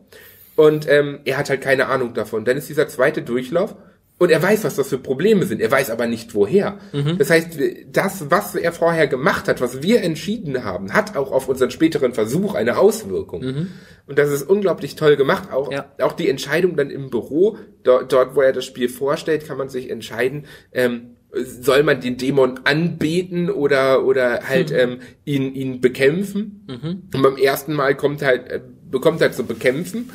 Und 0.56 0.88
ähm, 0.88 1.20
er 1.24 1.38
hat 1.38 1.48
halt 1.48 1.60
keine 1.60 1.86
Ahnung 1.86 2.12
davon. 2.12 2.44
Dann 2.44 2.56
ist 2.56 2.68
dieser 2.68 2.88
zweite 2.88 3.22
Durchlauf 3.22 3.76
und 4.22 4.30
er 4.30 4.40
weiß, 4.40 4.62
was 4.62 4.76
das 4.76 4.88
für 4.88 4.98
Probleme 4.98 5.46
sind. 5.46 5.60
Er 5.60 5.70
weiß 5.70 5.90
aber 5.90 6.06
nicht 6.06 6.32
woher. 6.34 6.78
Mhm. 6.92 7.18
Das 7.18 7.28
heißt, 7.28 7.58
das, 7.90 8.30
was 8.30 8.54
er 8.54 8.72
vorher 8.72 9.08
gemacht 9.08 9.48
hat, 9.48 9.60
was 9.60 9.82
wir 9.82 10.00
entschieden 10.02 10.62
haben, 10.62 10.92
hat 10.92 11.16
auch 11.16 11.32
auf 11.32 11.48
unseren 11.48 11.72
späteren 11.72 12.14
Versuch 12.14 12.54
eine 12.54 12.78
Auswirkung. 12.78 13.42
Mhm. 13.42 13.66
Und 14.06 14.18
das 14.20 14.30
ist 14.30 14.48
unglaublich 14.48 14.94
toll 14.94 15.16
gemacht. 15.16 15.52
Auch, 15.52 15.72
ja. 15.72 15.86
auch 16.00 16.12
die 16.12 16.28
Entscheidung 16.28 16.76
dann 16.76 16.90
im 16.90 17.10
Büro, 17.10 17.58
dort, 17.82 18.12
dort, 18.12 18.36
wo 18.36 18.42
er 18.42 18.52
das 18.52 18.64
Spiel 18.64 18.88
vorstellt, 18.88 19.44
kann 19.44 19.58
man 19.58 19.68
sich 19.68 19.90
entscheiden, 19.90 20.46
ähm, 20.72 21.16
soll 21.34 21.82
man 21.82 22.00
den 22.00 22.16
Dämon 22.16 22.60
anbeten 22.62 23.50
oder 23.50 24.04
oder 24.04 24.40
halt 24.46 24.70
mhm. 24.70 24.76
ähm, 24.76 24.98
ihn 25.24 25.54
ihn 25.54 25.80
bekämpfen 25.80 26.66
mhm. 26.68 27.02
und 27.14 27.22
beim 27.22 27.38
ersten 27.38 27.72
Mal 27.72 27.96
kommt 27.96 28.20
halt 28.20 28.50
äh, 28.50 28.60
bekommt 28.90 29.22
halt 29.22 29.34
so 29.34 29.42
bekämpfen 29.42 30.10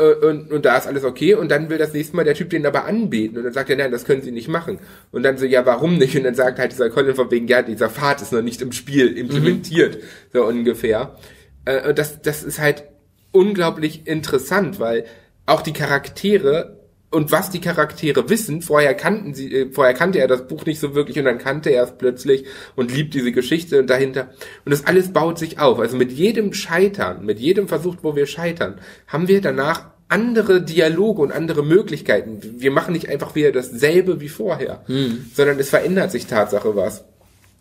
äh, 0.00 0.26
und, 0.26 0.50
und 0.50 0.64
da 0.64 0.76
ist 0.76 0.86
alles 0.86 1.04
okay 1.04 1.34
und 1.34 1.50
dann 1.50 1.68
will 1.68 1.78
das 1.78 1.92
nächste 1.92 2.16
Mal 2.16 2.24
der 2.24 2.34
Typ 2.34 2.50
den 2.50 2.66
aber 2.66 2.86
anbeten 2.86 3.36
und 3.36 3.44
dann 3.44 3.52
sagt 3.52 3.70
er, 3.70 3.76
nein, 3.76 3.92
das 3.92 4.04
können 4.04 4.22
sie 4.22 4.32
nicht 4.32 4.48
machen. 4.48 4.78
Und 5.12 5.22
dann 5.22 5.36
so, 5.36 5.44
ja, 5.44 5.66
warum 5.66 5.98
nicht? 5.98 6.16
Und 6.16 6.24
dann 6.24 6.34
sagt 6.34 6.58
halt 6.58 6.72
dieser 6.72 6.90
Colin 6.90 7.14
von 7.14 7.30
wegen, 7.30 7.46
ja, 7.46 7.62
dieser 7.62 7.90
Pfad 7.90 8.22
ist 8.22 8.32
noch 8.32 8.42
nicht 8.42 8.62
im 8.62 8.72
Spiel 8.72 9.16
implementiert, 9.16 9.96
mhm. 9.96 10.00
so 10.32 10.44
ungefähr. 10.44 11.16
Äh, 11.64 11.88
und 11.88 11.98
das, 11.98 12.22
das 12.22 12.42
ist 12.42 12.58
halt 12.58 12.84
unglaublich 13.32 14.06
interessant, 14.06 14.80
weil 14.80 15.04
auch 15.46 15.62
die 15.62 15.72
Charaktere 15.72 16.80
und 17.10 17.32
was 17.32 17.50
die 17.50 17.60
Charaktere 17.60 18.28
wissen, 18.30 18.62
vorher 18.62 18.94
kannten 18.94 19.34
sie, 19.34 19.52
äh, 19.52 19.72
vorher 19.72 19.94
kannte 19.94 20.20
er 20.20 20.28
das 20.28 20.46
Buch 20.46 20.64
nicht 20.64 20.78
so 20.78 20.94
wirklich 20.94 21.18
und 21.18 21.24
dann 21.24 21.38
kannte 21.38 21.70
er 21.70 21.84
es 21.84 21.98
plötzlich 21.98 22.44
und 22.76 22.94
liebt 22.94 23.14
diese 23.14 23.32
Geschichte 23.32 23.84
dahinter. 23.84 24.30
Und 24.64 24.70
das 24.70 24.86
alles 24.86 25.12
baut 25.12 25.38
sich 25.38 25.58
auf. 25.58 25.80
Also 25.80 25.96
mit 25.96 26.12
jedem 26.12 26.52
Scheitern, 26.52 27.24
mit 27.26 27.40
jedem 27.40 27.66
Versuch, 27.66 27.96
wo 28.02 28.14
wir 28.14 28.26
scheitern, 28.26 28.80
haben 29.08 29.26
wir 29.26 29.40
danach 29.40 29.89
andere 30.10 30.60
Dialoge 30.60 31.22
und 31.22 31.32
andere 31.32 31.64
Möglichkeiten. 31.64 32.40
Wir 32.42 32.72
machen 32.72 32.92
nicht 32.92 33.08
einfach 33.08 33.34
wieder 33.34 33.52
dasselbe 33.52 34.20
wie 34.20 34.28
vorher, 34.28 34.82
hm. 34.86 35.30
sondern 35.34 35.58
es 35.58 35.70
verändert 35.70 36.10
sich 36.10 36.26
Tatsache 36.26 36.74
was. 36.74 37.04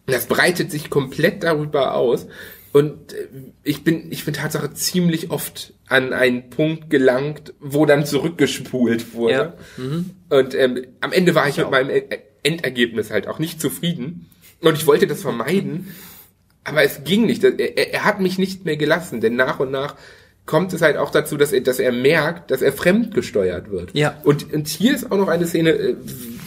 Das 0.07 0.25
breitet 0.25 0.71
sich 0.71 0.89
komplett 0.89 1.43
darüber 1.43 1.93
aus. 1.93 2.25
Und 2.71 3.13
äh, 3.13 3.27
ich 3.63 3.83
bin, 3.83 4.11
ich 4.11 4.25
bin 4.25 4.33
Tatsache 4.33 4.73
ziemlich 4.73 5.29
oft 5.29 5.73
an 5.87 6.11
einen 6.11 6.49
Punkt 6.49 6.89
gelangt, 6.89 7.53
wo 7.59 7.85
dann 7.85 8.05
zurückgespult 8.05 9.13
wurde. 9.13 9.33
Ja. 9.33 9.53
Mhm. 9.77 10.11
Und 10.29 10.55
ähm, 10.55 10.85
am 11.01 11.11
Ende 11.11 11.35
war 11.35 11.47
ich, 11.47 11.57
ich 11.57 11.63
mit 11.63 11.71
meinem 11.71 12.03
Endergebnis 12.41 13.11
halt 13.11 13.27
auch 13.27 13.37
nicht 13.37 13.61
zufrieden. 13.61 14.27
Und 14.61 14.75
ich 14.75 14.87
wollte 14.87 15.05
das 15.05 15.21
vermeiden, 15.21 15.93
aber 16.63 16.83
es 16.83 17.03
ging 17.03 17.27
nicht. 17.27 17.43
Er, 17.43 17.93
er 17.93 18.05
hat 18.05 18.19
mich 18.19 18.39
nicht 18.39 18.65
mehr 18.65 18.77
gelassen, 18.77 19.21
denn 19.21 19.35
nach 19.35 19.59
und 19.59 19.71
nach 19.71 19.95
kommt 20.49 20.73
es 20.73 20.81
halt 20.81 20.97
auch 20.97 21.11
dazu, 21.11 21.37
dass 21.37 21.53
er, 21.53 21.61
dass 21.61 21.77
er 21.77 21.91
merkt, 21.91 22.49
dass 22.49 22.63
er 22.63 22.73
fremdgesteuert 22.73 23.69
wird. 23.69 23.91
Ja. 23.93 24.19
Und, 24.23 24.51
und 24.51 24.67
hier 24.67 24.95
ist 24.95 25.11
auch 25.11 25.17
noch 25.17 25.27
eine 25.27 25.45
Szene, 25.45 25.69
äh, 25.69 25.95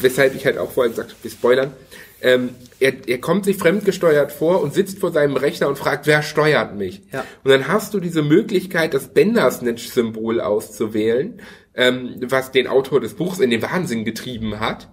weshalb 0.00 0.34
ich 0.34 0.44
halt 0.44 0.58
auch 0.58 0.72
vorher 0.72 0.90
gesagt 0.90 1.10
habe, 1.10 1.22
wir 1.22 1.30
spoilern. 1.30 1.72
Ähm, 2.20 2.48
er, 2.80 2.94
er 3.06 3.18
kommt 3.18 3.44
sich 3.44 3.58
fremdgesteuert 3.58 4.32
vor 4.32 4.60
und 4.60 4.74
sitzt 4.74 4.98
vor 4.98 5.12
seinem 5.12 5.36
Rechner 5.36 5.68
und 5.68 5.78
fragt, 5.78 6.08
wer 6.08 6.22
steuert 6.22 6.74
mich? 6.74 7.02
Ja. 7.12 7.24
Und 7.44 7.52
dann 7.52 7.68
hast 7.68 7.94
du 7.94 8.00
diese 8.00 8.22
Möglichkeit, 8.22 8.92
das 8.92 9.14
Bandersnatch-Symbol 9.14 10.40
auszuwählen, 10.40 11.40
ähm, 11.74 12.16
was 12.22 12.50
den 12.50 12.66
Autor 12.66 13.00
des 13.00 13.14
Buchs 13.14 13.38
in 13.38 13.50
den 13.50 13.62
Wahnsinn 13.62 14.04
getrieben 14.04 14.58
hat. 14.58 14.88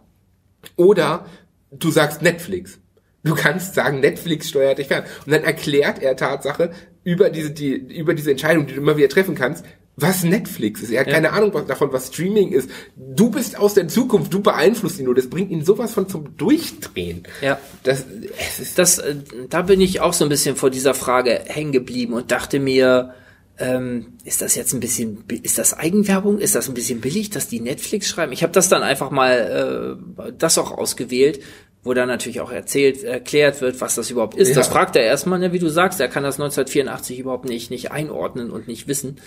Oder 0.76 1.26
du 1.72 1.90
sagst 1.90 2.22
Netflix. 2.22 2.80
Du 3.24 3.34
kannst 3.34 3.74
sagen, 3.74 4.02
Netflix 4.02 4.50
steuert 4.50 4.78
dich 4.78 4.88
fern. 4.88 5.04
Und 5.26 5.32
dann 5.32 5.44
erklärt 5.44 6.00
er 6.00 6.16
Tatsache 6.16 6.72
über 7.10 7.30
diese, 7.30 7.52
die, 7.52 7.74
über 7.74 8.14
diese 8.14 8.32
Entscheidung, 8.32 8.68
die 8.68 8.76
du 8.76 8.82
immer 8.82 8.98
wieder 8.98 9.10
treffen 9.10 9.34
kannst, 9.34 9.66
was 9.96 10.24
Netflix 10.24 10.82
ist. 10.82 10.92
Er 10.92 11.02
hat 11.02 11.08
ja. 11.08 11.14
keine 11.14 11.32
Ahnung 11.34 11.52
davon, 11.68 11.92
was 11.92 12.08
Streaming 12.08 12.52
ist. 12.52 12.70
Du 12.96 13.32
bist 13.32 13.58
aus 13.58 13.74
der 13.74 13.88
Zukunft, 13.88 14.34
du 14.34 14.42
beeinflusst 14.42 15.00
ihn 15.00 15.06
nur. 15.06 15.16
Das 15.16 15.30
bringt 15.30 15.52
ihn 15.52 15.66
sowas 15.66 15.94
von 15.94 16.08
zum 16.08 16.38
Durchdrehen. 16.38 17.24
Ja. 17.42 17.60
Das, 17.84 18.06
es 18.38 18.60
ist 18.60 18.78
das, 18.78 19.00
äh, 19.00 19.16
da 19.50 19.64
bin 19.64 19.82
ich 19.82 20.00
auch 20.00 20.14
so 20.14 20.24
ein 20.24 20.30
bisschen 20.30 20.56
vor 20.56 20.70
dieser 20.70 20.94
Frage 20.94 21.42
hängen 21.48 21.72
geblieben 21.72 22.14
und 22.14 22.32
dachte 22.32 22.60
mir, 22.60 23.14
ähm, 23.58 24.14
ist 24.24 24.42
das 24.42 24.56
jetzt 24.56 24.74
ein 24.74 24.80
bisschen, 24.80 25.26
ist 25.44 25.58
das 25.58 25.74
Eigenwerbung? 25.74 26.40
Ist 26.40 26.56
das 26.56 26.70
ein 26.70 26.76
bisschen 26.76 27.02
billig, 27.02 27.30
dass 27.30 27.50
die 27.50 27.60
Netflix 27.60 28.08
schreiben? 28.08 28.32
Ich 28.32 28.44
habe 28.44 28.54
das 28.54 28.70
dann 28.70 28.84
einfach 28.84 29.12
mal 29.12 29.98
äh, 30.18 30.32
das 30.38 30.58
auch 30.58 30.72
ausgewählt, 30.72 31.42
wo 31.84 31.94
dann 31.94 32.08
natürlich 32.08 32.42
auch 32.42 32.52
erzählt, 32.52 33.04
erklärt 33.04 33.62
wird, 33.62 33.80
was 33.82 33.96
das 33.96 34.10
überhaupt 34.10 34.36
ist. 34.36 34.50
Ja. 34.50 34.56
Das 34.56 34.68
fragt 34.68 34.96
er 34.96 35.04
erstmal, 35.04 35.40
ne, 35.40 35.54
wie 35.54 35.60
du 35.60 35.70
sagst, 35.70 36.00
er 36.00 36.08
kann 36.08 36.24
das 36.24 36.36
1984 36.36 37.20
überhaupt 37.20 37.46
nicht, 37.46 37.72
nicht 37.72 37.92
einordnen 37.92 38.52
und 38.52 38.68
nicht 38.68 38.88
wissen 38.88 39.18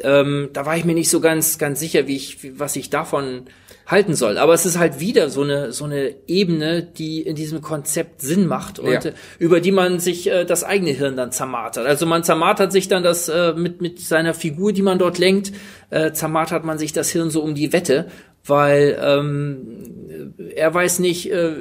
ähm, 0.00 0.50
da 0.52 0.66
war 0.66 0.76
ich 0.76 0.84
mir 0.84 0.94
nicht 0.94 1.10
so 1.10 1.20
ganz, 1.20 1.58
ganz 1.58 1.78
sicher, 1.80 2.06
wie 2.06 2.16
ich, 2.16 2.42
wie, 2.42 2.58
was 2.58 2.76
ich 2.76 2.90
davon 2.90 3.44
halten 3.86 4.14
soll. 4.14 4.38
Aber 4.38 4.54
es 4.54 4.66
ist 4.66 4.78
halt 4.78 4.98
wieder 4.98 5.28
so 5.28 5.42
eine, 5.42 5.72
so 5.72 5.84
eine 5.84 6.14
Ebene, 6.26 6.82
die 6.82 7.20
in 7.22 7.36
diesem 7.36 7.60
Konzept 7.60 8.22
Sinn 8.22 8.46
macht 8.46 8.78
und 8.78 8.90
ja. 8.90 9.00
äh, 9.00 9.12
über 9.38 9.60
die 9.60 9.72
man 9.72 10.00
sich 10.00 10.30
äh, 10.30 10.44
das 10.44 10.64
eigene 10.64 10.90
Hirn 10.90 11.16
dann 11.16 11.32
zermartert. 11.32 11.86
Also 11.86 12.06
man 12.06 12.24
zermartert 12.24 12.72
sich 12.72 12.88
dann 12.88 13.02
das 13.02 13.28
äh, 13.28 13.52
mit, 13.52 13.82
mit 13.82 14.00
seiner 14.00 14.34
Figur, 14.34 14.72
die 14.72 14.82
man 14.82 14.98
dort 14.98 15.18
lenkt, 15.18 15.52
äh, 15.90 16.12
zermartert 16.12 16.64
man 16.64 16.78
sich 16.78 16.92
das 16.92 17.10
Hirn 17.10 17.30
so 17.30 17.42
um 17.42 17.54
die 17.54 17.72
Wette, 17.72 18.08
weil 18.46 18.98
ähm, 19.00 20.34
er 20.54 20.72
weiß 20.72 20.98
nicht, 20.98 21.30
äh, 21.30 21.52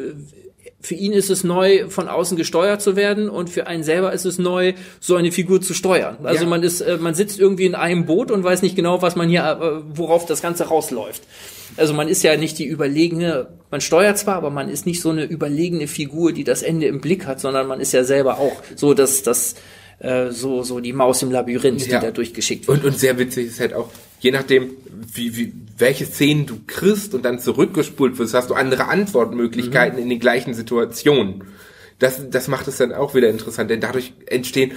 für 0.83 0.95
ihn 0.95 1.13
ist 1.13 1.29
es 1.29 1.45
neu, 1.45 1.87
von 1.89 2.09
außen 2.09 2.35
gesteuert 2.35 2.81
zu 2.81 2.97
werden 2.97 3.29
und 3.29 3.49
für 3.49 3.67
einen 3.67 3.83
selber 3.83 4.11
ist 4.11 4.25
es 4.25 4.37
neu, 4.37 4.73
so 4.99 5.15
eine 5.15 5.31
Figur 5.31 5.61
zu 5.61 5.73
steuern. 5.73 6.17
Also 6.23 6.43
ja. 6.43 6.49
man 6.49 6.61
ist, 6.61 6.81
äh, 6.81 6.97
man 6.97 7.15
sitzt 7.15 7.39
irgendwie 7.39 7.65
in 7.65 7.73
einem 7.73 8.05
Boot 8.05 8.31
und 8.31 8.43
weiß 8.43 8.61
nicht 8.61 8.75
genau, 8.75 9.01
was 9.01 9.15
man 9.15 9.29
hier, 9.29 9.43
äh, 9.43 9.97
worauf 9.97 10.25
das 10.25 10.41
Ganze 10.41 10.65
rausläuft. 10.65 11.23
Also 11.77 11.93
man 11.93 12.09
ist 12.09 12.21
ja 12.21 12.35
nicht 12.35 12.59
die 12.59 12.65
überlegene, 12.65 13.47
man 13.71 13.79
steuert 13.81 14.17
zwar, 14.17 14.35
aber 14.35 14.49
man 14.49 14.69
ist 14.69 14.85
nicht 14.85 15.01
so 15.01 15.09
eine 15.09 15.23
überlegene 15.23 15.87
Figur, 15.87 16.33
die 16.33 16.43
das 16.43 16.61
Ende 16.61 16.87
im 16.87 16.99
Blick 16.99 17.25
hat, 17.25 17.39
sondern 17.39 17.65
man 17.67 17.79
ist 17.79 17.93
ja 17.93 18.03
selber 18.03 18.37
auch 18.37 18.61
so, 18.75 18.93
dass 18.93 19.23
das 19.23 19.55
äh, 19.99 20.31
so 20.31 20.63
so 20.63 20.81
die 20.81 20.93
Maus 20.93 21.23
im 21.23 21.31
Labyrinth, 21.31 21.87
ja. 21.87 21.99
die 21.99 22.05
da 22.05 22.11
durchgeschickt 22.11 22.67
wird. 22.67 22.83
Und, 22.83 22.85
und 22.85 22.99
sehr 22.99 23.17
witzig 23.17 23.47
ist 23.47 23.59
halt 23.61 23.73
auch, 23.73 23.89
je 24.23 24.31
nachdem, 24.31 24.71
wie, 25.13 25.35
wie, 25.35 25.53
welche 25.77 26.05
Szenen 26.05 26.45
du 26.45 26.61
kriegst 26.65 27.13
und 27.13 27.23
dann 27.25 27.39
zurückgespult 27.39 28.17
wirst, 28.17 28.33
hast 28.33 28.49
du 28.49 28.53
andere 28.53 28.87
Antwortmöglichkeiten 28.87 29.97
mhm. 29.97 30.03
in 30.03 30.09
den 30.09 30.19
gleichen 30.19 30.53
Situationen. 30.53 31.43
Das, 31.99 32.29
das 32.29 32.47
macht 32.47 32.67
es 32.69 32.77
dann 32.77 32.93
auch 32.93 33.15
wieder 33.15 33.29
interessant, 33.29 33.69
denn 33.69 33.81
dadurch 33.81 34.13
entstehen 34.25 34.71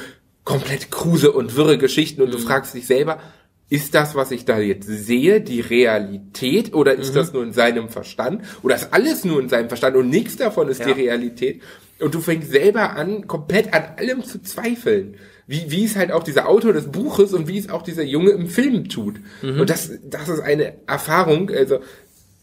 komplett 0.44 0.90
kruse 0.90 1.30
und 1.30 1.57
wirre 1.57 1.78
Geschichten 1.78 2.22
und 2.22 2.28
mhm. 2.28 2.32
du 2.32 2.38
fragst 2.38 2.74
dich 2.74 2.86
selber, 2.86 3.20
ist 3.68 3.94
das, 3.94 4.16
was 4.16 4.32
ich 4.32 4.44
da 4.44 4.59
jetzt 4.59 4.88
sehe, 4.88 5.40
die 5.40 5.61
Realität 5.61 6.74
oder 6.74 6.94
ist 6.94 7.11
mhm. 7.11 7.14
das 7.14 7.32
nur 7.32 7.44
in 7.44 7.53
seinem 7.53 7.88
Verstand 7.88 8.42
oder 8.62 8.74
ist 8.74 8.92
alles 8.92 9.24
nur 9.24 9.40
in 9.40 9.49
seinem 9.49 9.68
Verstand 9.68 9.97
und 9.97 10.09
nichts 10.09 10.36
davon 10.36 10.68
ist 10.68 10.80
ja. 10.80 10.86
die 10.86 11.03
Realität 11.03 11.62
und 12.01 12.14
du 12.14 12.20
fängst 12.20 12.51
selber 12.51 12.97
an, 12.97 13.28
komplett 13.28 13.72
an 13.72 13.84
allem 13.97 14.24
zu 14.24 14.42
zweifeln 14.42 15.16
wie, 15.47 15.70
wie 15.70 15.84
es 15.84 15.97
halt 15.97 16.11
auch 16.12 16.22
dieser 16.22 16.49
Autor 16.49 16.72
des 16.72 16.90
Buches 16.90 17.32
und 17.32 17.47
wie 17.47 17.59
es 17.59 17.70
auch 17.70 17.82
dieser 17.82 18.03
Junge 18.03 18.30
im 18.30 18.49
Film 18.49 18.88
tut. 18.88 19.16
Mhm. 19.42 19.61
Und 19.61 19.70
das, 19.70 19.92
das 20.05 20.28
ist 20.28 20.40
eine 20.40 20.74
Erfahrung, 20.86 21.51
also 21.51 21.78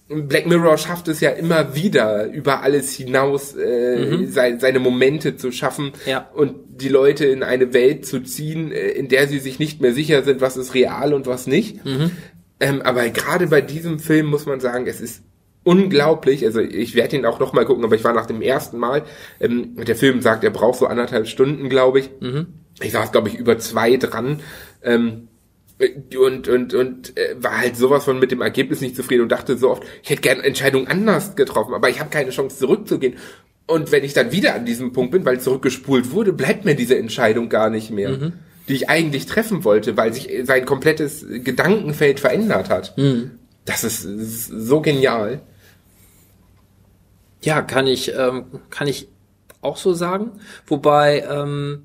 Black 0.10 0.46
Mirror 0.46 0.78
schafft 0.78 1.08
es 1.08 1.22
ja 1.22 1.30
immer 1.32 1.76
wieder, 1.76 2.28
über 2.28 2.62
alles 2.62 2.94
hinaus 2.94 3.56
äh, 3.56 4.06
mhm. 4.06 4.32
seine, 4.32 4.60
seine 4.60 4.80
Momente 4.80 5.38
zu 5.38 5.52
schaffen 5.52 5.94
ja. 6.06 6.30
und 6.34 6.56
die 6.68 6.90
Leute 6.90 7.26
in 7.26 7.42
eine 7.42 7.74
Welt 7.74 8.06
zu 8.06 8.22
ziehen, 8.22 8.72
äh, 8.72 8.90
in 8.90 9.08
der 9.08 9.28
sie 9.28 9.40
sich 9.40 9.60
nicht 9.60 9.82
mehr 9.82 9.94
sicher 9.94 10.24
sind, 10.24 10.42
was 10.42 10.58
ist 10.58 10.74
real 10.74 11.14
und 11.14 11.26
was 11.26 11.48
nicht. 11.48 11.84
Mhm. 11.86 12.12
Ähm, 12.60 12.82
aber 12.82 13.08
gerade 13.10 13.48
bei 13.48 13.62
diesem 13.62 14.00
Film 14.00 14.28
muss 14.28 14.46
man 14.46 14.60
sagen, 14.60 14.88
es 14.88 15.02
ist 15.02 15.24
unglaublich. 15.64 16.46
Also 16.46 16.60
ich 16.60 16.96
werde 16.96 17.16
ihn 17.16 17.26
auch 17.26 17.40
noch 17.40 17.54
mal 17.54 17.66
gucken, 17.66 17.86
aber 17.86 17.96
ich 17.96 18.04
war 18.04 18.14
nach 18.14 18.26
dem 18.26 18.42
ersten 18.42 18.78
Mal. 18.78 19.04
Ähm, 19.40 19.76
der 19.78 19.96
Film 19.96 20.22
sagt, 20.22 20.44
er 20.44 20.52
braucht 20.52 20.80
so 20.80 20.86
anderthalb 20.86 21.28
Stunden, 21.28 21.70
glaube 21.70 22.00
ich. 22.00 22.10
Mhm 22.20 22.48
ich 22.82 22.92
saß, 22.92 23.12
glaube 23.12 23.30
ich, 23.30 23.36
über 23.36 23.58
zwei 23.60 23.98
dran. 23.98 24.42
Ähm, 24.84 25.28
und 26.18 26.48
und 26.48 26.74
und 26.74 27.18
äh, 27.18 27.36
war 27.38 27.58
halt 27.60 27.76
sowas 27.76 28.06
von 28.06 28.20
mit 28.20 28.32
dem 28.32 28.42
Ergebnis 28.42 28.82
nicht 28.82 28.96
zufrieden 28.96 29.24
und 29.24 29.32
dachte 29.32 29.58
so 29.58 29.72
oft, 29.72 29.84
ich 30.02 30.10
hätte 30.10 30.22
gerne 30.22 30.44
Entscheidungen 30.44 30.88
anders 30.88 31.36
getroffen, 31.36 31.74
aber 31.74 31.90
ich 31.90 32.00
habe 32.00 32.10
keine 32.10 32.30
Chance 32.30 32.58
zurückzugehen. 32.58 33.16
Und 33.66 33.92
wenn 33.92 34.04
ich 34.04 34.14
dann 34.14 34.32
wieder 34.32 34.56
an 34.56 34.66
diesem 34.66 34.94
Punkt 34.94 35.12
bin, 35.12 35.26
weil 35.26 35.40
zurückgespult 35.40 36.12
wurde, 36.12 36.34
bleibt 36.34 36.66
mir 36.66 36.76
diese 36.76 36.98
Entscheidung 36.98 37.50
gar 37.50 37.70
nicht 37.70 37.92
mehr, 37.92 38.10
mhm. 38.10 38.34
die 38.68 38.74
ich 38.74 38.90
eigentlich 38.90 39.26
treffen 39.26 39.64
wollte, 39.64 39.98
weil 39.98 40.14
sich 40.14 40.30
sein 40.44 40.66
komplettes 40.66 41.26
Gedankenfeld 41.30 42.20
verändert 42.20 42.70
hat. 42.70 42.98
Mhm. 42.98 43.32
Das 43.66 43.84
ist, 43.84 44.04
ist 44.04 44.48
so 44.48 44.82
genial. 44.82 45.42
Ja, 47.42 47.62
kann 47.62 47.88
ich 47.88 48.14
ähm, 48.16 48.46
kann 48.70 48.88
ich 48.88 49.08
auch 49.62 49.78
so 49.78 49.94
sagen. 49.94 50.32
Wobei 50.68 51.26
ähm, 51.30 51.84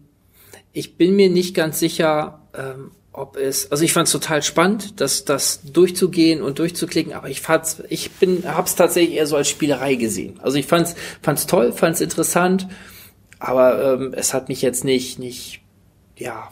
ich 0.79 0.97
bin 0.97 1.17
mir 1.17 1.29
nicht 1.29 1.55
ganz 1.55 1.81
sicher, 1.81 2.41
ähm, 2.57 2.93
ob 3.13 3.37
es, 3.37 3.73
also 3.73 3.83
ich 3.83 3.93
fand 3.93 4.07
es 4.07 4.13
total 4.13 4.45
spannend, 4.45 5.01
das, 5.01 5.25
das 5.25 5.61
durchzugehen 5.63 6.41
und 6.41 6.61
durchzuklicken, 6.61 7.13
aber 7.13 7.29
ich 7.29 7.41
fand's, 7.41 7.83
ich 7.89 8.13
bin, 8.13 8.45
hab's 8.45 8.77
tatsächlich 8.77 9.17
eher 9.17 9.27
so 9.27 9.37
als 9.37 9.49
Spielerei 9.49 9.97
gesehen. 9.97 10.39
Also 10.41 10.57
ich 10.57 10.67
fand's, 10.67 10.95
fand's 11.21 11.47
toll, 11.47 11.73
fand's 11.73 12.01
interessant, 12.01 12.69
aber 13.41 13.95
ähm, 13.95 14.15
es 14.15 14.35
hat 14.35 14.49
mich 14.49 14.63
jetzt 14.63 14.85
nicht, 14.85 15.19
nicht, 15.19 15.63
ja, 16.17 16.49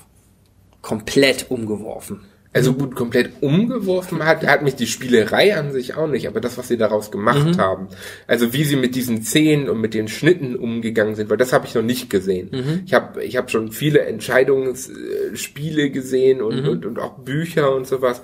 komplett 0.83 1.51
umgeworfen. 1.51 2.25
Also 2.57 2.73
gut, 2.73 2.95
komplett 2.95 3.43
umgeworfen 3.43 4.25
hat, 4.25 4.47
hat 4.47 4.63
mich 4.63 4.75
die 4.77 4.87
Spielerei 4.87 5.55
an 5.55 5.73
sich 5.73 5.95
auch 5.95 6.07
nicht, 6.07 6.27
aber 6.27 6.41
das, 6.41 6.57
was 6.57 6.69
sie 6.69 6.79
daraus 6.79 7.11
gemacht 7.11 7.45
mhm. 7.45 7.59
haben. 7.59 7.89
Also 8.27 8.55
wie 8.55 8.65
sie 8.65 8.77
mit 8.77 8.95
diesen 8.95 9.23
Szenen 9.23 9.69
und 9.69 9.79
mit 9.79 9.93
den 9.93 10.09
Schnitten 10.09 10.57
umgegangen 10.57 11.17
sind, 11.17 11.29
weil 11.29 11.37
das 11.37 11.53
habe 11.53 11.67
ich 11.67 11.75
noch 11.75 11.83
nicht 11.83 12.09
gesehen. 12.09 12.49
Mhm. 12.51 12.83
Ich 12.87 12.95
habe 12.95 13.23
ich 13.23 13.37
hab 13.37 13.51
schon 13.51 13.73
viele 13.73 14.01
Entscheidungsspiele 14.07 15.91
gesehen 15.91 16.41
und, 16.41 16.63
mhm. 16.63 16.69
und, 16.71 16.87
und 16.87 16.99
auch 16.99 17.19
Bücher 17.19 17.77
und 17.77 17.87
sowas. 17.87 18.23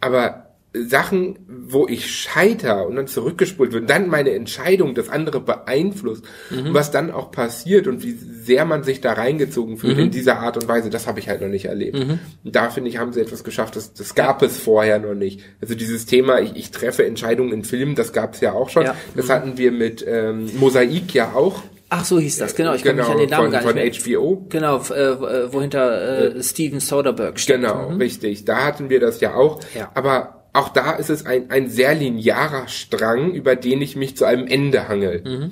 Aber 0.00 0.51
Sachen, 0.74 1.38
wo 1.46 1.86
ich 1.86 2.10
scheiter 2.10 2.86
und 2.86 2.96
dann 2.96 3.06
zurückgespult 3.06 3.72
wird, 3.72 3.90
dann 3.90 4.08
meine 4.08 4.30
Entscheidung 4.30 4.94
das 4.94 5.10
andere 5.10 5.40
beeinflusst, 5.40 6.24
mhm. 6.48 6.72
was 6.72 6.90
dann 6.90 7.10
auch 7.10 7.30
passiert 7.30 7.86
und 7.86 8.02
wie 8.02 8.12
sehr 8.12 8.64
man 8.64 8.82
sich 8.82 9.02
da 9.02 9.12
reingezogen 9.12 9.76
fühlt 9.76 9.98
mhm. 9.98 10.04
in 10.04 10.10
dieser 10.10 10.38
Art 10.38 10.56
und 10.56 10.68
Weise, 10.68 10.88
das 10.88 11.06
habe 11.06 11.20
ich 11.20 11.28
halt 11.28 11.42
noch 11.42 11.48
nicht 11.48 11.66
erlebt. 11.66 11.98
Mhm. 11.98 12.18
Da 12.44 12.70
finde 12.70 12.88
ich, 12.88 12.96
haben 12.96 13.12
sie 13.12 13.20
etwas 13.20 13.44
geschafft, 13.44 13.76
das, 13.76 13.92
das 13.92 14.14
gab 14.14 14.42
es 14.42 14.58
vorher 14.58 14.98
noch 14.98 15.14
nicht. 15.14 15.40
Also 15.60 15.74
dieses 15.74 16.06
Thema, 16.06 16.40
ich, 16.40 16.56
ich 16.56 16.70
treffe 16.70 17.04
Entscheidungen 17.04 17.52
in 17.52 17.64
Filmen, 17.64 17.94
das 17.94 18.14
gab 18.14 18.34
es 18.34 18.40
ja 18.40 18.52
auch 18.52 18.70
schon. 18.70 18.84
Ja. 18.84 18.96
Das 19.14 19.26
mhm. 19.26 19.32
hatten 19.32 19.58
wir 19.58 19.72
mit 19.72 20.02
ähm, 20.08 20.50
Mosaik 20.58 21.12
ja 21.12 21.32
auch. 21.34 21.62
Ach 21.90 22.06
so 22.06 22.18
hieß 22.18 22.38
das, 22.38 22.54
genau. 22.54 22.72
Ich 22.72 22.82
genau, 22.82 23.04
kann 23.04 23.18
mich 23.18 23.22
an 23.22 23.28
den 23.28 23.30
Namen 23.30 23.42
von, 23.44 23.52
gar 23.52 23.74
nicht 23.74 24.00
von 24.02 24.12
mehr. 24.12 24.18
HBO. 24.18 24.46
Genau, 24.48 24.78
äh, 24.78 25.52
wohinter 25.52 26.36
äh, 26.36 26.42
Steven 26.42 26.80
Soderbergh 26.80 27.38
steht. 27.38 27.56
Genau, 27.56 27.90
mhm. 27.90 27.98
richtig. 27.98 28.46
Da 28.46 28.64
hatten 28.64 28.88
wir 28.88 29.00
das 29.00 29.20
ja 29.20 29.34
auch. 29.34 29.60
Ja. 29.74 29.90
Aber 29.92 30.41
auch 30.52 30.68
da 30.68 30.92
ist 30.92 31.10
es 31.10 31.24
ein, 31.24 31.50
ein 31.50 31.68
sehr 31.68 31.94
linearer 31.94 32.68
Strang, 32.68 33.32
über 33.32 33.56
den 33.56 33.80
ich 33.80 33.96
mich 33.96 34.16
zu 34.16 34.24
einem 34.24 34.46
Ende 34.46 34.88
hangel. 34.88 35.22
Mhm. 35.24 35.50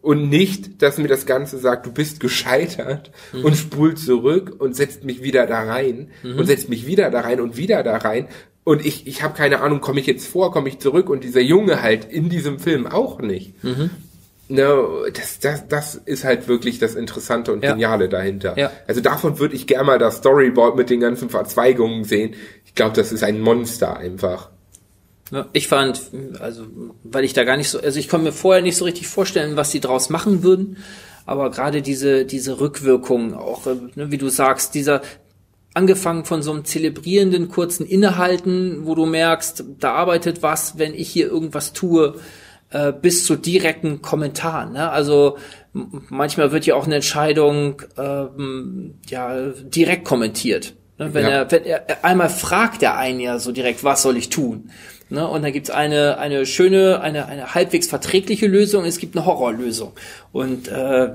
Und 0.00 0.30
nicht, 0.30 0.80
dass 0.80 0.96
mir 0.98 1.08
das 1.08 1.26
Ganze 1.26 1.58
sagt, 1.58 1.84
du 1.84 1.92
bist 1.92 2.20
gescheitert 2.20 3.10
mhm. 3.32 3.44
und 3.44 3.56
spult 3.56 3.98
zurück 3.98 4.54
und 4.58 4.74
setzt 4.74 5.04
mich 5.04 5.22
wieder 5.22 5.46
da 5.46 5.64
rein 5.64 6.10
mhm. 6.22 6.38
und 6.38 6.46
setzt 6.46 6.68
mich 6.68 6.86
wieder 6.86 7.10
da 7.10 7.20
rein 7.20 7.40
und 7.40 7.56
wieder 7.56 7.82
da 7.82 7.96
rein. 7.98 8.28
Und 8.64 8.84
ich, 8.84 9.06
ich 9.06 9.22
habe 9.22 9.34
keine 9.34 9.60
Ahnung, 9.60 9.80
komme 9.80 10.00
ich 10.00 10.06
jetzt 10.06 10.26
vor, 10.26 10.52
komme 10.52 10.68
ich 10.68 10.78
zurück 10.78 11.10
und 11.10 11.24
dieser 11.24 11.40
Junge 11.40 11.82
halt 11.82 12.04
in 12.10 12.28
diesem 12.28 12.58
Film 12.58 12.86
auch 12.86 13.20
nicht. 13.20 13.54
No, 14.48 15.04
das, 15.12 15.38
das, 15.40 15.68
das 15.68 15.94
ist 15.94 16.24
halt 16.24 16.48
wirklich 16.48 16.78
das 16.78 16.94
Interessante 16.94 17.52
und 17.52 17.60
Geniale 17.60 18.04
ja. 18.04 18.10
dahinter. 18.10 18.58
Ja. 18.58 18.72
Also 18.86 19.02
davon 19.02 19.38
würde 19.38 19.54
ich 19.54 19.66
gerne 19.66 19.84
mal 19.84 19.98
das 19.98 20.16
Storyboard 20.16 20.74
mit 20.74 20.88
den 20.88 21.00
ganzen 21.00 21.28
Verzweigungen 21.28 22.04
sehen. 22.04 22.34
Ich 22.64 22.74
glaube, 22.74 22.96
das 22.96 23.12
ist 23.12 23.22
ein 23.22 23.40
Monster 23.40 23.98
einfach. 23.98 24.48
Ja, 25.30 25.46
ich 25.52 25.68
fand, 25.68 26.00
also, 26.40 26.64
weil 27.04 27.24
ich 27.24 27.34
da 27.34 27.44
gar 27.44 27.58
nicht 27.58 27.68
so, 27.68 27.78
also 27.78 27.98
ich 27.98 28.08
konnte 28.08 28.24
mir 28.26 28.32
vorher 28.32 28.62
nicht 28.62 28.76
so 28.76 28.86
richtig 28.86 29.06
vorstellen, 29.06 29.56
was 29.56 29.70
sie 29.70 29.80
draus 29.80 30.08
machen 30.08 30.42
würden. 30.42 30.78
Aber 31.26 31.50
gerade 31.50 31.82
diese, 31.82 32.24
diese 32.24 32.58
Rückwirkung, 32.58 33.34
auch, 33.34 33.66
äh, 33.66 33.74
ne, 33.96 34.10
wie 34.10 34.16
du 34.16 34.30
sagst, 34.30 34.74
dieser, 34.74 35.02
angefangen 35.74 36.24
von 36.24 36.42
so 36.42 36.52
einem 36.52 36.64
zelebrierenden 36.64 37.50
kurzen 37.50 37.84
Innehalten, 37.84 38.86
wo 38.86 38.94
du 38.94 39.04
merkst, 39.04 39.64
da 39.78 39.92
arbeitet 39.92 40.42
was, 40.42 40.78
wenn 40.78 40.94
ich 40.94 41.10
hier 41.10 41.28
irgendwas 41.28 41.74
tue 41.74 42.14
äh, 42.70 42.92
bis 42.92 43.24
zu 43.24 43.36
direkten 43.36 44.02
Kommentaren. 44.02 44.72
Ne? 44.72 44.90
Also 44.90 45.38
manchmal 45.72 46.52
wird 46.52 46.66
ja 46.66 46.74
auch 46.74 46.86
eine 46.86 46.96
Entscheidung 46.96 47.82
ähm, 47.96 48.94
ja 49.08 49.50
direkt 49.62 50.04
kommentiert. 50.04 50.74
Ne? 50.98 51.14
Wenn, 51.14 51.24
ja. 51.24 51.30
er, 51.30 51.50
wenn 51.50 51.64
er 51.64 52.04
einmal 52.04 52.28
fragt 52.28 52.82
er 52.82 52.96
einen 52.96 53.20
ja 53.20 53.38
so 53.38 53.52
direkt, 53.52 53.84
was 53.84 54.02
soll 54.02 54.16
ich 54.16 54.28
tun? 54.28 54.70
Ne? 55.08 55.26
Und 55.26 55.42
dann 55.42 55.52
gibt's 55.52 55.70
eine 55.70 56.18
eine 56.18 56.44
schöne, 56.44 57.00
eine 57.00 57.26
eine 57.26 57.54
halbwegs 57.54 57.86
verträgliche 57.86 58.46
Lösung. 58.46 58.84
Es 58.84 58.98
gibt 58.98 59.16
eine 59.16 59.24
Horrorlösung 59.24 59.92
und 60.32 60.68
äh, 60.68 61.10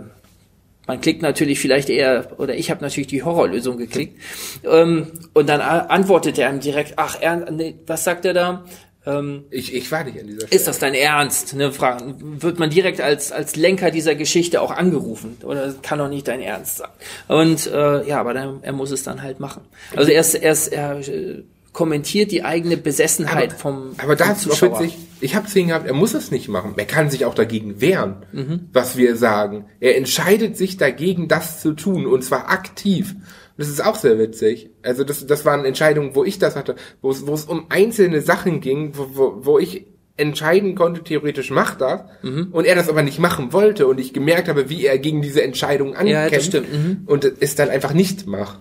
man 0.85 0.99
klickt 0.99 1.21
natürlich 1.21 1.59
vielleicht 1.59 1.89
eher, 1.89 2.27
oder 2.39 2.55
ich 2.55 2.69
habe 2.69 2.81
natürlich 2.81 3.07
die 3.07 3.23
Horrorlösung 3.23 3.77
geklickt. 3.77 4.19
Ähm, 4.65 5.07
und 5.33 5.47
dann 5.47 5.61
antwortet 5.61 6.37
er 6.37 6.49
ihm 6.49 6.59
direkt, 6.59 6.93
ach, 6.97 7.17
er, 7.21 7.49
nee, 7.51 7.75
was 7.87 8.03
sagt 8.03 8.25
er 8.25 8.33
da? 8.33 8.65
Ähm, 9.05 9.45
ich, 9.49 9.73
ich 9.73 9.91
war 9.91 10.03
nicht 10.03 10.19
an 10.19 10.27
dieser 10.27 10.47
Stelle. 10.47 10.55
Ist 10.55 10.67
das 10.67 10.79
dein 10.79 10.93
Ernst? 10.93 11.55
Ne, 11.55 11.71
fragen. 11.71 12.41
Wird 12.41 12.59
man 12.59 12.69
direkt 12.69 13.01
als, 13.01 13.31
als 13.31 13.55
Lenker 13.55 13.91
dieser 13.91 14.15
Geschichte 14.15 14.61
auch 14.61 14.71
angerufen? 14.71 15.37
Oder 15.43 15.73
kann 15.81 15.99
doch 15.99 16.09
nicht 16.09 16.27
dein 16.27 16.41
Ernst 16.41 16.77
sein? 16.77 16.89
Und 17.27 17.67
äh, 17.67 18.07
ja, 18.07 18.19
aber 18.19 18.33
dann, 18.33 18.59
er 18.61 18.73
muss 18.73 18.91
es 18.91 19.03
dann 19.03 19.21
halt 19.21 19.39
machen. 19.39 19.61
Also 19.95 20.11
er, 20.11 20.21
ist, 20.21 20.35
er, 20.35 20.51
ist, 20.51 20.67
er 20.69 20.99
äh, 21.07 21.43
kommentiert 21.73 22.31
die 22.31 22.45
eigene 22.45 22.77
Besessenheit 22.77 23.51
aber, 23.51 23.59
vom 23.59 23.95
Aber 23.97 24.15
da 24.15 24.31
ist 24.31 24.49
auch 24.49 24.61
witzig, 24.61 24.95
ich 25.19 25.35
habe 25.35 25.45
gesehen 25.45 25.69
gehabt, 25.69 25.87
er 25.87 25.93
muss 25.93 26.13
es 26.13 26.31
nicht 26.31 26.47
machen. 26.47 26.73
Er 26.77 26.85
kann 26.85 27.09
sich 27.09 27.25
auch 27.25 27.33
dagegen 27.33 27.81
wehren, 27.81 28.17
mhm. 28.31 28.69
was 28.71 28.95
wir 28.95 29.15
sagen. 29.17 29.65
Er 29.79 29.97
entscheidet 29.97 30.55
sich 30.55 30.77
dagegen, 30.77 31.27
das 31.27 31.61
zu 31.61 31.73
tun, 31.73 32.05
und 32.05 32.23
zwar 32.23 32.49
aktiv. 32.49 33.15
Das 33.57 33.69
ist 33.69 33.85
auch 33.85 33.95
sehr 33.95 34.17
witzig. 34.17 34.69
Also 34.81 35.03
das, 35.03 35.25
das 35.27 35.45
waren 35.45 35.65
Entscheidungen, 35.65 36.15
wo 36.15 36.23
ich 36.23 36.39
das 36.39 36.55
hatte, 36.55 36.75
wo 37.01 37.11
es, 37.11 37.27
wo 37.27 37.33
es 37.33 37.45
um 37.45 37.67
einzelne 37.69 38.21
Sachen 38.21 38.61
ging, 38.61 38.93
wo, 38.97 39.07
wo, 39.13 39.45
wo 39.45 39.59
ich 39.59 39.87
entscheiden 40.15 40.75
konnte, 40.75 41.03
theoretisch 41.03 41.49
macht 41.49 41.81
das, 41.81 42.01
mhm. 42.21 42.49
und 42.51 42.65
er 42.65 42.75
das 42.75 42.89
aber 42.89 43.01
nicht 43.01 43.19
machen 43.19 43.51
wollte 43.51 43.87
und 43.87 43.99
ich 43.99 44.13
gemerkt 44.13 44.47
habe, 44.47 44.69
wie 44.69 44.85
er 44.85 44.99
gegen 44.99 45.21
diese 45.21 45.41
Entscheidung 45.41 45.95
ankämpft 45.95 46.53
ja, 46.53 46.61
mhm. 46.61 47.03
und 47.05 47.25
es 47.39 47.55
dann 47.55 47.69
einfach 47.69 47.93
nicht 47.93 48.27
macht. 48.27 48.59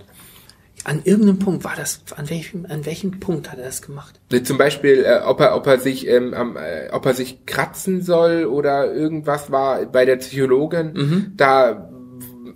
An 0.85 1.03
irgendeinem 1.05 1.39
Punkt 1.39 1.63
war 1.63 1.75
das, 1.77 2.01
an 2.17 2.29
welchem, 2.29 2.67
an 2.67 2.85
welchem 2.87 3.21
Punkt 3.21 3.53
hat 3.53 3.59
er 3.59 3.67
das 3.67 3.83
gemacht? 3.83 4.19
Zum 4.43 4.59
Beispiel, 4.59 5.05
äh, 5.05 5.21
ob 5.25 5.39
er, 5.41 5.55
ob 5.55 5.67
er 5.67 5.79
sich, 5.79 6.09
ähm, 6.09 6.33
äh, 6.33 6.91
ob 6.91 7.07
er 7.07 7.15
sich 7.15 7.47
kratzen 7.47 8.03
soll 8.03 8.47
oder 8.47 8.93
irgendwas 8.93 9.53
war 9.53 9.87
bei 9.87 10.05
der 10.05 10.17
Psychologin, 10.17 10.93
mhm. 10.95 11.33
da 11.37 11.92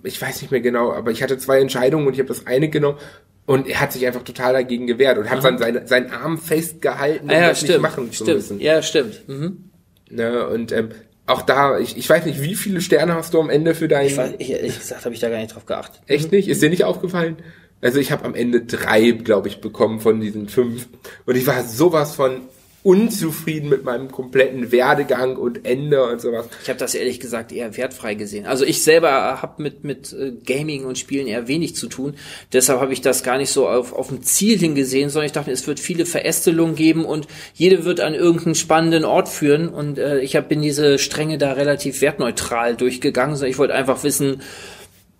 ich 0.03 0.21
weiß 0.21 0.41
nicht 0.41 0.51
mehr 0.51 0.61
genau, 0.61 0.91
aber 0.91 1.11
ich 1.11 1.23
hatte 1.23 1.37
zwei 1.37 1.59
Entscheidungen 1.59 2.07
und 2.07 2.13
ich 2.13 2.19
habe 2.19 2.29
das 2.29 2.47
eine 2.47 2.69
genommen 2.69 2.97
und 3.45 3.67
er 3.67 3.79
hat 3.79 3.93
sich 3.93 4.05
einfach 4.05 4.23
total 4.23 4.53
dagegen 4.53 4.87
gewehrt 4.87 5.17
und 5.17 5.29
hat 5.29 5.43
dann 5.43 5.57
seine, 5.57 5.87
seinen 5.87 6.11
Arm 6.11 6.37
festgehalten, 6.37 7.25
um 7.25 7.29
ah, 7.29 7.33
ja, 7.33 7.47
das 7.49 7.59
stimmt, 7.59 7.71
nicht 7.71 7.81
machen 7.81 8.11
zu 8.11 8.23
stimmt. 8.23 8.37
müssen. 8.37 8.59
Ja, 8.59 8.81
stimmt. 8.81 9.27
Mhm. 9.27 9.69
Ne, 10.09 10.47
und 10.47 10.71
ähm, 10.71 10.89
auch 11.25 11.41
da, 11.41 11.77
ich, 11.79 11.97
ich 11.97 12.09
weiß 12.09 12.25
nicht, 12.25 12.41
wie 12.41 12.55
viele 12.55 12.81
Sterne 12.81 13.15
hast 13.15 13.33
du 13.33 13.39
am 13.41 13.49
Ende 13.49 13.75
für 13.75 13.87
deinen... 13.87 14.07
Ich 14.07 14.17
weiß, 14.17 14.31
ehrlich 14.37 14.79
gesagt 14.79 15.03
habe 15.05 15.13
ich 15.13 15.19
da 15.19 15.29
gar 15.29 15.39
nicht 15.39 15.53
drauf 15.53 15.65
geachtet. 15.65 16.01
Echt 16.07 16.31
nicht? 16.31 16.47
Ist 16.47 16.61
dir 16.61 16.69
nicht 16.69 16.85
aufgefallen? 16.85 17.37
Also 17.81 17.99
ich 17.99 18.11
habe 18.11 18.25
am 18.25 18.33
Ende 18.33 18.61
drei, 18.61 19.11
glaube 19.11 19.49
ich, 19.49 19.61
bekommen 19.61 19.99
von 19.99 20.19
diesen 20.19 20.49
fünf. 20.49 20.87
Und 21.25 21.35
ich 21.35 21.45
war 21.45 21.63
sowas 21.63 22.15
von 22.15 22.41
unzufrieden 22.87 23.67
mit 23.67 23.83
meinem 23.83 24.09
kompletten 24.09 24.71
Werdegang 24.71 25.35
und 25.35 25.65
Ende 25.65 26.05
und 26.05 26.21
sowas. 26.21 26.45
Ich 26.63 26.69
habe 26.69 26.79
das 26.79 26.95
ehrlich 26.95 27.19
gesagt 27.19 27.51
eher 27.51 27.75
wertfrei 27.75 28.13
gesehen. 28.13 28.45
Also 28.45 28.63
ich 28.63 28.81
selber 28.81 29.41
habe 29.41 29.61
mit 29.61 29.83
mit 29.83 30.13
äh, 30.13 30.31
Gaming 30.45 30.85
und 30.85 30.97
Spielen 30.97 31.27
eher 31.27 31.49
wenig 31.49 31.75
zu 31.75 31.89
tun. 31.89 32.13
Deshalb 32.53 32.79
habe 32.79 32.93
ich 32.93 33.01
das 33.01 33.23
gar 33.23 33.37
nicht 33.39 33.49
so 33.49 33.67
auf 33.67 33.91
auf 33.91 34.09
ein 34.09 34.23
Ziel 34.23 34.57
hingesehen, 34.57 35.09
sondern 35.09 35.25
ich 35.25 35.33
dachte, 35.33 35.51
es 35.51 35.67
wird 35.67 35.81
viele 35.81 36.05
Verästelungen 36.05 36.75
geben 36.75 37.03
und 37.03 37.27
jede 37.53 37.83
wird 37.83 37.99
an 37.99 38.13
irgendeinen 38.13 38.55
spannenden 38.55 39.03
Ort 39.03 39.27
führen. 39.27 39.67
Und 39.67 39.99
äh, 39.99 40.21
ich 40.21 40.37
hab, 40.37 40.47
bin 40.47 40.61
diese 40.61 40.97
Stränge 40.97 41.37
da 41.37 41.51
relativ 41.51 41.99
wertneutral 41.99 42.77
durchgegangen. 42.77 43.35
So, 43.35 43.45
ich 43.45 43.57
wollte 43.57 43.73
einfach 43.73 44.05
wissen, 44.05 44.41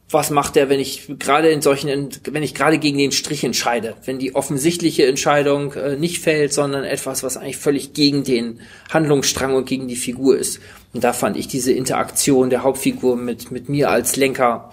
was 0.09 0.29
macht 0.29 0.55
er, 0.55 0.69
wenn 0.69 0.79
ich 0.79 1.07
gerade 1.19 1.49
in 1.49 1.61
solchen, 1.61 2.09
wenn 2.31 2.43
ich 2.43 2.55
gerade 2.55 2.77
gegen 2.77 2.97
den 2.97 3.11
Strich 3.11 3.43
entscheide, 3.43 3.95
wenn 4.05 4.19
die 4.19 4.35
offensichtliche 4.35 5.05
Entscheidung 5.05 5.73
äh, 5.73 5.97
nicht 5.97 6.19
fällt, 6.19 6.53
sondern 6.53 6.85
etwas, 6.85 7.23
was 7.23 7.35
eigentlich 7.35 7.57
völlig 7.57 7.93
gegen 7.93 8.23
den 8.23 8.61
Handlungsstrang 8.89 9.53
und 9.53 9.67
gegen 9.67 9.88
die 9.88 9.97
Figur 9.97 10.38
ist. 10.38 10.61
Und 10.93 11.03
da 11.03 11.11
fand 11.11 11.35
ich 11.35 11.47
diese 11.47 11.73
Interaktion 11.73 12.49
der 12.49 12.63
Hauptfigur 12.63 13.17
mit, 13.17 13.51
mit 13.51 13.67
mir 13.67 13.89
als 13.89 14.15
Lenker 14.15 14.71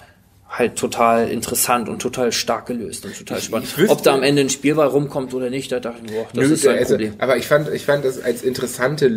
halt 0.56 0.76
total 0.76 1.28
interessant 1.28 1.88
und 1.88 2.00
total 2.00 2.30
stark 2.30 2.66
gelöst 2.66 3.04
und 3.04 3.18
total 3.18 3.40
spannend. 3.40 3.68
Ich, 3.76 3.84
ich 3.84 3.90
Ob 3.90 4.02
da 4.04 4.14
am 4.14 4.22
Ende 4.22 4.42
ein 4.42 4.50
Spielball 4.50 4.86
rumkommt 4.86 5.34
oder 5.34 5.50
nicht, 5.50 5.72
da 5.72 5.80
dachte 5.80 6.02
ich, 6.06 6.12
boah, 6.12 6.26
das 6.32 6.48
Nö, 6.48 6.54
ist 6.54 6.66
ein 6.66 6.78
also, 6.78 6.94
Problem. 6.94 7.14
Aber 7.18 7.36
ich 7.36 7.46
fand, 7.46 7.68
ich 7.72 7.84
fand 7.84 8.04
das 8.04 8.22
als 8.22 8.42
interessante, 8.42 9.10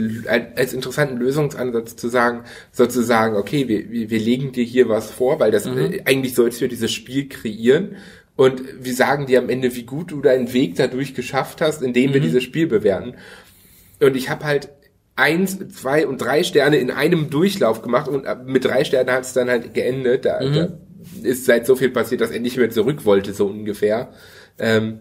als 0.55 0.73
interessanten 0.73 1.18
Lösungsansatz 1.18 1.95
zu 1.95 2.07
sagen, 2.09 2.43
sozusagen, 2.72 3.35
okay, 3.35 3.68
wir, 3.68 4.09
wir 4.09 4.19
legen 4.19 4.51
dir 4.51 4.64
hier 4.64 4.89
was 4.89 5.11
vor, 5.11 5.39
weil 5.39 5.51
das 5.51 5.65
mhm. 5.65 5.77
Äh, 5.77 6.01
eigentlich 6.05 6.34
sollst 6.34 6.59
du 6.59 6.68
dieses 6.68 6.91
Spiel 6.91 7.30
kreieren. 7.30 7.97
Und 8.35 8.61
wir 8.80 8.93
sagen 8.93 9.27
dir 9.27 9.39
am 9.39 9.49
Ende, 9.49 9.76
wie 9.76 9.84
gut 9.84 10.11
du 10.11 10.22
deinen 10.22 10.53
Weg 10.53 10.76
dadurch 10.76 11.14
geschafft 11.14 11.61
hast, 11.61 11.81
indem 11.84 12.14
wir 12.14 12.19
mhm. 12.19 12.26
dieses 12.26 12.43
Spiel 12.43 12.68
bewerten. 12.68 13.15
Und 13.99 14.15
ich 14.15 14.30
habe 14.30 14.45
halt 14.45 14.69
eins, 15.15 15.57
zwei 15.69 16.07
und 16.07 16.19
drei 16.19 16.43
Sterne 16.43 16.77
in 16.77 16.91
einem 16.91 17.30
Durchlauf 17.30 17.81
gemacht 17.81 18.07
und 18.07 18.26
mit 18.45 18.65
drei 18.65 18.84
Sternen 18.84 19.11
hat 19.11 19.23
es 19.23 19.34
dann 19.34 19.49
halt 19.49 19.73
geendet. 19.73 20.26
Da, 20.26 20.43
mhm. 20.43 20.53
da 20.53 20.77
ist 21.24 21.46
seit 21.46 21.66
so 21.66 21.76
viel 21.76 21.90
passiert, 21.90 22.22
dass 22.22 22.32
er 22.32 22.40
nicht 22.40 22.58
mehr 22.58 22.70
zurück 22.70 23.06
wollte, 23.06 23.34
so 23.34 23.48
ungefähr. 23.48 24.10
Ähm, 24.60 25.00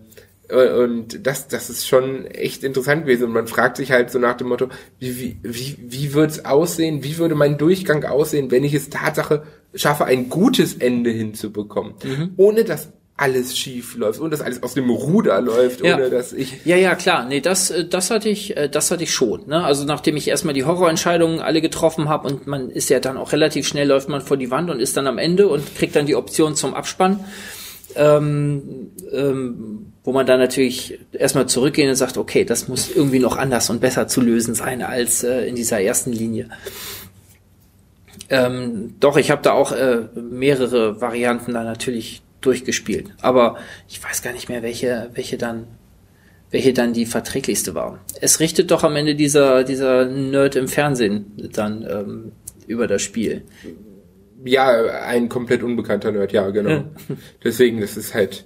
und 0.49 1.27
das, 1.27 1.49
das 1.49 1.71
ist 1.71 1.89
schon 1.89 2.25
echt 2.27 2.63
interessant 2.63 3.03
gewesen. 3.03 3.25
Und 3.25 3.33
man 3.33 3.49
fragt 3.49 3.79
sich 3.79 3.91
halt 3.91 4.11
so 4.11 4.19
nach 4.21 4.37
dem 4.37 4.49
Motto, 4.49 4.69
wie, 5.01 5.19
wie, 5.19 5.37
wie, 5.43 5.77
wie 5.81 6.15
würde 6.15 6.33
es 6.33 6.45
aussehen? 6.45 7.03
Wie 7.03 7.19
würde 7.19 7.35
mein 7.35 7.59
Durchgang 7.59 8.05
aussehen, 8.05 8.51
wenn 8.53 8.63
ich 8.63 8.73
es 8.73 8.89
Tatsache 8.89 9.43
schaffe, 9.75 10.05
ein 10.05 10.29
gutes 10.29 10.75
Ende 10.75 11.11
hinzubekommen? 11.11 11.95
Mhm. 12.05 12.35
Ohne 12.37 12.63
dass 12.63 12.93
alles 13.19 13.57
schief 13.57 13.97
läuft 13.97 14.21
und 14.21 14.31
dass 14.31 14.43
alles 14.43 14.63
aus 14.63 14.75
dem 14.75 14.91
Ruder 14.91 15.41
läuft, 15.41 15.83
Ja. 15.83 15.97
ohne 15.97 16.11
dass 16.11 16.35
ich 16.35 16.65
Ja, 16.67 16.77
ja, 16.77 16.95
klar. 16.95 17.25
Nee, 17.27 17.41
das, 17.41 17.71
äh, 17.71 17.87
das 17.87 18.11
hatte 18.11 18.29
ich, 18.29 18.57
äh, 18.57 18.69
das 18.69 18.91
hatte 18.91 19.05
ich 19.05 19.15
schon. 19.15 19.47
Ne? 19.47 19.65
Also 19.65 19.85
nachdem 19.85 20.17
ich 20.17 20.29
erstmal 20.29 20.53
die 20.53 20.65
Horrorentscheidungen 20.65 21.41
alle 21.41 21.63
getroffen 21.63 22.09
habe 22.11 22.29
und 22.29 22.47
man 22.47 22.69
ist 22.69 22.91
ja 22.91 23.01
dann 23.01 23.17
auch 23.17 23.33
relativ 23.33 23.67
schnell 23.67 23.89
läuft 23.89 24.09
man 24.11 24.21
vor 24.21 24.37
die 24.37 24.51
Wand 24.51 24.69
und 24.69 24.81
ist 24.81 24.97
dann 24.99 25.07
am 25.07 25.17
Ende 25.17 25.49
und 25.49 25.77
kriegt 25.77 25.97
dann 25.97 26.05
die 26.05 26.15
Option 26.15 26.57
zum 26.57 26.75
Abspann. 26.75 27.21
Ähm, 27.95 28.91
ähm, 29.11 29.93
wo 30.05 30.13
man 30.13 30.27
dann 30.27 30.39
natürlich 30.39 30.99
erstmal 31.13 31.47
zurückgehen 31.47 31.89
und 31.89 31.97
sagt, 31.97 32.19
okay, 32.19 32.45
das 32.45 32.69
muss 32.69 32.91
irgendwie 32.95 33.19
noch 33.19 33.37
anders 33.39 33.71
und 33.71 33.81
besser 33.81 34.07
zu 34.07 34.21
lösen 34.21 34.55
sein 34.55 34.83
als 34.83 35.25
äh, 35.25 35.47
in 35.47 35.55
dieser 35.55 35.81
ersten 35.81 36.13
Linie. 36.13 36.51
Ähm, 38.29 38.95
doch, 39.01 39.17
ich 39.17 39.31
habe 39.31 39.43
da 39.43 39.53
auch 39.53 39.73
äh, 39.73 40.01
mehrere 40.15 41.01
Varianten 41.01 41.55
da 41.55 41.65
natürlich 41.65 42.23
durchgespielt. 42.41 43.11
Aber 43.21 43.57
ich 43.89 44.03
weiß 44.03 44.23
gar 44.23 44.33
nicht 44.33 44.49
mehr, 44.49 44.63
welche, 44.63 45.11
welche 45.15 45.37
dann, 45.37 45.67
welche 46.51 46.73
dann 46.73 46.93
die 46.93 47.07
verträglichste 47.07 47.75
war. 47.75 48.01
Es 48.21 48.41
richtet 48.41 48.71
doch 48.71 48.85
am 48.85 48.97
Ende 48.97 49.15
dieser, 49.15 49.65
dieser 49.65 50.07
Nerd 50.07 50.57
im 50.57 50.69
Fernsehen 50.69 51.33
dann 51.53 51.87
ähm, 51.89 52.33
über 52.67 52.87
das 52.87 53.03
Spiel. 53.03 53.43
ja, 54.45 54.69
ein 55.07 55.29
komplett 55.29 55.63
unbekannter 55.63 56.13
Nerd, 56.13 56.33
ja, 56.33 56.51
genau. 56.51 56.85
Deswegen, 57.45 57.81
das 57.81 57.97
ist 57.97 58.15
halt, 58.15 58.45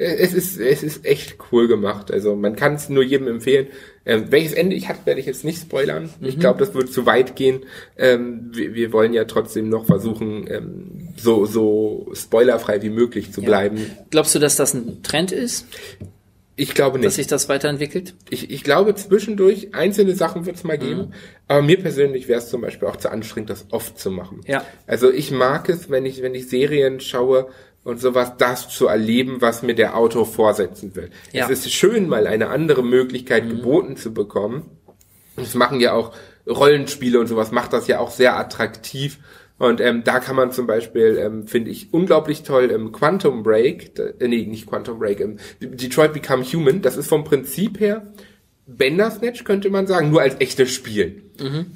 es 0.00 0.32
ist, 0.32 0.58
es 0.58 0.82
ist 0.82 1.04
echt 1.04 1.36
cool 1.52 1.68
gemacht. 1.68 2.10
Also 2.10 2.34
man 2.34 2.56
kann 2.56 2.74
es 2.74 2.88
nur 2.88 3.02
jedem 3.02 3.28
empfehlen. 3.28 3.66
Ähm, 4.06 4.26
welches 4.30 4.54
Ende 4.54 4.74
ich 4.74 4.88
hatte, 4.88 5.04
werde 5.04 5.20
ich 5.20 5.26
jetzt 5.26 5.44
nicht 5.44 5.60
spoilern. 5.60 6.08
Ich 6.20 6.38
glaube, 6.38 6.58
das 6.58 6.72
würde 6.74 6.90
zu 6.90 7.04
weit 7.06 7.36
gehen. 7.36 7.64
Ähm, 7.98 8.50
wir, 8.52 8.74
wir 8.74 8.92
wollen 8.92 9.12
ja 9.12 9.24
trotzdem 9.26 9.68
noch 9.68 9.84
versuchen, 9.84 10.46
ähm, 10.50 11.08
so, 11.16 11.44
so 11.44 12.10
spoilerfrei 12.14 12.80
wie 12.82 12.88
möglich 12.88 13.32
zu 13.32 13.42
bleiben. 13.42 13.78
Glaubst 14.10 14.34
du, 14.34 14.38
dass 14.38 14.56
das 14.56 14.72
ein 14.72 15.02
Trend 15.02 15.32
ist, 15.32 15.66
Ich 16.56 16.74
glaube 16.74 16.98
dass 16.98 17.04
nicht. 17.04 17.14
sich 17.16 17.26
das 17.26 17.48
weiterentwickelt? 17.50 18.14
Ich, 18.30 18.50
ich 18.50 18.64
glaube, 18.64 18.94
zwischendurch 18.94 19.74
einzelne 19.74 20.14
Sachen 20.14 20.46
wird 20.46 20.56
es 20.56 20.64
mal 20.64 20.78
geben. 20.78 21.08
Mhm. 21.08 21.12
Aber 21.46 21.62
mir 21.62 21.78
persönlich 21.78 22.26
wäre 22.26 22.38
es 22.38 22.48
zum 22.48 22.62
Beispiel 22.62 22.88
auch 22.88 22.96
zu 22.96 23.10
anstrengend, 23.10 23.50
das 23.50 23.66
oft 23.70 23.98
zu 23.98 24.10
machen. 24.10 24.40
Ja. 24.46 24.64
Also 24.86 25.10
ich 25.12 25.30
mag 25.30 25.68
es, 25.68 25.90
wenn 25.90 26.06
ich, 26.06 26.22
wenn 26.22 26.34
ich 26.34 26.48
Serien 26.48 27.00
schaue 27.00 27.48
und 27.84 28.00
sowas, 28.00 28.34
das 28.36 28.68
zu 28.68 28.86
erleben, 28.86 29.40
was 29.40 29.62
mir 29.62 29.74
der 29.74 29.96
Autor 29.96 30.26
vorsetzen 30.26 30.94
will. 30.94 31.10
Ja. 31.32 31.46
Mhm. 31.46 31.52
Es 31.52 31.60
ist 31.60 31.72
schön, 31.72 32.08
mal 32.08 32.26
eine 32.26 32.48
andere 32.48 32.82
Möglichkeit 32.82 33.48
geboten 33.48 33.96
zu 33.96 34.12
bekommen. 34.12 34.64
Das 35.36 35.54
machen 35.54 35.80
ja 35.80 35.92
auch 35.92 36.12
Rollenspiele 36.46 37.18
und 37.18 37.26
sowas, 37.26 37.52
macht 37.52 37.72
das 37.72 37.86
ja 37.86 37.98
auch 37.98 38.10
sehr 38.10 38.36
attraktiv. 38.36 39.18
Und 39.58 39.80
ähm, 39.80 40.04
da 40.04 40.20
kann 40.20 40.36
man 40.36 40.52
zum 40.52 40.66
Beispiel, 40.66 41.18
ähm, 41.18 41.46
finde 41.46 41.70
ich, 41.70 41.92
unglaublich 41.92 42.42
toll 42.44 42.70
im 42.70 42.92
Quantum 42.92 43.42
Break, 43.42 43.98
äh, 43.98 44.26
nee, 44.26 44.46
nicht 44.46 44.66
Quantum 44.66 44.98
Break, 44.98 45.20
im 45.20 45.36
Detroit 45.60 46.14
Become 46.14 46.44
Human, 46.44 46.80
das 46.80 46.96
ist 46.96 47.08
vom 47.08 47.24
Prinzip 47.24 47.78
her 47.78 48.10
Bandersnatch, 48.66 49.44
könnte 49.44 49.68
man 49.68 49.86
sagen, 49.86 50.10
nur 50.10 50.22
als 50.22 50.36
echtes 50.40 50.70
Spiel. 50.70 51.24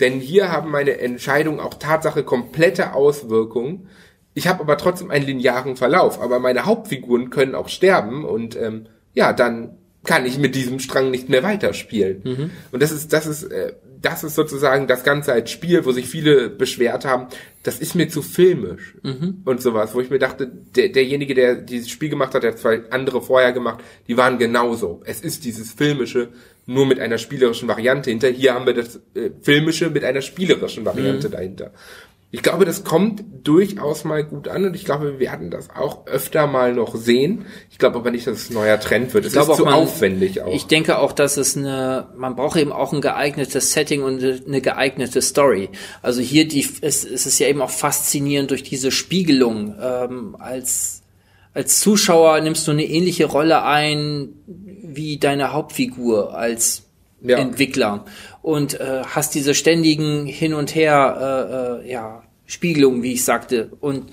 Denn 0.00 0.20
hier 0.20 0.50
haben 0.50 0.70
meine 0.70 0.98
Entscheidungen 0.98 1.60
auch 1.60 1.74
Tatsache 1.74 2.22
komplette 2.22 2.94
Auswirkungen. 2.94 3.88
Ich 4.34 4.48
habe 4.48 4.60
aber 4.60 4.76
trotzdem 4.76 5.10
einen 5.10 5.26
linearen 5.26 5.76
Verlauf, 5.76 6.20
aber 6.20 6.40
meine 6.40 6.66
Hauptfiguren 6.66 7.30
können 7.30 7.54
auch 7.54 7.68
sterben 7.68 8.24
und 8.24 8.56
ähm, 8.56 8.86
ja, 9.14 9.32
dann 9.32 9.78
kann 10.04 10.26
ich 10.26 10.38
mit 10.38 10.54
diesem 10.54 10.80
Strang 10.80 11.10
nicht 11.10 11.28
mehr 11.28 11.42
weiterspielen. 11.42 12.22
Und 12.72 12.82
das 12.82 12.92
ist, 12.92 13.12
das 13.12 13.26
ist, 13.26 13.44
äh, 13.44 13.72
das 14.02 14.22
ist 14.22 14.34
sozusagen 14.34 14.86
das 14.86 15.02
Ganze 15.02 15.32
als 15.32 15.50
Spiel, 15.50 15.86
wo 15.86 15.92
sich 15.92 16.06
viele 16.06 16.50
beschwert 16.50 17.06
haben, 17.06 17.28
das 17.62 17.78
ist 17.78 17.94
mir 17.94 18.08
zu 18.10 18.20
filmisch 18.20 18.96
und 19.46 19.62
sowas, 19.62 19.94
wo 19.94 20.00
ich 20.00 20.10
mir 20.10 20.18
dachte, 20.18 20.46
der, 20.46 20.90
derjenige, 20.90 21.32
der 21.32 21.54
dieses 21.54 21.88
Spiel 21.88 22.10
gemacht 22.10 22.34
hat, 22.34 22.42
der 22.42 22.52
hat 22.52 22.58
zwei 22.58 22.82
andere 22.90 23.22
vorher 23.22 23.52
gemacht, 23.52 23.82
die 24.06 24.18
waren 24.18 24.36
genauso. 24.36 25.00
Es 25.06 25.22
ist 25.22 25.46
dieses 25.46 25.72
filmische, 25.72 26.28
nur 26.66 26.86
mit 26.86 27.00
einer 27.00 27.16
spielerischen 27.16 27.66
Variante 27.66 28.10
hinter. 28.10 28.28
Hier 28.28 28.52
haben 28.52 28.66
wir 28.66 28.74
das 28.74 28.96
äh, 29.14 29.30
filmische 29.40 29.88
mit 29.88 30.04
einer 30.04 30.20
spielerischen 30.20 30.84
Variante 30.84 31.30
dahinter. 31.30 31.72
Ich 32.34 32.42
glaube, 32.42 32.64
das 32.64 32.82
kommt 32.82 33.22
durchaus 33.44 34.02
mal 34.04 34.24
gut 34.24 34.48
an 34.48 34.64
und 34.64 34.74
ich 34.74 34.84
glaube, 34.84 35.12
wir 35.12 35.18
werden 35.20 35.50
das 35.52 35.70
auch 35.70 36.06
öfter 36.06 36.48
mal 36.48 36.74
noch 36.74 36.96
sehen. 36.96 37.44
Ich 37.70 37.78
glaube 37.78 37.96
aber 37.98 38.10
nicht, 38.10 38.26
dass 38.26 38.38
es 38.38 38.50
ein 38.50 38.54
neuer 38.54 38.80
Trend 38.80 39.14
wird. 39.14 39.24
Es 39.24 39.34
ist 39.36 39.44
zu 39.44 39.52
auch, 39.52 39.58
man- 39.64 39.74
aufwendig 39.74 40.42
auch. 40.42 40.52
Ich 40.52 40.66
denke 40.66 40.98
auch, 40.98 41.12
dass 41.12 41.36
es 41.36 41.56
eine, 41.56 42.08
man 42.16 42.34
braucht 42.34 42.58
eben 42.58 42.72
auch 42.72 42.92
ein 42.92 43.00
geeignetes 43.00 43.72
Setting 43.72 44.02
und 44.02 44.20
eine 44.46 44.60
geeignete 44.60 45.22
Story. 45.22 45.68
Also 46.02 46.22
hier 46.22 46.48
die, 46.48 46.68
es, 46.80 47.04
es 47.04 47.24
ist 47.24 47.38
ja 47.38 47.46
eben 47.46 47.62
auch 47.62 47.70
faszinierend 47.70 48.50
durch 48.50 48.64
diese 48.64 48.90
Spiegelung. 48.90 49.76
Ähm, 49.80 50.34
als, 50.40 51.02
als 51.54 51.78
Zuschauer 51.78 52.40
nimmst 52.40 52.66
du 52.66 52.72
eine 52.72 52.84
ähnliche 52.84 53.26
Rolle 53.26 53.62
ein 53.62 54.30
wie 54.46 55.18
deine 55.18 55.52
Hauptfigur 55.52 56.36
als 56.36 56.82
Ja. 57.22 57.38
Entwickler 57.38 58.04
und 58.42 58.74
äh, 58.80 59.02
hast 59.14 59.34
diese 59.34 59.54
ständigen 59.54 60.26
hin 60.26 60.52
und 60.52 60.74
her 60.74 61.80
äh, 61.84 61.86
äh, 61.88 61.90
ja 61.92 62.22
Spiegelungen, 62.46 63.02
wie 63.02 63.12
ich 63.12 63.24
sagte 63.24 63.70
und 63.80 64.10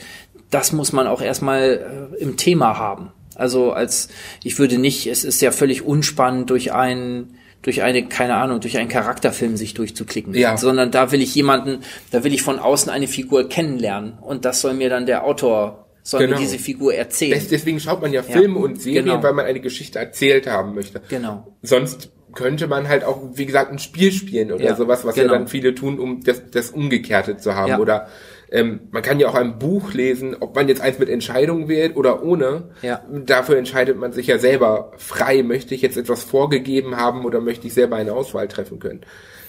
das 0.49 0.71
muss 0.73 0.91
man 0.93 1.07
auch 1.07 1.21
erstmal 1.21 2.09
äh, 2.19 2.21
im 2.21 2.37
Thema 2.37 2.77
haben. 2.77 3.11
Also 3.35 3.71
als 3.71 4.09
ich 4.43 4.59
würde 4.59 4.77
nicht, 4.77 5.07
es 5.07 5.23
ist 5.23 5.41
ja 5.41 5.51
völlig 5.51 5.83
unspannend 5.83 6.49
durch 6.49 6.73
einen 6.73 7.35
durch 7.61 7.83
eine 7.83 8.07
keine 8.07 8.35
Ahnung 8.35 8.59
durch 8.59 8.77
einen 8.77 8.89
Charakterfilm 8.89 9.55
sich 9.55 9.73
durchzuklicken, 9.75 10.33
Ja. 10.33 10.57
sondern 10.57 10.89
da 10.91 11.11
will 11.11 11.21
ich 11.21 11.33
jemanden, 11.35 11.79
da 12.11 12.23
will 12.23 12.33
ich 12.33 12.41
von 12.41 12.57
außen 12.59 12.91
eine 12.91 13.07
Figur 13.07 13.47
kennenlernen 13.49 14.13
und 14.19 14.45
das 14.45 14.61
soll 14.61 14.73
mir 14.73 14.89
dann 14.89 15.05
der 15.05 15.23
Autor 15.25 15.87
soll 16.03 16.21
Genau. 16.21 16.33
mir 16.33 16.41
diese 16.41 16.57
Figur 16.57 16.95
erzählen. 16.95 17.33
Des- 17.39 17.49
Deswegen 17.49 17.79
schaut 17.79 18.01
man 18.01 18.11
ja 18.11 18.23
Filme 18.23 18.57
und 18.57 18.81
Serien, 18.81 19.05
genau. 19.05 19.21
weil 19.21 19.33
man 19.33 19.45
eine 19.45 19.59
Geschichte 19.59 19.99
erzählt 19.99 20.47
haben 20.47 20.73
möchte. 20.73 20.99
Genau. 21.09 21.55
Sonst 21.61 22.09
könnte 22.33 22.67
man 22.67 22.87
halt 22.87 23.03
auch, 23.03 23.21
wie 23.33 23.45
gesagt, 23.45 23.71
ein 23.71 23.79
Spiel 23.79 24.11
spielen 24.11 24.51
oder 24.51 24.63
Ja, 24.63 24.75
sowas, 24.75 25.05
was 25.05 25.15
genau. 25.15 25.33
ja 25.33 25.39
dann 25.39 25.47
viele 25.47 25.75
tun, 25.75 25.99
um 25.99 26.23
das, 26.23 26.41
das 26.51 26.71
Umgekehrte 26.71 27.37
zu 27.37 27.55
haben. 27.55 27.69
Ja. 27.69 27.79
Oder 27.79 28.07
ähm, 28.51 28.81
man 28.91 29.01
kann 29.01 29.19
ja 29.19 29.29
auch 29.29 29.35
ein 29.35 29.59
Buch 29.59 29.93
lesen, 29.93 30.35
ob 30.39 30.55
man 30.55 30.67
jetzt 30.67 30.81
eins 30.81 30.99
mit 30.99 31.09
Entscheidung 31.09 31.67
wählt 31.69 31.95
oder 31.95 32.23
ohne. 32.23 32.71
Ja. 32.81 33.01
Dafür 33.25 33.57
entscheidet 33.57 33.97
man 33.97 34.11
sich 34.11 34.27
ja 34.27 34.37
selber 34.39 34.91
frei. 34.97 35.41
Möchte 35.43 35.73
ich 35.75 35.81
jetzt 35.81 35.97
etwas 35.97 36.23
vorgegeben 36.23 36.97
haben 36.97 37.23
oder 37.25 37.39
möchte 37.41 37.67
ich 37.67 37.73
selber 37.73 37.95
eine 37.95 38.13
Auswahl 38.13 38.47
treffen 38.47 38.79
können? 38.79 39.01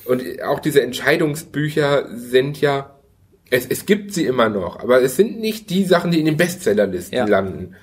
Und 0.04 0.22
auch 0.42 0.60
diese 0.60 0.82
Entscheidungsbücher 0.82 2.09
sind 2.14 2.60
ja, 2.60 2.98
es, 3.50 3.66
es 3.66 3.86
gibt 3.86 4.12
sie 4.12 4.24
immer 4.26 4.48
noch, 4.48 4.80
aber 4.80 5.02
es 5.02 5.16
sind 5.16 5.38
nicht 5.40 5.70
die 5.70 5.84
Sachen, 5.84 6.10
die 6.10 6.18
in 6.20 6.26
den 6.26 6.36
Bestsellerlisten 6.36 7.16
Ja. 7.18 7.26
landen. 7.26 7.74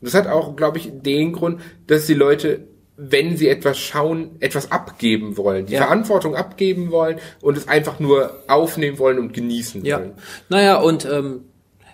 Und 0.00 0.06
das 0.06 0.14
hat 0.14 0.26
auch, 0.28 0.56
glaube 0.56 0.78
ich, 0.78 0.90
den 0.92 1.32
Grund, 1.32 1.60
dass 1.86 2.06
die 2.06 2.14
Leute, 2.14 2.60
wenn 3.00 3.36
sie 3.36 3.48
etwas 3.48 3.78
schauen, 3.78 4.32
etwas 4.40 4.72
abgeben 4.72 5.36
wollen, 5.36 5.66
die 5.66 5.74
Ja. 5.74 5.82
Verantwortung 5.82 6.34
abgeben 6.34 6.90
wollen 6.90 7.20
und 7.40 7.56
es 7.56 7.68
einfach 7.68 8.00
nur 8.00 8.42
aufnehmen 8.48 8.98
wollen 8.98 9.18
und 9.20 9.32
genießen 9.32 9.84
Ja. 9.84 9.98
wollen. 10.00 10.12
Naja, 10.48 10.76
und 10.78 11.04
ähm, 11.04 11.44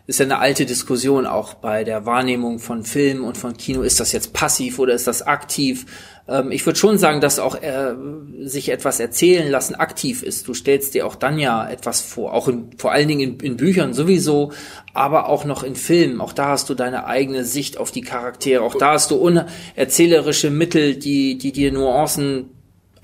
ist 0.06 0.18
ja 0.20 0.24
eine 0.26 0.38
alte 0.38 0.66
Diskussion 0.66 1.26
auch 1.26 1.54
bei 1.54 1.84
der 1.84 2.04
Wahrnehmung 2.06 2.58
von 2.58 2.84
Film 2.84 3.24
und 3.24 3.36
von 3.38 3.56
Kino. 3.56 3.82
Ist 3.82 4.00
das 4.00 4.12
jetzt 4.12 4.32
passiv 4.32 4.78
oder 4.78 4.94
ist 4.94 5.06
das 5.06 5.22
aktiv? 5.22 5.86
Ähm, 6.26 6.50
ich 6.50 6.64
würde 6.64 6.78
schon 6.78 6.98
sagen, 6.98 7.20
dass 7.20 7.38
auch 7.38 7.54
äh, 7.60 7.94
sich 8.40 8.70
etwas 8.70 9.00
erzählen 9.00 9.50
lassen 9.50 9.74
aktiv 9.74 10.22
ist. 10.22 10.48
Du 10.48 10.54
stellst 10.54 10.94
dir 10.94 11.06
auch 11.06 11.16
dann 11.16 11.38
ja 11.38 11.68
etwas 11.68 12.00
vor, 12.00 12.32
auch 12.32 12.48
in, 12.48 12.70
vor 12.78 12.92
allen 12.92 13.08
Dingen 13.08 13.20
in, 13.20 13.40
in 13.40 13.56
Büchern 13.56 13.94
sowieso, 13.94 14.52
aber 14.94 15.28
auch 15.28 15.44
noch 15.44 15.62
in 15.62 15.76
Filmen. 15.76 16.20
Auch 16.20 16.32
da 16.32 16.48
hast 16.48 16.70
du 16.70 16.74
deine 16.74 17.06
eigene 17.06 17.44
Sicht 17.44 17.78
auf 17.78 17.90
die 17.90 18.02
Charaktere. 18.02 18.62
Auch 18.62 18.74
da 18.74 18.92
hast 18.92 19.10
du 19.10 19.16
unerzählerische 19.16 20.50
Mittel, 20.50 20.96
die, 20.96 21.36
die 21.36 21.52
dir 21.52 21.72
Nuancen 21.72 22.50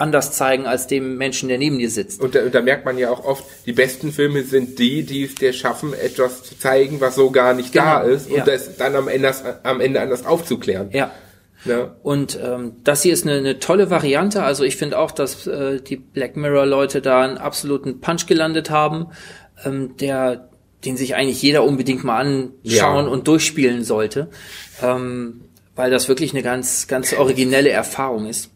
anders 0.01 0.33
zeigen 0.33 0.67
als 0.67 0.87
dem 0.87 1.19
Menschen, 1.19 1.49
der 1.51 1.59
neben 1.59 1.79
dir 1.79 1.91
sitzt. 1.91 2.23
Und 2.23 2.35
da, 2.35 2.43
und 2.43 2.55
da 2.55 2.63
merkt 2.63 2.87
man 2.87 2.97
ja 2.97 3.11
auch 3.11 3.25
oft, 3.25 3.45
die 3.67 3.73
besten 3.73 4.13
Filme 4.13 4.43
sind 4.45 4.79
die, 4.79 5.03
die 5.03 5.25
es 5.25 5.35
dir 5.35 5.53
schaffen, 5.53 5.93
etwas 5.93 6.43
zu 6.43 6.59
zeigen, 6.59 7.01
was 7.03 7.17
so 7.17 7.31
gar 7.31 7.53
nicht 7.53 7.77
da 7.77 8.01
Genau, 8.01 8.15
ist 8.15 8.31
ja. 8.31 8.39
und 8.39 8.49
das 8.49 8.79
dann 8.79 8.97
am 8.97 9.09
Ende, 9.09 9.35
am 9.63 9.81
Ende 9.81 10.01
anders 10.01 10.25
aufzuklären. 10.25 10.89
Ja. 10.93 11.13
Ne? 11.65 11.95
Und 12.03 12.39
ähm, 12.43 12.77
das 12.85 13.03
hier 13.03 13.13
ist 13.13 13.27
eine, 13.27 13.37
eine 13.37 13.59
tolle 13.59 13.91
Variante. 13.91 14.43
Also 14.43 14.65
ich 14.65 14.77
finde 14.77 14.99
auch, 14.99 15.11
dass 15.11 15.47
äh, 15.47 15.81
die 15.81 15.97
Black 15.97 16.37
Mirror 16.37 16.67
Leute 16.67 17.03
da 17.03 17.23
einen 17.23 17.39
absoluten 17.39 18.01
Punch 18.01 18.27
gelandet 18.27 18.71
haben, 18.71 19.09
ähm, 19.65 19.97
der 19.99 20.49
den 20.85 20.97
sich 20.97 21.15
eigentlich 21.15 21.43
jeder 21.43 21.63
unbedingt 21.65 22.05
mal 22.05 22.21
anschauen 22.21 23.05
Ja. 23.05 23.13
und 23.13 23.29
durchspielen 23.29 23.85
sollte, 23.85 24.31
ähm, 24.81 25.43
weil 25.77 25.91
das 25.91 26.09
wirklich 26.09 26.33
eine 26.33 26.43
ganz 26.43 26.87
ganz 26.89 27.13
originelle 27.13 27.69
Erfahrung 27.69 28.27
ist. 28.27 28.51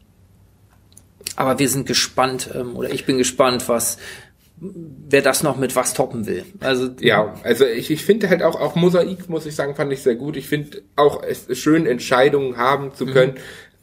Aber 1.37 1.59
wir 1.59 1.69
sind 1.69 1.87
gespannt 1.87 2.49
ähm, 2.55 2.77
oder 2.77 2.91
ich 2.91 3.05
bin 3.05 3.19
gespannt, 3.19 3.69
was 3.69 3.99
wer 4.57 5.23
das 5.23 5.43
noch 5.43 5.57
mit 5.57 5.75
was 5.77 5.95
toppen 5.95 6.27
will. 6.27 6.45
Also 6.61 6.91
Ja, 7.01 7.35
also 7.43 7.65
ich, 7.67 7.91
ich 7.91 8.05
finde 8.05 8.29
halt 8.29 8.43
auch, 8.43 8.61
auch 8.61 8.77
Mosaik, 8.77 9.29
muss 9.29 9.47
ich 9.47 9.55
sagen, 9.55 9.75
fand 9.75 9.93
ich 9.93 10.03
sehr 10.03 10.15
gut. 10.15 10.37
Ich 10.37 10.49
finde 10.49 10.83
auch 10.97 11.23
es 11.23 11.47
schön, 11.59 11.87
Entscheidungen 11.87 12.57
haben 12.57 12.95
zu 12.95 13.07
können. 13.07 13.35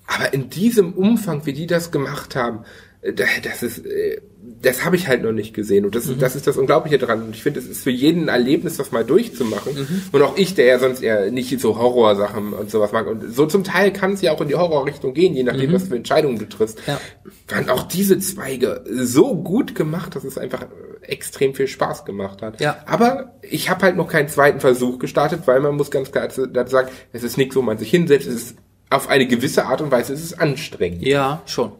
Aber 0.07 0.33
in 0.33 0.49
diesem 0.49 0.93
Umfang, 0.93 1.45
wie 1.45 1.53
die 1.53 1.67
das 1.67 1.91
gemacht 1.91 2.35
haben, 2.35 2.65
das 3.01 3.63
ist, 3.63 3.85
äh, 3.85 4.21
das 4.61 4.85
habe 4.85 4.95
ich 4.95 5.07
halt 5.07 5.23
noch 5.23 5.31
nicht 5.31 5.55
gesehen 5.55 5.85
und 5.85 5.95
das, 5.95 6.05
mhm. 6.05 6.19
das 6.19 6.35
ist 6.35 6.45
das 6.45 6.57
Unglaubliche 6.57 6.99
dran 6.99 7.23
und 7.23 7.35
ich 7.35 7.41
finde, 7.41 7.59
es 7.59 7.67
ist 7.67 7.83
für 7.83 7.89
jeden 7.89 8.23
ein 8.23 8.27
Erlebnis, 8.27 8.77
das 8.77 8.91
mal 8.91 9.03
durchzumachen 9.03 9.73
mhm. 9.73 10.03
und 10.11 10.21
auch 10.21 10.37
ich, 10.37 10.53
der 10.53 10.65
ja 10.65 10.77
sonst 10.77 11.01
eher 11.01 11.31
nicht 11.31 11.59
so 11.59 11.79
Horrorsachen 11.79 12.53
und 12.53 12.69
sowas 12.69 12.91
mag 12.91 13.07
und 13.07 13.33
so 13.33 13.47
zum 13.47 13.63
Teil 13.63 13.91
kann 13.91 14.13
es 14.13 14.21
ja 14.21 14.31
auch 14.31 14.41
in 14.41 14.49
die 14.49 14.55
Horrorrichtung 14.55 15.15
gehen, 15.15 15.33
je 15.33 15.43
nachdem, 15.43 15.71
mhm. 15.71 15.75
was 15.75 15.87
für 15.87 15.95
Entscheidungen 15.95 16.37
du 16.37 16.47
triffst, 16.47 16.79
ja. 16.85 16.99
waren 17.47 17.69
auch 17.69 17.83
diese 17.83 18.19
Zweige 18.19 18.83
so 18.87 19.35
gut 19.35 19.73
gemacht, 19.73 20.15
dass 20.15 20.23
es 20.23 20.37
einfach 20.37 20.67
extrem 21.01 21.55
viel 21.55 21.67
Spaß 21.67 22.05
gemacht 22.05 22.43
hat. 22.43 22.61
Ja. 22.61 22.77
Aber 22.85 23.33
ich 23.41 23.71
habe 23.71 23.81
halt 23.81 23.95
noch 23.95 24.07
keinen 24.07 24.29
zweiten 24.29 24.59
Versuch 24.59 24.99
gestartet, 24.99 25.41
weil 25.45 25.59
man 25.59 25.75
muss 25.75 25.89
ganz 25.89 26.11
klar 26.11 26.27
dazu 26.27 26.71
sagen, 26.71 26.89
es 27.13 27.23
ist 27.23 27.37
nichts, 27.37 27.55
wo 27.55 27.63
man 27.63 27.79
sich 27.79 27.89
hinsetzt, 27.89 28.27
es 28.27 28.35
ist 28.35 28.57
auf 28.91 29.09
eine 29.09 29.25
gewisse 29.25 29.65
Art 29.65 29.81
und 29.81 29.89
Weise 29.89 30.13
ist 30.13 30.23
es 30.23 30.37
anstrengend. 30.37 31.01
Ja, 31.01 31.41
schon. 31.45 31.71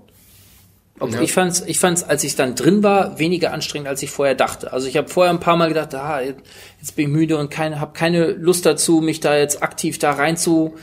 Okay, 1.02 1.15
ja. 1.15 1.22
Ich 1.22 1.34
fand's, 1.34 1.64
ich 1.65 1.80
fand's, 1.80 2.03
als 2.03 2.23
ich 2.23 2.36
dann 2.36 2.56
drin 2.56 2.84
war, 2.84 3.18
weniger 3.18 3.53
anstrengend, 3.53 3.88
als 3.88 4.03
ich 4.03 4.11
vorher 4.11 4.36
dachte. 4.36 4.72
Also 4.72 4.88
ich 4.88 4.98
habe 4.98 5.10
vorher 5.10 5.34
ein 5.34 5.40
paar 5.40 5.57
Mal 5.57 5.68
gedacht, 5.68 5.95
ah, 5.95 6.22
jetzt 6.22 6.95
bin 6.95 7.07
ich 7.07 7.11
müde 7.11 7.38
und 7.38 7.49
keine, 7.49 7.80
habe 7.80 7.94
keine 7.94 8.32
Lust 8.32 8.65
dazu, 8.65 9.02
mich 9.02 9.19
da 9.19 9.36
jetzt 9.36 9.64
aktiv 9.64 9.98
da 9.98 10.11
rein 10.11 10.38
zu 10.38 10.76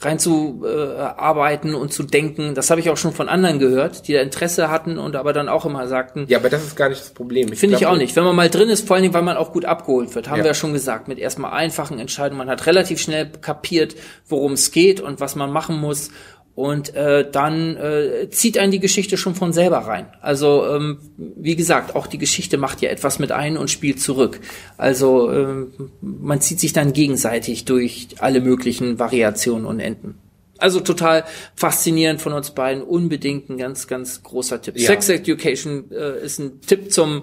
rein 0.00 0.18
zu 0.18 0.64
äh, 0.64 0.68
arbeiten 0.68 1.74
und 1.74 1.92
zu 1.92 2.04
denken. 2.04 2.54
Das 2.54 2.70
habe 2.70 2.80
ich 2.80 2.88
auch 2.88 2.96
schon 2.96 3.12
von 3.12 3.28
anderen 3.28 3.58
gehört, 3.58 4.06
die 4.06 4.12
da 4.12 4.20
Interesse 4.20 4.70
hatten 4.70 4.96
und 4.96 5.16
aber 5.16 5.32
dann 5.32 5.48
auch 5.48 5.66
immer 5.66 5.88
sagten. 5.88 6.26
Ja, 6.28 6.38
aber 6.38 6.50
das 6.50 6.64
ist 6.64 6.76
gar 6.76 6.88
nicht 6.88 7.00
das 7.00 7.10
Problem. 7.10 7.48
Finde 7.54 7.76
ich 7.76 7.86
auch 7.86 7.96
nicht. 7.96 8.14
Wenn 8.14 8.22
man 8.22 8.36
mal 8.36 8.48
drin 8.48 8.68
ist, 8.68 8.86
vor 8.86 8.94
allen 8.94 9.02
Dingen, 9.02 9.14
weil 9.14 9.22
man 9.22 9.36
auch 9.36 9.52
gut 9.52 9.64
abgeholt 9.64 10.14
wird, 10.14 10.28
haben 10.28 10.38
ja. 10.38 10.44
wir 10.44 10.50
ja 10.50 10.54
schon 10.54 10.72
gesagt, 10.72 11.08
mit 11.08 11.18
erstmal 11.18 11.52
einfachen 11.52 11.98
Entscheidungen. 11.98 12.38
Man 12.38 12.48
hat 12.48 12.66
relativ 12.66 13.00
schnell 13.00 13.28
kapiert, 13.40 13.96
worum 14.28 14.52
es 14.52 14.70
geht 14.70 15.00
und 15.00 15.18
was 15.20 15.34
man 15.34 15.50
machen 15.50 15.80
muss. 15.80 16.10
Und 16.58 16.92
äh, 16.96 17.24
dann 17.30 17.76
äh, 17.76 18.30
zieht 18.30 18.58
einen 18.58 18.72
die 18.72 18.80
Geschichte 18.80 19.16
schon 19.16 19.36
von 19.36 19.52
selber 19.52 19.78
rein. 19.78 20.06
Also 20.20 20.66
ähm, 20.66 20.98
wie 21.16 21.54
gesagt, 21.54 21.94
auch 21.94 22.08
die 22.08 22.18
Geschichte 22.18 22.58
macht 22.58 22.82
ja 22.82 22.90
etwas 22.90 23.20
mit 23.20 23.30
ein 23.30 23.56
und 23.56 23.70
spielt 23.70 24.00
zurück. 24.00 24.40
Also 24.76 25.30
ähm, 25.30 25.70
man 26.00 26.40
zieht 26.40 26.58
sich 26.58 26.72
dann 26.72 26.92
gegenseitig 26.92 27.64
durch 27.64 28.08
alle 28.18 28.40
möglichen 28.40 28.98
Variationen 28.98 29.66
und 29.66 29.78
Enden. 29.78 30.18
Also 30.58 30.80
total 30.80 31.22
faszinierend 31.54 32.20
von 32.20 32.32
uns 32.32 32.50
beiden. 32.50 32.82
Unbedingt 32.82 33.48
ein 33.50 33.56
ganz, 33.56 33.86
ganz 33.86 34.24
großer 34.24 34.60
Tipp. 34.60 34.76
Ja. 34.76 34.88
Sex 34.88 35.08
Education 35.10 35.92
äh, 35.92 36.24
ist 36.24 36.40
ein 36.40 36.60
Tipp 36.62 36.92
zum 36.92 37.22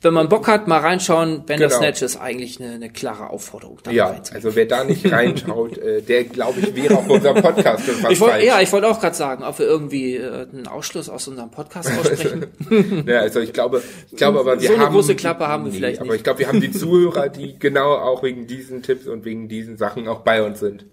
wenn 0.00 0.14
man 0.14 0.28
Bock 0.28 0.46
hat, 0.46 0.68
mal 0.68 0.78
reinschauen, 0.78 1.44
Bandersnatch 1.44 1.98
genau. 1.98 2.06
ist 2.06 2.16
eigentlich 2.16 2.60
eine, 2.60 2.74
eine 2.74 2.90
klare 2.90 3.30
Aufforderung. 3.30 3.78
Ja, 3.90 4.20
also 4.32 4.54
wer 4.54 4.66
da 4.66 4.84
nicht 4.84 5.10
reinschaut, 5.12 5.76
äh, 5.78 6.02
der 6.02 6.24
glaube 6.24 6.60
ich 6.60 6.74
wäre 6.76 6.98
auf 6.98 7.08
unserem 7.08 7.42
Podcast 7.42 7.84
ich 8.08 8.20
wollt, 8.20 8.42
Ja, 8.44 8.60
ich 8.60 8.70
wollte 8.72 8.86
auch 8.88 9.00
gerade 9.00 9.16
sagen, 9.16 9.42
ob 9.42 9.58
wir 9.58 9.66
irgendwie 9.66 10.16
äh, 10.16 10.46
einen 10.52 10.68
Ausschluss 10.68 11.08
aus 11.08 11.26
unserem 11.26 11.50
Podcast 11.50 11.90
aussprechen. 11.98 12.46
ja, 13.06 13.20
also 13.20 13.40
ich 13.40 13.52
glaube, 13.52 13.82
ich 14.10 14.16
glaube 14.16 14.38
aber 14.38 14.60
wir 14.60 14.68
so 14.68 14.74
haben... 14.74 14.80
So 14.80 14.86
eine 14.86 14.94
große 14.94 15.16
Klappe 15.16 15.48
haben 15.48 15.64
wir 15.64 15.72
nee, 15.72 15.78
vielleicht 15.78 16.00
nicht. 16.00 16.08
Aber 16.08 16.14
ich 16.14 16.22
glaube, 16.22 16.38
wir 16.38 16.48
haben 16.48 16.60
die 16.60 16.70
Zuhörer, 16.70 17.28
die 17.28 17.58
genau 17.58 17.94
auch 17.94 18.22
wegen 18.22 18.46
diesen 18.46 18.82
Tipps 18.82 19.08
und 19.08 19.24
wegen 19.24 19.48
diesen 19.48 19.76
Sachen 19.76 20.06
auch 20.06 20.20
bei 20.20 20.42
uns 20.42 20.60
sind 20.60 20.86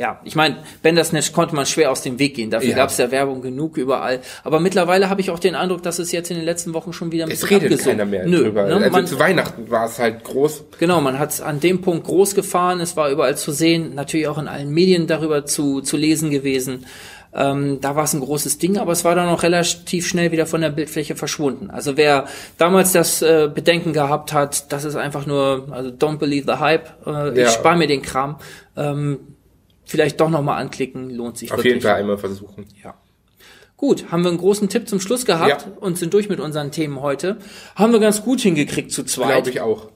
ja, 0.00 0.18
ich 0.24 0.34
meine, 0.34 0.56
Bandersnatch 0.82 1.34
konnte 1.34 1.54
man 1.54 1.66
schwer 1.66 1.90
aus 1.90 2.00
dem 2.00 2.18
Weg 2.18 2.34
gehen. 2.34 2.50
Dafür 2.50 2.70
ja. 2.70 2.76
gab 2.76 2.88
es 2.88 2.96
ja 2.96 3.10
Werbung 3.10 3.42
genug 3.42 3.76
überall. 3.76 4.20
Aber 4.44 4.58
mittlerweile 4.58 5.10
habe 5.10 5.20
ich 5.20 5.30
auch 5.30 5.38
den 5.38 5.54
Eindruck, 5.54 5.82
dass 5.82 5.98
es 5.98 6.10
jetzt 6.10 6.30
in 6.30 6.38
den 6.38 6.46
letzten 6.46 6.72
Wochen 6.72 6.94
schon 6.94 7.12
wieder 7.12 7.26
ein 7.26 7.30
es 7.30 7.42
bisschen 7.42 7.58
redet 7.58 7.72
abgesunken. 7.72 7.98
keiner 7.98 8.10
mehr 8.10 8.26
Nö, 8.26 8.44
drüber. 8.44 8.64
Ne? 8.64 8.76
Also 8.76 8.90
man, 8.90 9.06
zu 9.06 9.18
Weihnachten 9.18 9.70
war 9.70 9.84
es 9.84 9.98
halt 9.98 10.24
groß. 10.24 10.64
Genau, 10.78 11.02
man 11.02 11.18
hat 11.18 11.32
es 11.32 11.42
an 11.42 11.60
dem 11.60 11.82
Punkt 11.82 12.06
groß 12.06 12.34
gefahren. 12.34 12.80
Es 12.80 12.96
war 12.96 13.10
überall 13.10 13.36
zu 13.36 13.52
sehen, 13.52 13.94
natürlich 13.94 14.26
auch 14.26 14.38
in 14.38 14.48
allen 14.48 14.70
Medien 14.70 15.06
darüber 15.06 15.44
zu, 15.44 15.82
zu 15.82 15.98
lesen 15.98 16.30
gewesen. 16.30 16.86
Ähm, 17.34 17.82
da 17.82 17.94
war 17.94 18.04
es 18.04 18.14
ein 18.14 18.20
großes 18.20 18.56
Ding, 18.56 18.78
aber 18.78 18.92
es 18.92 19.04
war 19.04 19.14
dann 19.14 19.28
auch 19.28 19.42
relativ 19.42 20.08
schnell 20.08 20.32
wieder 20.32 20.46
von 20.46 20.62
der 20.62 20.70
Bildfläche 20.70 21.14
verschwunden. 21.14 21.68
Also 21.68 21.98
wer 21.98 22.24
damals 22.56 22.92
das 22.92 23.20
äh, 23.20 23.50
Bedenken 23.54 23.92
gehabt 23.92 24.32
hat, 24.32 24.72
das 24.72 24.86
ist 24.86 24.96
einfach 24.96 25.26
nur, 25.26 25.68
also 25.70 25.90
don't 25.90 26.16
believe 26.16 26.50
the 26.50 26.58
hype, 26.58 26.88
äh, 27.06 27.38
ja. 27.38 27.46
ich 27.46 27.50
spare 27.50 27.76
mir 27.76 27.86
den 27.86 28.00
Kram. 28.00 28.36
Ähm, 28.78 29.18
vielleicht 29.90 30.20
doch 30.20 30.30
nochmal 30.30 30.60
anklicken, 30.60 31.10
lohnt 31.10 31.36
sich 31.36 31.50
Auf 31.50 31.58
wirklich. 31.58 31.74
jeden 31.74 31.82
Fall 31.82 31.96
einmal 31.96 32.16
versuchen. 32.16 32.64
Ja. 32.82 32.94
Gut, 33.76 34.12
haben 34.12 34.22
wir 34.22 34.28
einen 34.28 34.38
großen 34.38 34.68
Tipp 34.68 34.88
zum 34.88 35.00
Schluss 35.00 35.24
gehabt 35.24 35.66
ja. 35.66 35.72
und 35.80 35.98
sind 35.98 36.14
durch 36.14 36.28
mit 36.28 36.38
unseren 36.38 36.70
Themen 36.70 37.00
heute. 37.00 37.38
Haben 37.74 37.92
wir 37.92 37.98
ganz 37.98 38.22
gut 38.22 38.40
hingekriegt 38.40 38.92
zu 38.92 39.04
zweit. 39.04 39.44
Glaube 39.44 39.50
ich 39.50 39.60
auch. 39.60 39.90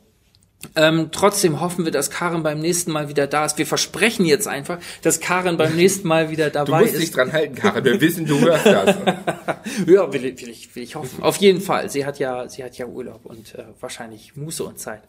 Ähm, 0.74 1.10
trotzdem 1.12 1.60
hoffen 1.60 1.84
wir, 1.84 1.92
dass 1.92 2.10
Karen 2.10 2.42
beim 2.42 2.58
nächsten 2.58 2.90
Mal 2.90 3.08
wieder 3.08 3.26
da 3.26 3.44
ist. 3.44 3.58
Wir 3.58 3.66
versprechen 3.66 4.24
jetzt 4.24 4.48
einfach, 4.48 4.78
dass 5.02 5.20
Karen 5.20 5.56
beim 5.56 5.76
nächsten 5.76 6.08
Mal 6.08 6.30
wieder 6.30 6.50
dabei 6.50 6.84
ist. 6.84 6.94
Du 6.94 6.98
musst 6.98 7.02
dich 7.02 7.10
dran 7.12 7.32
halten, 7.32 7.54
Karen. 7.54 7.84
Wir 7.84 8.00
wissen, 8.00 8.26
du 8.26 8.40
hörst 8.40 8.66
das. 8.66 8.96
ja, 9.86 10.12
will, 10.12 10.22
will, 10.22 10.48
ich, 10.48 10.74
will 10.74 10.82
ich 10.82 10.96
hoffen. 10.96 11.22
Auf 11.22 11.36
jeden 11.36 11.60
Fall. 11.60 11.88
Sie 11.90 12.04
hat 12.04 12.18
ja, 12.18 12.48
sie 12.48 12.64
hat 12.64 12.76
ja 12.78 12.86
Urlaub 12.86 13.20
und 13.24 13.54
äh, 13.54 13.64
wahrscheinlich 13.78 14.34
Muße 14.34 14.64
und 14.64 14.80
Zeit. 14.80 15.02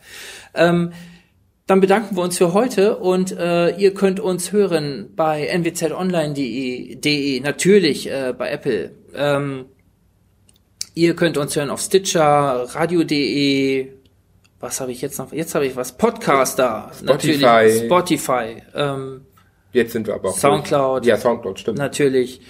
Ähm, 0.53 0.91
dann 1.67 1.81
bedanken 1.81 2.15
wir 2.15 2.23
uns 2.23 2.37
für 2.37 2.53
heute 2.53 2.97
und 2.97 3.31
äh, 3.31 3.75
ihr 3.77 3.93
könnt 3.93 4.19
uns 4.19 4.51
hören 4.51 5.09
bei 5.15 5.47
nwzonline.de, 5.47 7.39
natürlich 7.39 8.09
äh, 8.09 8.33
bei 8.37 8.51
Apple. 8.51 8.91
Ähm, 9.15 9.65
ihr 10.93 11.15
könnt 11.15 11.37
uns 11.37 11.55
hören 11.55 11.71
auf 11.71 11.81
Stitcher, 11.81 12.67
radio.de, 12.69 13.91
was 14.59 14.79
habe 14.79 14.91
ich 14.91 15.01
jetzt 15.01 15.17
noch? 15.17 15.33
Jetzt 15.33 15.55
habe 15.55 15.65
ich 15.65 15.75
was. 15.75 15.97
Podcaster, 15.97 16.91
Spotify. 16.99 17.41
natürlich. 17.41 17.85
Spotify. 17.85 18.63
Ähm, 18.75 19.25
jetzt 19.73 19.93
sind 19.93 20.07
wir 20.07 20.13
aber 20.15 20.29
auch. 20.29 20.37
Soundcloud. 20.37 20.99
Durch. 21.03 21.07
Ja, 21.07 21.17
Soundcloud, 21.17 21.59
stimmt. 21.59 21.79
Natürlich. 21.79 22.41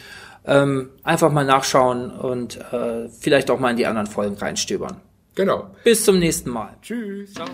Ähm, 0.46 0.90
einfach 1.04 1.32
mal 1.32 1.46
nachschauen 1.46 2.12
und 2.12 2.58
äh, 2.72 3.10
vielleicht 3.10 3.50
auch 3.50 3.60
mal 3.60 3.72
in 3.72 3.78
die 3.78 3.88
anderen 3.88 4.08
Folgen 4.08 4.36
reinstöbern. 4.36 4.98
Genau. 5.34 5.72
Bis 5.84 6.06
zum 6.06 6.20
nächsten 6.20 6.52
Mal. 6.52 6.78
Tschüss. 6.82 7.34
Ciao. 7.34 7.48